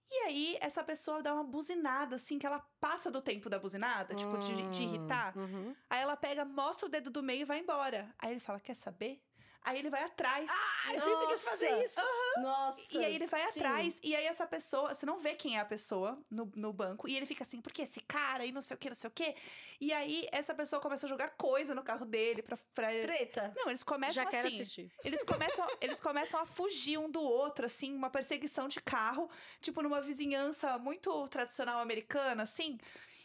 E 0.10 0.16
aí, 0.28 0.58
essa 0.62 0.84
pessoa 0.84 1.22
dá 1.22 1.34
uma 1.34 1.44
buzinada, 1.44 2.16
assim, 2.16 2.38
que 2.38 2.46
ela 2.46 2.60
passa 2.80 3.10
do 3.12 3.22
tempo 3.22 3.50
da 3.50 3.58
buzinada, 3.60 4.14
tipo, 4.16 4.38
de, 4.38 4.70
de 4.70 4.84
Hum, 4.84 4.86
irritar. 4.86 5.36
uhum. 5.36 5.76
Aí 5.90 6.02
ela 6.02 6.16
pega, 6.16 6.46
mostra 6.46 6.86
o 6.88 6.90
dedo 6.90 7.10
do 7.10 7.24
meio 7.24 7.42
e 7.42 7.46
vai 7.46 7.60
embora. 7.60 8.14
Aí 8.20 8.32
ele 8.32 8.40
fala, 8.40 8.60
quer 8.60 8.76
saber? 8.76 9.22
Aí 9.66 9.80
ele 9.80 9.90
vai 9.90 10.04
atrás. 10.04 10.50
Ah, 10.50 10.94
eu 10.94 11.00
sempre 11.00 11.28
quis 11.28 11.42
fazer 11.42 11.72
Nossa. 11.72 11.84
isso. 11.84 12.02
Nossa. 12.38 12.98
E 12.98 13.06
aí 13.06 13.16
ele 13.16 13.26
vai 13.26 13.42
sim. 13.52 13.60
atrás, 13.60 14.00
e 14.04 14.16
aí 14.16 14.26
essa 14.26 14.46
pessoa, 14.46 14.94
você 14.94 15.06
não 15.06 15.20
vê 15.20 15.34
quem 15.34 15.58
é 15.58 15.60
a 15.60 15.66
pessoa 15.66 16.24
no, 16.30 16.52
no 16.56 16.72
banco, 16.72 17.08
e 17.08 17.18
ele 17.18 17.26
fica 17.26 17.44
assim, 17.44 17.60
porque 17.60 17.82
esse 17.82 18.00
cara 18.02 18.46
e 18.46 18.52
não 18.52 18.62
sei 18.62 18.76
o 18.76 18.78
que, 18.78 18.90
não 18.90 18.96
sei 18.96 19.08
o 19.08 19.12
que. 19.12 19.36
E 19.82 19.92
aí 19.92 20.28
essa 20.32 20.54
pessoa 20.54 20.80
começa 20.80 21.08
a 21.08 21.10
jogar 21.10 21.30
coisa 21.30 21.74
no 21.74 21.84
carro 21.84 22.06
dele 22.06 22.44
pra. 22.44 22.58
pra... 22.76 22.90
Treta. 22.90 23.54
Não, 23.56 23.70
eles 23.70 23.84
começam 23.84 24.24
Já 24.24 24.30
assim. 24.30 24.62
assistir. 24.62 24.92
Eles 25.04 25.24
começam, 25.24 25.68
eles 25.82 26.00
começam 26.00 26.40
a 26.40 26.46
fugir 26.46 27.00
um 27.00 27.10
do 27.10 27.22
outro, 27.22 27.66
assim, 27.66 27.92
uma 27.94 28.12
perseguição 28.12 28.68
de 28.68 28.80
carro, 28.80 29.30
tipo 29.62 29.82
numa 29.82 30.00
vizinhança 30.00 30.78
muito 30.78 31.28
tradicional 31.30 31.80
americana, 31.80 32.44
assim. 32.44 32.78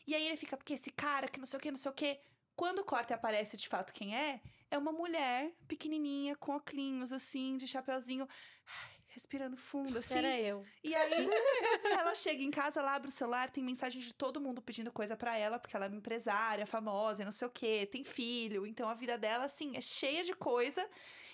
E 0.06 0.14
aí 0.14 0.26
ele 0.26 0.36
fica, 0.36 0.56
porque 0.56 0.72
esse 0.72 0.90
cara 0.90 1.28
que 1.28 1.38
não 1.38 1.46
sei 1.46 1.58
o 1.58 1.60
que, 1.60 1.70
não 1.70 1.78
sei 1.78 1.90
o 1.90 1.94
que. 1.94 2.18
Quando 2.56 2.84
corta 2.84 3.12
e 3.12 3.16
aparece 3.16 3.56
de 3.56 3.68
fato 3.68 3.92
quem 3.92 4.16
é, 4.16 4.40
é 4.70 4.78
uma 4.78 4.92
mulher 4.92 5.52
pequenininha, 5.66 6.36
com 6.36 6.52
óculos, 6.52 7.12
assim, 7.12 7.56
de 7.56 7.66
chapeuzinho, 7.66 8.28
ai, 8.66 8.96
respirando 9.08 9.56
fundo, 9.56 9.98
assim. 9.98 10.18
Era 10.18 10.38
eu. 10.38 10.64
E 10.84 10.94
aí, 10.94 11.26
ela 11.98 12.14
chega 12.14 12.42
em 12.42 12.50
casa, 12.50 12.80
ela 12.80 12.94
abre 12.94 13.08
o 13.08 13.12
celular, 13.12 13.50
tem 13.50 13.64
mensagem 13.64 14.00
de 14.00 14.14
todo 14.14 14.40
mundo 14.40 14.62
pedindo 14.62 14.92
coisa 14.92 15.16
pra 15.16 15.36
ela, 15.36 15.58
porque 15.58 15.74
ela 15.76 15.86
é 15.86 15.88
uma 15.88 15.96
empresária 15.96 16.66
famosa 16.66 17.24
não 17.24 17.32
sei 17.32 17.48
o 17.48 17.50
quê, 17.50 17.86
tem 17.90 18.04
filho. 18.04 18.66
Então 18.66 18.88
a 18.88 18.94
vida 18.94 19.18
dela, 19.18 19.44
assim, 19.44 19.76
é 19.76 19.80
cheia 19.80 20.22
de 20.22 20.34
coisa. 20.34 20.88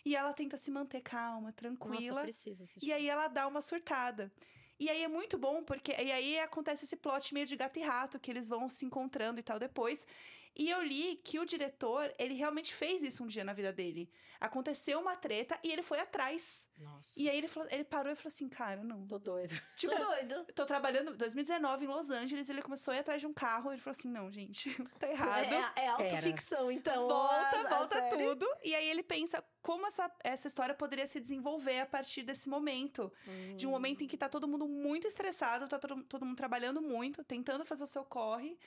E 0.05 0.15
ela 0.15 0.33
tenta 0.33 0.57
se 0.57 0.71
manter 0.71 1.01
calma, 1.01 1.41
Nossa, 1.41 1.53
tranquila. 1.53 2.23
precisa 2.23 2.63
assistir. 2.63 2.87
e 2.87 2.93
aí 2.93 3.09
ela 3.09 3.27
dá 3.27 3.49
uma 3.49 3.61
surtada. 3.61 4.31
E 4.79 4.91
aí 4.91 5.03
é 5.03 5.09
muito 5.09 5.37
bom, 5.39 5.65
porque. 5.65 5.91
E 5.91 6.13
aí 6.13 6.39
acontece 6.39 6.85
esse 6.85 6.97
plot 6.97 7.33
meio 7.35 7.47
de 7.47 7.57
gato 7.57 7.79
e 7.79 7.83
rato, 7.83 8.21
que 8.21 8.31
eles 8.31 8.47
vão 8.47 8.69
se 8.69 8.85
encontrando 8.85 9.41
e 9.41 9.43
tal 9.43 9.59
depois. 9.59 10.07
E 10.59 10.71
eu 10.71 10.83
li 10.83 11.21
que 11.23 11.39
o 11.39 11.45
diretor, 11.45 12.13
ele 12.19 12.33
realmente 12.33 12.75
fez 12.75 13.03
isso 13.03 13.23
um 13.23 13.27
dia 13.27 13.45
na 13.45 13.53
vida 13.53 13.71
dele. 13.71 14.11
Aconteceu 14.41 14.99
uma 14.99 15.15
treta 15.15 15.59
e 15.63 15.71
ele 15.71 15.83
foi 15.83 16.01
atrás. 16.01 16.67
Nossa. 16.79 17.13
E 17.17 17.29
aí 17.29 17.37
ele, 17.37 17.47
falou, 17.49 17.69
ele 17.71 17.85
parou 17.85 18.13
e 18.13 18.17
falou 18.17 18.29
assim: 18.29 18.49
cara, 18.49 18.83
não. 18.83 19.07
Tô 19.07 19.19
doido. 19.19 19.55
Tipo, 19.77 19.95
Tô 19.95 20.05
doido. 20.05 20.47
Tô 20.55 20.65
trabalhando 20.65 21.13
em 21.13 21.17
2019 21.17 21.85
em 21.85 21.89
Los 21.89 22.11
Angeles, 22.11 22.49
ele 22.49 22.63
começou 22.63 22.93
a 22.93 22.97
ir 22.97 23.01
atrás 23.01 23.21
de 23.21 23.27
um 23.27 23.35
carro, 23.35 23.71
ele 23.71 23.81
falou 23.81 23.97
assim: 23.99 24.09
"Não, 24.09 24.31
gente, 24.31 24.71
tá 24.99 25.09
errado". 25.09 25.55
É, 25.77 25.85
é 25.85 25.89
autoficção, 25.89 26.71
então. 26.71 27.07
volta, 27.07 27.69
volta 27.69 28.09
tudo. 28.09 28.47
E 28.65 28.75
aí 28.75 28.89
ele 28.89 29.03
pensa 29.03 29.45
como 29.61 29.87
essa, 29.87 30.11
essa 30.25 30.47
história 30.47 30.75
poderia 30.75 31.07
se 31.07 31.21
desenvolver 31.21 31.81
a 31.81 31.87
partir 31.87 32.23
desse 32.23 32.49
momento, 32.49 33.13
de 33.57 33.67
um 33.67 33.71
momento 33.71 34.05
em 34.05 34.07
que 34.07 34.17
tá 34.17 34.29
todo 34.29 34.49
mundo 34.49 34.67
muito 34.67 35.07
estressado, 35.07 35.69
tá 35.69 35.79
todo, 35.79 36.03
todo 36.05 36.25
mundo 36.25 36.37
trabalhando 36.37 36.81
muito, 36.81 37.25
tentando 37.25 37.65
fazer 37.65 37.85
o 37.85 37.87
seu 37.87 38.05
corre. 38.05 38.59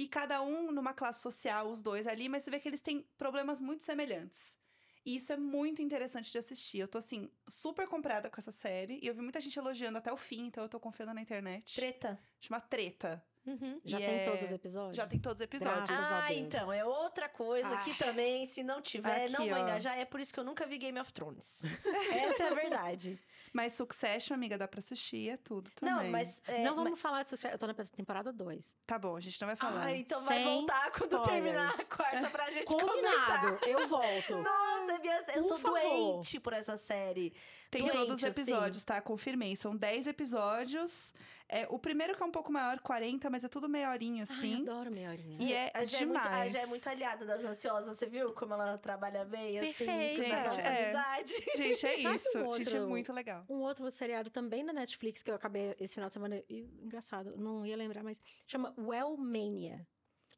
E 0.00 0.08
cada 0.08 0.40
um 0.40 0.72
numa 0.72 0.94
classe 0.94 1.20
social, 1.20 1.68
os 1.70 1.82
dois 1.82 2.06
ali, 2.06 2.26
mas 2.28 2.42
você 2.42 2.50
vê 2.50 2.58
que 2.58 2.66
eles 2.68 2.80
têm 2.80 3.04
problemas 3.18 3.60
muito 3.60 3.84
semelhantes. 3.84 4.56
E 5.04 5.16
isso 5.16 5.32
é 5.32 5.36
muito 5.36 5.80
interessante 5.82 6.30
de 6.32 6.38
assistir. 6.38 6.78
Eu 6.78 6.88
tô, 6.88 6.98
assim, 6.98 7.30
super 7.48 7.86
comprada 7.86 8.28
com 8.30 8.40
essa 8.40 8.52
série. 8.52 8.98
E 9.02 9.06
eu 9.06 9.14
vi 9.14 9.20
muita 9.20 9.40
gente 9.40 9.58
elogiando 9.58 9.98
até 9.98 10.12
o 10.12 10.16
fim, 10.16 10.46
então 10.46 10.62
eu 10.64 10.68
tô 10.68 10.80
confiando 10.80 11.12
na 11.14 11.20
internet. 11.20 11.74
Treta. 11.74 12.18
Chama 12.40 12.60
Treta. 12.60 13.22
Uhum. 13.46 13.80
Já 13.84 13.98
E 13.98 14.04
tem 14.04 14.14
é- 14.20 14.24
todos 14.24 14.42
os 14.44 14.52
episódios? 14.52 14.96
Já 14.96 15.06
tem 15.06 15.18
todos 15.18 15.40
os 15.40 15.44
episódios. 15.44 15.88
Graças 15.88 16.12
a 16.12 16.24
Ah, 16.24 16.28
Deus. 16.28 16.40
então, 16.40 16.72
é 16.72 16.84
outra 16.84 17.28
coisa 17.28 17.76
que 17.78 17.90
Ai. 17.92 17.96
também, 17.96 18.46
se 18.46 18.62
não 18.62 18.82
tiver, 18.82 19.30
não 19.30 19.40
Aqui, 19.40 19.48
vou 19.48 19.58
ó. 19.58 19.62
engajar. 19.62 19.98
É 19.98 20.04
por 20.04 20.20
isso 20.20 20.32
que 20.32 20.38
eu 20.40 20.44
nunca 20.44 20.66
vi 20.66 20.76
Game 20.76 20.98
of 21.00 21.10
Thrones. 21.12 21.62
Essa 22.38 22.44
é 22.44 22.48
a 22.48 22.54
verdade. 22.54 23.18
Mas 23.52 23.72
Succession, 23.72 24.34
amiga, 24.34 24.56
dá 24.56 24.68
pra 24.68 24.78
assistir, 24.78 25.28
é 25.30 25.36
tudo 25.36 25.70
também. 25.72 25.94
Não, 25.94 26.04
mas... 26.10 26.40
é, 26.46 26.62
não 26.62 26.74
vamos 26.76 26.92
mas- 26.92 27.00
falar 27.00 27.22
disso. 27.24 27.46
Eu 27.48 27.58
tô 27.58 27.66
na 27.66 27.74
temporada 27.74 28.32
2. 28.32 28.76
Tá 28.86 28.98
bom, 28.98 29.16
a 29.16 29.20
gente 29.20 29.40
não 29.40 29.48
vai 29.48 29.56
falar. 29.56 29.82
Ah, 29.86 29.92
então 29.96 30.22
vai 30.24 30.36
Sem 30.36 30.44
voltar 30.44 30.90
quando 30.92 31.16
spoilers. 31.16 31.28
terminar 31.28 31.70
a 31.74 31.84
quarta 31.96 32.30
pra 32.30 32.50
gente 32.50 32.66
comentar. 32.66 33.40
Combinado, 33.42 33.58
eu 33.66 33.88
volto. 33.88 34.34
Nossa, 34.38 34.69
minha, 34.98 35.16
eu 35.34 35.42
Por 35.42 35.48
sou 35.48 35.58
favor. 35.58 35.80
doente 35.80 36.40
por 36.40 36.52
essa 36.52 36.76
série. 36.76 37.32
Tem 37.70 37.82
doente, 37.82 37.96
todos 37.96 38.14
os 38.16 38.24
assim. 38.24 38.40
episódios, 38.40 38.82
tá? 38.84 39.00
Confirmei. 39.00 39.54
São 39.54 39.76
10 39.76 40.08
episódios. 40.08 41.14
É, 41.48 41.66
o 41.68 41.78
primeiro 41.78 42.16
que 42.16 42.22
é 42.22 42.26
um 42.26 42.30
pouco 42.30 42.52
maior, 42.52 42.78
40, 42.80 43.28
mas 43.28 43.42
é 43.44 43.48
tudo 43.48 43.68
meia 43.68 43.90
horinha, 43.90 44.24
Ai, 44.28 44.36
assim. 44.36 44.62
adoro 44.62 44.90
meia 44.90 45.10
horinha. 45.10 45.36
E 45.40 45.52
é 45.52 45.70
a 45.74 45.84
Jé 45.84 45.98
é, 46.02 46.06
muito, 46.06 46.18
a 46.18 46.22
demais. 46.22 46.52
Jé 46.52 46.58
é 46.62 46.66
muito 46.66 46.88
aliada 46.88 47.24
das 47.26 47.44
ansiosas, 47.44 47.96
você 47.96 48.06
viu 48.06 48.32
como 48.32 48.54
ela 48.54 48.78
trabalha 48.78 49.24
bem, 49.24 49.58
assim, 49.58 49.84
Perfeito. 49.84 50.28
na 50.28 50.44
nossa 50.44 50.56
Gente, 50.56 50.66
é. 50.66 50.82
amizade. 50.84 51.32
Gente, 51.56 51.86
é 51.86 51.94
isso. 52.14 52.38
um 52.38 52.54
Gente, 52.54 52.74
é 52.74 52.78
outro- 52.78 52.88
muito 52.88 53.12
legal. 53.12 53.44
Um 53.48 53.58
outro 53.62 53.90
seriado 53.90 54.30
também 54.30 54.62
na 54.62 54.72
Netflix 54.72 55.22
que 55.24 55.30
eu 55.30 55.34
acabei 55.34 55.74
esse 55.80 55.94
final 55.94 56.08
de 56.08 56.14
semana. 56.14 56.42
e, 56.48 56.60
engraçado, 56.82 57.36
não 57.36 57.66
ia 57.66 57.76
lembrar, 57.76 58.02
mas 58.04 58.22
chama 58.46 58.72
Wellmania. 58.78 59.86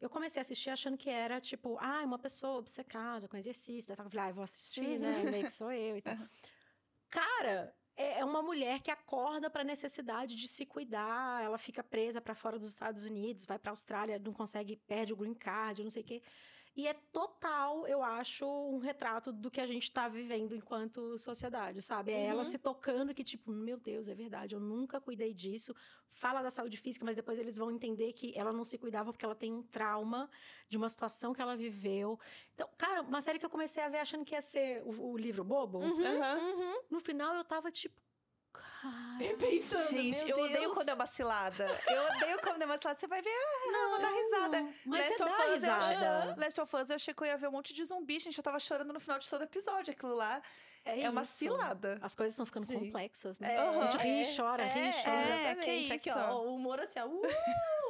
Eu 0.03 0.11
comecei 0.11 0.41
a 0.41 0.43
assistir 0.43 0.69
achando 0.69 0.99
que 0.99 1.09
era 1.09 1.41
tipo, 1.41 1.79
ah, 1.81 2.03
uma 2.05 2.19
pessoa 2.19 2.59
obcecada 2.59 3.29
com 3.29 3.37
exercício. 3.37 3.87
Daí 3.87 3.97
eu 3.97 4.11
falei, 4.11 4.27
ah, 4.27 4.31
eu 4.31 4.35
vou 4.35 4.43
assistir, 4.43 4.99
né? 4.99 5.23
Meio 5.23 5.45
que 5.45 5.53
sou 5.53 5.71
eu 5.71 5.97
e 5.97 6.03
tal. 6.03 6.17
Cara, 7.09 7.73
é 7.97 8.19
é 8.19 8.25
uma 8.25 8.43
mulher 8.43 8.81
que 8.81 8.91
acorda 8.91 9.49
para 9.49 9.63
a 9.63 9.65
necessidade 9.65 10.35
de 10.35 10.49
se 10.49 10.67
cuidar. 10.67 11.45
Ela 11.45 11.57
fica 11.57 11.85
presa 11.85 12.21
para 12.21 12.35
fora 12.35 12.59
dos 12.59 12.69
Estados 12.69 13.05
Unidos, 13.05 13.45
vai 13.45 13.61
para 13.61 13.71
Austrália, 13.71 14.19
não 14.19 14.33
consegue, 14.33 14.75
perde 14.77 15.13
o 15.13 15.17
green 15.17 15.35
card, 15.35 15.85
não 15.85 15.91
sei 15.91 16.03
o 16.03 16.05
quê. 16.05 16.21
E 16.75 16.89
é 16.89 16.95
total, 16.95 17.87
eu 17.87 18.03
acho, 18.03 18.47
um 18.47 18.79
retrato 18.79 19.31
do 19.31 19.51
que 19.51 19.61
a 19.61 19.67
gente 19.67 19.93
tá 19.93 20.09
vivendo 20.09 20.55
enquanto 20.55 21.19
sociedade, 21.19 21.83
sabe? 21.83 22.13
É 22.13 22.27
ela 22.27 22.39
Uhum. 22.39 22.45
se 22.45 22.59
tocando 22.59 23.15
que, 23.15 23.23
tipo, 23.23 23.53
meu 23.53 23.79
Deus, 23.79 24.09
é 24.09 24.15
verdade, 24.15 24.55
eu 24.55 24.61
nunca 24.61 24.99
cuidei 24.99 25.35
disso. 25.35 25.75
Fala 26.11 26.43
da 26.43 26.51
saúde 26.51 26.77
física, 26.79 27.05
mas 27.05 27.17
depois 27.17 27.39
eles 27.39 27.57
vão 27.59 27.71
entender 27.71 28.13
que 28.15 28.33
ela 28.37 28.53
não 28.53 28.65
se 28.65 28.79
cuidava 28.79 29.13
porque 29.13 29.25
ela 29.25 29.35
tem 29.35 29.53
um 29.53 29.63
trauma 29.63 30.31
de 30.69 30.77
uma 30.79 30.89
situação 30.89 31.35
que 31.35 31.43
ela 31.43 31.57
viveu. 31.57 32.19
Então, 32.55 32.69
cara, 32.79 33.03
uma 33.03 33.21
série 33.21 33.39
que 33.39 33.45
eu 33.47 33.51
comecei 33.51 33.83
a 33.83 33.89
ver 33.89 33.99
achando 33.99 34.25
que 34.25 34.35
ia 34.35 34.43
ser 34.43 34.83
o, 34.85 35.13
o 35.13 35.17
livro 35.19 35.45
bobo. 35.45 35.79
Uhum, 35.79 36.03
uhum. 36.03 36.83
No 36.91 37.01
final 37.01 37.35
eu 37.37 37.45
tava 37.45 37.71
tipo. 37.71 38.02
Cara. 38.83 39.37
Pensando, 39.39 39.89
Gente, 39.91 40.25
meu 40.25 40.37
eu 40.39 40.45
odeio 40.45 40.61
Deus. 40.63 40.75
quando 40.75 40.89
é 40.89 40.95
uma 40.95 41.07
cilada. 41.07 41.67
Eu 41.87 42.03
odeio 42.17 42.39
quando 42.41 42.63
é 42.63 42.67
uma 42.67 42.77
cilada. 42.79 42.99
Você 42.99 43.07
vai 43.07 43.23
ver, 43.23 43.31
ah, 43.31 43.71
Não, 43.71 43.91
vou 43.91 44.01
dar 44.01 44.11
risada. 44.11 44.75
Mas 44.85 45.01
Last 45.01 45.17
você 45.19 45.23
of 45.23 45.31
dá 45.31 45.55
Us, 45.55 45.63
eu 45.63 45.73
achei- 45.73 45.95
risada. 45.97 46.37
Last 46.41 46.61
of 46.61 46.77
Us, 46.77 46.91
eu 46.91 46.97
achei 46.97 47.15
que 47.15 47.23
eu 47.23 47.27
ia 47.29 47.37
ver 47.37 47.49
um 47.49 47.53
monte 47.53 47.73
de 47.73 47.85
zumbi, 47.85 48.19
gente. 48.19 48.37
Eu 48.37 48.43
tava 48.43 48.59
chorando 48.59 48.93
no 48.93 48.99
final 48.99 49.19
de 49.21 49.31
todo 49.31 49.45
episódio. 49.45 49.93
Aquilo 49.93 50.15
lá 50.17 50.43
é, 50.85 51.09
uma 51.09 51.23
isso. 51.23 51.33
cilada. 51.35 51.99
As 52.03 52.15
coisas 52.17 52.33
estão 52.33 52.45
ficando 52.45 52.67
Sim. 52.67 52.79
complexas, 52.81 53.39
né? 53.39 53.55
É, 53.55 53.59
a 53.61 53.83
gente 53.91 53.99
ri, 54.03 54.23
é, 54.23 54.37
chora, 54.37 54.65
ri, 54.65 54.81
é, 54.81 54.93
chora. 54.93 55.17
É, 55.17 55.51
Exatamente. 55.53 55.87
que 55.87 55.93
Aqui, 55.93 56.09
isso. 56.11 56.19
ó, 56.19 56.43
o 56.43 56.55
humor 56.57 56.81
assim, 56.81 56.99
ó, 56.99 57.07
uh, 57.07 57.23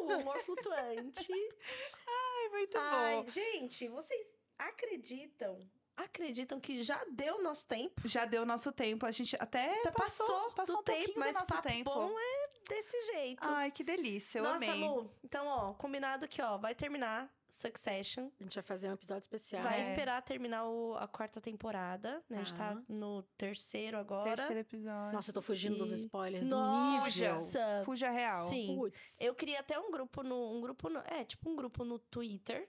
o 0.03 0.19
humor 0.19 0.37
flutuante. 0.45 1.33
Ai, 2.07 2.49
muito 2.51 2.77
Ai, 2.79 3.17
bom. 3.17 3.29
gente, 3.31 3.89
vocês 3.89 4.27
acreditam? 4.59 5.59
Acreditam 5.97 6.59
que 6.59 6.83
já 6.83 7.03
deu 7.11 7.43
nosso 7.43 7.67
tempo? 7.67 8.09
Já 8.09 8.25
deu 8.25 8.45
nosso 8.47 8.73
tempo. 8.73 9.05
A 9.07 9.11
gente 9.11 9.37
até 9.39 9.79
Até 9.81 9.91
passou, 9.91 10.51
passou, 10.53 10.81
um 10.81 10.83
pouquinho 10.83 11.07
tempo, 11.07 11.21
mas 11.21 11.35
do 11.35 11.39
nosso 11.41 11.53
papo 11.53 11.69
tempo. 11.69 11.91
bom 11.93 12.19
é 12.19 12.51
desse 12.69 13.01
jeito. 13.13 13.49
Ai, 13.49 13.71
que 13.71 13.85
delícia. 13.85 14.39
Eu 14.39 14.45
Nossa, 14.45 14.57
amei. 14.65 14.81
Lu, 14.89 15.11
então, 15.23 15.47
ó, 15.47 15.75
combinado 15.75 16.27
que, 16.27 16.41
ó, 16.41 16.57
vai 16.57 16.75
terminar 16.75 17.31
Succession. 17.51 18.31
A 18.41 18.43
gente 18.45 18.55
vai 18.55 18.63
fazer 18.65 18.89
um 18.89 18.95
episódio 18.95 19.21
especial. 19.21 19.63
Vai 19.63 19.77
É. 19.79 19.83
esperar 19.83 20.23
terminar 20.23 20.65
o- 20.67 20.97
a 20.97 21.07
quarta 21.07 21.39
temporada, 21.39 22.23
né? 22.27 22.39
A 22.39 22.41
gente 22.45 22.55
tá 22.55 22.75
Tá. 22.75 22.83
no 22.89 23.23
terceiro 23.37 23.99
agora. 23.99 24.35
Terceiro 24.35 24.61
episódio. 24.61 25.13
Nossa, 25.13 25.29
eu 25.31 25.35
tô 25.35 25.43
fugindo 25.43 25.77
dos 25.77 25.91
E- 25.93 25.97
spoilers 25.97 26.47
do 26.47 26.57
nível. 26.57 27.35
Nossa! 27.35 27.83
Fuja 27.85 28.09
real. 28.11 28.49
Sim. 28.49 28.75
Putz. 28.79 29.21
Eu 29.21 29.35
queria 29.35 29.61
até 29.61 29.79
um 29.79 29.91
grupo 29.91 30.23
no. 30.23 30.51
Um 30.51 30.63
grupo 30.63 30.89
no, 30.89 31.01
é, 31.01 31.25
tipo 31.27 31.51
um 31.51 31.55
grupo 31.55 31.85
no 31.85 31.99
Twitter. 31.99 32.67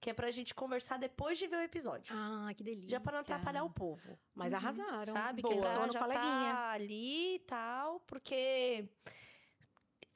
Que 0.00 0.10
é 0.10 0.14
pra 0.14 0.30
gente 0.30 0.54
conversar 0.54 0.96
depois 0.96 1.38
de 1.38 1.46
ver 1.48 1.56
o 1.56 1.60
episódio. 1.62 2.14
Ah, 2.16 2.52
que 2.56 2.62
delícia. 2.62 2.90
já 2.90 3.00
pra 3.00 3.12
não 3.12 3.20
atrapalhar 3.20 3.64
o 3.64 3.70
povo. 3.70 4.16
Mas 4.34 4.54
arrasaram. 4.54 5.12
Sabe? 5.12 5.42
Boa. 5.42 5.54
Que 5.54 5.60
no 5.86 5.92
já 5.92 5.98
coleguinha. 6.00 6.52
tá 6.54 6.70
ali 6.70 7.34
e 7.34 7.38
tal, 7.40 7.98
porque 8.06 8.88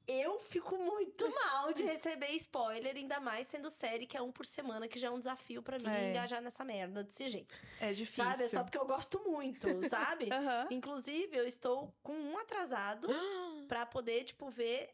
eu 0.07 0.39
fico 0.41 0.77
muito 0.77 1.25
mal 1.35 1.73
de 1.73 1.83
receber 1.85 2.31
spoiler, 2.37 2.95
ainda 2.97 3.19
mais 3.21 3.47
sendo 3.47 3.71
série 3.71 4.07
que 4.07 4.17
é 4.17 4.23
um 4.23 4.31
por 4.33 4.45
semana, 4.47 4.87
que 4.87 4.99
já 4.99 5.09
é 5.09 5.11
um 5.11 5.19
desafio 5.19 5.63
pra 5.63 5.79
mim 5.79 5.89
É. 5.89 6.11
engajar 6.11 6.41
nessa 6.41 6.65
merda 6.65 7.03
desse 7.03 7.29
jeito. 7.29 7.55
É 7.81 7.93
difícil. 7.93 8.25
Sabe? 8.25 8.43
É 8.45 8.49
só 8.49 8.63
porque 8.65 8.79
eu 8.79 8.87
gosto 8.87 9.21
muito, 9.29 9.67
sabe? 9.89 10.29
Aham. 10.33 10.67
Inclusive, 10.71 11.37
eu 11.37 11.47
estou 11.47 11.93
com 12.03 12.13
um 12.15 12.39
atrasado 12.39 13.09
pra 13.69 13.87
poder, 13.87 14.25
tipo, 14.25 14.49
ver. 14.51 14.91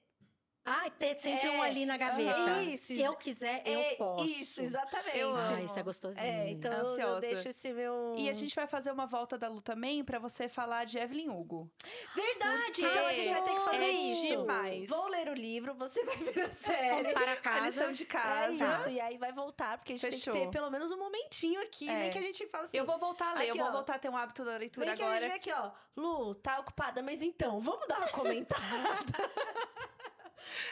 Ah, 0.71 0.91
ter 0.91 1.16
sempre 1.16 1.47
É, 1.47 1.51
um 1.53 1.62
ali 1.62 1.87
na 1.87 1.97
gaveta. 1.97 2.31
aham. 2.39 2.62
Isso, 2.62 2.87
Se 2.95 3.01
eu 3.03 3.14
quiser, 3.16 3.62
eu 3.66 3.81
É, 3.81 3.95
posso. 3.97 4.25
Isso, 4.25 4.61
exatamente. 4.62 5.19
Eu 5.19 5.35
Ah, 5.35 5.39
amo. 5.49 5.64
isso 5.64 5.79
é 5.79 5.83
gostosinho. 5.83 6.27
É, 6.27 6.51
então 6.51 6.71
eu 6.73 6.87
Ansiosa. 6.87 7.21
deixo 7.21 7.49
esse 7.49 7.73
meu. 7.73 8.14
E 8.19 8.29
a 8.29 8.33
gente 8.33 8.55
vai 8.55 8.66
fazer 8.66 8.91
uma 8.93 9.07
volta 9.07 9.37
da 9.39 9.49
Lu 9.49 9.61
também 9.62 10.05
pra 10.05 10.19
você 10.19 10.49
falar 10.49 10.85
de 10.85 10.99
Evelyn 10.99 11.29
Hugo. 11.31 11.71
Verdade! 12.14 12.83
Porque 12.83 12.87
Então 12.87 13.07
a 13.07 13.14
gente 13.14 13.33
vai 13.33 13.43
ter 13.43 13.55
que 13.55 13.61
fazer 13.61 13.85
é 13.85 13.91
isso. 13.91 14.27
demais. 14.39 14.89
Vou 14.89 15.09
ler 15.09 15.29
o 15.29 15.35
livro, 15.35 15.75
você 15.75 16.05
vai 16.05 16.16
ver 16.16 16.41
a 16.43 16.53
série. 16.53 17.12
para 17.12 17.33
A 17.33 17.37
casa. 17.37 17.66
lição 17.66 17.93
de 17.93 18.03
É 18.03 18.07
casa. 18.07 18.79
isso, 18.79 18.91
e 18.91 19.01
aí 19.01 19.16
vai 19.19 19.33
voltar, 19.33 19.79
porque 19.79 19.95
a 19.95 19.97
gente 19.97 20.11
Fechou. 20.16 20.33
tem 20.33 20.43
que 20.47 20.49
ter 20.53 20.59
pelo 20.59 20.71
menos 20.71 20.91
um 20.91 20.99
momentinho 20.99 21.61
aqui, 21.62 21.89
É. 21.89 21.99
nem 22.01 22.11
que 22.11 22.19
a 22.19 22.23
gente 22.23 22.47
fala 22.49 22.64
assim. 22.64 22.77
Eu 22.77 22.85
vou 22.85 22.99
voltar 22.99 23.31
a 23.31 23.35
ler, 23.35 23.51
Aqui, 23.51 23.51
eu 23.51 23.57
vou 23.57 23.66
ó. 23.69 23.73
voltar 23.73 23.95
a 23.95 23.99
ter 23.99 24.09
um 24.09 24.16
hábito 24.16 24.45
da 24.45 24.57
leitura 24.57 24.87
Vem 24.87 24.97
que 24.97 25.03
a 25.03 25.07
gente 25.07 25.14
agora. 25.25 25.29
vem 25.29 25.37
aqui, 25.37 25.53
ó. 25.53 25.71
Lu, 25.97 26.35
tá 26.35 26.59
ocupada, 26.61 27.03
mas 27.03 27.23
então, 27.23 27.61
vamos 27.61 27.87
dar 27.89 27.99
uma 27.99 28.09
comentada. 28.09 28.62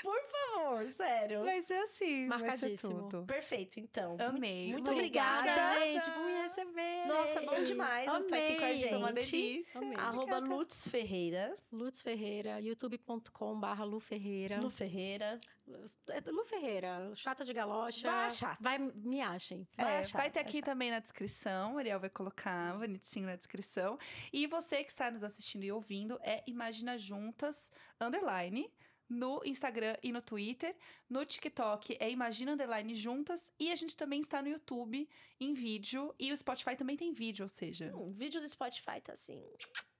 Por 0.03 0.18
favor, 0.24 0.89
sério. 0.89 1.45
Vai 1.45 1.62
ser 1.62 1.74
assim, 1.74 2.29
vai 2.29 2.39
ser 2.41 2.47
Marcadíssimo. 2.47 3.09
tudo. 3.09 3.27
Perfeito, 3.27 3.79
então. 3.81 4.16
Amei. 4.20 4.72
Muito 4.72 4.87
Lu, 4.87 4.93
obrigada. 4.93 5.81
gente, 5.81 6.11
por 6.11 6.24
me 6.24 6.43
receber. 6.43 7.07
Nossa, 7.07 7.41
bom 7.43 7.64
demais 7.64 8.12
você 8.12 8.18
estar 8.24 8.37
aqui 8.37 8.55
com 8.57 8.62
a 8.62 8.66
Amei. 8.66 8.77
gente. 8.77 8.89
Foi 8.91 8.99
uma 8.99 9.12
delícia. 9.12 9.79
Amei. 9.81 9.97
Arroba 9.99 10.22
Obrigada. 10.22 10.47
Lutz 10.55 10.89
Ferreira. 10.89 11.55
Lutz 11.72 12.03
Ferreira, 12.03 12.61
youtube.com.br 12.61 13.83
Lu 13.85 14.01
Ferreira. 14.01 14.61
Lu 14.61 14.70
Ferreira. 14.70 15.39
É 16.11 16.31
Lu 16.31 16.45
Ferreira, 16.45 17.11
chata 17.16 17.45
de 17.45 17.53
galocha. 17.53 18.09
Vai 18.09 18.27
achar. 18.27 18.57
Vai, 18.61 18.79
me 18.79 19.20
achem. 19.20 19.66
É, 19.77 19.83
Vai 19.83 19.93
vai, 19.95 20.01
achar, 20.03 20.22
ter 20.22 20.31
vai 20.35 20.43
aqui 20.43 20.59
achar. 20.59 20.66
também 20.66 20.91
na 20.93 21.01
descrição, 21.01 21.74
o 21.74 21.79
Ariel 21.79 21.99
vai 21.99 22.09
colocar 22.09 22.79
bonitinho 22.79 23.27
na 23.27 23.35
descrição. 23.35 23.99
E 24.33 24.47
você 24.47 24.85
que 24.85 24.93
está 24.93 25.11
nos 25.11 25.24
assistindo 25.24 25.64
e 25.64 25.72
ouvindo 25.72 26.20
é 26.22 26.45
Imagina 26.47 26.97
Juntas, 26.97 27.72
underline, 28.01 28.72
no 29.09 29.40
Instagram 29.44 29.96
e 30.02 30.12
no 30.12 30.20
Twitter. 30.20 30.74
No 31.09 31.24
TikTok 31.24 31.96
é 32.00 32.11
Imagina 32.11 32.52
Underline 32.52 32.94
Juntas. 32.94 33.52
E 33.59 33.70
a 33.70 33.76
gente 33.76 33.96
também 33.96 34.20
está 34.20 34.42
no 34.42 34.48
YouTube 34.48 35.09
em 35.40 35.54
vídeo. 35.54 36.14
E 36.18 36.32
o 36.32 36.36
Spotify 36.36 36.76
também 36.76 36.96
tem 36.96 37.12
vídeo, 37.12 37.44
ou 37.44 37.48
seja, 37.48 37.94
O 37.96 38.11
vídeo 38.11 38.40
do 38.40 38.48
Spotify 38.48 39.00
tá 39.02 39.12
assim. 39.12 39.42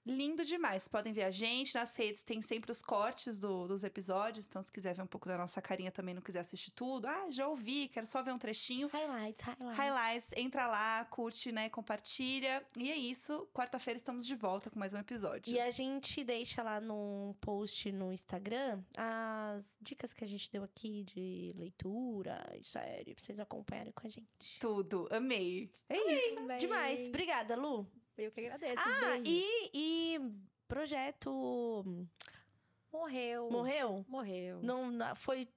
Lindo 0.07 0.45
demais. 0.45 0.87
Podem 0.89 1.13
ver 1.13 1.25
a 1.25 1.31
gente. 1.31 1.75
Nas 1.75 1.95
redes 1.97 2.23
tem 2.23 2.41
sempre 2.41 2.71
os 2.71 2.81
cortes 2.81 3.39
do- 3.39 3.67
dos 3.67 3.83
episódios. 3.85 4.47
Então, 4.47 4.63
se 4.63 4.71
quiser 4.73 4.95
ver 4.95 5.03
um 5.03 5.07
pouco 5.07 5.27
da 5.29 5.37
nossa 5.37 5.61
carinha 5.61 5.91
também, 5.91 6.15
não 6.15 6.23
quiser 6.23 6.41
assistir 6.41 6.71
tudo. 6.71 7.07
Ah, 7.07 7.27
já 7.31 7.49
ouvi, 7.49 7.89
quero 7.89 8.07
só 8.07 8.23
ver 8.23 8.33
um 8.33 8.39
trechinho. 8.39 8.89
Highlights, 8.89 9.43
highlights. 9.43 9.77
Highlights, 9.79 10.33
entra 10.37 10.67
lá, 10.67 11.05
curte, 11.07 11.51
né, 11.53 11.69
compartilha. 11.69 12.65
E 12.79 12.91
é 12.91 12.97
isso, 12.97 13.49
quarta-feira 13.53 13.97
estamos 13.99 14.25
de 14.27 14.35
volta 14.37 14.71
com 14.71 14.79
mais 14.79 14.95
um 14.95 14.99
episódio. 14.99 15.53
E 15.53 15.59
a 15.61 15.71
gente 15.71 16.23
deixa 16.25 16.63
lá 16.63 16.81
num 16.81 17.35
post 17.41 17.91
no 17.93 18.13
Instagram 18.13 18.83
as 18.97 19.77
dicas 19.81 20.13
que 20.13 20.23
a 20.23 20.27
gente 20.27 20.51
deu 20.51 20.63
aqui 20.63 21.03
de 21.05 21.53
leitura 21.57 22.45
e 22.61 22.65
série, 22.65 23.15
pra 23.15 23.23
vocês 23.25 23.41
acompanharem 23.41 23.93
com 23.93 24.07
a 24.07 24.11
gente. 24.11 24.59
Tudo, 24.61 25.09
amei. 25.11 25.71
É 25.89 25.97
isso. 26.15 26.37
Demais. 26.59 27.09
Obrigada, 27.09 27.57
Lu. 27.57 27.87
Eu 28.17 28.31
que 28.33 28.41
agradeço. 28.41 28.83
Ah, 28.87 29.19
e, 29.19 29.71
e 29.75 30.21
projeto 30.67 31.85
Morreu. 32.93 33.51
morreu? 33.51 34.05
Morreu. 34.09 34.61
Não, 34.63 34.91
não- 34.91 35.15
foi 35.17 35.49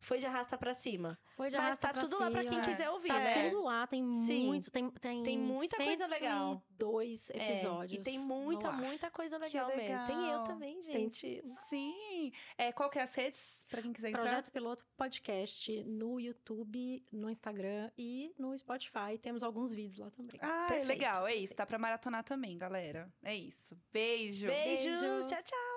foi 0.00 0.18
de 0.20 0.26
arrasta 0.26 0.56
pra 0.56 0.72
cima. 0.74 1.18
Foi 1.38 1.50
de 1.50 1.56
Mas 1.56 1.78
tá 1.78 1.92
pra 1.92 2.02
tudo 2.02 2.18
lá 2.18 2.30
pra 2.32 2.42
quem 2.42 2.50
cima. 2.50 2.64
quiser 2.64 2.90
ouvir, 2.90 3.06
Tá 3.08 3.20
né? 3.20 3.48
tudo 3.48 3.62
lá, 3.62 3.86
tem 3.86 4.12
Sim. 4.12 4.46
muito, 4.46 4.72
tem, 4.72 4.90
tem, 4.90 5.22
Tem 5.22 5.38
muita 5.38 5.76
coisa 5.76 6.06
legal. 6.08 6.60
dois 6.76 7.30
É, 7.30 7.52
episódios. 7.52 8.00
e 8.00 8.04
tem 8.04 8.18
muita, 8.18 8.72
muita 8.72 9.08
coisa 9.08 9.38
legal, 9.38 9.68
mesmo. 9.68 10.04
Tem 10.06 10.16
eu 10.16 10.22
legal. 10.22 10.44
também, 10.44 10.80
Tem 10.80 10.92
gente. 10.92 11.42
Sim. 11.68 12.32
É, 12.58 12.72
qual 12.72 12.90
que 12.90 12.98
é 12.98 13.02
as 13.02 13.14
redes, 13.14 13.64
pra 13.70 13.80
quem 13.80 13.92
quiser 13.92 14.08
entrar? 14.08 14.22
Projeto 14.22 14.50
Piloto 14.50 14.84
Podcast 14.96 15.84
no 15.84 16.18
YouTube, 16.18 17.06
no 17.12 17.30
Instagram 17.30 17.88
e 17.96 18.34
no 18.36 18.58
Spotify. 18.58 19.16
Temos 19.22 19.44
alguns 19.44 19.72
vídeos 19.72 19.98
lá 19.98 20.10
também. 20.10 20.40
Ah, 20.42 20.64
é 20.64 20.68
Perfeito, 20.74 20.88
legal, 20.88 21.24
é 21.28 21.36
isso. 21.36 21.54
Dá 21.54 21.64
pra 21.64 21.78
maratonar 21.78 22.24
também, 22.24 22.58
galera. 22.58 23.08
É 23.22 23.32
isso. 23.32 23.78
Beijo. 23.92 24.48
Beijos. 24.48 25.00
Beijos. 25.00 25.26
Tchau, 25.28 25.42
tchau. 25.44 25.67